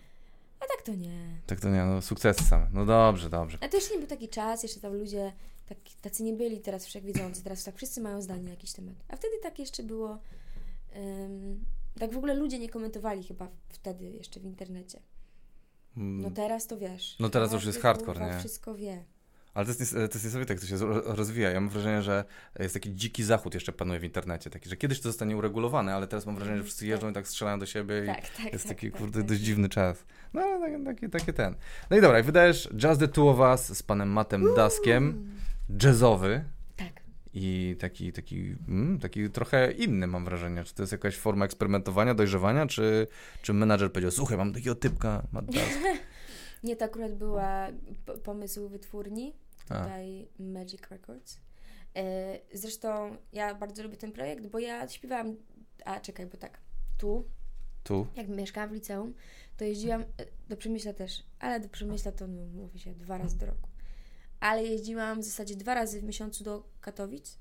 A 0.65 0.77
tak 0.77 0.83
to 0.87 0.95
nie. 0.95 1.19
Tak 1.47 1.61
to 1.61 1.69
nie, 1.71 1.85
no 1.85 2.03
sukcesy 2.03 2.45
same. 2.45 2.67
No 2.73 2.85
dobrze, 2.87 3.31
dobrze. 3.31 3.59
A 3.61 3.69
to 3.69 3.77
jeszcze 3.77 3.93
nie 3.95 3.99
był 3.99 4.09
taki 4.09 4.29
czas, 4.29 4.63
jeszcze 4.63 4.81
tam 4.81 4.95
ludzie 4.95 5.33
tak, 5.67 5.79
tacy 6.03 6.23
nie 6.23 6.33
byli 6.33 6.61
teraz 6.61 6.87
wszechwiedzący, 6.87 7.43
teraz 7.43 7.65
tak 7.65 7.77
wszyscy 7.77 8.01
mają 8.01 8.23
zdanie 8.23 8.43
na 8.43 8.51
jakiś 8.51 8.73
temat. 8.73 8.95
A 9.09 9.17
wtedy 9.17 9.35
tak 9.43 9.59
jeszcze 9.59 9.83
było... 9.83 10.19
em, 10.93 11.65
tak 11.99 12.13
w 12.13 12.17
ogóle 12.17 12.35
ludzie 12.35 12.59
nie 12.59 12.69
komentowali 12.69 13.23
chyba 13.25 13.49
wtedy 13.69 14.11
jeszcze 14.11 14.41
w 14.41 14.45
internecie. 14.45 15.01
No 15.97 16.03
Mm, 16.03 16.35
teraz 16.35 16.67
to 16.67 16.77
wiesz. 16.79 17.17
No 17.21 17.29
teraz 17.31 17.53
już 17.53 17.65
jest 17.65 17.81
hardcore, 17.81 18.21
nie? 18.27 18.39
wszystko 18.39 18.75
wie. 18.75 19.05
Ale 19.55 19.67
to 19.67 19.71
jest, 19.71 19.81
nies- 19.81 19.93
to 19.95 20.01
jest 20.01 20.25
niesamowite, 20.25 20.55
jak 20.55 20.61
to 20.61 20.67
się 20.67 20.77
ro- 20.77 21.15
rozwija. 21.15 21.51
Ja 21.51 21.61
mam 21.61 21.71
wrażenie, 21.71 22.03
że 22.03 22.25
jest 22.59 22.75
taki 22.75 22.95
dziki 22.95 23.25
zachód 23.25 23.55
jeszcze 23.55 23.73
panuje 23.73 24.01
w 24.01 24.05
internecie. 24.05 24.51
Taki, 24.51 24.69
że 24.69 24.77
kiedyś 24.77 25.01
to 25.01 25.09
zostanie 25.09 25.37
uregulowane, 25.37 25.95
ale 25.95 26.07
teraz 26.07 26.27
mam 26.27 26.37
wrażenie, 26.37 26.57
że 26.59 26.65
wszyscy 26.65 26.87
jeżdżą 26.87 27.11
i 27.11 27.13
tak 27.13 27.29
strzelają 27.29 27.59
do 27.59 27.67
siebie 27.67 28.03
i 28.05 28.07
Tak, 28.07 28.29
tak, 28.37 28.53
jest 28.53 28.69
tak, 28.69 28.77
taki, 28.77 28.91
tak, 28.91 29.01
kurde, 29.01 29.19
tak, 29.19 29.29
dość 29.29 29.41
tak. 29.41 29.47
dziwny 29.47 29.69
czas. 29.69 30.05
No, 30.35 30.41
ale 30.43 30.61
taki, 30.73 30.85
taki, 30.85 31.09
taki 31.11 31.33
ten. 31.33 31.55
No 31.91 31.97
i 31.97 32.01
dobra, 32.01 32.21
i 32.21 32.23
wydajesz 32.23 32.69
Just 32.85 33.01
the 33.01 33.09
Two 33.09 33.31
of 33.31 33.39
Us 33.39 33.79
z 33.79 33.83
panem 33.83 34.09
Mattem 34.09 34.55
Daskiem, 34.57 35.31
jazzowy 35.83 36.45
Tak. 36.77 36.89
i 37.35 37.77
taki, 37.81 38.13
taki, 38.13 38.57
mm, 38.69 38.99
taki 38.99 39.31
trochę 39.31 39.73
inny 39.73 40.07
mam 40.07 40.25
wrażenie. 40.25 40.65
Czy 40.65 40.75
to 40.75 40.83
jest 40.83 40.93
jakaś 40.93 41.17
forma 41.17 41.45
eksperymentowania, 41.45 42.15
dojrzewania, 42.15 42.67
czy, 42.67 43.07
czy 43.43 43.53
menadżer 43.53 43.93
powiedział, 43.93 44.11
słuchaj, 44.11 44.39
mam 44.39 44.53
takiego 44.53 44.75
typka, 44.75 45.23
Matt 45.33 45.45
Dask. 45.47 45.79
Nie, 46.63 46.77
to 46.77 46.85
akurat 46.85 47.15
była 47.15 47.69
pomysł 48.25 48.69
wytwórni, 48.69 49.35
A. 49.69 49.81
tutaj 49.81 50.29
Magic 50.39 50.81
Records. 50.91 51.41
E, 51.97 52.39
Zresztą 52.55 53.17
ja 53.33 53.55
bardzo 53.55 53.83
lubię 53.83 53.97
ten 53.97 54.13
projekt, 54.13 54.47
bo 54.47 54.59
ja 54.59 54.89
śpiewałam, 54.89 55.37
a 55.85 56.01
czekaj, 56.01 56.27
bo 56.27 56.37
tak, 56.37 56.59
tu, 56.99 57.25
Tu? 57.85 58.07
jak 58.17 58.29
mieszkałam 58.29 58.71
w 58.71 58.73
liceum, 58.73 59.15
to 59.57 59.65
jeździłam 59.65 60.01
e, 60.03 60.07
do 60.49 60.57
Przemyśla 60.57 60.93
też, 60.93 61.23
ale 61.39 61.61
do 61.61 61.69
Przemyśla 61.69 62.13
to 62.13 62.27
no, 62.27 62.47
mówi 62.47 62.79
się 62.79 62.95
dwa 62.95 63.19
razy 63.19 63.39
do 63.39 63.47
roku. 63.47 63.69
Ale 64.41 64.65
jeździłam 64.65 65.21
w 65.21 65.25
zasadzie 65.25 65.57
dwa 65.57 65.75
razy 65.75 66.01
w 66.01 66.05
miesiącu 66.05 66.45
do 66.45 66.65
Katowic 66.81 67.39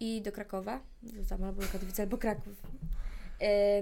i 0.00 0.22
do 0.22 0.32
Krakowa, 0.32 0.80
tam 1.28 1.44
albo 1.44 1.62
Katowice, 1.72 2.02
albo 2.02 2.18
Kraków. 2.18 2.62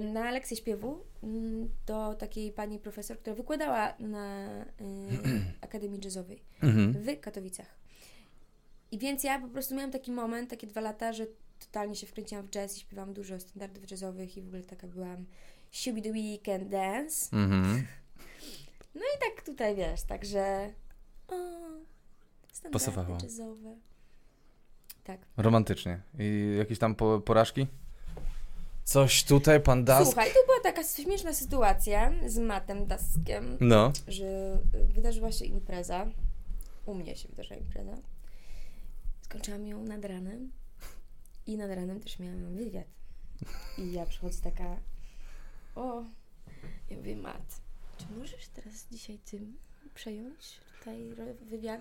Na 0.01 0.31
lekcję 0.31 0.57
śpiewu 0.57 1.01
mm, 1.23 1.69
do 1.87 2.15
takiej 2.15 2.53
pani 2.53 2.79
profesor, 2.79 3.19
która 3.19 3.37
wykładała 3.37 3.95
na 3.99 4.49
Akademii 5.61 6.01
Jazzowej 6.05 6.43
Mhm. 6.63 6.93
w 6.93 7.21
Katowicach. 7.21 7.67
I 8.91 8.99
więc 8.99 9.25
ja 9.25 9.39
po 9.39 9.49
prostu 9.49 9.75
miałam 9.75 9.91
taki 9.91 10.13
moment, 10.13 10.51
takie 10.51 10.67
dwa 10.67 10.81
lata, 10.81 11.13
że 11.13 11.27
totalnie 11.59 11.97
się 11.97 12.07
wkręciłam 12.07 12.47
w 12.47 12.51
jazz 12.51 12.77
i 12.77 12.81
śpiewałam 12.81 13.15
dużo 13.15 13.41
standardów 13.41 13.91
jazzowych 13.91 14.37
i 14.37 14.43
w 14.43 14.47
ogóle 14.47 14.63
taka 14.63 14.87
byłam 14.87 15.25
Shooby 15.73 16.03
the 16.03 16.11
Weekend 16.11 16.69
Dance. 16.69 17.37
Mhm. 17.37 17.87
I 18.97 19.19
tak 19.21 19.45
tutaj 19.47 19.77
wiesz, 19.77 20.03
także 20.03 20.71
o, 21.29 21.35
standardy 22.53 22.73
Pasowało. 22.73 23.19
jazzowe. 23.23 23.77
Tak. 25.05 25.21
Romantycznie. 25.37 26.01
I 26.19 26.55
jakieś 26.59 26.79
tam 26.79 26.95
po, 26.95 27.21
porażki? 27.21 27.67
Coś 28.85 29.25
tutaj, 29.25 29.61
pan 29.61 29.85
Dask? 29.85 30.05
Słuchaj, 30.07 30.29
to 30.29 30.39
była 30.47 30.61
taka 30.63 30.83
śmieszna 30.85 31.33
sytuacja 31.33 32.13
z 32.27 32.39
Matem 32.39 32.87
Daskiem, 32.87 33.57
No. 33.61 33.93
że 34.09 34.59
y, 34.75 34.85
wydarzyła 34.95 35.33
się 35.33 35.45
impreza. 35.45 36.07
U 36.87 36.95
mnie 36.95 37.17
się 37.17 37.29
wydarzyła 37.29 37.57
impreza. 37.61 37.97
Skończyłam 39.23 39.67
ją 39.67 39.85
nad 39.85 40.05
ranem 40.05 40.53
i 41.47 41.57
nad 41.57 41.71
ranem 41.71 42.01
też 42.01 42.19
miałam 42.19 42.55
wywiad. 42.57 42.87
I 43.79 43.93
ja 43.93 44.07
przychodzę 44.07 44.43
taka, 44.43 44.77
o, 45.75 46.03
ja 46.91 46.97
mówię, 46.97 47.17
Mat, 47.17 47.61
czy 47.99 48.05
możesz 48.19 48.49
teraz 48.49 48.87
dzisiaj 48.93 49.19
tym 49.19 49.57
przejąć 49.95 50.61
tutaj 50.79 51.15
wywiad? 51.51 51.81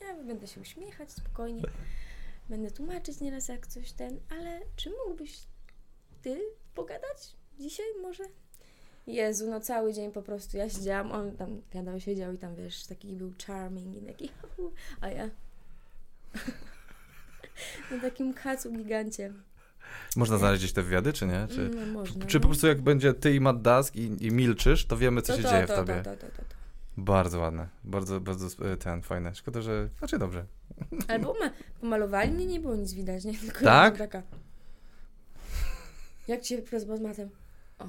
Ja 0.00 0.14
będę 0.24 0.46
się 0.46 0.60
uśmiechać 0.60 1.10
spokojnie, 1.12 1.62
będę 2.48 2.70
tłumaczyć 2.70 3.20
nieraz 3.20 3.48
jak 3.48 3.66
coś 3.66 3.92
ten, 3.92 4.20
ale 4.30 4.60
czy 4.76 4.90
mógłbyś 5.06 5.38
ty 6.24 6.40
pogadać 6.74 7.36
dzisiaj 7.58 7.86
może? 8.02 8.24
Jezu, 9.06 9.50
no 9.50 9.60
cały 9.60 9.92
dzień 9.92 10.12
po 10.12 10.22
prostu 10.22 10.56
ja 10.56 10.70
siedziałam, 10.70 11.12
on 11.12 11.36
tam 11.36 11.62
gadał, 11.72 12.00
siedział 12.00 12.32
i 12.32 12.38
tam 12.38 12.54
wiesz, 12.54 12.86
taki 12.86 13.12
był 13.12 13.32
charming 13.46 13.96
i 13.96 14.06
taki 14.06 14.30
a 15.00 15.08
ja 15.08 15.30
na 17.90 18.00
takim 18.00 18.34
kacu 18.34 18.72
gigancie. 18.72 19.32
Można 20.16 20.38
znaleźć 20.38 20.62
gdzieś 20.62 20.72
te 20.72 20.82
wywiady, 20.82 21.12
czy 21.12 21.26
nie? 21.26 21.46
Czy, 21.50 21.70
No, 21.74 21.86
można, 21.86 22.26
czy 22.26 22.36
no. 22.36 22.42
po 22.42 22.48
prostu 22.48 22.66
jak 22.66 22.82
będzie 22.82 23.14
ty 23.14 23.34
i 23.34 23.40
Matt 23.40 23.62
Dusk 23.62 23.96
i, 23.96 24.26
i 24.26 24.30
milczysz, 24.30 24.86
to 24.86 24.96
wiemy, 24.96 25.22
co 25.22 25.32
To 25.32 25.36
się 25.36 25.42
to, 25.44 25.50
dzieje 25.50 25.66
to, 25.66 25.72
w 25.72 25.76
tobie. 25.76 26.02
To, 26.02 26.10
to, 26.10 26.16
to, 26.16 26.26
to, 26.26 26.36
to. 26.36 26.54
Bardzo 26.96 27.40
ładne. 27.40 27.68
Bardzo, 27.84 28.20
bardzo 28.20 28.66
e, 28.72 28.76
ten, 28.76 29.02
fajne. 29.02 29.34
Szkoda, 29.34 29.60
że... 29.60 29.88
Znaczy 29.98 30.18
dobrze. 30.18 30.44
Albo 31.08 31.34
ma, 31.34 31.50
pomalowali 31.80 32.32
mnie, 32.32 32.46
nie 32.46 32.60
było 32.60 32.76
nic 32.76 32.92
widać, 32.92 33.24
nie? 33.24 33.34
Tylko 33.38 33.64
Tak? 33.64 33.98
taka. 33.98 34.22
Jak 36.28 36.40
ci 36.40 36.56
się 36.56 36.62
rozmowa 36.72 36.96
z 36.96 37.00
Matem? 37.00 37.30
O, 37.78 37.86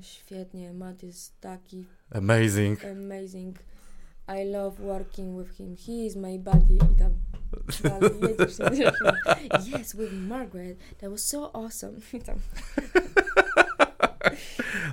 świetnie, 0.00 0.72
Mat 0.74 1.02
jest 1.02 1.40
taki 1.40 1.84
Amazing. 2.10 2.84
amazing. 2.84 3.56
I 4.28 4.44
love 4.52 4.82
working 4.82 5.38
with 5.38 5.56
him. 5.56 5.76
He 5.76 5.92
is 5.92 6.16
my 6.16 6.38
buddy. 6.38 6.74
I 6.74 6.98
tam 6.98 7.12
dalej 7.82 8.10
jedziesz, 8.20 8.58
jedziesz. 8.58 9.80
Yes, 9.80 9.96
with 9.96 10.12
Margaret. 10.12 10.78
That 10.98 11.10
was 11.10 11.24
so 11.24 11.52
awesome. 11.52 11.98
I 12.12 12.20
tam. 12.20 12.38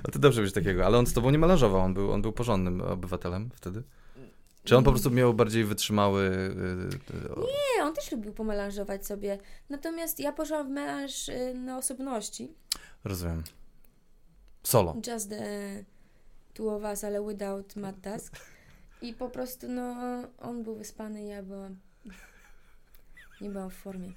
A 0.04 0.18
dobrze 0.18 0.42
być 0.42 0.52
takiego, 0.52 0.86
ale 0.86 0.98
on 0.98 1.06
z 1.06 1.12
tobą 1.12 1.30
nie 1.30 1.38
melanżował, 1.38 1.80
on 1.80 1.94
był, 1.94 2.12
on 2.12 2.22
był 2.22 2.32
porządnym 2.32 2.80
obywatelem 2.80 3.50
wtedy? 3.54 3.82
Czy 4.66 4.76
on 4.76 4.84
po 4.84 4.90
prostu 4.90 5.10
miał 5.10 5.34
bardziej 5.34 5.64
wytrzymały... 5.64 6.22
y, 6.22 7.14
y, 7.14 7.40
Nie, 7.40 7.84
on 7.84 7.94
też 7.94 8.12
lubił 8.12 8.32
pomelanżować 8.32 9.06
sobie. 9.06 9.38
Natomiast 9.70 10.20
ja 10.20 10.32
poszłam 10.32 10.66
w 10.68 10.70
melanż 10.70 11.28
y, 11.28 11.54
na 11.54 11.78
osobności. 11.78 12.52
Rozumiem. 13.04 13.42
Solo. 14.62 14.96
Just 15.06 15.30
the 15.30 15.44
two 16.54 16.76
of 16.76 16.82
us, 16.82 17.04
ale 17.04 17.22
without 17.26 17.76
Matt 17.76 17.96
Dusk. 18.00 18.36
I 19.02 19.14
po 19.14 19.28
prostu, 19.28 19.68
no, 19.68 19.94
on 20.38 20.62
był 20.62 20.76
wyspany, 20.76 21.24
ja 21.24 21.42
byłam... 21.42 21.76
Nie 23.40 23.50
byłam 23.50 23.70
w 23.70 23.74
formie. 23.74 24.12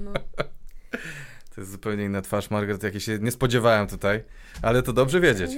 No. 0.00 0.12
To 1.54 1.60
jest 1.60 1.70
zupełnie 1.70 2.04
inna 2.04 2.22
twarz, 2.22 2.50
Margaret, 2.50 2.82
jakiej 2.82 3.00
się 3.00 3.18
nie 3.18 3.30
spodziewałem 3.30 3.86
tutaj, 3.86 4.24
ale 4.62 4.82
to 4.82 4.92
dobrze 4.92 5.20
wiedzieć. 5.20 5.50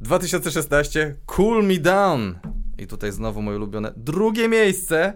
2016, 0.00 1.16
Cool 1.26 1.64
Me 1.66 1.78
Down. 1.78 2.38
I 2.80 2.86
tutaj 2.86 3.12
znowu 3.12 3.42
moje 3.42 3.56
ulubione 3.56 3.92
drugie 3.96 4.48
miejsce 4.48 5.12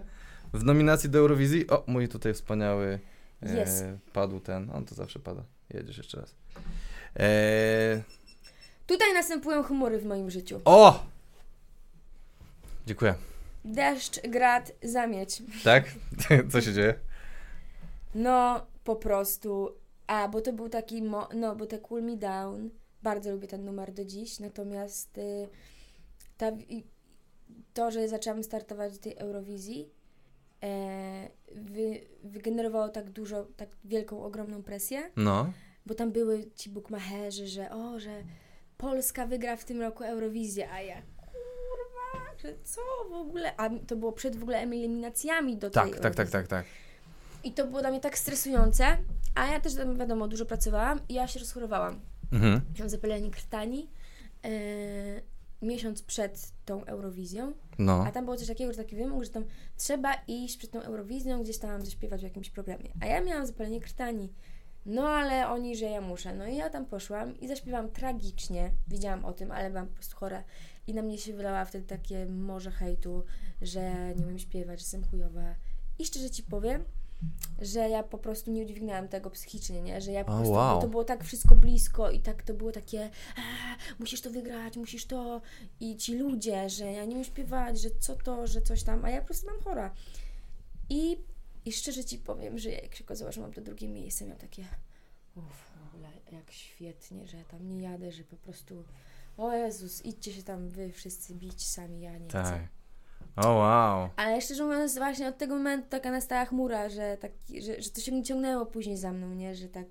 w 0.53 0.63
nominacji 0.63 1.09
do 1.09 1.19
Eurowizji. 1.19 1.69
O, 1.69 1.83
mój 1.87 2.07
tutaj 2.07 2.33
wspaniały 2.33 2.99
e, 3.43 3.61
Yes. 3.63 3.83
padł 4.13 4.39
ten. 4.39 4.69
On 4.73 4.85
to 4.85 4.95
zawsze 4.95 5.19
pada. 5.19 5.43
Jedziesz 5.73 5.97
jeszcze 5.97 6.19
raz. 6.21 6.35
E, 7.19 8.03
Tutaj 8.87 9.13
następują 9.13 9.63
humory 9.63 9.99
w 9.99 10.05
moim 10.05 10.29
życiu. 10.31 10.61
o! 10.65 11.03
Dziękuję. 12.87 13.15
Deszcz, 13.65 14.19
grad, 14.27 14.71
zamieć. 14.83 15.43
Tak? 15.63 15.85
Co 16.51 16.61
się 16.61 16.73
dzieje? 16.73 16.93
No, 18.15 18.65
po 18.83 18.95
prostu. 18.95 19.69
A, 20.07 20.27
bo 20.27 20.41
to 20.41 20.53
był 20.53 20.69
taki, 20.69 21.01
mo- 21.01 21.29
no, 21.35 21.55
bo 21.55 21.65
te 21.65 21.79
Cool 21.79 22.03
Me 22.03 22.17
Down, 22.17 22.69
bardzo 23.03 23.31
lubię 23.31 23.47
ten 23.47 23.65
numer 23.65 23.93
do 23.93 24.05
dziś, 24.05 24.39
natomiast 24.39 25.17
y, 25.17 25.47
ta, 26.37 26.51
to, 27.75 27.91
że 27.91 28.07
zaczęłam 28.07 28.43
startować 28.43 28.93
do 28.93 28.99
tej 28.99 29.17
Eurowizji, 29.17 29.89
e, 30.63 31.29
wy, 31.55 31.99
wygenerowało 32.23 32.89
tak 32.89 33.09
dużo, 33.09 33.47
tak 33.57 33.69
wielką, 33.85 34.23
ogromną 34.23 34.63
presję, 34.63 35.11
No. 35.15 35.51
bo 35.85 35.93
tam 35.95 36.11
były 36.11 36.45
ci 36.55 36.69
bukmacherzy, 36.69 37.47
że 37.47 37.71
o, 37.71 37.99
że 37.99 38.23
Polska 38.77 39.27
wygra 39.27 39.55
w 39.57 39.65
tym 39.65 39.81
roku 39.81 40.03
Eurowizję, 40.03 40.71
a 40.71 40.81
ja 40.81 41.01
kurwa, 41.17 42.35
że 42.43 42.53
co 42.63 42.81
w 43.09 43.13
ogóle, 43.13 43.55
a 43.57 43.69
to 43.87 43.95
było 43.95 44.11
przed 44.11 44.35
w 44.35 44.41
ogóle 44.43 44.57
eliminacjami 44.59 45.57
do 45.57 45.69
tej 45.69 45.91
Tak, 45.91 45.99
tak, 45.99 46.15
tak, 46.15 46.29
tak, 46.29 46.47
tak. 46.47 46.65
I 47.43 47.51
to 47.51 47.67
było 47.67 47.81
dla 47.81 47.89
mnie 47.89 47.99
tak 47.99 48.17
stresujące, 48.17 48.97
a 49.35 49.45
ja 49.47 49.59
też 49.59 49.75
tam, 49.75 49.97
wiadomo, 49.97 50.27
dużo 50.27 50.45
pracowałam 50.45 50.99
i 51.09 51.13
ja 51.13 51.27
się 51.27 51.39
rozchorowałam. 51.39 51.99
Mhm. 52.31 52.61
Miałam 52.75 52.89
zapalenie 52.89 53.31
krtani 53.31 53.89
e, 54.45 54.49
miesiąc 55.61 56.01
przed 56.01 56.51
tą 56.65 56.85
Eurowizją, 56.85 57.53
No. 57.77 58.03
a 58.07 58.11
tam 58.11 58.25
było 58.25 58.37
coś 58.37 58.47
takiego, 58.47 58.73
że 58.73 58.77
taki 58.77 58.95
wymóg, 58.95 59.23
że 59.23 59.29
tam 59.29 59.45
trzeba 59.77 60.13
iść 60.27 60.57
przed 60.57 60.71
tą 60.71 60.81
Eurowizją, 60.81 61.43
gdzieś 61.43 61.57
tam 61.57 61.85
zaśpiewać 61.85 62.21
w 62.21 62.23
jakimś 62.23 62.49
programie. 62.49 62.89
A 63.01 63.05
ja 63.05 63.21
miałam 63.21 63.47
zapalenie 63.47 63.81
krtani. 63.81 64.33
No 64.85 65.09
ale 65.09 65.49
oni, 65.49 65.75
że 65.75 65.85
ja 65.85 66.01
muszę. 66.01 66.35
No 66.35 66.47
i 66.47 66.55
ja 66.55 66.69
tam 66.69 66.85
poszłam 66.85 67.39
i 67.39 67.47
zaśpiewałam 67.47 67.89
tragicznie. 67.89 68.71
Wiedziałam 68.87 69.25
o 69.25 69.33
tym, 69.33 69.51
ale 69.51 69.69
byłam 69.69 69.87
po 69.87 69.93
prostu 69.93 70.15
chora. 70.15 70.43
I 70.87 70.93
na 70.93 71.01
mnie 71.01 71.17
się 71.17 71.33
wylała 71.33 71.65
wtedy 71.65 71.87
takie 71.87 72.25
morze 72.25 72.71
hejtu, 72.71 73.23
że 73.61 74.15
nie 74.15 74.25
umiem 74.25 74.39
śpiewać, 74.39 74.79
że 74.79 74.83
jestem 74.83 75.03
chujowa. 75.03 75.55
I 75.99 76.05
szczerze 76.05 76.29
Ci 76.29 76.43
powiem, 76.43 76.83
że 77.61 77.89
ja 77.89 78.03
po 78.03 78.17
prostu 78.17 78.51
nie 78.51 78.63
udźwignęłam 78.63 79.07
tego 79.07 79.29
psychicznie, 79.29 79.81
nie? 79.81 80.01
Że 80.01 80.11
ja 80.11 80.23
po 80.25 80.31
prostu, 80.31 80.51
wow. 80.53 80.81
to 80.81 80.87
było 80.87 81.03
tak 81.03 81.23
wszystko 81.23 81.55
blisko 81.55 82.11
i 82.11 82.19
tak 82.19 82.43
to 82.43 82.53
było 82.53 82.71
takie 82.71 82.99
"Eee, 82.99 83.75
musisz 83.99 84.21
to 84.21 84.29
wygrać, 84.29 84.77
musisz 84.77 85.05
to 85.05 85.41
i 85.79 85.97
ci 85.97 86.17
ludzie, 86.17 86.69
że 86.69 86.85
ja 86.91 87.05
nie 87.05 87.11
umiem 87.11 87.23
śpiewać, 87.23 87.79
że 87.81 87.89
co 87.99 88.15
to, 88.15 88.47
że 88.47 88.61
coś 88.61 88.83
tam, 88.83 89.05
a 89.05 89.09
ja 89.09 89.21
po 89.21 89.25
prostu 89.27 89.47
mam 89.47 89.59
chora. 89.61 89.93
I, 90.89 91.17
i 91.65 91.71
szczerze 91.71 92.05
Ci 92.05 92.17
powiem, 92.17 92.57
że 92.57 92.69
jak 92.69 92.95
się 92.95 93.03
okazało, 93.03 93.31
że 93.31 93.41
mam 93.41 93.53
to 93.53 93.61
drugie 93.61 93.87
miejsce, 93.87 94.25
miałam 94.25 94.39
takie 94.39 94.65
uff, 95.35 95.71
w 95.75 95.87
ogóle 95.95 96.09
jak 96.31 96.51
świetnie, 96.51 97.27
że 97.27 97.37
ja 97.37 97.43
tam 97.43 97.67
nie 97.67 97.81
jadę, 97.81 98.11
że 98.11 98.23
po 98.23 98.35
prostu 98.35 98.83
o 99.37 99.51
Jezus, 99.53 100.05
idźcie 100.05 100.33
się 100.33 100.43
tam 100.43 100.69
wy 100.69 100.91
wszyscy 100.91 101.35
bić 101.35 101.67
sami, 101.67 102.01
ja 102.01 102.17
nie 102.17 102.27
Tak. 102.27 102.45
chcę. 102.45 102.67
O, 103.35 103.49
wow. 103.53 104.09
Ale 104.15 104.41
szczerze 104.41 104.63
mówiąc, 104.63 104.97
właśnie 104.97 105.27
od 105.27 105.37
tego 105.37 105.55
momentu 105.55 105.87
taka 105.89 106.11
nastała 106.11 106.45
chmura, 106.45 106.89
że, 106.89 107.17
tak, 107.17 107.31
że, 107.61 107.81
że 107.81 107.89
to 107.89 108.01
się 108.01 108.23
ciągnęło 108.23 108.65
później 108.65 108.97
za 108.97 109.11
mną, 109.11 109.33
nie? 109.33 109.55
Że 109.55 109.67
tak, 109.67 109.85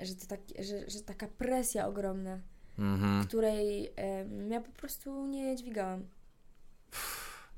że, 0.00 0.14
to 0.14 0.26
tak 0.28 0.40
że, 0.58 0.90
że 0.90 1.00
taka 1.00 1.26
presja 1.28 1.86
ogromna, 1.86 2.38
Mhm. 2.78 3.26
której 3.26 3.92
em, 3.96 4.50
ja 4.50 4.60
po 4.60 4.72
prostu 4.72 5.26
nie 5.26 5.56
dźwigałam. 5.56 6.06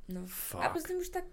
No. 0.09 0.21
Fuck. 0.29 0.65
A 0.65 0.71
poza 0.71 0.89
tym 0.89 0.99
już 0.99 1.11
tak, 1.11 1.25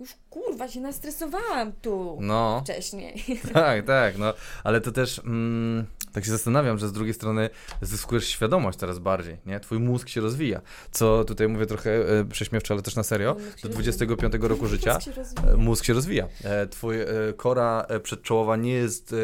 już 0.00 0.14
kurwa 0.30 0.68
się 0.68 0.80
nastresowałam 0.80 1.72
tu 1.72 2.18
No. 2.20 2.60
wcześniej. 2.64 3.24
Tak, 3.52 3.86
tak, 3.86 4.18
no, 4.18 4.34
ale 4.64 4.80
to 4.80 4.92
też 4.92 5.18
mm, 5.18 5.86
tak 6.16 6.24
się 6.24 6.30
zastanawiam, 6.30 6.78
że 6.78 6.88
z 6.88 6.92
drugiej 6.92 7.14
strony 7.14 7.50
zyskujesz 7.82 8.28
świadomość 8.28 8.78
coraz 8.78 8.98
bardziej, 8.98 9.36
nie? 9.46 9.60
Twój 9.60 9.78
mózg 9.78 10.08
się 10.08 10.20
rozwija, 10.20 10.60
co 10.90 11.24
tutaj 11.24 11.48
mówię 11.48 11.66
trochę 11.66 11.90
e, 12.20 12.24
prześmiewczo, 12.24 12.74
ale 12.74 12.82
też 12.82 12.96
na 12.96 13.02
serio, 13.02 13.34
do 13.34 13.40
rozwija. 13.44 13.72
25 13.72 14.34
roku 14.40 14.66
życia 14.66 14.94
Mózg 14.94 15.04
się 15.04 15.12
rozwija. 15.12 15.52
e, 15.52 15.56
mózg 15.56 15.84
się 15.84 15.92
rozwija. 15.92 16.28
E, 16.44 16.66
Twój 16.66 17.00
e, 17.00 17.06
kora 17.36 17.86
e, 17.88 18.00
przedczołowa 18.00 18.56
nie 18.56 18.72
jest 18.72 19.12
e, 19.12 19.16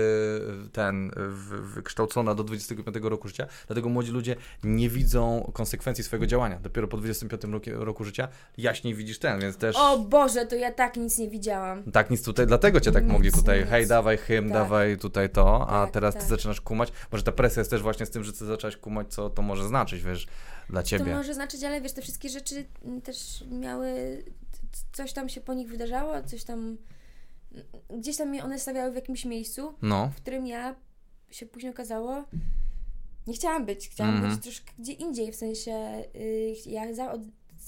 ten 0.72 1.10
wykształcona 1.74 2.34
do 2.34 2.44
25 2.44 2.96
roku 3.02 3.28
życia, 3.28 3.46
dlatego 3.66 3.88
młodzi 3.88 4.10
ludzie 4.12 4.36
nie 4.64 4.88
widzą 4.88 5.50
konsekwencji 5.54 6.04
swojego 6.04 6.26
działania. 6.26 6.58
Dopiero 6.62 6.88
po 6.88 6.96
25 6.96 7.42
roku, 7.44 7.70
roku 7.84 8.04
życia 8.04 8.28
jaśniej 8.58 8.94
widzisz 8.94 9.18
ten, 9.18 9.40
więc 9.40 9.56
też... 9.56 9.76
O 9.76 9.98
Boże, 9.98 10.46
to 10.46 10.56
ja 10.56 10.72
tak 10.72 10.96
nic 10.96 11.18
nie 11.18 11.28
widziałam. 11.28 11.82
Tak, 11.92 12.10
nic 12.10 12.22
tutaj, 12.22 12.46
dlatego 12.46 12.80
cię 12.80 12.92
tak 12.92 13.04
Nic, 13.04 13.12
mogli 13.12 13.32
tutaj, 13.32 13.60
nic. 13.60 13.68
hej, 13.68 13.86
dawaj 13.86 14.18
hymn, 14.18 14.48
Tak. 14.48 14.58
dawaj 14.58 14.98
tutaj 14.98 15.30
to, 15.30 15.66
a 15.68 15.84
Tak, 15.84 15.90
teraz 15.94 16.14
ty 16.14 16.20
tak. 16.20 16.28
zaczynasz 16.28 16.60
kumać. 16.60 16.81
Może 17.12 17.24
ta 17.24 17.32
presja 17.32 17.60
jest 17.60 17.70
też 17.70 17.82
właśnie 17.82 18.06
z 18.06 18.10
tym, 18.10 18.24
że 18.24 18.32
ty 18.32 18.46
zaczęłaś 18.46 18.76
kumać, 18.76 19.14
co 19.14 19.30
to 19.30 19.42
może 19.42 19.68
znaczyć, 19.68 20.02
wiesz, 20.02 20.26
dla 20.68 20.82
To 20.82 20.88
ciebie. 20.88 21.14
może 21.16 21.34
znaczyć, 21.34 21.64
ale 21.64 21.80
wiesz, 21.80 21.92
te 21.92 22.02
wszystkie 22.02 22.28
rzeczy 22.28 22.64
mm, 22.84 23.02
też 23.02 23.44
miały, 23.50 24.22
coś 24.92 25.12
tam 25.12 25.28
się 25.28 25.40
po 25.40 25.54
nich 25.54 25.68
wydarzało, 25.68 26.22
coś 26.22 26.44
tam, 26.44 26.76
gdzieś 27.98 28.16
tam 28.16 28.28
mnie 28.28 28.44
one 28.44 28.58
stawiały 28.58 28.92
w 28.92 28.94
jakimś 28.94 29.24
miejscu, 29.24 29.74
No, 29.82 30.08
w 30.08 30.16
którym 30.16 30.46
ja 30.46 30.74
się 31.30 31.46
później 31.46 31.72
okazało, 31.72 32.24
nie 33.26 33.34
chciałam 33.34 33.66
być, 33.66 33.88
chciałam 33.88 34.14
Mhm. 34.14 34.34
być 34.34 34.42
troszkę 34.42 34.72
gdzie 34.78 34.92
indziej, 34.92 35.32
w 35.32 35.36
sensie 35.36 36.04
y, 36.16 36.54
ja 36.66 36.94
za, 36.94 37.12
od, 37.12 37.20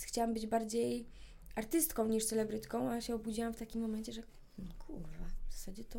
chciałam 0.07 0.35
być 0.35 0.47
bardziej 0.47 1.07
artystką 1.55 2.07
niż 2.07 2.25
celebrytką, 2.27 2.91
a 2.91 3.01
się 3.01 3.15
obudziłam 3.15 3.55
w 3.55 3.57
takim 3.57 3.83
momencie, 3.83 4.12
że 4.12 4.23
no, 4.59 4.65
kurwa, 4.87 5.25
w 5.49 5.53
zasadzie 5.53 5.85
to 5.85 5.99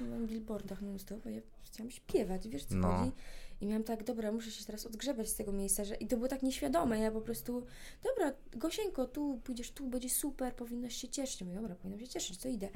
mm, 0.00 0.20
na 0.20 0.26
billboardach 0.26 0.82
non 0.82 0.98
stop, 0.98 1.26
a 1.26 1.30
ja 1.30 1.40
chciałam 1.62 1.90
śpiewać, 1.90 2.48
wiesz 2.48 2.64
co 2.64 2.74
No. 2.76 2.88
chodzi? 2.98 3.12
I 3.60 3.66
miałam 3.66 3.84
tak, 3.84 4.04
dobra, 4.04 4.32
muszę 4.32 4.50
się 4.50 4.64
teraz 4.64 4.86
odgrzebać 4.86 5.28
z 5.28 5.34
tego 5.34 5.52
miejsca, 5.52 5.84
że 5.84 5.94
i 5.94 6.06
to 6.06 6.16
było 6.16 6.28
tak 6.28 6.42
nieświadome, 6.42 6.98
ja 6.98 7.10
po 7.10 7.20
prostu, 7.20 7.66
dobra, 8.04 8.32
Gosieńko, 8.56 9.06
tu 9.06 9.40
pójdziesz, 9.44 9.70
tu 9.70 9.86
będzie 9.86 10.10
super, 10.10 10.54
powinnaś 10.54 10.94
się 10.96 11.08
cieszyć. 11.08 11.42
Mówię, 11.42 11.54
dobra, 11.56 11.74
powinnam 11.74 12.00
się 12.00 12.08
cieszyć, 12.08 12.38
to 12.38 12.48
idę. 12.48 12.68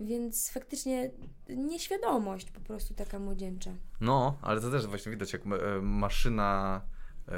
Więc 0.00 0.50
faktycznie 0.50 1.10
nieświadomość 1.48 2.50
po 2.50 2.60
prostu 2.60 2.94
taka 2.94 3.18
młodzieńcza. 3.18 3.70
No, 4.00 4.38
ale 4.42 4.60
to 4.60 4.70
też 4.70 4.86
właśnie 4.86 5.12
widać, 5.12 5.32
jak 5.32 5.42
e, 5.46 5.80
maszyna 5.82 6.80
e, 7.28 7.32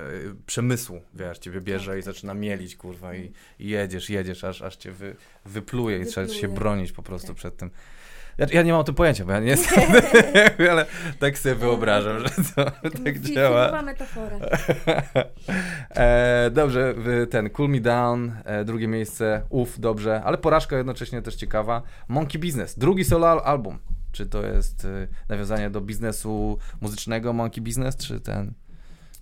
przemysłu, 0.47 1.01
wiesz, 1.15 1.39
ciebie 1.39 1.61
bierze 1.61 1.91
Tak, 1.91 2.01
i 2.01 2.03
tak, 2.03 2.15
zaczyna 2.15 2.33
tak. 2.33 2.41
mielić, 2.43 2.77
kurwa, 2.77 3.15
i, 3.15 3.33
i 3.59 3.69
jedziesz, 3.69 4.11
jedziesz, 4.11 4.45
aż, 4.45 4.63
aż 4.63 4.77
cię 4.77 4.93
wy, 4.93 5.17
wypluje 5.45 5.99
i 5.99 6.07
trzeba 6.07 6.29
się 6.29 6.49
bronić 6.49 6.93
po 6.93 7.03
prostu 7.03 7.27
Tak. 7.29 7.37
przed 7.37 7.57
tym. 7.57 7.71
Ja, 8.39 8.47
ja 8.53 8.63
nie 8.63 8.73
mam 8.73 8.81
o 8.81 8.85
tym 8.85 8.95
pojęcia, 8.95 9.25
bo 9.25 9.33
ja 9.33 9.41
nie 9.41 9.47
jestem, 9.47 9.85
ale 10.71 10.87
tak 11.19 11.39
sobie 11.39 11.55
wyobrażam, 11.55 12.19
że 12.19 12.29
to 12.55 12.71
tak 13.05 13.19
działa. 13.21 13.83
Metafora. 13.83 14.39
e, 15.91 16.51
dobrze, 16.51 16.95
ten 17.31 17.51
Cool 17.51 17.69
Me 17.69 17.81
Down, 17.81 18.33
e, 18.45 18.65
drugie 18.65 18.89
miejsce, 18.89 19.43
uff, 19.49 19.81
dobrze, 19.81 20.23
ale 20.25 20.39
porażka 20.39 20.77
jednocześnie 20.77 21.23
też 21.23 21.35
ciekawa. 21.35 21.83
Monkey 22.09 22.41
Business, 22.41 22.79
drugi 22.79 23.05
solo 23.05 23.29
al- 23.29 23.43
album. 23.45 23.79
Czy 24.13 24.27
to 24.27 24.47
jest 24.47 24.85
e, 24.85 25.09
nawiązanie 25.29 25.71
do 25.71 25.81
biznesu 25.81 26.59
muzycznego 26.81 27.33
Monkey 27.33 27.61
Business, 27.61 27.97
czy 27.97 28.21
ten... 28.21 28.53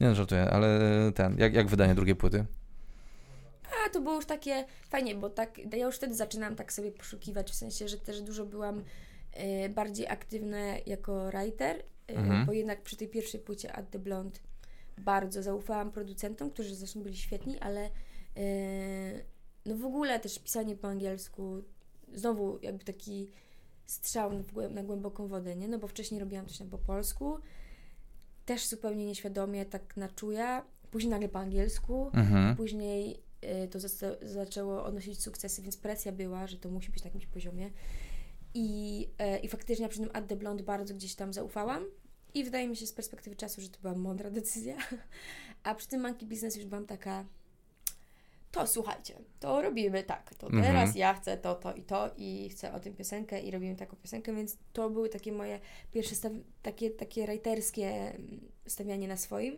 Nie 0.01 0.15
żartuję, 0.15 0.51
ale 0.51 0.79
ten, 1.15 1.39
jak, 1.39 1.55
jak 1.55 1.69
wydanie 1.69 1.95
drugiej 1.95 2.17
płyty? 2.17 2.45
A 3.87 3.91
to 3.91 4.01
było 4.01 4.15
już 4.15 4.27
takie 4.27 4.65
fajnie, 4.89 5.15
bo 5.15 5.31
tak, 5.31 5.59
ja 5.77 5.87
już 5.87 5.97
wtedy 5.97 6.15
zaczynam 6.15 6.57
tak 6.57 6.73
sobie 6.73 6.93
poszukiwać, 6.93 7.51
w 7.51 7.55
sensie, 7.55 7.89
że 7.89 7.99
też 7.99 8.23
dużo 8.23 8.47
byłam 8.47 8.83
bardziej 9.75 10.07
aktywna 10.07 10.59
jako 10.87 11.27
writer, 11.31 11.77
e, 12.09 12.15
Mhm. 12.17 12.47
bo 12.47 12.53
jednak 12.53 12.83
przy 12.83 12.97
tej 12.97 13.09
pierwszej 13.09 13.41
płycie 13.41 13.73
At 13.73 13.91
The 13.91 13.99
Blonde 13.99 14.39
bardzo 14.99 15.43
zaufałam 15.43 15.91
producentom, 15.93 16.51
którzy 16.51 16.75
zresztą 16.75 17.03
byli 17.03 17.17
świetni, 17.17 17.59
ale 17.59 17.91
e, 18.37 18.41
no 19.67 19.77
w 19.77 19.85
ogóle 19.85 20.21
też 20.21 20.39
pisanie 20.39 20.77
po 20.77 20.89
angielsku, 20.89 21.63
znowu 22.15 22.59
jakby 22.63 22.85
taki 22.85 23.31
strzał 23.87 24.31
na 24.71 24.83
głęboką 24.83 25.29
wodę, 25.29 25.57
nie? 25.57 25.69
No 25.69 25.79
bo 25.79 25.87
wcześniej 25.89 26.21
robiłam 26.21 26.47
coś 26.47 26.59
tam 26.59 26.71
po 26.71 26.79
polsku, 26.79 27.39
też 28.45 28.67
zupełnie 28.67 29.07
nieświadomie, 29.07 29.65
tak 29.67 29.97
na 29.97 30.09
czuja, 30.09 30.65
później 30.91 31.11
nagle 31.11 31.29
po 31.29 31.39
angielsku, 31.39 32.11
Mhm. 32.15 32.57
Później 32.57 33.23
y, 33.65 33.69
to 33.69 33.79
zaczęło 34.23 34.85
odnosić 34.85 35.23
sukcesy, 35.23 35.63
więc 35.63 35.77
presja 35.77 36.13
była, 36.13 36.47
że 36.47 36.57
to 36.57 36.69
musi 36.71 36.91
być 36.91 37.05
na 37.05 37.09
jakimś 37.09 37.27
poziomie. 37.27 37.71
I, 38.59 39.09
e, 39.19 39.39
I 39.39 39.49
faktycznie 39.49 39.89
przy 39.89 40.01
tym 40.01 40.11
At 40.13 40.27
The 40.27 40.37
Blonde 40.37 40.63
bardzo 40.65 40.95
gdzieś 40.95 41.15
tam 41.15 41.33
zaufałam. 41.33 41.85
I 42.35 42.45
wydaje 42.45 42.69
mi 42.69 42.77
się 42.77 42.87
z 42.87 42.93
perspektywy 42.93 43.37
czasu, 43.37 43.61
że 43.61 43.69
to 43.69 43.81
była 43.81 43.95
mądra 43.95 44.31
decyzja. 44.31 44.77
A 45.63 45.75
przy 45.75 45.89
tym 45.89 46.01
Monkey 46.01 46.29
Business 46.29 46.57
już 46.57 46.65
byłam 46.65 46.87
taka 46.87 47.25
to 48.53 48.67
słuchajcie, 48.67 49.15
to 49.41 49.63
robimy 49.63 50.03
tak, 50.03 50.35
to 50.35 50.47
Mhm. 50.47 50.65
teraz 50.65 50.97
ja 50.97 51.15
chcę 51.15 51.37
to, 51.37 51.55
to 51.55 51.75
i 51.75 51.83
to 51.83 52.11
i 52.17 52.49
chcę 52.49 52.73
o 52.73 52.81
tym 52.81 52.95
piosenkę 52.95 53.41
i 53.41 53.51
robimy 53.51 53.77
taką 53.77 53.97
piosenkę, 53.97 54.35
więc 54.35 54.57
to 54.73 54.91
były 54.91 55.09
takie 55.09 55.33
moje 55.33 55.61
pierwsze 55.93 56.15
staw- 56.15 56.41
takie, 56.63 56.91
takie 56.91 57.27
writerskie 57.27 57.87
mm, 57.87 58.41
stawianie 58.67 59.09
na 59.09 59.17
swoim. 59.17 59.57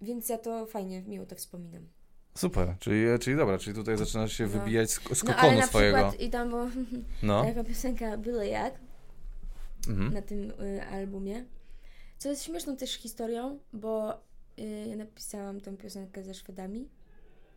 Więc 0.00 0.28
ja 0.28 0.38
to 0.38 0.66
fajnie, 0.66 1.02
miło 1.02 1.26
to 1.26 1.36
wspominam. 1.36 1.88
Super, 2.36 2.74
czyli, 2.80 3.04
czyli 3.20 3.36
dobra, 3.36 3.58
czyli 3.58 3.76
tutaj 3.76 3.96
zaczynasz 3.98 4.32
się 4.32 4.44
No. 4.44 4.50
wybijać 4.50 4.90
z, 4.90 4.94
z 4.94 5.24
No 5.24 5.30
ale 5.30 5.34
kokonu 5.42 5.58
na 5.60 5.66
swojego. 5.66 5.96
przykład 5.96 6.20
i 6.20 6.30
tam 6.30 6.48
była 6.48 6.70
No. 7.22 7.42
taka 7.48 7.64
piosenka 7.64 8.16
Byle 8.16 8.48
Jak 8.48 8.74
Mhm. 9.88 10.14
na 10.14 10.22
tym 10.22 10.50
y, 10.50 10.82
albumie, 10.86 11.44
co 12.18 12.28
jest 12.28 12.42
śmieszną 12.44 12.76
też 12.76 12.94
historią, 12.94 13.58
bo 13.72 14.14
y, 14.58 14.86
ja 14.90 14.96
napisałam 14.96 15.60
tę 15.60 15.76
piosenkę 15.76 16.22
ze 16.24 16.34
Szwedami 16.34 16.88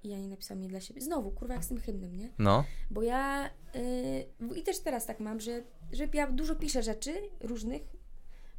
i 0.04 0.10
ja 0.10 0.18
nie 0.18 0.28
napisałam 0.28 0.62
jej 0.62 0.70
dla 0.70 0.82
siebie. 0.82 1.02
Znowu, 1.02 1.32
kurwa, 1.32 1.54
jak 1.54 1.64
z 1.64 1.68
tym 1.68 1.80
hymnem, 1.80 2.16
nie? 2.16 2.30
No. 2.40 2.64
Bo 2.92 3.02
ja 3.04 3.50
y, 3.76 4.56
i 4.56 4.64
też 4.64 4.80
teraz 4.80 5.06
tak 5.06 5.20
mam, 5.20 5.40
że, 5.40 5.64
że 5.92 6.08
ja 6.14 6.28
dużo 6.32 6.56
piszę 6.56 6.84
rzeczy 6.84 7.14
różnych, 7.42 7.82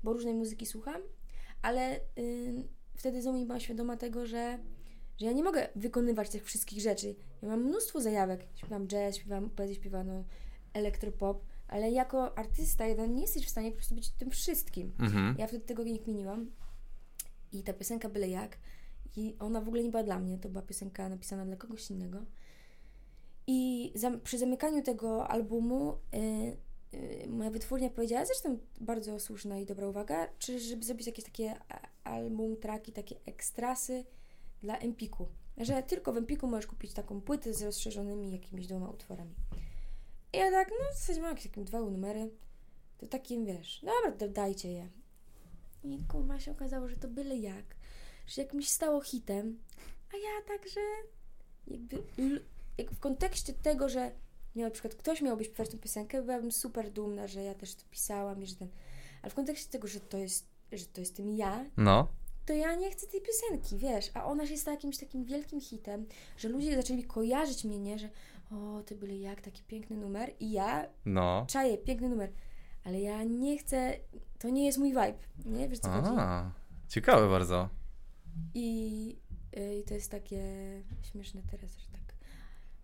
bo 0.03 0.13
różnej 0.13 0.35
muzyki 0.35 0.67
słucham, 0.67 1.03
ale 1.63 1.97
y, 2.19 2.65
wtedy 2.97 3.23
znowu 3.23 3.39
nie 3.39 3.47
byłam 3.47 3.61
świadoma 3.61 3.97
tego, 3.97 4.27
że, 4.27 4.59
że 5.21 5.27
ja 5.27 5.33
nie 5.33 5.43
mogę 5.43 5.69
wykonywać 5.77 6.31
tych 6.31 6.45
wszystkich 6.45 6.81
rzeczy. 6.81 7.15
Ja 7.43 7.49
mam 7.49 7.65
mnóstwo 7.65 8.01
zajawek. 8.01 8.47
Śpiewam 8.55 8.87
jazz, 8.87 9.17
śpiewam 9.17 9.51
poezję 9.51 9.77
śpiewaną, 9.77 10.25
elektropop, 10.73 11.45
ale 11.69 11.91
jako 11.91 12.39
artysta 12.39 12.87
jeden 12.87 13.15
nie 13.15 13.23
jesteś 13.23 13.47
w 13.47 13.51
stanie 13.51 13.71
po 13.71 13.77
prostu 13.77 13.95
być 13.95 14.11
tym 14.11 14.31
wszystkim. 14.31 14.93
Mhm. 14.99 15.37
Ja 15.39 15.47
wtedy 15.47 15.65
tego 15.65 15.83
nie 15.83 15.99
kminiłam. 15.99 16.51
I 17.53 17.63
ta 17.63 17.73
piosenka 17.73 18.09
byle 18.09 18.29
jak. 18.29 18.59
I 19.17 19.37
ona 19.39 19.61
w 19.61 19.69
ogóle 19.69 19.83
nie 19.83 19.91
była 19.91 20.03
dla 20.03 20.19
mnie. 20.19 20.39
To 20.39 20.49
była 20.49 20.63
piosenka 20.63 21.09
napisana 21.09 21.47
dla 21.47 21.57
kogoś 21.57 21.91
innego. 21.91 22.19
I 23.47 23.93
za, 23.95 24.11
przy 24.11 24.39
zamykaniu 24.39 24.83
tego 24.83 25.29
albumu 25.29 25.93
y, 25.93 26.57
y, 26.95 27.29
moja 27.29 27.51
wytwórnia 27.51 27.91
powiedziała, 27.91 28.25
zresztą 28.25 28.59
bardzo 28.81 29.21
słuszna 29.21 29.59
i 29.59 29.67
dobra 29.67 29.89
uwaga, 29.89 30.29
czy 30.39 30.61
żeby 30.61 30.85
zrobić 30.85 31.07
jakieś 31.07 31.25
takie 31.25 31.55
album, 32.05 32.57
traki, 32.57 32.93
takie 32.93 33.17
ekstrasy 33.27 34.05
dla 34.63 34.79
Empiku. 34.79 35.29
Że 35.57 35.83
tylko 35.83 36.13
w 36.13 36.17
Empiku 36.17 36.47
możesz 36.47 36.67
kupić 36.67 36.93
taką 36.93 37.21
płytę 37.21 37.55
z 37.55 37.63
rozszerzonymi 37.63 38.33
jakimiś 38.33 38.67
dwoma 38.67 38.89
utworami. 38.89 39.35
I 40.33 40.37
ja 40.37 40.51
tak, 40.51 40.71
no 40.71 40.93
w 40.93 40.99
zasadzie 40.99 41.21
mam 41.21 41.31
jakieś 41.31 41.47
takie 41.47 41.65
dwa 41.65 41.81
numery. 41.81 42.31
To 42.99 43.07
takim, 43.07 43.45
wiesz, 43.45 43.85
dobra, 43.85 44.29
dajcie 44.29 44.73
je. 44.73 44.89
I 45.85 46.05
kurwa 46.09 46.41
się 46.41 46.53
okazało, 46.53 46.89
że 46.89 46.97
to 46.97 47.09
byle 47.09 47.37
jak. 47.37 47.65
Że 48.27 48.43
jakimś 48.43 48.69
stało 48.69 49.01
hitem. 49.01 49.59
A 50.15 50.17
ja 50.17 50.57
także 50.57 50.81
jakby 51.67 52.03
jak 52.79 52.91
w 52.91 52.99
kontekście 52.99 53.53
tego, 53.53 53.89
że 53.89 54.11
nie, 54.55 54.65
na 54.65 54.71
przykład 54.71 54.95
ktoś 54.95 55.23
miałby 55.23 55.45
śpiewać 55.45 55.69
tę 55.69 55.79
piosenkę, 55.79 56.23
byłabym 56.23 56.53
super 56.53 56.91
dumna, 56.91 57.27
że 57.27 57.43
ja 57.43 57.55
też 57.55 57.75
to 57.75 57.85
pisałam 57.91 58.43
i 58.43 58.47
że 58.47 58.57
ten... 58.57 58.69
Ale 59.23 59.31
w 59.31 59.35
kontekście 59.35 59.71
tego, 59.71 59.89
że 59.89 60.01
to 60.01 60.19
jest, 60.19 60.47
że 60.73 60.87
to 60.87 61.01
jestem 61.01 61.37
ja, 61.37 61.65
No. 61.77 62.09
To 62.47 62.53
ja 62.53 62.75
nie 62.75 62.91
chcę 62.91 63.07
tej 63.07 63.21
piosenki, 63.21 63.79
wiesz, 63.79 64.11
a 64.15 64.25
ona 64.25 64.47
się 64.47 64.57
stała 64.57 64.75
jakimś 64.75 64.99
takim 64.99 65.25
wielkim 65.25 65.61
hitem, 65.61 66.07
że 66.37 66.49
ludzie 66.49 66.77
zaczęli 66.77 67.05
kojarzyć 67.05 67.65
mnie, 67.65 67.79
nie, 67.79 67.99
że 67.99 68.09
o, 68.51 68.83
ty 68.83 68.97
byle 68.97 69.17
jak, 69.17 69.41
taki 69.41 69.63
piękny 69.63 69.97
numer 69.97 70.33
i 70.41 70.51
ja 70.53 70.87
No. 71.07 71.47
czaję, 71.49 71.79
piękny 71.79 72.09
numer, 72.09 72.33
ale 72.85 73.01
ja 73.01 73.25
nie 73.25 73.59
chcę, 73.59 73.97
to 74.39 74.49
nie 74.49 74.67
jest 74.67 74.79
mój 74.79 74.89
vibe, 74.89 75.19
nie, 75.45 75.69
wiesz 75.69 75.79
co 75.79 75.89
chodzi? 75.89 76.09
A, 76.19 76.53
ciekawe 76.89 77.29
bardzo. 77.29 77.69
I, 78.55 79.17
y, 79.57 79.79
I 79.79 79.85
to 79.85 79.95
jest 79.95 80.11
takie 80.11 80.43
śmieszne 81.13 81.43
teraz, 81.51 81.71
że 81.77 81.87
tak 81.93 82.15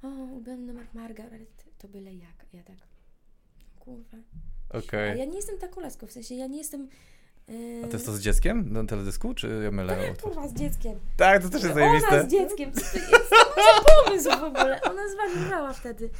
o, 0.02 0.08
ulubiony 0.08 0.66
numer 0.66 0.86
Margaret, 0.94 1.64
to 1.78 1.88
byle 1.88 2.14
jak, 2.14 2.46
ja 2.52 2.62
tak 2.62 2.76
kurwa. 3.80 4.18
Okej. 4.70 5.10
A 5.10 5.14
ja 5.14 5.24
nie 5.24 5.36
jestem 5.36 5.58
taką 5.58 5.80
laską, 5.80 6.06
w 6.06 6.12
sensie 6.12 6.34
ja 6.34 6.46
nie 6.46 6.58
jestem... 6.58 6.88
Yy, 7.48 7.82
A 7.84 7.86
to 7.86 7.92
jest 7.92 8.06
to 8.06 8.12
z 8.12 8.20
dzieckiem 8.20 8.72
na 8.72 8.84
teledysku, 8.84 9.34
czy 9.34 9.60
ja 9.64 9.70
mylę? 9.70 9.96
tak, 9.96 10.22
kurwa, 10.22 10.48
z 10.48 10.54
dzieckiem. 10.54 10.98
Tak, 11.16 11.42
to 11.42 11.48
też 11.48 11.62
jest 11.62 11.76
Ona 11.76 12.00
zajebiste. 12.00 12.22
z 12.24 12.32
dzieckiem. 12.32 12.72
Co 12.72 12.80
to 12.80 12.96
jest? 12.98 13.32
Pomysł 14.04 14.30
w 14.40 14.42
ogóle? 14.44 14.80
Ona 14.82 15.02
zwariowała 15.08 15.72
wtedy. 15.72 16.10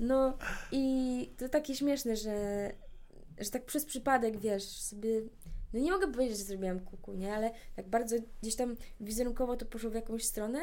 No 0.00 0.38
i 0.72 1.30
to 1.38 1.48
takie 1.48 1.74
śmieszne, 1.74 2.16
że, 2.16 2.70
że 3.38 3.50
tak 3.50 3.64
przez 3.64 3.84
przypadek, 3.84 4.38
wiesz, 4.40 4.64
sobie... 4.64 5.20
No 5.72 5.80
nie 5.80 5.92
mogę 5.92 6.12
powiedzieć, 6.12 6.38
że 6.38 6.44
zrobiłam 6.44 6.80
kuku, 6.80 7.12
nie? 7.14 7.34
Ale 7.34 7.50
tak 7.76 7.88
bardzo 7.88 8.16
gdzieś 8.42 8.54
tam 8.54 8.76
wizerunkowo 9.00 9.56
to 9.56 9.66
poszło 9.66 9.90
w 9.90 9.94
jakąś 9.94 10.24
stronę. 10.24 10.58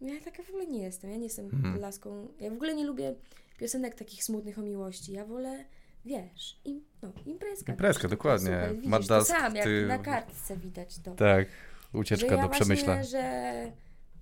Ja 0.00 0.20
taka 0.24 0.42
w 0.42 0.48
ogóle 0.48 0.66
nie 0.66 0.82
jestem. 0.82 1.10
Ja 1.10 1.16
nie 1.16 1.24
jestem 1.24 1.44
Mhm. 1.46 1.80
laską. 1.80 2.28
Ja 2.40 2.50
w 2.50 2.52
ogóle 2.52 2.74
nie 2.74 2.84
lubię 2.86 3.14
piosenek 3.58 3.94
takich 3.94 4.24
smutnych 4.24 4.58
o 4.58 4.62
miłości. 4.62 5.12
Ja 5.12 5.24
wolę, 5.24 5.64
wiesz, 6.04 6.60
im, 6.64 6.84
no, 7.02 7.12
imprezka. 7.26 7.72
Imprezka, 7.72 8.08
dokładnie. 8.08 8.46
Super, 8.68 8.76
widzisz, 8.80 9.06
to 9.08 9.24
sam, 9.24 9.56
jak 9.56 9.64
ty- 9.64 9.86
na 9.86 9.98
kartce 9.98 10.56
widać 10.56 10.98
to 10.98 11.14
Tak, 11.14 11.48
ucieczka 11.92 12.28
że 12.28 12.34
ja 12.36 12.42
do 12.42 12.48
Przemyśla. 12.48 12.94
Właśnie, 12.94 13.10
że, 13.10 13.72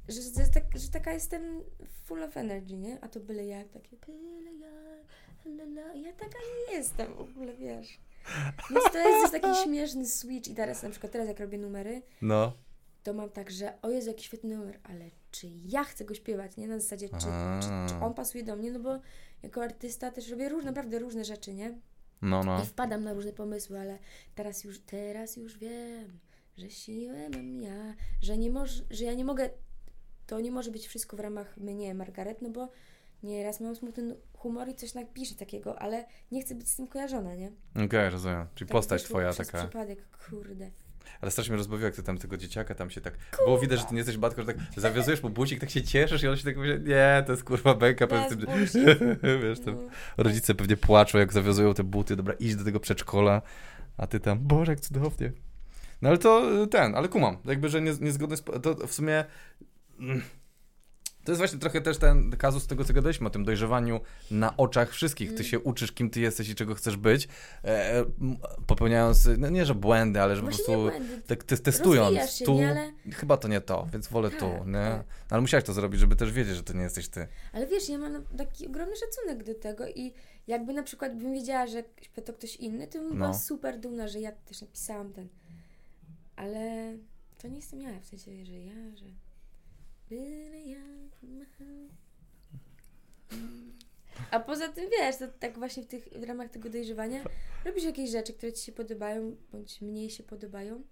że, 0.09 0.23
że, 0.45 0.51
tak, 0.55 0.65
że 0.79 0.89
taka 0.89 1.13
jestem 1.13 1.63
full 2.05 2.23
of 2.23 2.37
energy, 2.37 2.77
nie? 2.77 2.99
A 3.01 3.09
to 3.09 3.21
byle 3.21 3.47
jak, 3.47 3.69
takie 3.69 3.97
byle 3.97 4.53
jak, 5.81 5.97
ja 5.97 6.13
taka 6.13 6.39
nie 6.69 6.75
jestem 6.77 7.15
w 7.15 7.21
ogóle, 7.21 7.55
wiesz. 7.57 8.01
Więc 8.71 8.85
to 8.93 8.99
jest 8.99 9.33
taki 9.33 9.63
śmieszny 9.65 10.07
switch 10.07 10.49
i 10.49 10.55
teraz 10.55 10.83
na 10.83 10.91
przykład 10.91 11.13
teraz 11.13 11.29
jak 11.29 11.41
robię 11.41 11.59
numery, 11.59 12.03
No. 12.23 12.53
To 13.09 13.15
mam 13.15 13.31
tak, 13.31 13.51
że 13.51 13.83
o 13.83 13.91
Jezu, 13.91 14.09
jaki 14.09 14.25
świetny 14.25 14.57
numer, 14.57 14.81
ale 14.83 15.11
czy 15.31 15.49
ja 15.65 15.85
chcę 15.85 16.05
go 16.05 16.15
śpiewać, 16.15 16.57
nie? 16.57 16.69
Na 16.69 16.79
zasadzie, 16.79 17.09
czy, 17.09 17.27
czy, 17.61 17.69
czy 17.89 18.05
on 18.05 18.15
pasuje 18.15 18.45
do 18.45 18.57
mnie, 18.57 18.73
no 18.73 18.81
bo 18.81 19.01
jako 19.43 19.63
artysta 19.63 20.11
też 20.11 20.31
robię 20.31 20.49
różne, 20.49 20.71
naprawdę 20.71 20.99
różne 20.99 21.25
rzeczy, 21.25 21.55
nie? 21.55 21.79
No, 22.23 22.45
no. 22.45 22.63
I 22.63 22.67
wpadam 22.67 23.05
na 23.05 23.13
różne 23.13 23.33
pomysły, 23.33 23.81
ale 23.81 23.99
teraz 24.35 24.65
już, 24.65 24.81
teraz 24.81 25.37
już 25.37 25.59
wiem, 25.59 26.19
że 26.57 26.71
siłę 26.71 27.29
mam 27.31 27.63
ja, 27.63 27.95
że, 28.23 28.39
nie 28.39 28.51
moż, 28.51 28.71
że 28.91 29.05
ja 29.05 29.15
nie 29.15 29.25
mogę 29.25 29.51
to 30.27 30.41
nie 30.41 30.51
może 30.51 30.71
być 30.71 30.87
wszystko 30.87 31.17
w 31.17 31.21
ramach 31.21 31.57
mnie, 31.57 31.95
Margaret, 31.95 32.43
no 32.43 32.51
bo 32.51 32.69
nieraz 33.23 33.61
mam 33.61 33.77
smutny 33.77 34.17
humor 34.33 34.69
i 34.69 34.75
coś 34.75 34.95
napiszę 34.95 35.35
takiego, 35.35 35.79
ale 35.79 36.05
nie 36.33 36.43
chcę 36.43 36.55
być 36.55 36.69
z 36.69 36.77
tym 36.77 36.87
kojarzona, 36.87 37.35
nie? 37.35 37.53
Okej, 37.73 37.87
okay, 37.87 38.11
rozumiem. 38.11 38.47
Czyli 38.55 38.69
Tak 38.69 38.73
postać 38.73 39.03
twoja 39.03 39.33
taka. 39.33 39.59
przypadek, 39.59 40.19
kurde. 40.31 40.71
Ale 41.21 41.31
strasznie 41.31 41.53
mnie 41.53 41.59
rozbawiło, 41.59 41.87
jak 41.87 41.97
ty 41.97 42.03
tam 42.03 42.19
tego 42.19 42.37
dzieciaka 42.37 42.75
tam 42.75 42.91
się 42.91 43.01
tak... 43.01 43.15
Było 43.45 43.59
widać, 43.59 43.79
że 43.81 43.85
ty 43.85 43.95
nie 43.95 43.99
jesteś 43.99 44.17
batką, 44.17 44.43
że 44.43 44.47
tak 44.47 44.57
zawiązujesz 44.77 45.23
mu 45.23 45.31
bucik, 45.31 45.61
tak 45.61 45.71
się 45.71 45.83
cieszysz 45.83 46.23
i 46.23 46.29
on 46.29 46.37
się 46.37 46.45
tak 46.45 46.57
mówi, 46.57 46.69
nie, 46.69 47.23
to 47.27 47.33
jest 47.33 47.45
kurwa 47.45 47.75
pewnie 47.75 48.47
bullshit. 48.47 48.99
Wiesz, 49.43 49.61
tam 49.61 49.75
No. 49.75 50.25
rodzice 50.25 50.55
pewnie 50.55 50.77
płaczą, 50.77 51.19
jak 51.19 51.33
zawiązują 51.33 51.75
te 51.75 51.85
buty, 51.85 52.17
dobra, 52.17 52.35
idź 52.35 52.57
do 52.57 52.65
tego 52.65 52.81
przedszkola, 52.81 53.43
a 53.97 54.07
ty 54.07 54.21
tam, 54.21 54.39
Boże, 54.39 54.73
jak 54.73 54.81
cudownie. 54.81 55.33
No 56.03 56.09
ale 56.09 56.19
to 56.19 56.63
y, 56.63 56.67
ten, 56.67 56.95
ale 56.95 57.09
kumam, 57.09 57.37
jakby, 57.45 57.69
że 57.69 57.81
nie, 57.81 57.93
niezgodny, 58.01 58.37
z, 58.37 58.43
to 58.63 58.87
w 58.87 58.93
sumie... 58.93 59.25
mm, 60.01 60.23
To 61.29 61.33
jest 61.33 61.39
właśnie 61.41 61.59
trochę 61.59 61.81
też 61.81 61.99
ten 61.99 62.31
kazus 62.31 62.67
tego, 62.67 62.85
co 62.85 62.93
gadaliśmy 62.93 63.27
o 63.27 63.31
tym 63.31 63.45
dojrzewaniu 63.45 64.01
na 64.31 64.57
oczach 64.57 64.91
wszystkich. 64.91 65.29
Ty 65.29 65.35
Mm. 65.35 65.45
się 65.47 65.61
uczysz, 65.61 65.93
kim 65.93 66.11
ty 66.11 66.21
jesteś 66.21 66.49
i 66.49 66.55
czego 66.55 66.75
chcesz 66.75 66.97
być, 66.97 67.29
e, 67.65 68.05
popełniając, 68.67 69.29
no 69.39 69.49
nie, 69.51 69.65
że 69.67 69.75
błędy, 69.75 70.21
ale 70.21 70.37
że 70.37 70.43
po 70.43 70.47
prostu... 70.49 70.73
błędy. 70.73 71.23
Tak 71.27 71.45
te, 71.45 71.57
testując, 71.57 72.31
się, 72.31 72.45
tu 72.45 72.55
nie? 72.55 72.71
Ale- 72.71 72.93
chyba 73.13 73.37
to 73.37 73.49
nie 73.49 73.61
to, 73.61 73.89
więc 73.93 74.09
wolę 74.09 74.31
tu, 74.31 74.37
Tak, 74.51 74.67
nie? 74.67 74.73
tak. 74.73 75.05
Ale 75.31 75.41
musiałeś 75.41 75.65
to 75.65 75.73
zrobić, 75.73 76.01
żeby 76.01 76.17
też 76.17 76.33
wiedzieć, 76.33 76.57
że 76.57 76.63
to 76.63 76.73
nie 76.73 76.83
jesteś 76.83 77.09
ty. 77.09 77.27
Ale 77.53 77.67
wiesz, 77.67 77.89
ja 77.89 77.99
mam 77.99 78.25
taki 78.39 78.67
ogromny 78.67 78.95
szacunek 78.97 79.45
do 79.45 79.55
tego 79.55 79.89
i 79.89 80.13
jakby 80.47 80.73
na 80.73 80.83
przykład 80.83 81.19
bym 81.19 81.35
wiedziała, 81.35 81.67
że 81.67 81.83
to 82.25 82.33
ktoś 82.33 82.57
inny, 82.57 82.87
to 82.87 82.99
bym 82.99 83.15
była 83.17 83.29
No. 83.29 83.39
super 83.39 83.79
dumna, 83.81 84.09
że 84.09 84.21
ja 84.21 84.33
też 84.33 84.61
napisałam 84.61 85.13
ten. 85.13 85.29
Ale 86.37 86.93
to 87.39 87.49
nie 87.49 87.57
jestem 87.57 87.81
ja, 87.81 88.01
w 88.01 88.07
sensie, 88.07 88.45
że 88.47 88.59
ja, 88.59 88.97
że... 88.97 89.05
Byle 90.11 90.59
ja 90.67 90.79
macham. 91.23 91.89
A 94.31 94.41
poza 94.41 94.69
tym, 94.69 94.91
wiesz, 94.91 95.17
to 95.17 95.29
tak 95.29 95.59
właśnie 95.59 95.83
w, 95.83 95.87
tych, 95.87 96.09
w 96.09 96.23
ramach 96.23 96.51
tego 96.51 96.71
dojrzewania 96.71 97.25
robisz 97.65 97.85
jakieś 97.85 98.11
rzeczy, 98.11 98.33
które 98.33 98.53
ci 98.53 98.65
się 98.67 98.73
podobają, 98.73 99.37
bądź 99.53 99.81
mniej 99.81 100.11
się 100.11 100.23
podobają, 100.23 100.83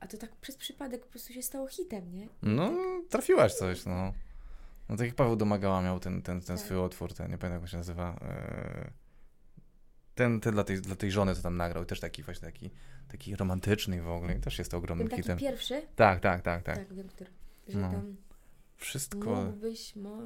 a 0.00 0.06
to 0.06 0.18
tak 0.18 0.36
przez 0.36 0.56
przypadek 0.56 1.02
po 1.04 1.10
prostu 1.10 1.32
się 1.32 1.42
stało 1.42 1.66
hitem, 1.68 2.12
nie? 2.14 2.28
No, 2.42 2.72
trafiłaś 3.08 3.54
coś, 3.54 3.84
no. 3.84 4.12
No 4.88 4.96
tak 4.96 5.06
jak 5.06 5.14
Paweł 5.16 5.36
Domagała 5.36 5.82
miał 5.82 6.00
ten, 6.00 6.22
ten, 6.22 6.40
ten 6.40 6.56
Tak. 6.56 6.66
swój 6.66 6.76
utwór, 6.76 7.14
ten, 7.14 7.30
nie 7.30 7.38
pamiętam 7.38 7.52
jak 7.52 7.62
on 7.62 7.66
się 7.68 7.76
nazywa. 7.76 8.18
e, 8.22 8.90
Ten, 10.14 10.40
ten 10.40 10.52
dla, 10.54 10.64
tej, 10.64 10.80
dla 10.80 10.96
tej 10.96 11.10
żony, 11.10 11.34
co 11.34 11.42
tam 11.42 11.56
nagrał, 11.56 11.84
też 11.84 12.00
taki 12.00 12.22
właśnie 12.22 12.46
taki, 12.52 12.70
taki 13.08 13.36
romantyczny 13.36 14.02
w 14.02 14.08
ogóle 14.10 14.34
i 14.36 14.40
też 14.40 14.58
jest 14.58 14.70
to 14.70 14.76
ogromnym 14.76 15.08
Ten 15.08 15.10
taki 15.10 15.22
hitem. 15.22 15.38
pierwszy, 15.38 15.82
Tak, 15.96 16.20
tak, 16.20 16.42
tak, 16.42 16.62
tak. 16.62 16.76
tak, 16.76 16.94
wiem, 16.94 17.08
który, 17.08 17.30
że 17.68 17.78
No. 17.78 17.90
tam 17.90 18.16
Wszystko, 18.82 19.30
mógłbyś, 19.30 19.96
mo, 19.96 20.18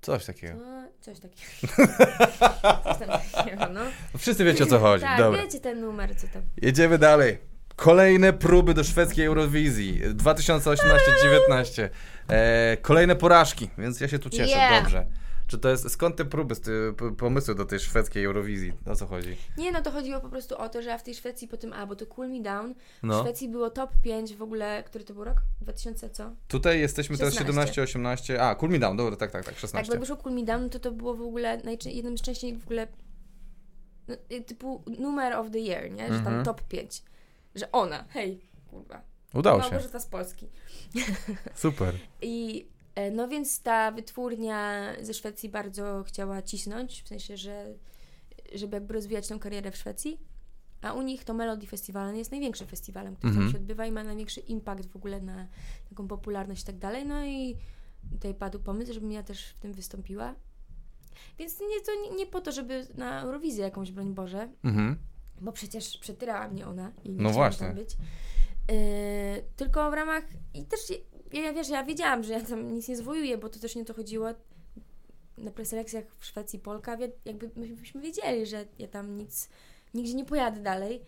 coś 0.00 0.24
takiego. 0.24 0.58
to, 0.58 0.88
coś 1.00 1.18
takiego. 1.20 1.50
coś 2.84 2.98
tam 2.98 3.08
takiego, 3.32 3.66
no. 3.72 3.80
Wszyscy 4.18 4.44
wiecie 4.44 4.64
o 4.64 4.66
co 4.66 4.78
chodzi, 4.78 5.04
tak, 5.04 5.18
dobra. 5.18 5.42
wiecie 5.42 5.60
ten 5.60 5.80
numer, 5.80 6.16
co 6.16 6.26
tam. 6.28 6.42
Jedziemy 6.62 6.98
dalej. 6.98 7.38
Kolejne 7.76 8.32
próby 8.32 8.74
do 8.74 8.84
szwedzkiej 8.84 9.26
Eurowizji 9.26 10.00
2018-19. 10.14 11.88
E, 12.28 12.76
kolejne 12.82 13.16
porażki, 13.16 13.70
więc 13.78 14.00
ja 14.00 14.08
się 14.08 14.18
tu 14.18 14.30
cieszę, 14.30 14.50
Yeah. 14.50 14.82
dobrze. 14.82 15.06
Czy 15.46 15.58
to 15.58 15.68
jest, 15.68 15.90
skąd 15.90 16.16
te 16.16 16.24
próby, 16.24 16.54
p- 16.96 17.16
pomysły 17.16 17.54
do 17.54 17.64
tej 17.64 17.80
szwedzkiej 17.80 18.24
Eurowizji? 18.24 18.72
O 18.86 18.96
co 18.96 19.06
chodzi? 19.06 19.36
Nie, 19.58 19.72
no 19.72 19.82
to 19.82 19.90
chodziło 19.90 20.20
po 20.20 20.28
prostu 20.28 20.58
o 20.58 20.68
to, 20.68 20.82
że 20.82 20.88
ja 20.90 20.98
w 20.98 21.02
tej 21.02 21.14
Szwecji 21.14 21.48
po 21.48 21.56
tym, 21.56 21.72
a, 21.72 21.86
bo 21.86 21.96
to 21.96 22.06
Cool 22.06 22.28
Me 22.28 22.40
Down, 22.40 22.74
w 22.74 22.78
No. 23.02 23.20
Szwecji 23.22 23.48
było 23.48 23.70
top 23.70 23.90
5 24.02 24.34
w 24.36 24.42
ogóle, 24.42 24.82
który 24.86 25.04
to 25.04 25.14
był 25.14 25.24
rok? 25.24 25.36
2000 25.60 26.10
co? 26.10 26.30
Tutaj 26.48 26.80
jesteśmy 26.80 27.18
teraz 27.18 27.34
16. 27.34 27.82
17-18. 27.82 28.36
A, 28.36 28.54
Cool 28.54 28.72
Me 28.72 28.78
Down, 28.78 28.96
dobra, 28.96 29.16
tak, 29.16 29.30
tak, 29.30 29.44
tak, 29.44 29.54
Tak, 29.54 29.60
16. 29.60 29.88
bo 29.88 29.94
jak 29.94 30.00
wyszło 30.00 30.16
Cool 30.16 30.34
Me 30.34 30.42
Down, 30.42 30.70
to 30.70 30.78
to 30.80 30.92
było 30.92 31.14
w 31.14 31.22
ogóle 31.22 31.56
najczę- 31.64 31.90
jednym 31.90 32.18
z 32.18 32.22
częściej 32.22 32.56
w 32.56 32.64
ogóle 32.64 32.86
no, 34.08 34.14
y, 34.32 34.40
typu 34.42 34.82
numer 34.98 35.32
of 35.32 35.50
the 35.50 35.58
year, 35.58 35.90
nie? 35.90 36.02
Że 36.02 36.08
tam 36.08 36.18
Mhm. 36.18 36.44
top 36.44 36.62
5. 36.62 37.02
Że 37.54 37.72
ona, 37.72 38.04
hej, 38.08 38.40
kurwa. 38.70 39.00
Udało 39.34 39.62
się, 39.62 39.70
Małgorzata 39.70 40.00
z 40.00 40.06
Polski. 40.06 40.48
super. 41.54 41.94
I 42.22 42.66
no 43.12 43.28
więc 43.28 43.62
ta 43.62 43.92
wytwórnia 43.92 44.92
ze 45.02 45.14
Szwecji 45.14 45.48
bardzo 45.48 46.04
chciała 46.06 46.42
cisnąć, 46.42 47.02
w 47.02 47.08
sensie, 47.08 47.36
że 47.36 47.74
żeby 48.54 48.76
jakby 48.76 48.94
rozwijać 48.94 49.28
tę 49.28 49.38
karierę 49.38 49.70
w 49.70 49.76
Szwecji. 49.76 50.20
A 50.82 50.92
u 50.92 51.02
nich 51.02 51.24
to 51.24 51.34
Melody 51.34 51.66
Festival 51.66 52.14
jest 52.16 52.30
największym 52.30 52.66
festiwalem, 52.66 53.16
który 53.16 53.28
Mhm. 53.30 53.46
tam 53.46 53.52
się 53.52 53.58
odbywa 53.58 53.86
i 53.86 53.92
ma 53.92 54.04
największy 54.04 54.40
impact 54.40 54.88
w 54.90 54.96
ogóle 54.96 55.20
na 55.20 55.46
taką 55.88 56.08
popularność 56.08 56.62
i 56.62 56.66
tak 56.66 56.78
dalej. 56.78 57.06
No 57.06 57.24
i 57.24 57.56
tutaj 58.12 58.34
padł 58.34 58.58
pomysł, 58.58 58.92
żebym 58.92 59.12
ja 59.12 59.22
też 59.22 59.46
w 59.46 59.58
tym 59.58 59.72
wystąpiła. 59.72 60.34
Więc 61.38 61.60
nie, 61.60 61.80
to 61.86 61.92
nie, 62.02 62.16
nie 62.16 62.26
po 62.26 62.40
to, 62.40 62.52
żeby 62.52 62.86
na 62.94 63.20
Eurowizję 63.20 63.64
jakąś, 63.64 63.90
broń 63.92 64.14
Boże, 64.14 64.48
Mhm. 64.64 64.96
bo 65.40 65.52
przecież 65.52 65.98
przetyrała 65.98 66.48
mnie 66.48 66.66
ona 66.66 66.92
i 67.04 67.10
nie 67.10 67.22
No 67.22 67.30
właśnie. 67.30 67.68
być. 67.70 67.90
Yy, 68.70 68.76
tylko 69.56 69.90
w 69.90 69.94
ramach 69.94 70.24
i 70.54 70.64
też 70.64 70.80
ja, 71.32 71.52
wiesz, 71.52 71.68
ja 71.68 71.84
wiedziałam, 71.84 72.22
że 72.24 72.32
ja 72.32 72.40
tam 72.40 72.74
nic 72.74 72.88
nie 72.88 72.96
zwojuję, 72.96 73.38
bo 73.38 73.48
to 73.48 73.58
też 73.58 73.76
nie 73.76 73.84
to 73.84 73.94
chodziło. 73.94 74.26
Na 75.38 75.50
preselekcjach 75.50 76.04
w 76.18 76.26
Szwecji 76.26 76.58
Polka, 76.58 76.98
jakby 77.24 77.50
myśmy 77.56 78.00
wiedzieli, 78.00 78.46
że 78.46 78.64
ja 78.78 78.88
tam 78.88 79.16
nic, 79.18 79.48
nigdzie 79.94 80.14
nie 80.14 80.24
pojadę 80.24 80.60
dalej 80.60 81.02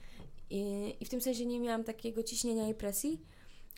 i, 0.50 0.94
i 1.00 1.04
w 1.04 1.08
tym 1.08 1.20
sensie 1.20 1.46
nie 1.46 1.60
miałam 1.60 1.84
takiego 1.84 2.22
ciśnienia 2.22 2.68
i 2.68 2.74
presji, 2.74 3.20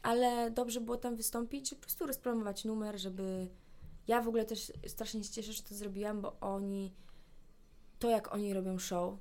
ale 0.02 0.50
dobrze 0.50 0.80
było 0.80 0.96
tam 0.96 1.16
wystąpić, 1.16 1.70
po 1.74 1.80
prostu 1.80 2.06
rozpromować 2.06 2.64
numer, 2.64 2.98
żeby 2.98 3.48
ja 4.08 4.22
w 4.22 4.28
ogóle 4.28 4.44
też 4.44 4.72
strasznie 4.86 5.24
się 5.24 5.30
cieszę, 5.30 5.52
że 5.52 5.62
to 5.62 5.74
zrobiłam, 5.74 6.20
bo 6.20 6.40
oni 6.40 6.94
to 7.98 8.10
jak 8.10 8.34
oni 8.34 8.54
robią 8.54 8.78
show 8.78 9.14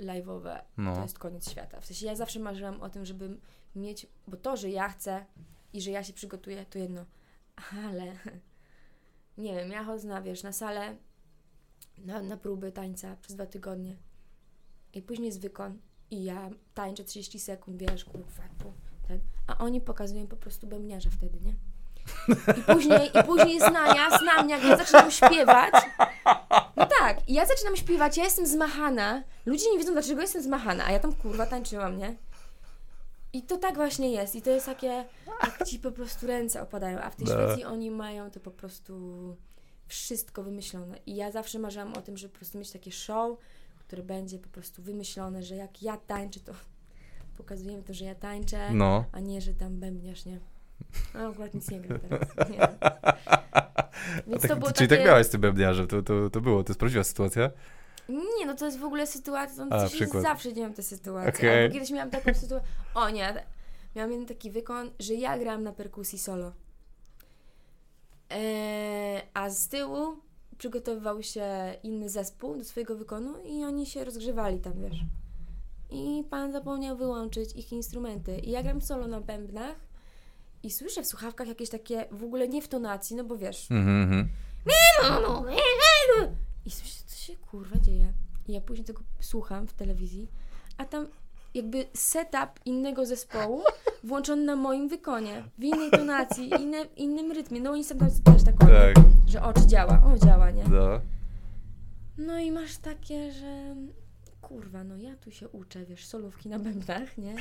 live'owe, 0.00 0.60
No. 0.76 0.96
to 0.96 1.02
jest 1.02 1.18
koniec 1.18 1.50
świata. 1.50 1.80
W 1.80 1.86
sensie 1.86 2.06
ja 2.06 2.14
zawsze 2.16 2.40
marzyłam 2.40 2.82
o 2.82 2.88
tym, 2.90 3.04
żeby 3.04 3.38
mieć, 3.76 4.06
bo 4.28 4.36
to, 4.36 4.56
że 4.56 4.70
ja 4.70 4.88
chcę 4.88 5.26
i 5.74 5.80
że 5.80 5.90
ja 5.90 6.04
się 6.04 6.12
przygotuję, 6.12 6.66
to 6.70 6.78
jedno, 6.78 7.04
ale 7.86 8.04
nie 9.38 9.54
wiem, 9.54 9.70
ja 9.70 9.84
chodzę 9.84 10.08
na, 10.08 10.22
wiesz, 10.22 10.42
na 10.42 10.52
salę, 10.52 10.96
na, 11.98 12.22
na 12.22 12.36
próby 12.36 12.72
tańca 12.72 13.16
przez 13.16 13.36
dwa 13.36 13.46
tygodnie 13.46 13.96
i 14.92 15.02
później 15.02 15.26
jest 15.26 15.40
wykon 15.40 15.78
i 16.10 16.24
ja 16.24 16.50
tańczę 16.74 17.04
30 17.04 17.40
sekund, 17.40 17.76
wiesz, 17.76 18.04
kurwa, 18.04 18.42
ten, 19.08 19.20
a 19.46 19.58
oni 19.58 19.80
pokazują 19.80 20.26
po 20.26 20.36
prostu 20.36 20.66
bębniarza 20.66 21.10
wtedy, 21.10 21.38
nie? 21.40 21.54
I 22.58 22.62
później, 22.62 23.10
I 23.20 23.24
później 23.24 23.54
jest 23.54 23.70
nanias 23.72 24.22
na 24.22 24.42
mnie, 24.42 24.54
jak 24.54 24.64
ja 24.64 24.76
zaczynam 24.76 25.10
śpiewać. 25.10 25.74
No 26.76 26.86
tak, 26.98 27.28
i 27.28 27.34
ja 27.34 27.46
zaczynam 27.46 27.76
śpiewać, 27.76 28.16
ja 28.16 28.24
jestem 28.24 28.46
zmachana. 28.46 29.22
Ludzie 29.46 29.70
nie 29.72 29.78
wiedzą, 29.78 29.92
dlaczego 29.92 30.20
jestem 30.20 30.42
zmachana, 30.42 30.84
a 30.86 30.92
ja 30.92 30.98
tam 30.98 31.14
kurwa 31.14 31.46
tańczyłam, 31.46 31.98
nie? 31.98 32.16
I 33.34 33.42
to 33.42 33.58
tak 33.58 33.74
właśnie 33.74 34.10
jest. 34.12 34.34
I 34.34 34.42
to 34.42 34.50
jest 34.50 34.66
takie, 34.66 35.04
jak 35.42 35.64
ci 35.66 35.78
po 35.78 35.92
prostu 35.92 36.26
ręce 36.26 36.62
opadają. 36.62 37.00
A 37.00 37.10
w 37.10 37.16
tej. 37.16 37.26
Szwecji 37.26 37.64
oni 37.64 37.90
mają 37.90 38.30
to 38.30 38.40
po 38.40 38.50
prostu 38.50 38.94
wszystko 39.86 40.42
wymyślone. 40.42 40.98
I 41.06 41.16
ja 41.16 41.30
zawsze 41.30 41.58
marzyłam 41.58 41.92
o 41.94 42.02
tym, 42.02 42.16
żeby 42.16 42.32
po 42.32 42.38
prostu 42.38 42.58
mieć 42.58 42.70
takie 42.70 42.92
show, 42.92 43.38
które 43.78 44.02
będzie 44.02 44.38
po 44.38 44.48
prostu 44.48 44.82
wymyślone, 44.82 45.42
że 45.42 45.56
jak 45.56 45.82
ja 45.82 45.96
tańczę, 45.96 46.40
to 46.40 46.52
pokazujemy 47.38 47.82
to, 47.82 47.94
że 47.94 48.04
ja 48.04 48.14
tańczę, 48.14 48.70
No. 48.72 49.04
a 49.12 49.20
nie, 49.20 49.40
że 49.40 49.54
tam 49.54 49.76
bębniasz, 49.80 50.24
nie? 50.24 50.40
No 51.14 51.28
akurat 51.28 51.54
nic 51.54 51.70
nie 51.70 51.80
gram 51.80 52.00
teraz. 52.00 52.28
Nie. 52.50 52.58
Więc 54.26 54.42
tak, 54.42 54.50
to 54.50 54.56
było 54.56 54.72
czyli 54.72 54.88
takie... 54.88 55.00
tak 55.00 55.06
miałaś 55.06 55.26
z 55.26 55.30
tym 55.30 55.40
bębniarzem, 55.40 55.86
to, 55.86 56.02
to, 56.02 56.30
to 56.30 56.40
było, 56.40 56.64
to 56.64 56.70
jest 56.70 56.80
prawdziwa 56.80 57.04
sytuacja? 57.04 57.50
Nie, 58.08 58.46
no 58.46 58.54
to 58.54 58.64
jest 58.66 58.78
w 58.78 58.84
ogóle 58.84 59.06
sytuacja, 59.06 59.62
A, 59.62 59.66
no 59.82 59.88
przykład. 59.88 60.22
zawsze 60.22 60.52
miałam 60.52 60.74
tę 60.74 60.82
sytuację. 60.82 61.32
Okej. 61.32 61.62
Albo 61.62 61.74
kiedyś 61.74 61.90
miałam 61.90 62.10
taką 62.10 62.34
sytuację, 62.34 62.68
o 62.94 63.10
nie, 63.10 63.44
miałam 63.96 64.10
jeden 64.10 64.26
taki 64.26 64.50
wykon, 64.50 64.90
że 64.98 65.14
ja 65.14 65.38
grałam 65.38 65.62
na 65.62 65.72
perkusji 65.72 66.18
solo. 66.18 66.52
Eee, 68.30 69.22
a 69.34 69.50
z 69.50 69.68
tyłu 69.68 70.16
przygotowywał 70.58 71.22
się 71.22 71.74
inny 71.82 72.08
zespół 72.08 72.56
do 72.56 72.64
swojego 72.64 72.96
wykonu 72.96 73.38
i 73.44 73.64
oni 73.64 73.86
się 73.86 74.04
rozgrzewali 74.04 74.58
tam, 74.60 74.72
wiesz. 74.80 74.98
I 75.90 76.24
pan 76.30 76.52
zapomniał 76.52 76.96
wyłączyć 76.96 77.52
ich 77.56 77.72
instrumenty. 77.72 78.38
I 78.38 78.50
ja 78.50 78.62
gram 78.62 78.80
solo 78.82 79.06
na 79.06 79.20
bębnach 79.20 79.76
i 80.62 80.70
słyszę 80.70 81.02
w 81.02 81.06
słuchawkach 81.06 81.48
jakieś 81.48 81.70
takie, 81.70 82.04
w 82.10 82.24
ogóle 82.24 82.48
nie 82.48 82.62
w 82.62 82.68
tonacji, 82.68 83.16
no 83.16 83.24
bo 83.24 83.36
wiesz, 83.36 83.70
Mhm, 83.70 84.02
mhm. 84.02 84.28
i 86.66 86.70
słyszę, 86.70 86.94
się 87.24 87.36
kurwa 87.36 87.78
dzieje. 87.78 88.12
I 88.48 88.52
ja 88.52 88.60
później 88.60 88.84
tego 88.84 89.02
słucham 89.20 89.66
w 89.66 89.72
telewizji, 89.72 90.28
a 90.76 90.84
tam 90.84 91.06
jakby 91.54 91.86
setup 91.94 92.60
innego 92.64 93.06
zespołu 93.06 93.62
włączony 94.04 94.42
na 94.44 94.56
moim 94.56 94.88
wykonie, 94.88 95.44
w 95.58 95.62
innej 95.64 95.90
tonacji, 95.90 96.50
inne, 96.60 96.84
innym 96.96 97.32
rytmie. 97.32 97.60
No 97.60 97.70
oni 97.70 97.84
są 97.84 97.98
tam 97.98 98.10
też 98.24 98.44
tak, 98.44 98.54
Tak, 98.58 98.94
że 99.26 99.42
o, 99.42 99.52
czy 99.52 99.66
działa, 99.66 100.02
o, 100.14 100.18
działa, 100.26 100.50
nie? 100.50 100.64
no. 100.64 101.00
No 102.18 102.38
i 102.38 102.50
masz 102.50 102.76
takie, 102.76 103.32
że 103.32 103.76
kurwa, 104.42 104.84
no 104.84 104.96
ja 104.96 105.16
tu 105.16 105.30
się 105.30 105.48
uczę, 105.48 105.84
wiesz, 105.84 106.06
solówki 106.06 106.48
na 106.48 106.58
bębnach, 106.58 107.18
nie? 107.18 107.34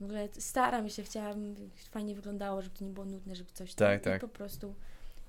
W 0.00 0.04
ogóle 0.04 0.28
staram 0.38 0.88
się, 0.88 1.02
chciałam, 1.02 1.56
żeby 1.56 1.70
fajnie 1.90 2.14
wyglądało, 2.14 2.62
żeby 2.62 2.76
to 2.78 2.84
nie 2.84 2.90
było 2.90 3.06
nudne, 3.06 3.34
żeby 3.36 3.50
coś 3.52 3.74
Tak, 3.74 4.02
tam. 4.02 4.12
tak. 4.12 4.22
I 4.22 4.26
po 4.26 4.28
prostu 4.28 4.74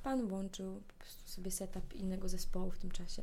pan 0.03 0.27
włączył 0.27 0.81
po 0.87 0.93
prostu 0.93 1.29
sobie 1.29 1.51
setup 1.51 1.93
innego 1.93 2.29
zespołu 2.29 2.71
w 2.71 2.77
tym 2.77 2.91
czasie. 2.91 3.21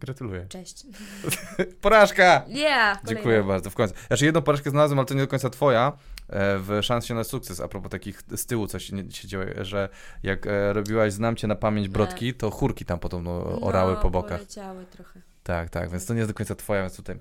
Gratuluję. 0.00 0.46
Cześć. 0.48 0.86
Porażka! 1.80 2.44
Yeah! 2.48 2.98
Dziękuję 3.04 3.42
bardzo, 3.42 3.70
w 3.70 3.74
końcu. 3.74 3.94
Znaczy 4.06 4.24
jedną 4.24 4.42
porażkę 4.42 4.70
znalazłem, 4.70 4.98
ale 4.98 5.06
to 5.06 5.14
nie 5.14 5.20
do 5.20 5.28
końca 5.28 5.50
twoja, 5.50 5.92
e, 6.28 6.58
w 6.58 6.78
Szansie 6.82 7.14
na 7.14 7.24
sukces, 7.24 7.60
a 7.60 7.68
propos 7.68 7.90
takich 7.90 8.22
z 8.36 8.46
tyłu 8.46 8.66
coś 8.66 8.84
się, 8.84 9.08
dzieje, 9.08 9.64
że 9.64 9.88
jak 10.22 10.46
e, 10.46 10.72
robiłaś 10.72 11.12
Znam 11.12 11.36
Cię 11.36 11.46
na 11.46 11.54
pamięć 11.54 11.86
Nie. 11.86 11.92
brodki, 11.92 12.34
to 12.34 12.50
chórki 12.50 12.84
tam 12.84 12.98
podobno 12.98 13.60
orały 13.60 13.92
no, 13.92 14.00
po 14.00 14.10
bokach. 14.10 14.38
poleciały 14.38 14.86
trochę. 14.86 15.20
Tak, 15.42 15.70
tak, 15.70 15.90
więc 15.90 16.06
to 16.06 16.14
nie 16.14 16.18
jest 16.20 16.30
do 16.30 16.34
końca 16.34 16.54
twoja, 16.54 16.80
więc 16.80 16.96
tutaj 16.96 17.16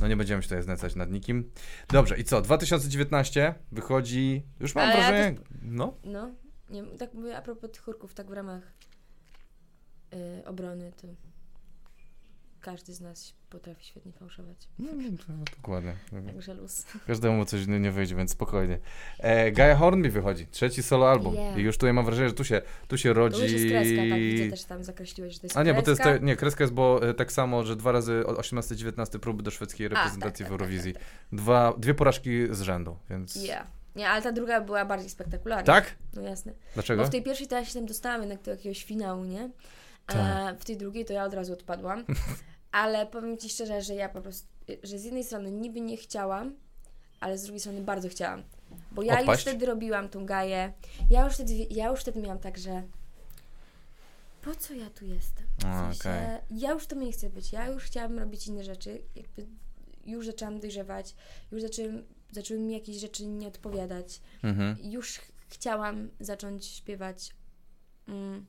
no 0.00 0.08
nie 0.08 0.16
będziemy 0.16 0.42
się 0.42 0.48
tutaj 0.48 0.62
znęcać 0.62 0.94
nad 0.94 1.10
nikim. 1.10 1.50
Dobrze, 1.88 2.18
i 2.18 2.24
co? 2.24 2.40
2019 2.42 3.54
wychodzi, 3.72 4.42
już 4.60 4.74
mam 4.74 4.84
Ale 4.84 4.94
ja 4.94 5.08
wrażenie, 5.08 5.38
no, 5.62 5.94
No, 6.04 6.30
nie, 6.70 6.82
tak 6.82 7.14
mówię 7.14 7.36
a 7.36 7.42
propos 7.42 7.70
tych 7.70 7.82
chórków, 7.82 8.14
tak 8.14 8.26
w 8.26 8.32
ramach 8.32 8.62
y, 10.14 10.42
obrony, 10.46 10.92
to 11.02 11.06
każdy 12.64 12.94
z 12.94 13.00
nas 13.00 13.34
potrafi 13.50 13.86
świetnie 13.86 14.12
fałszować. 14.12 14.68
no, 14.78 14.90
no 14.92 15.44
to 15.44 15.52
dokładnie. 15.56 15.96
Także 16.26 16.54
luz. 16.54 16.86
Każdemu 17.06 17.44
coś 17.44 17.66
nie, 17.66 17.90
wyjdzie, 17.90 18.16
więc 18.16 18.30
spokojnie. 18.30 18.78
E, 19.18 19.52
Gaia 19.52 19.76
Hornby 19.76 20.10
wychodzi, 20.10 20.46
trzeci 20.46 20.82
solo 20.82 21.10
album. 21.10 21.34
Yeah. 21.34 21.58
I 21.58 21.60
już 21.62 21.76
tutaj 21.76 21.92
mam 21.92 22.04
wrażenie, 22.04 22.28
że 22.28 22.34
tu 22.34 22.44
się, 22.44 22.62
tu 22.88 22.98
się 22.98 23.08
To 23.08 23.14
rodzi... 23.14 23.42
już 23.42 23.52
jest 23.52 23.66
kreska, 23.66 24.02
tak 24.10 24.20
widzę 24.20 24.50
też 24.50 24.64
tam 24.64 24.84
zakreśliłeś, 24.84 25.34
że 25.34 25.40
to 25.40 25.46
jest 25.46 25.56
A 25.56 25.62
nie, 25.62 25.74
bo 25.74 25.82
to 25.82 25.90
jest, 25.90 26.02
te, 26.02 26.20
nie, 26.20 26.36
kreska 26.36 26.64
jest, 26.64 26.74
bo 26.74 27.08
e, 27.08 27.14
tak 27.14 27.32
samo, 27.32 27.64
że 27.64 27.76
dwa 27.76 27.92
razy 27.92 28.26
od 28.26 28.38
18-19 28.38 29.18
próby 29.18 29.42
do 29.42 29.50
szwedzkiej 29.50 29.88
tak, 29.88 29.98
reprezentacji 29.98 30.44
tak, 30.44 30.46
w 30.46 30.50
tak, 30.50 30.60
Eurowizji. 30.60 30.92
tak, 30.92 31.02
Dwa, 31.32 31.74
dwie 31.78 31.94
porażki 31.94 32.30
z 32.50 32.60
rzędu, 32.60 32.96
więc... 33.10 33.36
Yeah. 33.36 33.66
Nie, 33.96 34.08
ale 34.08 34.22
ta 34.22 34.32
druga 34.32 34.60
była 34.60 34.84
bardziej 34.84 35.10
spektakularna. 35.10 35.64
Tak? 35.64 35.94
No 36.14 36.22
jasne. 36.22 36.52
Dlaczego? 36.74 37.02
Bo 37.02 37.08
w 37.08 37.10
tej 37.10 37.22
pierwszej 37.22 37.46
to 37.46 37.56
ja 37.56 37.64
się 37.64 37.74
tam 37.74 37.86
dostałam 37.86 38.20
jednak 38.20 38.42
do 38.42 38.50
jakiegoś 38.50 38.84
finału, 38.84 39.24
nie? 39.24 39.50
A 40.06 40.12
Tak. 40.12 40.60
w 40.60 40.64
tej 40.64 40.76
drugiej 40.76 41.04
to 41.04 41.12
ja 41.12 41.24
od 41.24 41.34
razu 41.34 41.52
odpadłam. 41.52 42.04
Ale 42.74 43.06
powiem 43.06 43.38
Ci 43.38 43.48
szczerze, 43.48 43.82
że 43.82 43.94
ja 43.94 44.08
po 44.08 44.20
prostu, 44.20 44.48
że 44.82 44.98
z 44.98 45.04
jednej 45.04 45.24
strony 45.24 45.50
niby 45.50 45.80
nie 45.80 45.96
chciałam, 45.96 46.54
ale 47.20 47.38
z 47.38 47.42
drugiej 47.42 47.60
strony 47.60 47.80
bardzo 47.80 48.08
chciałam. 48.08 48.42
Bo 48.92 49.02
ja 49.02 49.20
już 49.20 49.40
wtedy 49.40 49.66
robiłam 49.66 50.08
tą 50.08 50.26
gaję. 50.26 50.72
Ja 51.10 51.24
już 51.24 51.34
wtedy, 51.34 51.52
ja 51.70 51.88
już 51.90 52.00
wtedy 52.00 52.20
miałam 52.20 52.38
tak, 52.38 52.58
że 52.58 52.82
po 54.42 54.54
co 54.54 54.74
ja 54.74 54.90
tu 54.90 55.04
jestem? 55.06 55.46
W 55.58 55.62
sensie, 55.62 56.00
okej. 56.00 56.38
Ja 56.50 56.70
już 56.72 56.86
to 56.86 56.96
nie 56.96 57.12
chcę 57.12 57.30
być. 57.30 57.52
Ja 57.52 57.66
już 57.68 57.84
chciałabym 57.84 58.18
robić 58.18 58.46
inne 58.46 58.64
rzeczy. 58.64 59.02
Jakby 59.16 59.46
już 60.06 60.26
zaczęłam 60.26 60.60
dojrzewać. 60.60 61.14
Już 61.52 61.62
zaczęły, 61.62 62.04
zaczęły 62.32 62.60
mi 62.60 62.72
jakieś 62.74 62.96
rzeczy 62.96 63.26
nie 63.26 63.48
odpowiadać 63.48 64.20
Mhm. 64.42 64.76
już 64.82 65.18
ch- 65.18 65.32
chciałam 65.48 66.08
zacząć 66.20 66.66
śpiewać 66.66 67.34
mm, 68.08 68.46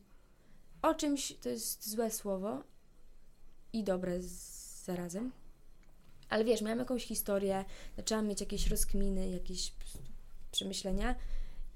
o 0.82 0.94
czymś, 0.94 1.34
to 1.42 1.50
jest 1.50 1.90
złe 1.90 2.12
słowo 2.12 2.64
i 3.76 3.84
dobre 3.84 4.22
z, 4.22 4.56
zarazem, 4.86 5.32
ale 6.30 6.44
wiesz, 6.44 6.62
miałam 6.62 6.80
jakąś 6.80 7.06
historię, 7.06 7.66
zaczęłam 7.98 8.28
mieć 8.28 8.42
jakieś 8.42 8.68
rozkminy, 8.68 9.30
jakieś 9.30 9.74
przemyślenia 10.52 11.16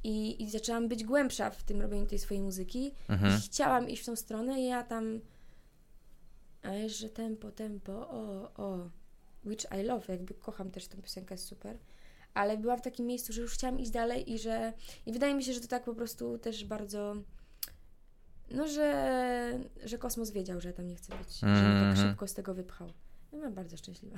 i, 0.04 0.44
i 0.44 0.50
zaczęłam 0.50 0.88
być 0.88 1.04
głębsza 1.04 1.50
w 1.50 1.64
tym 1.64 1.82
robieniu 1.82 2.06
tej 2.06 2.20
swojej 2.20 2.44
muzyki. 2.44 2.92
Mhm. 3.10 3.38
i 3.38 3.42
chciałam 3.42 3.90
iść 3.90 4.04
w 4.04 4.06
tą 4.06 4.16
stronę 4.16 4.62
i 4.62 4.66
ja 4.66 4.84
tam 4.84 5.20
a 6.64 6.74
jeszcze 6.74 7.10
tempo, 7.10 7.52
tempo, 7.52 7.92
o, 8.10 8.52
o 8.58 8.90
which 9.46 9.66
I 9.80 9.84
love, 9.84 10.14
jakby 10.14 10.34
kocham 10.34 10.72
też 10.72 10.88
tę 10.88 10.98
piosenkę, 10.98 11.34
jest 11.34 11.46
super. 11.46 11.78
Ale 12.34 12.58
byłam 12.58 12.80
w 12.80 12.82
takim 12.82 13.06
miejscu, 13.06 13.34
że 13.34 13.42
już 13.42 13.54
chciałam 13.54 13.80
iść 13.80 13.92
dalej 13.92 14.32
i 14.32 14.40
że 14.40 14.74
i 15.06 15.14
wydaje 15.14 15.36
mi 15.36 15.44
się, 15.44 15.54
że 15.54 15.62
to 15.62 15.68
tak 15.68 15.84
po 15.84 15.96
prostu 15.96 16.38
też 16.38 16.66
bardzo 16.66 17.16
no, 18.52 18.68
że, 18.68 19.60
że 19.86 19.98
kosmos 19.98 20.32
wiedział, 20.32 20.62
że 20.62 20.70
ja 20.70 20.74
tam 20.76 20.88
nie 20.88 20.96
chcę 20.96 21.16
być, 21.18 21.40
że 21.40 21.46
mnie 21.48 21.60
Mhm. 21.60 21.96
tak 21.96 22.06
szybko 22.06 22.28
z 22.28 22.34
tego 22.34 22.54
wypchał. 22.54 22.88
No, 23.32 23.38
byłam 23.38 23.54
bardzo 23.54 23.78
szczęśliwa. 23.78 24.16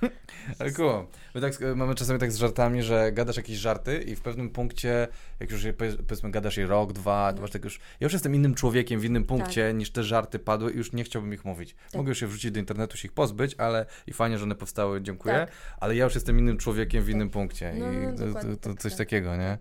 Ale 0.58 0.70
cool. 0.72 1.06
My 1.34 1.40
tak, 1.40 1.52
mamy 1.76 1.94
czasami 1.94 2.18
tak 2.18 2.32
z 2.32 2.36
żartami, 2.36 2.82
że 2.82 3.12
gadasz 3.12 3.36
jakieś 3.36 3.56
żarty 3.56 3.98
i 4.02 4.16
w 4.16 4.20
pewnym 4.20 4.50
punkcie, 4.50 5.08
jak 5.40 5.50
już 5.50 5.66
powiedzmy 6.06 6.30
gadasz 6.30 6.56
je 6.56 6.66
rok, 6.66 6.92
dwa, 6.92 7.28
to 7.32 7.36
No. 7.36 7.42
masz 7.42 7.50
tak 7.50 7.64
już, 7.64 7.78
ja 8.00 8.04
już 8.04 8.12
jestem 8.12 8.34
innym 8.34 8.54
człowiekiem 8.54 9.00
w 9.00 9.04
innym 9.04 9.24
punkcie 9.24 9.66
Tak. 9.68 9.76
niż 9.76 9.90
te 9.92 10.02
żarty 10.04 10.38
padły 10.38 10.72
i 10.72 10.76
już 10.76 10.92
nie 10.92 11.04
chciałbym 11.04 11.34
ich 11.34 11.44
mówić. 11.44 11.76
Mogę 11.94 12.08
już 12.08 12.22
je 12.22 12.28
wrzucić 12.28 12.50
do 12.50 12.60
internetu, 12.60 12.96
się 12.96 13.06
ich 13.08 13.12
pozbyć, 13.12 13.54
ale 13.58 13.86
i 14.06 14.12
fajnie, 14.12 14.38
że 14.38 14.44
one 14.44 14.54
powstały, 14.54 15.02
dziękuję, 15.02 15.34
Tak. 15.34 15.50
ale 15.80 15.96
ja 15.96 16.04
już 16.04 16.14
jestem 16.14 16.38
innym 16.38 16.56
człowiekiem 16.56 17.04
w 17.04 17.08
innym 17.08 17.30
punkcie 17.30 17.74
No, 17.78 17.92
i 17.92 17.96
no, 17.96 18.12
to, 18.12 18.40
to, 18.40 18.56
to 18.56 18.68
tak, 18.70 18.80
coś 18.82 18.92
tak. 18.92 18.98
takiego, 18.98 19.36
nie? 19.36 19.58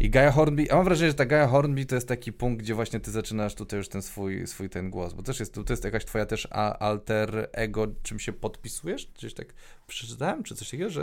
I 0.00 0.10
Gaia 0.10 0.30
Hornby, 0.30 0.72
a 0.72 0.76
mam 0.76 0.84
wrażenie, 0.84 1.10
że 1.10 1.14
ta 1.14 1.26
Gaia 1.26 1.46
Hornby 1.46 1.86
to 1.86 1.94
jest 1.94 2.08
taki 2.08 2.32
punkt, 2.32 2.62
gdzie 2.62 2.74
właśnie 2.74 3.00
ty 3.00 3.10
zaczynasz 3.10 3.54
tutaj 3.54 3.78
już 3.78 3.88
ten 3.88 4.02
swój, 4.02 4.46
swój 4.46 4.70
ten 4.70 4.90
głos, 4.90 5.12
bo 5.12 5.22
też 5.22 5.40
jest, 5.40 5.54
to 5.54 5.64
jest 5.70 5.84
jakaś 5.84 6.04
twoja 6.04 6.26
też 6.26 6.48
alter 6.78 7.48
ego, 7.52 7.86
czym 8.02 8.18
się 8.18 8.32
podpisujesz? 8.32 9.06
Gdzieś 9.14 9.34
tak 9.34 9.46
przeczytałem, 9.86 10.42
czy 10.42 10.54
coś 10.54 10.70
takiego, 10.70 10.90
że... 10.90 11.02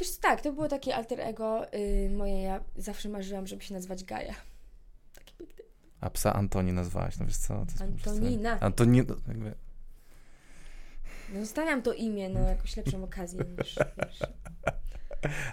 Wiesz, 0.00 0.10
co, 0.10 0.20
tak, 0.20 0.40
to 0.40 0.52
było 0.52 0.68
takie 0.68 0.96
alter 0.96 1.20
ego 1.20 1.72
y, 1.74 2.10
moje, 2.16 2.42
ja 2.42 2.60
zawsze 2.76 3.08
marzyłam, 3.08 3.46
żeby 3.46 3.62
się. 3.64 4.34
Taki 5.14 5.34
piękny. 5.34 5.64
A 6.00 6.10
psa 6.10 6.32
Antoni 6.34 6.72
nazwałaś, 6.72 7.18
no 7.18 7.26
wiesz 7.26 7.36
co? 7.36 7.66
Antonina. 7.80 8.60
Antonina. 8.60 9.14
Jakby... 9.28 9.54
No 11.32 11.40
zostawiam 11.40 11.82
to 11.82 11.92
imię, 11.92 12.28
no 12.28 12.40
jakoś 12.40 12.76
lepszą 12.76 13.04
okazję 13.04 13.44
niż. 13.58 13.76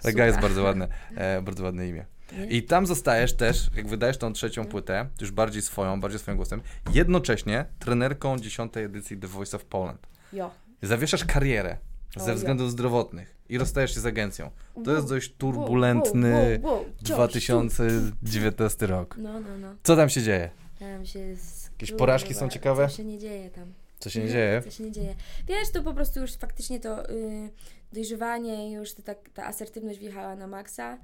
Ale 0.04 0.12
Gaja 0.12 0.26
jest 0.26 0.40
bardzo 0.40 0.62
ładne, 0.62 0.88
e, 1.16 1.42
bardzo 1.42 1.64
ładne 1.64 1.88
imię. 1.88 2.06
Nie? 2.32 2.46
I 2.46 2.62
tam 2.62 2.86
zostajesz 2.86 3.32
też, 3.32 3.70
jak 3.76 3.88
wydajesz 3.88 4.18
tą 4.18 4.32
trzecią 4.32 4.64
płytę, 4.64 5.06
już 5.20 5.30
bardziej 5.30 5.62
swoją, 5.62 6.00
bardziej 6.00 6.20
swoim 6.20 6.36
głosem, 6.36 6.62
jednocześnie 6.94 7.64
trenerką 7.78 8.38
dziesiątej 8.38 8.84
edycji 8.84 9.16
The 9.16 9.26
Voice 9.26 9.56
of 9.56 9.64
Poland. 9.64 10.06
Jo. 10.32 10.50
Zawieszasz 10.82 11.24
karierę 11.24 11.76
ze 12.16 12.34
względów 12.34 12.70
zdrowotnych 12.70 13.36
i 13.48 13.58
rozstajesz 13.58 13.94
się 13.94 14.00
z 14.00 14.06
agencją. 14.06 14.50
To 14.84 14.94
jest 14.94 15.08
dość 15.08 15.34
turbulentny 15.38 16.60
wow, 16.62 16.72
wow, 16.72 16.82
wow. 16.82 16.84
Ciąż, 17.04 17.16
2019 17.16 18.86
rok. 18.86 19.16
No, 19.18 19.40
no, 19.40 19.58
no. 19.60 19.74
Co 19.82 19.96
tam 19.96 20.08
się 20.08 20.22
dzieje? 20.22 20.50
Tam 20.78 21.06
się. 21.06 21.36
Jakieś 21.72 21.92
porażki 21.92 22.34
są 22.34 22.48
ciekawe? 22.48 22.88
Co 22.88 22.96
się 22.96 23.04
nie 23.04 23.18
dzieje 23.18 23.50
tam. 23.50 23.72
Co 23.98 24.10
się 24.10 24.20
nie 24.20 24.28
dzieje? 24.28 24.62
Co 24.62 24.70
się 24.70 24.84
nie 24.84 24.92
dzieje. 24.92 25.14
Wiesz, 25.48 25.70
to 25.72 25.82
po 25.82 25.94
prostu 25.94 26.20
już 26.20 26.32
faktycznie 26.32 26.80
to 26.80 27.10
y, 27.10 27.50
dojrzewanie, 27.92 28.72
już 28.72 28.94
to 28.94 29.02
tak, 29.02 29.18
ta 29.34 29.46
asertywność 29.46 29.98
wjechała 29.98 30.36
na 30.36 30.46
maksa. 30.46 30.98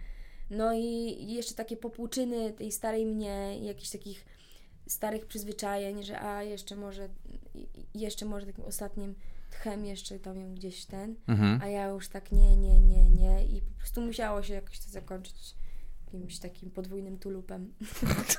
No 0.53 0.75
i, 0.75 1.17
jeszcze 1.27 1.55
takie 1.55 1.77
popłuczyny 1.77 2.53
tej 2.53 2.73
starej 2.73 3.07
mnie, 3.07 3.59
jakichś 3.63 3.91
takich 3.91 4.25
starych 4.87 5.27
przyzwyczajeń, 5.27 6.03
że 6.03 6.21
a 6.21 6.43
jeszcze 6.43 6.77
może, 6.77 7.09
jeszcze 7.95 8.25
może 8.27 8.47
takim 8.47 8.65
ostatnim 8.65 9.15
tchem 9.51 9.85
jeszcze 9.85 10.19
tam 10.19 10.41
ją 10.41 10.55
gdzieś 10.55 10.85
ten, 10.85 11.15
Mhm. 11.29 11.63
a 11.63 11.67
ja 11.69 11.87
już 11.87 12.09
tak 12.09 12.33
nie, 12.33 12.57
nie, 12.57 12.81
nie, 12.81 13.11
nie. 13.11 13.45
I 13.47 13.63
po 13.63 13.79
prostu 13.79 14.01
musiało 14.01 14.43
się 14.43 14.55
jakoś 14.55 14.79
to 14.79 14.91
zakończyć 14.91 15.55
jakimś 16.15 16.39
takim 16.39 16.71
podwójnym 16.71 17.19
tulupem. 17.19 17.75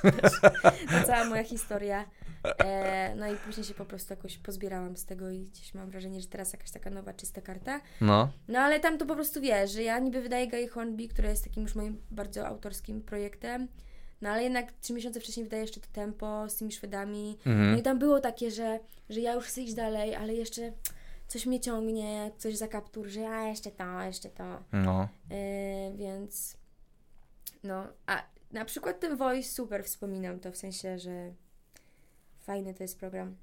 to 0.90 1.06
cała 1.06 1.24
moja 1.24 1.44
historia. 1.44 2.04
E, 2.64 3.14
no 3.16 3.32
i 3.32 3.36
później 3.36 3.64
się 3.66 3.74
po 3.74 3.84
prostu 3.84 4.12
jakoś 4.12 4.38
pozbierałam 4.38 4.96
z 4.96 5.04
tego 5.04 5.30
i 5.30 5.38
gdzieś 5.40 5.74
mam 5.74 5.90
wrażenie, 5.90 6.20
że 6.20 6.26
teraz 6.26 6.52
jakaś 6.52 6.70
taka 6.70 6.90
nowa, 6.90 7.12
czysta 7.14 7.40
karta. 7.40 7.80
No. 8.00 8.28
No 8.48 8.58
ale 8.58 8.80
tam 8.80 8.98
to 8.98 9.06
po 9.06 9.14
prostu 9.14 9.40
wiesz, 9.40 9.72
że 9.72 9.82
ja 9.82 9.98
niby 9.98 10.22
wydaję 10.22 10.48
Gaia 10.48 10.68
Hornby, 10.68 11.08
które 11.08 11.28
jest 11.30 11.44
takim 11.44 11.62
już 11.62 11.74
moim 11.74 12.02
bardzo 12.10 12.46
autorskim 12.46 13.02
projektem, 13.02 13.68
no 14.20 14.30
ale 14.30 14.42
jednak 14.42 14.72
trzy 14.72 14.92
miesiące 14.92 15.20
wcześniej 15.20 15.44
wydaję 15.44 15.62
jeszcze 15.62 15.80
to 15.80 15.86
tempo 15.92 16.48
z 16.48 16.56
tymi 16.56 16.72
Szwedami. 16.72 17.38
No 17.46 17.52
Mhm. 17.52 17.78
i 17.78 17.82
tam 17.82 17.98
było 17.98 18.20
takie, 18.20 18.50
że, 18.50 18.80
że 19.10 19.20
ja 19.20 19.32
już 19.32 19.44
chcę 19.44 19.60
iść 19.62 19.74
dalej, 19.74 20.14
ale 20.14 20.34
jeszcze 20.34 20.72
coś 21.28 21.46
mnie 21.46 21.60
ciągnie, 21.60 22.30
coś 22.38 22.56
za 22.56 22.68
kaptur, 22.68 23.06
że 23.06 23.28
a 23.30 23.44
jeszcze 23.48 23.70
to, 23.70 24.02
jeszcze 24.02 24.28
to. 24.30 24.62
No. 24.72 25.08
Yy, 25.30 25.96
więc 25.96 26.56
no, 27.64 27.86
a 28.06 28.22
na 28.52 28.64
przykład 28.64 29.00
ten 29.00 29.16
Voice 29.16 29.48
super 29.48 29.84
wspominam 29.84 30.40
to 30.40 30.52
w 30.52 30.56
sensie, 30.56 30.98
że 30.98 31.32
fajny 32.40 32.74
to 32.74 32.82
jest 32.84 32.98
program. 32.98 33.36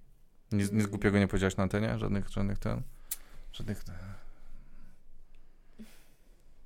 Nic, 0.51 0.71
nic 0.71 0.87
głupiego 0.87 1.19
nie 1.19 1.27
powiedziałaś 1.27 1.57
na 1.57 1.63
antenie? 1.63 1.99
Żadnych, 1.99 2.29
żadnych 2.29 2.59
ten... 2.59 2.81
Żadnych... 3.53 3.83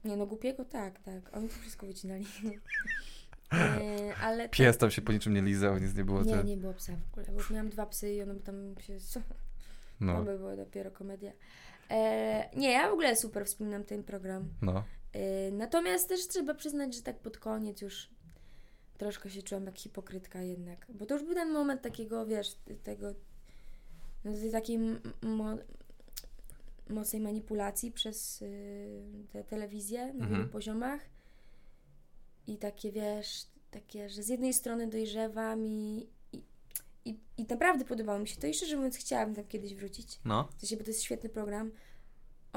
Nie 0.05 0.17
no, 0.17 0.25
głupiego 0.25 0.65
tak, 0.65 0.99
tak. 0.99 1.37
Oni 1.37 1.49
to 1.49 1.55
wszystko 1.55 1.85
wycinali. 1.85 2.25
Yy, 2.43 4.15
ale 4.25 4.49
Pies 4.49 4.77
tam 4.77 4.91
się 4.91 5.01
po 5.01 5.11
niczym 5.11 5.33
nie 5.33 5.41
lizał, 5.41 5.77
nic 5.77 5.95
nie 5.95 6.05
było. 6.05 6.23
Nie, 6.23 6.33
te- 6.33 6.43
nie 6.43 6.57
było 6.57 6.73
psa 6.73 6.93
w 6.95 7.11
ogóle, 7.11 7.25
bo 7.25 7.33
już 7.33 7.49
miałam 7.49 7.69
dwa 7.69 7.85
psy 7.85 8.13
i 8.13 8.21
one 8.21 8.35
tam 8.35 8.75
się... 8.79 8.97
No, 9.99 10.17
To 10.17 10.23
by 10.23 10.37
była 10.37 10.55
dopiero 10.55 10.91
komedia. 10.91 11.31
E, 11.89 12.49
nie, 12.55 12.71
ja 12.71 12.89
w 12.89 12.93
ogóle 12.93 13.15
super 13.15 13.45
wspominam 13.45 13.83
ten 13.83 14.03
program. 14.03 14.49
no. 14.61 14.83
E, 15.15 15.51
natomiast 15.51 16.09
też 16.09 16.27
trzeba 16.27 16.53
przyznać, 16.53 16.95
że 16.95 17.01
tak 17.01 17.19
pod 17.19 17.37
koniec 17.37 17.81
już 17.81 18.09
troszkę 18.97 19.29
się 19.29 19.41
czułam 19.41 19.65
jak 19.65 19.77
hipokrytka 19.77 20.41
jednak. 20.41 20.85
Bo 20.89 21.05
to 21.05 21.13
już 21.13 21.23
był 21.23 21.33
ten 21.33 21.51
moment 21.51 21.81
takiego, 21.81 22.25
wiesz, 22.25 22.55
tego 22.83 23.13
no, 24.25 24.31
takiej 24.51 24.77
mo- 25.21 25.57
mocnej 26.89 27.21
manipulacji 27.21 27.91
przez 27.91 28.41
y, 28.41 29.03
te 29.31 29.43
telewizje 29.43 30.05
na 30.05 30.11
Mhm. 30.13 30.31
wielu 30.31 30.47
poziomach. 30.49 31.01
I 32.47 32.57
takie, 32.57 32.91
wiesz, 32.91 33.45
takie, 33.71 34.09
że 34.09 34.23
z 34.23 34.27
jednej 34.27 34.53
strony 34.53 34.87
dojrzewam 34.87 35.65
i, 35.65 36.07
i, 36.33 36.43
i, 37.05 37.19
i 37.37 37.45
naprawdę 37.49 37.85
podobało 37.85 38.19
mi 38.19 38.27
się 38.27 38.35
to 38.41 38.47
i 38.47 38.53
szczerze 38.53 38.75
mówiąc 38.75 38.95
chciałabym 38.97 39.35
tam 39.35 39.45
kiedyś 39.47 39.75
wrócić. 39.75 40.19
No. 40.25 40.47
W 40.57 40.59
sensie, 40.59 40.77
bo 40.77 40.83
to 40.83 40.89
jest 40.89 41.03
świetny 41.03 41.29
program. 41.29 41.71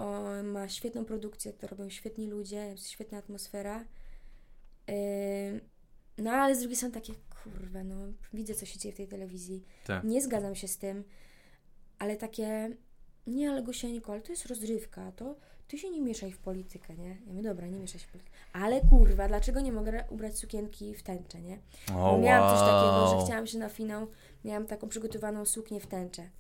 On 0.01 0.47
ma 0.47 0.69
świetną 0.69 1.05
produkcję, 1.05 1.53
to 1.53 1.67
robią 1.67 1.91
świetni 1.91 2.27
ludzie, 2.27 2.57
jest 2.57 2.89
świetna 2.89 3.19
atmosfera. 3.19 3.85
Ym, 4.91 5.61
no 6.19 6.31
ale 6.31 6.57
z 6.57 6.59
drugiej 6.59 6.77
strony 6.77 6.95
takie, 6.95 7.13
kurwa, 7.43 7.85
no 7.85 7.95
widzę 8.33 8.55
co 8.55 8.67
się 8.67 8.79
dzieje 8.79 8.93
w 8.93 8.97
tej 8.97 9.09
telewizji. 9.09 9.65
Tak. 9.87 10.05
Nie 10.05 10.23
zgadzam 10.23 10.55
się 10.55 10.69
z 10.69 10.79
tym, 10.79 11.05
ale 11.99 12.17
takie, 12.17 12.77
nie, 13.27 13.51
ale 13.51 13.63
Gosia 13.63 13.89
Nicole, 13.89 14.21
to 14.21 14.33
jest 14.33 14.47
rozrywka, 14.47 15.13
to 15.13 15.37
ty 15.69 15.79
się 15.79 15.91
nie 15.91 16.01
mieszaj 16.01 16.33
w 16.33 16.39
politykę, 16.39 16.97
nie? 16.97 17.09
Ja 17.09 17.33
mówię, 17.33 17.43
dobra, 17.43 17.67
nie 17.67 17.79
mieszaj 17.79 18.01
się 18.01 18.07
w 18.07 18.11
politykę. 18.11 18.37
Ale 18.53 18.81
kurwa, 18.81 19.29
dlaczego 19.29 19.61
nie 19.61 19.73
mogę 19.73 20.05
ubrać 20.11 20.39
sukienki 20.39 20.95
w 20.95 21.03
tęczę, 21.03 21.41
nie? 21.43 21.59
O, 21.95 22.13
Bo 22.13 22.19
miałam 22.19 22.51
coś 22.51 22.61
takiego, 22.61 22.93
wow. 22.93 23.21
że 23.21 23.27
chciałam 23.27 23.47
się 23.47 23.59
na 23.59 23.69
finał, 23.69 24.07
miałam 24.45 24.67
taką 24.67 24.89
przygotowaną 24.89 25.45
suknię 25.45 25.81
w 25.81 25.87
tęczę. 25.87 26.31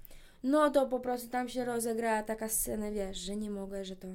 No 0.42 0.70
to 0.70 0.86
po 0.86 1.00
prostu 1.00 1.28
tam 1.28 1.48
się 1.48 1.64
rozegrała 1.64 2.22
taka 2.22 2.48
scena, 2.48 2.90
wiesz, 2.90 3.18
że 3.18 3.36
nie 3.36 3.50
mogę, 3.50 3.84
że 3.84 3.96
to, 3.96 4.08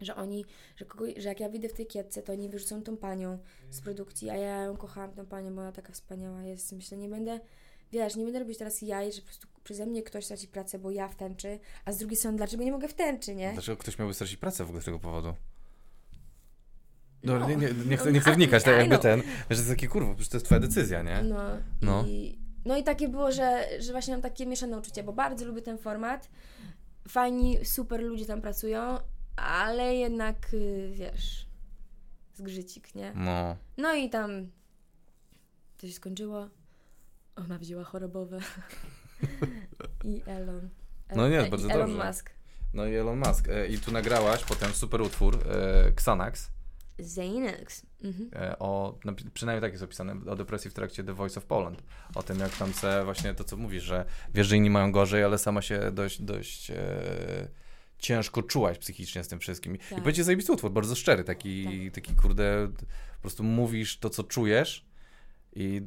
że 0.00 0.16
oni, 0.16 0.44
że, 0.76 0.84
kogo, 0.84 1.04
że 1.16 1.28
jak 1.28 1.40
ja 1.40 1.48
wyjdę 1.48 1.68
w 1.68 1.72
tej 1.72 1.86
kietce, 1.86 2.22
to 2.22 2.32
oni 2.32 2.48
wyrzucą 2.48 2.82
tą 2.82 2.96
panią 2.96 3.38
z 3.70 3.80
produkcji, 3.80 4.30
a 4.30 4.36
ja 4.36 4.62
ją 4.62 4.76
kochałam, 4.76 5.12
tą 5.12 5.26
panią, 5.26 5.54
bo 5.54 5.60
ona 5.60 5.72
taka 5.72 5.92
wspaniała 5.92 6.42
jest. 6.42 6.72
Myślę, 6.72 6.98
nie 6.98 7.08
będę, 7.08 7.40
wiesz, 7.92 8.16
nie 8.16 8.24
będę 8.24 8.38
robić 8.38 8.58
teraz 8.58 8.82
jaj, 8.82 9.12
że 9.12 9.20
po 9.20 9.26
prostu 9.26 9.48
przeze 9.64 9.86
mnie 9.86 10.02
ktoś 10.02 10.24
straci 10.24 10.48
pracę, 10.48 10.78
bo 10.78 10.90
ja 10.90 11.08
w 11.08 11.16
tęczy, 11.16 11.58
a 11.84 11.92
z 11.92 11.98
drugiej 11.98 12.16
strony, 12.16 12.36
dlaczego 12.36 12.64
nie 12.64 12.72
mogę 12.72 12.88
w 12.88 12.94
tęczy, 12.94 13.34
nie? 13.34 13.52
Dlaczego 13.52 13.76
ktoś 13.76 13.98
miałby 13.98 14.14
stracić 14.14 14.36
pracę 14.36 14.64
w 14.64 14.68
ogóle 14.68 14.82
z 14.82 14.84
tego 14.84 14.98
powodu? 14.98 15.34
No. 17.22 17.32
Dobra, 17.32 17.48
nie, 17.48 17.56
nie, 17.56 17.68
nie, 17.86 17.96
chcę, 17.96 18.06
No, 18.06 18.10
nie 18.10 18.20
chcę 18.20 18.32
wnikać, 18.34 18.62
tak 18.64 18.76
jakby 18.76 18.88
know. 18.88 19.02
ten, 19.02 19.20
że 19.20 19.26
to 19.48 19.54
jest 19.54 19.68
takie 19.68 19.88
kurwa, 19.88 20.14
przecież 20.14 20.28
to 20.28 20.36
jest 20.36 20.46
twoja 20.46 20.60
decyzja, 20.60 21.02
nie? 21.02 21.22
No, 21.22 21.38
No. 21.82 22.04
I, 22.06 22.38
no 22.64 22.76
i 22.76 22.82
takie 22.82 23.08
było, 23.08 23.32
że, 23.32 23.68
że 23.78 23.92
właśnie 23.92 24.14
mam 24.14 24.22
takie 24.22 24.46
mieszane 24.46 24.78
uczucia, 24.78 25.02
bo 25.02 25.12
bardzo 25.12 25.44
lubię 25.44 25.62
ten 25.62 25.78
format. 25.78 26.28
Fajni, 27.08 27.64
super 27.64 28.02
ludzie 28.02 28.26
tam 28.26 28.40
pracują, 28.40 28.98
ale 29.36 29.94
jednak, 29.94 30.54
y, 30.54 30.90
wiesz, 30.94 31.46
zgrzycik, 32.34 32.94
nie? 32.94 33.12
No. 33.14 33.56
No 33.76 33.94
i 33.94 34.10
tam 34.10 34.50
to 35.76 35.86
się 35.86 35.92
skończyło. 35.92 36.48
Ona 37.36 37.58
wzięła 37.58 37.84
chorobowe. 37.84 38.38
I 40.04 40.22
Elon. 40.26 40.68
No 41.16 41.28
nie, 41.28 41.40
e, 41.40 41.50
bardzo 41.50 41.68
i 41.68 41.70
Elon 41.70 41.90
dobrze. 41.90 42.06
Musk. 42.06 42.30
No 42.74 42.86
i 42.86 42.94
Elon 42.94 43.18
Musk. 43.18 43.48
E, 43.48 43.66
I 43.66 43.78
tu 43.78 43.92
nagrałaś 43.92 44.44
potem 44.44 44.72
super 44.72 45.02
utwór 45.02 45.38
e, 45.48 45.86
Xanax. 45.86 46.50
Xanax. 46.98 47.86
Mhm. 48.04 48.30
E, 48.32 48.58
o, 48.58 48.98
napi- 49.04 49.30
przynajmniej 49.34 49.60
tak 49.60 49.72
jest 49.72 49.84
opisane, 49.84 50.16
o 50.26 50.36
depresji 50.36 50.70
w 50.70 50.74
trakcie 50.74 51.04
The 51.04 51.14
Voice 51.14 51.40
of 51.40 51.46
Poland. 51.46 51.82
O 52.14 52.22
tym, 52.22 52.38
jak 52.38 52.56
tam 52.56 52.72
se 52.72 53.04
właśnie 53.04 53.34
to, 53.34 53.44
co 53.44 53.56
mówisz, 53.56 53.82
że 53.82 54.04
wiesz, 54.34 54.46
że 54.46 54.56
inni 54.56 54.70
mają 54.70 54.92
gorzej, 54.92 55.24
ale 55.24 55.38
sama 55.38 55.62
się 55.62 55.90
dość, 55.92 56.22
dość 56.22 56.70
e, 56.70 56.76
ciężko 57.98 58.42
czułaś 58.42 58.78
psychicznie 58.78 59.24
z 59.24 59.28
tym 59.28 59.38
wszystkim. 59.40 59.76
I 59.76 59.78
Tak. 59.78 60.02
będzie 60.04 60.24
zajebisty 60.24 60.52
utwór, 60.52 60.70
bardzo 60.70 60.94
szczery, 60.94 61.24
taki, 61.24 61.90
taki 61.90 62.14
kurde, 62.14 62.68
po 63.16 63.20
prostu 63.20 63.42
mówisz 63.42 63.98
to, 63.98 64.10
co 64.10 64.24
czujesz 64.24 64.86
i 65.56 65.82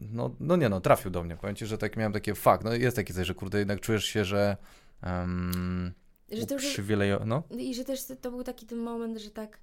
no, 0.00 0.36
no 0.40 0.56
nie 0.56 0.68
no, 0.68 0.80
trafił 0.80 1.10
do 1.10 1.22
mnie. 1.22 1.36
Powiem 1.36 1.56
ci, 1.56 1.66
że 1.66 1.78
tak 1.78 1.96
miałem 1.96 2.12
takie, 2.12 2.34
fakt, 2.34 2.64
no 2.64 2.74
jest 2.74 2.96
takie 2.96 3.14
coś, 3.14 3.26
że 3.26 3.34
kurde, 3.34 3.58
jednak 3.58 3.80
czujesz 3.80 4.04
się, 4.04 4.24
że 4.24 4.56
um, 5.02 5.92
Że 6.32 6.46
to 6.46 6.54
już, 6.54 6.80
no, 7.24 7.42
I 7.58 7.74
że 7.74 7.84
też 7.84 8.00
to 8.20 8.30
był 8.30 8.44
taki 8.44 8.66
ten 8.66 8.78
moment, 8.78 9.18
że 9.18 9.30
tak, 9.30 9.60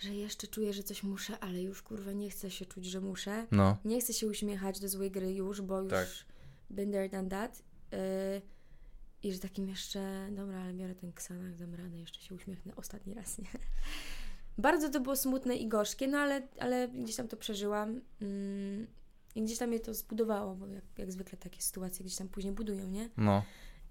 że 0.00 0.14
jeszcze 0.14 0.46
czuję, 0.46 0.72
że 0.72 0.82
coś 0.82 1.02
muszę, 1.02 1.38
ale 1.38 1.62
już 1.62 1.82
kurwa 1.82 2.12
nie 2.12 2.30
chcę 2.30 2.50
się 2.50 2.66
czuć, 2.66 2.84
że 2.84 3.00
muszę. 3.00 3.46
no, 3.50 3.76
Nie 3.84 4.00
chcę 4.00 4.12
się 4.12 4.26
uśmiechać 4.26 4.80
do 4.80 4.88
złej 4.88 5.10
gry 5.10 5.32
już, 5.32 5.60
bo 5.60 5.80
już 5.80 5.90
Tak. 5.92 6.08
been 6.70 6.92
there, 6.92 7.08
done 7.08 7.28
that. 7.28 7.62
Yy, 7.92 7.98
I 9.22 9.32
że 9.32 9.38
takim 9.38 9.68
jeszcze, 9.68 10.28
dobra, 10.30 10.60
ale 10.60 10.72
biorę 10.74 10.94
ten 10.94 11.12
ksanak, 11.12 11.56
dam 11.56 11.74
radę, 11.74 11.98
jeszcze 11.98 12.20
się 12.20 12.34
uśmiechnę 12.34 12.76
ostatni 12.76 13.14
raz, 13.14 13.38
nie? 13.38 13.46
Bardzo 14.58 14.90
to 14.90 15.00
było 15.00 15.16
smutne 15.16 15.56
i 15.56 15.68
gorzkie, 15.68 16.08
no 16.08 16.18
ale, 16.18 16.48
ale 16.58 16.88
gdzieś 16.88 17.16
tam 17.16 17.28
to 17.28 17.36
przeżyłam. 17.36 18.00
Mm, 18.22 18.86
I 19.34 19.42
gdzieś 19.42 19.58
tam 19.58 19.68
mnie 19.68 19.80
to 19.80 19.94
zbudowało, 19.94 20.54
bo 20.54 20.66
jak, 20.66 20.84
jak 20.98 21.12
zwykle 21.12 21.38
takie 21.38 21.62
sytuacje 21.62 22.04
gdzieś 22.04 22.18
tam 22.18 22.28
później 22.28 22.52
budują, 22.54 22.86
nie? 22.90 23.08
no. 23.16 23.42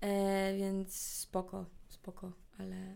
E, 0.01 0.57
więc 0.57 0.95
spoko, 0.95 1.65
spoko, 1.89 2.31
ale 2.57 2.95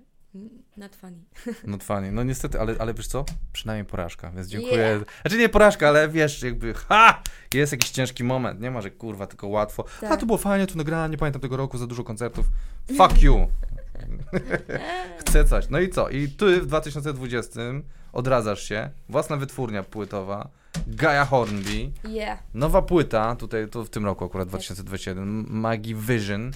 not 0.77 0.95
funny. 0.95 1.17
No 1.67 1.77
fajnie. 1.77 2.11
No 2.11 2.23
niestety, 2.23 2.59
ale, 2.59 2.75
ale 2.79 2.93
wiesz 2.93 3.07
co? 3.07 3.25
Przynajmniej 3.53 3.85
porażka, 3.85 4.31
więc 4.31 4.47
dziękuję. 4.47 4.75
Yeah. 4.77 5.03
Znaczy 5.21 5.37
nie 5.37 5.49
porażka, 5.49 5.87
ale 5.87 6.09
wiesz, 6.09 6.43
jakby 6.43 6.73
ha! 6.73 7.21
Jest 7.53 7.71
jakiś 7.71 7.89
ciężki 7.91 8.23
moment, 8.23 8.61
nie 8.61 8.71
ma, 8.71 8.81
że 8.81 8.91
kurwa, 8.91 9.27
tylko 9.27 9.47
łatwo. 9.47 9.85
A 9.97 10.07
Tak. 10.07 10.19
to 10.19 10.25
było 10.25 10.37
fajnie, 10.37 10.67
tu 10.67 10.77
nagrałem, 10.77 11.11
nie 11.11 11.17
pamiętam 11.17 11.41
tego 11.41 11.57
roku, 11.57 11.77
za 11.77 11.87
dużo 11.87 12.03
koncertów. 12.03 12.45
Fuck 12.97 13.21
you! 13.21 13.47
Chcę 15.19 15.45
coś. 15.45 15.69
No 15.69 15.79
i 15.79 15.89
co? 15.89 16.09
I 16.09 16.27
ty 16.29 16.61
w 16.61 16.65
2020 16.65 17.59
odradzasz 18.13 18.63
się, 18.63 18.89
własna 19.09 19.37
wytwórnia 19.37 19.83
płytowa, 19.83 20.49
Gaia 20.87 21.25
Hornby, 21.25 21.91
Yeah. 22.09 22.39
nowa 22.53 22.81
płyta, 22.81 23.35
tutaj 23.35 23.69
to 23.69 23.85
w 23.85 23.89
tym 23.89 24.05
roku 24.05 24.25
akurat 24.25 24.45
Tak. 24.47 24.49
2021, 24.51 25.45
Maggie 25.49 25.95
Vision. 25.95 26.51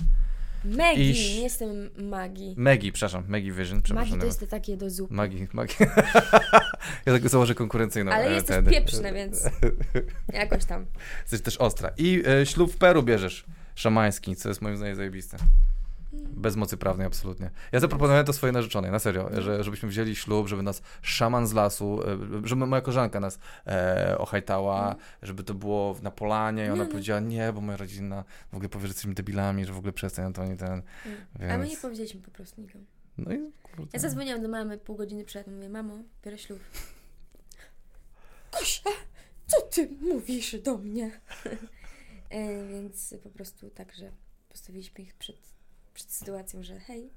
Iś- 0.95 1.35
nie 1.35 1.41
jestem 1.41 1.89
Maggie. 1.97 2.53
Maggie, 2.57 2.91
przepraszam, 2.91 3.23
Maggie 3.27 3.51
Vision, 3.51 3.81
przepraszam. 3.81 4.09
Maggie 4.09 4.19
to 4.21 4.25
jest 4.25 4.39
to 4.39 4.47
takie 4.47 4.77
do 4.77 4.89
zupy. 4.89 5.13
Magii, 5.13 5.47
magii. 5.53 5.75
ja 7.05 7.13
tak 7.13 7.29
założę 7.29 7.55
konkurencyjną. 7.55 8.11
Ale 8.11 8.31
jest 8.31 8.47
też 8.47 8.55
ten- 8.55 8.65
pieprzne, 8.65 9.13
więc 9.13 9.43
jakoś 10.33 10.65
tam. 10.65 10.85
Jesteś 11.21 11.41
też 11.41 11.57
ostra. 11.57 11.91
I 11.97 12.23
e, 12.41 12.45
ślub 12.45 12.71
w 12.73 12.77
Peru 12.77 13.03
bierzesz. 13.03 13.45
Szamański, 13.75 14.35
co 14.35 14.49
jest 14.49 14.61
moim 14.61 14.77
zdaniem 14.77 14.95
zajebiste. 14.95 15.37
Bez 16.25 16.55
mocy 16.55 16.77
prawnej, 16.77 17.07
absolutnie. 17.07 17.51
Ja 17.71 17.79
zaproponowałem 17.79 18.25
to 18.25 18.33
swojej 18.33 18.53
narzeczonej, 18.53 18.91
na 18.91 18.99
serio, 18.99 19.29
że, 19.41 19.63
żebyśmy 19.63 19.89
wzięli 19.89 20.15
ślub, 20.15 20.47
żeby 20.47 20.63
nas 20.63 20.81
szaman 21.01 21.47
z 21.47 21.53
lasu, 21.53 21.99
e, 22.43 22.47
żeby 22.47 22.65
moja 22.65 22.81
koleżanka 22.81 23.19
nas 23.19 23.39
e, 23.67 24.17
ochajtała, 24.17 24.95
żeby 25.21 25.43
to 25.43 25.53
było 25.53 25.95
na 26.01 26.11
polanie 26.11 26.65
i 26.65 26.69
ona 26.69 26.75
No, 26.75 26.83
no. 26.83 26.89
powiedziała 26.91 27.19
nie, 27.19 27.53
bo 27.53 27.61
moja 27.61 27.77
rodzina 27.77 28.23
w 28.51 28.55
ogóle 28.55 28.69
powie, 28.69 28.87
że 28.87 28.91
jesteśmy 28.91 29.13
debilami, 29.13 29.65
że 29.65 29.73
w 29.73 29.77
ogóle 29.77 29.93
przestań 29.93 30.25
Antoni 30.25 30.57
ten. 30.57 30.67
Mm. 30.71 30.81
A 31.51 31.57
my 31.57 31.63
nie 31.63 31.69
Więc... 31.69 31.81
powiedzieliśmy 31.81 32.21
po 32.21 32.31
prostu 32.31 32.61
nikomu. 32.61 32.85
No 33.17 33.33
i 33.33 33.51
kurde. 33.63 33.91
Ja 33.93 33.99
zadzwoniłam 33.99 34.41
do 34.41 34.47
mamy 34.47 34.77
pół 34.77 34.95
godziny 34.95 35.25
przed, 35.25 35.47
mówię, 35.47 35.69
mamo, 35.69 35.97
biorę 36.25 36.37
ślub. 36.37 36.59
Kosia, 38.51 38.89
co 39.47 39.61
ty 39.61 39.89
mówisz 40.01 40.61
do 40.61 40.77
mnie? 40.77 41.11
e, 42.29 42.67
więc 42.67 43.15
po 43.23 43.29
prostu 43.29 43.69
tak, 43.69 43.95
że 43.95 44.11
postawiliśmy 44.49 45.03
ich 45.03 45.15
przed, 45.15 45.37
przed 45.97 46.11
sytuacją, 46.11 46.63
że 46.63 46.79
hej, 46.79 47.09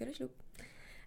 biorę 0.00 0.14
ślub. 0.14 0.32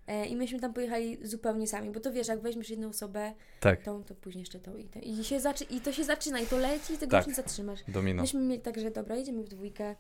E, 0.08 0.26
I 0.26 0.36
myśmy 0.36 0.60
tam 0.60 0.74
pojechali 0.74 1.28
zupełnie 1.28 1.68
sami, 1.68 1.92
bo 1.92 2.00
to 2.00 2.12
wiesz, 2.12 2.28
jak 2.28 2.42
weźmiesz 2.42 2.70
jedną 2.70 2.88
osobę, 2.90 3.34
Tak, 3.60 3.84
tą, 3.84 4.04
to 4.04 4.16
później 4.16 4.42
jeszcze 4.42 4.60
tą 4.60 4.76
i, 4.76 4.84
to, 4.90 5.00
i, 5.00 5.24
się 5.24 5.40
zaczy, 5.40 5.64
i 5.64 5.82
to 5.82 5.94
się 5.94 6.04
zaczyna, 6.04 6.40
i 6.40 6.48
to 6.48 6.58
leci, 6.58 6.94
i 6.94 6.98
tego 6.98 7.12
Tak. 7.12 7.28
już 7.28 7.28
nie 7.28 7.44
zatrzymasz. 7.44 7.80
domino. 7.88 8.22
Myśmy 8.22 8.42
mieli 8.42 8.62
tak, 8.62 8.80
że 8.80 8.92
dobra, 8.92 9.16
jedziemy 9.16 9.44
w 9.44 9.48
dwójkę, 9.50 9.96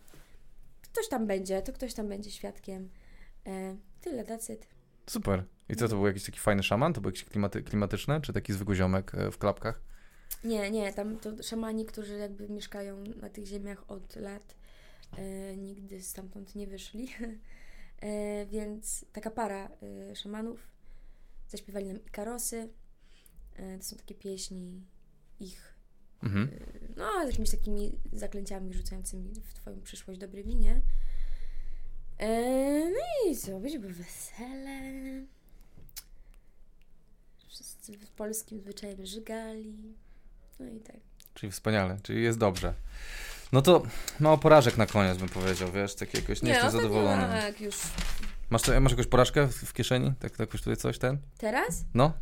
ktoś 0.81 1.07
tam 1.07 1.27
będzie, 1.27 1.61
to 1.61 1.73
ktoś 1.73 1.93
tam 1.93 2.07
będzie 2.07 2.31
świadkiem. 2.31 2.89
E, 3.47 3.76
tyle, 4.02 4.23
that's 4.23 4.53
it. 4.53 4.68
Super. 5.10 5.43
I 5.69 5.76
co, 5.76 5.88
to 5.88 5.95
był 5.95 6.07
jakiś 6.07 6.26
taki 6.26 6.39
fajny 6.39 6.64
szaman? 6.64 6.93
To 6.93 7.02
był 7.02 7.10
jakiś 7.10 7.26
klimaty, 7.26 7.64
klimatyczny, 7.64 8.22
czy 8.22 8.34
taki 8.34 8.53
zwykły 8.53 8.76
ziomek 8.76 9.15
e, 9.15 9.31
w 9.31 9.38
klapkach? 9.38 9.81
Nie, 10.43 10.72
nie, 10.72 10.93
tam 10.93 11.18
to 11.18 11.43
szamani, 11.43 11.85
którzy 11.85 12.14
jakby 12.18 12.49
mieszkają 12.49 13.03
na 13.22 13.30
tych 13.30 13.45
ziemiach 13.45 13.84
od 13.91 14.15
lat, 14.15 14.56
nigdy 15.58 16.02
stamtąd 16.02 16.56
nie 16.56 16.68
wyszli. 16.68 17.08
E, 18.02 18.46
więc 18.46 19.06
taka 19.14 19.32
para 19.32 19.70
e, 20.12 20.16
szamanów 20.16 20.68
zaśpiewali 21.48 21.88
nam 21.88 22.06
Ikarosy. 22.06 22.70
E, 23.56 23.78
to 23.78 23.84
są 23.84 23.96
takie 23.96 24.16
pieśni 24.16 24.82
ich, 25.40 25.76
Mhm. 26.24 26.50
e, 26.50 26.60
no, 26.96 27.26
z 27.26 27.28
jakimiś 27.28 27.52
takimi 27.52 28.00
zaklęciami 28.14 28.74
rzucającymi 28.74 29.34
w 29.44 29.54
Twoją 29.54 29.82
przyszłość 29.82 30.20
dobrymi, 30.20 30.56
nie? 30.56 30.82
E, 32.18 32.90
no 32.90 33.32
i 33.32 33.36
co, 33.38 33.60
będzie 33.60 33.80
wesele. 33.80 34.82
Wszyscy 37.48 37.98
w 37.98 38.12
polskim 38.12 38.62
zwyczajem 38.62 39.06
żygali. 39.06 39.96
No 40.60 40.70
i 40.70 40.80
tak. 40.80 40.98
Czyli 41.34 41.52
wspaniale, 41.52 41.98
czyli 42.04 42.24
jest 42.24 42.38
dobrze. 42.40 42.74
No 43.52 43.62
to 43.62 43.84
mało 44.20 44.38
porażek 44.38 44.78
na 44.78 44.86
koniec 44.86 45.18
bym 45.18 45.30
powiedział, 45.30 45.72
wiesz, 45.72 45.96
tak 45.96 46.14
jakoś 46.14 46.42
nie, 46.42 46.50
jestem 46.50 46.68
ostatnio 46.68 46.90
zadowolony. 46.90 47.28
Tak, 47.28 47.62
już. 47.62 47.76
Masz, 48.50 48.62
masz 48.82 48.92
jakąś 48.92 49.08
porażkę 49.08 49.48
w, 49.48 49.56
w 49.56 49.74
kieszeni? 49.74 50.14
Tak, 50.20 50.32
tak 50.38 50.50
tutaj 50.50 50.78
coś 50.78 50.98
ten? 51.00 51.18
Teraz? 51.38 51.86
No? 51.94 52.14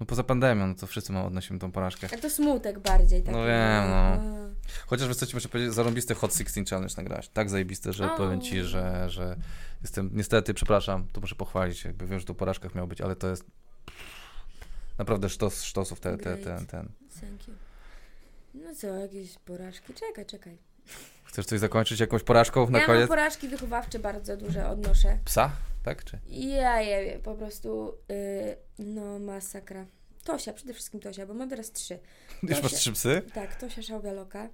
No 0.00 0.06
poza 0.06 0.24
pandemią, 0.24 0.66
no 0.66 0.74
to 0.74 0.86
wszyscy 0.86 1.12
ma 1.12 1.24
odnosimy 1.24 1.58
tą 1.58 1.72
porażkę. 1.72 2.08
A 2.14 2.18
to 2.18 2.30
smutek 2.30 2.78
bardziej. 2.78 3.22
Taki, 3.22 3.36
No 3.36 3.44
wiem, 3.44 3.90
no. 3.90 4.18
Chociaż 4.86 5.08
wiesz 5.08 5.16
co 5.16 5.26
ci 5.26 5.36
muszę 5.36 5.48
powiedzieć, 5.48 5.74
zarąbisty 5.74 6.14
Hot 6.14 6.34
16 6.34 6.64
Challenge 6.70 6.94
nagrałaś. 6.96 7.28
Tak 7.28 7.50
zajebiste, 7.50 7.92
że 7.92 8.12
O. 8.12 8.16
powiem 8.16 8.40
ci, 8.40 8.62
że, 8.62 9.10
że 9.10 9.36
jestem, 9.82 10.10
niestety, 10.12 10.54
przepraszam, 10.54 11.06
to 11.12 11.20
muszę 11.20 11.34
pochwalić, 11.34 11.84
jakby 11.84 12.06
wiem, 12.06 12.18
że 12.20 12.26
to 12.26 12.34
po 12.34 12.38
porażkach 12.38 12.74
miał 12.74 12.86
być, 12.86 13.00
ale 13.00 13.16
to 13.16 13.28
jest 13.28 13.44
naprawdę 14.98 15.28
sztos, 15.28 15.62
sztosów 15.62 16.00
te, 16.00 16.18
te, 16.18 16.36
Great. 16.36 16.44
ten, 16.44 16.66
ten. 16.66 16.88
Thank 17.20 17.48
you. 17.48 17.54
No 18.54 18.74
co, 18.74 18.86
jakieś 18.86 19.38
porażki? 19.38 19.94
Czekaj, 19.94 20.26
czekaj. 20.26 20.58
Chcesz 21.24 21.46
coś 21.46 21.60
zakończyć 21.60 22.00
jakąś 22.00 22.22
porażką 22.22 22.70
na 22.70 22.78
ja 22.78 22.86
koniec? 22.86 23.08
porażki 23.08 23.48
wychowawcze 23.48 23.98
bardzo 23.98 24.36
duże 24.36 24.68
odnoszę. 24.68 25.18
Psa? 25.24 25.50
Tak? 25.82 26.04
Czy? 26.04 26.18
Ja 26.28 26.80
je 26.80 27.18
po 27.18 27.34
prostu, 27.34 27.94
yy, 28.08 28.56
no 28.78 29.18
masakra. 29.18 29.86
Tosia, 30.24 30.52
przede 30.52 30.74
wszystkim 30.74 31.00
Tosia, 31.00 31.26
bo 31.26 31.34
mam 31.34 31.50
teraz 31.50 31.72
trzy. 31.72 31.98
Już 32.42 32.62
masz 32.62 32.72
trzy 32.72 32.92
psy? 32.92 33.22
Tak, 33.34 33.54
Tosia 33.56 33.82
Szałwialoka. 33.82 34.48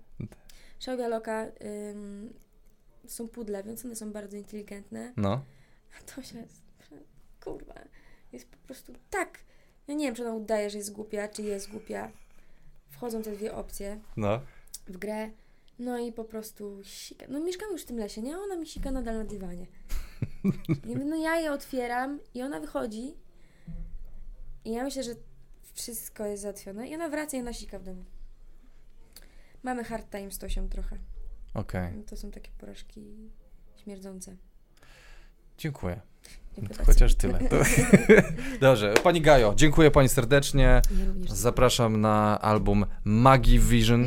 Szałwialoka 0.78 1.47
ym, 1.90 2.35
są 3.06 3.28
pudle, 3.28 3.62
więc 3.62 3.85
one 3.85 3.97
są 3.97 4.12
bardzo 4.12 4.36
inteligentne. 4.36 5.12
No. 5.16 5.44
A 5.98 6.12
Tosia 6.14 6.39
jest, 6.39 6.62
kurwa, 7.44 7.74
jest 8.32 8.48
po 8.48 8.56
prostu 8.56 8.93
tak. 9.10 9.39
Ja 9.89 9.94
nie 9.94 10.06
wiem, 10.06 10.14
czy 10.14 10.22
ona 10.22 10.35
udaje, 10.35 10.70
że 10.70 10.78
jest 10.78 10.93
głupia, 10.93 11.28
czy 11.28 11.43
jest 11.43 11.70
głupia. 11.70 12.10
Wchodzą 12.90 13.22
te 13.22 13.32
dwie 13.32 13.54
opcje 13.54 14.00
No. 14.16 14.40
w 14.86 14.96
grę. 14.98 15.30
No 15.78 15.98
i 15.98 16.12
po 16.12 16.24
prostu 16.24 16.80
sika. 16.82 17.26
No 17.28 17.40
mieszkamy 17.40 17.72
już 17.72 17.82
w 17.82 17.86
tym 17.86 17.98
lesie, 17.98 18.22
nie? 18.22 18.34
A 18.36 18.38
Ona 18.38 18.56
mi 18.56 18.66
sika 18.66 18.90
nadal 18.90 19.14
na 19.18 19.24
dywanie. 19.24 19.66
I 20.90 20.96
no 20.96 21.16
ja 21.16 21.36
je 21.40 21.52
otwieram 21.52 22.20
i 22.34 22.42
ona 22.42 22.60
wychodzi. 22.60 23.14
I 24.64 24.70
ja 24.72 24.84
myślę, 24.84 25.02
że 25.02 25.10
wszystko 25.74 26.26
jest 26.26 26.42
załatwione. 26.42 26.88
I 26.88 26.94
ona 26.94 27.08
wraca 27.08 27.36
i 27.36 27.40
ona 27.40 27.52
sika 27.52 27.78
w 27.78 27.82
domu. 27.82 28.04
Mamy 29.62 29.84
hard 29.84 30.10
time 30.10 30.30
z 30.30 30.38
Tosią 30.38 30.68
trochę. 30.68 30.98
Okej. 31.54 32.04
To 32.04 32.16
są 32.16 32.30
takie 32.30 32.50
porażki 32.58 33.30
śmierdzące. 33.76 34.36
Dziękuję. 35.58 36.00
Dziękuję 36.59 36.86
chociaż 36.86 37.14
tyle. 37.14 37.39
To... 37.39 37.56
Dobrze, 38.60 38.94
pani 39.02 39.20
Gajo, 39.20 39.52
dziękuję 39.56 39.90
pani 39.90 40.09
serdecznie. 40.09 40.62
Ja. 40.62 40.82
Zapraszam 41.35 42.01
na 42.01 42.40
album 42.40 42.86
Magi 43.05 43.59
Vision. 43.59 44.06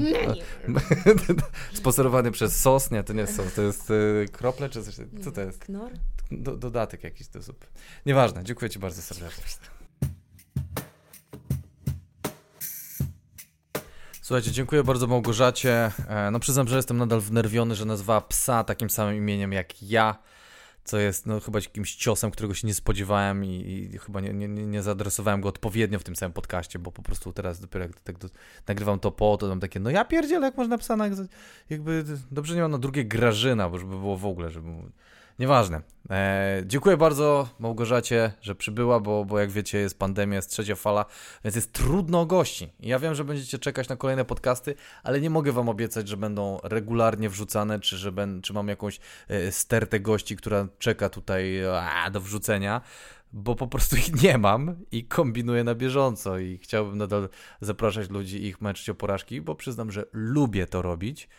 Sponsorowany 1.74 2.32
przez 2.32 2.62
SOS. 2.62 2.92
Nie, 2.92 3.04
to 3.04 3.14
nie 3.14 3.22
jest 3.22 3.36
SOS, 3.36 3.54
to 3.54 3.62
jest 3.62 3.90
y, 3.90 4.26
krople 4.32 4.70
czy 4.70 4.84
coś. 4.84 4.96
Co 5.24 5.32
to 5.32 5.42
jest? 5.42 5.66
Knor? 5.66 5.92
Do, 6.32 6.58
dodatek 6.58 7.04
jakiś 7.04 7.28
do 7.28 7.42
zup. 7.42 7.66
Nieważne, 8.06 8.44
dziękuję 8.44 8.70
ci 8.70 8.80
bardzo 8.80 9.02
serdecznie. 9.02 9.44
Słuchajcie, 14.22 14.52
dziękuję 14.52 14.84
bardzo 14.84 15.08
Małgorzacie. 15.08 15.92
E, 16.08 16.32
No 16.32 16.40
przyznam, 16.40 16.68
że 16.68 16.76
jestem 16.76 16.98
nadal 16.98 17.20
wnerwiony, 17.20 17.76
że 17.76 17.86
nazwała 17.86 18.22
psa 18.22 18.64
takim 18.64 18.90
samym 18.90 19.16
imieniem 19.16 19.54
jak 19.54 19.84
ja, 19.84 20.16
co 20.84 20.98
jest 20.98 21.26
no, 21.26 21.40
chyba 21.40 21.60
jakimś 21.60 21.96
ciosem, 21.96 22.32
którego 22.32 22.54
się 22.54 22.68
nie 22.68 22.74
spodziewałem 22.74 23.46
i, 23.46 23.90
i 23.94 23.98
chyba 23.98 24.22
nie, 24.22 24.34
nie, 24.34 24.48
nie 24.48 24.84
zaadresowałem 24.84 25.42
go 25.42 25.50
odpowiednio 25.50 26.00
w 26.00 26.04
tym 26.04 26.16
samym 26.16 26.34
podcaście, 26.34 26.80
bo 26.80 26.92
po 26.92 27.02
prostu 27.02 27.34
teraz 27.34 27.60
dopiero 27.60 27.86
jak 27.86 28.02
tak 28.02 28.18
do, 28.18 28.28
nagrywam 28.68 29.00
to 29.00 29.12
po, 29.12 29.38
to 29.38 29.48
mam 29.48 29.60
takie, 29.60 29.80
no 29.80 29.90
ja 29.90 30.06
pierdzielę, 30.06 30.46
jak 30.46 30.58
można 30.58 30.78
psa 30.78 30.98
jakby 31.70 32.04
dobrze 32.32 32.56
nie 32.56 32.62
mam 32.62 32.72
na 32.72 32.78
drugie 32.78 33.06
Grażyna, 33.06 33.70
bo 33.70 33.78
żeby 33.80 34.00
było 34.00 34.18
w 34.18 34.26
ogóle, 34.26 34.50
żeby... 34.50 34.70
Nieważne. 35.40 35.82
E, 36.10 36.64
dziękuję 36.66 36.98
bardzo 36.98 37.50
Małgorzacie, 37.60 38.34
że 38.42 38.56
przybyła, 38.56 39.00
bo, 39.00 39.26
bo 39.26 39.40
jak 39.40 39.52
wiecie 39.52 39.78
jest 39.78 40.00
pandemia, 40.00 40.36
jest 40.36 40.50
trzecia 40.50 40.76
fala, 40.76 41.06
więc 41.44 41.56
jest 41.56 41.74
trudno 41.74 42.22
o 42.22 42.26
gości. 42.26 42.74
Ja 42.80 43.00
wiem, 43.00 43.16
że 43.16 43.24
będziecie 43.24 43.60
czekać 43.60 43.90
na 43.90 43.96
kolejne 43.96 44.26
podcasty, 44.26 44.76
ale 45.04 45.22
nie 45.22 45.30
mogę 45.30 45.52
wam 45.52 45.70
obiecać, 45.70 46.08
że 46.08 46.18
będą 46.18 46.58
regularnie 46.64 47.30
wrzucane, 47.30 47.80
czy 47.80 47.98
że 47.98 48.12
ben, 48.12 48.42
czy 48.42 48.54
mam 48.54 48.68
jakąś 48.68 49.00
e, 49.28 49.52
stertę 49.52 50.00
gości, 50.00 50.36
która 50.36 50.68
czeka 50.80 51.10
tutaj 51.10 51.66
a, 51.66 52.10
do 52.10 52.22
wrzucenia, 52.22 52.82
bo 53.34 53.56
po 53.56 53.68
prostu 53.68 53.96
ich 53.96 54.24
nie 54.24 54.38
mam 54.38 54.76
i 54.92 55.06
kombinuję 55.06 55.64
na 55.64 55.76
bieżąco 55.76 56.40
i 56.40 56.58
chciałbym 56.58 56.98
nadal 56.98 57.30
zapraszać 57.62 58.10
ludzi 58.10 58.44
i 58.44 58.48
ich 58.48 58.62
męczyć 58.62 58.90
o 58.90 58.96
porażki, 58.96 59.42
bo 59.42 59.56
przyznam, 59.56 59.92
że 59.92 60.06
lubię 60.14 60.68
to 60.68 60.82
robić 60.82 61.30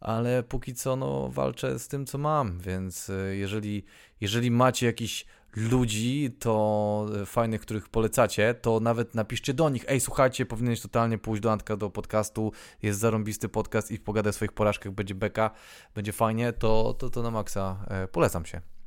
ale 0.00 0.42
póki 0.42 0.74
co 0.74 0.96
no, 0.96 1.28
walczę 1.28 1.78
z 1.78 1.88
tym, 1.88 2.06
co 2.06 2.18
mam, 2.18 2.60
więc 2.60 3.08
y, 3.08 3.36
jeżeli, 3.36 3.84
jeżeli 4.20 4.50
macie 4.50 4.86
jakichś 4.86 5.26
ludzi, 5.56 6.36
to 6.38 7.06
y, 7.22 7.26
fajnych, 7.26 7.60
których 7.60 7.88
polecacie, 7.88 8.54
to 8.54 8.80
nawet 8.80 9.14
napiszcie 9.14 9.54
do 9.54 9.68
nich, 9.70 9.84
ej, 9.88 10.00
słuchajcie, 10.00 10.46
powinieneś 10.46 10.80
totalnie 10.80 11.18
pójść 11.18 11.42
do 11.42 11.52
Antka 11.52 11.76
do 11.76 11.90
podcastu, 11.90 12.52
jest 12.82 13.00
zarąbisty 13.00 13.48
podcast 13.48 13.90
i 13.90 13.98
pogadaj 13.98 14.30
o 14.30 14.32
swoich 14.32 14.52
porażkach, 14.52 14.92
będzie 14.92 15.14
beka, 15.14 15.50
będzie 15.94 16.12
fajnie, 16.12 16.52
to, 16.52 16.94
to, 16.98 17.10
to 17.10 17.22
na 17.22 17.30
maksa 17.30 17.84
e, 17.88 18.08
polecam 18.08 18.46
się. 18.46 18.77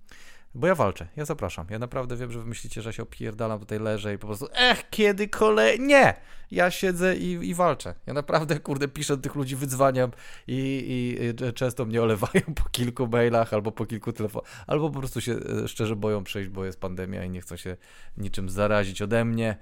Bo 0.55 0.67
ja 0.67 0.75
walczę, 0.75 1.07
ja 1.15 1.25
zapraszam. 1.25 1.67
Ja 1.69 1.79
naprawdę 1.79 2.17
wiem, 2.17 2.31
że 2.31 2.39
wy 2.39 2.45
myślicie, 2.45 2.81
że 2.81 2.93
się 2.93 3.03
opierdalam, 3.03 3.59
tutaj 3.59 3.79
leżę 3.79 4.13
i 4.13 4.17
po 4.17 4.27
prostu, 4.27 4.47
ech, 4.53 4.89
kiedy 4.89 5.27
kolej... 5.27 5.79
Nie! 5.79 6.13
Ja 6.51 6.71
siedzę 6.71 7.17
i, 7.17 7.31
i 7.31 7.53
walczę. 7.53 7.95
Ja 8.05 8.13
naprawdę, 8.13 8.59
kurde, 8.59 8.87
piszę 8.87 9.17
do 9.17 9.23
tych 9.23 9.35
ludzi, 9.35 9.55
wydzwaniam 9.55 10.11
i, 10.47 10.55
i, 10.57 11.25
i 11.49 11.53
często 11.53 11.85
mnie 11.85 12.01
olewają 12.01 12.41
po 12.63 12.69
kilku 12.71 13.07
mailach 13.07 13.53
albo 13.53 13.71
po 13.71 13.85
kilku 13.85 14.13
telefonach, 14.13 14.63
albo 14.67 14.89
po 14.89 14.99
prostu 14.99 15.21
się 15.21 15.33
e, 15.63 15.67
szczerze 15.67 15.95
boją 15.95 16.23
przejść, 16.23 16.49
bo 16.49 16.65
jest 16.65 16.79
pandemia 16.79 17.25
i 17.25 17.29
nie 17.29 17.41
chcą 17.41 17.55
się 17.55 17.77
niczym 18.17 18.49
zarazić 18.49 19.01
ode 19.01 19.25
mnie. 19.25 19.57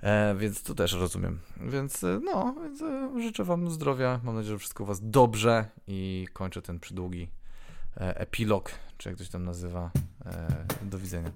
E, 0.00 0.34
więc 0.34 0.62
to 0.62 0.74
też 0.74 0.92
rozumiem. 0.92 1.40
Więc 1.60 2.04
e, 2.04 2.20
no, 2.24 2.54
więc, 2.62 2.82
e, 2.82 3.22
życzę 3.22 3.44
Wam 3.44 3.70
zdrowia. 3.70 4.20
Mam 4.24 4.34
nadzieję, 4.34 4.54
że 4.54 4.58
wszystko 4.58 4.84
u 4.84 4.86
Was 4.86 5.10
dobrze 5.10 5.64
i 5.86 6.26
kończę 6.32 6.62
ten 6.62 6.80
przydługi 6.80 7.28
epilog, 7.96 8.70
czy 8.98 9.08
jak 9.08 9.16
ktoś 9.16 9.28
tam 9.28 9.44
nazywa. 9.44 9.90
E, 10.26 10.64
do 10.82 10.98
widzenia. 10.98 11.30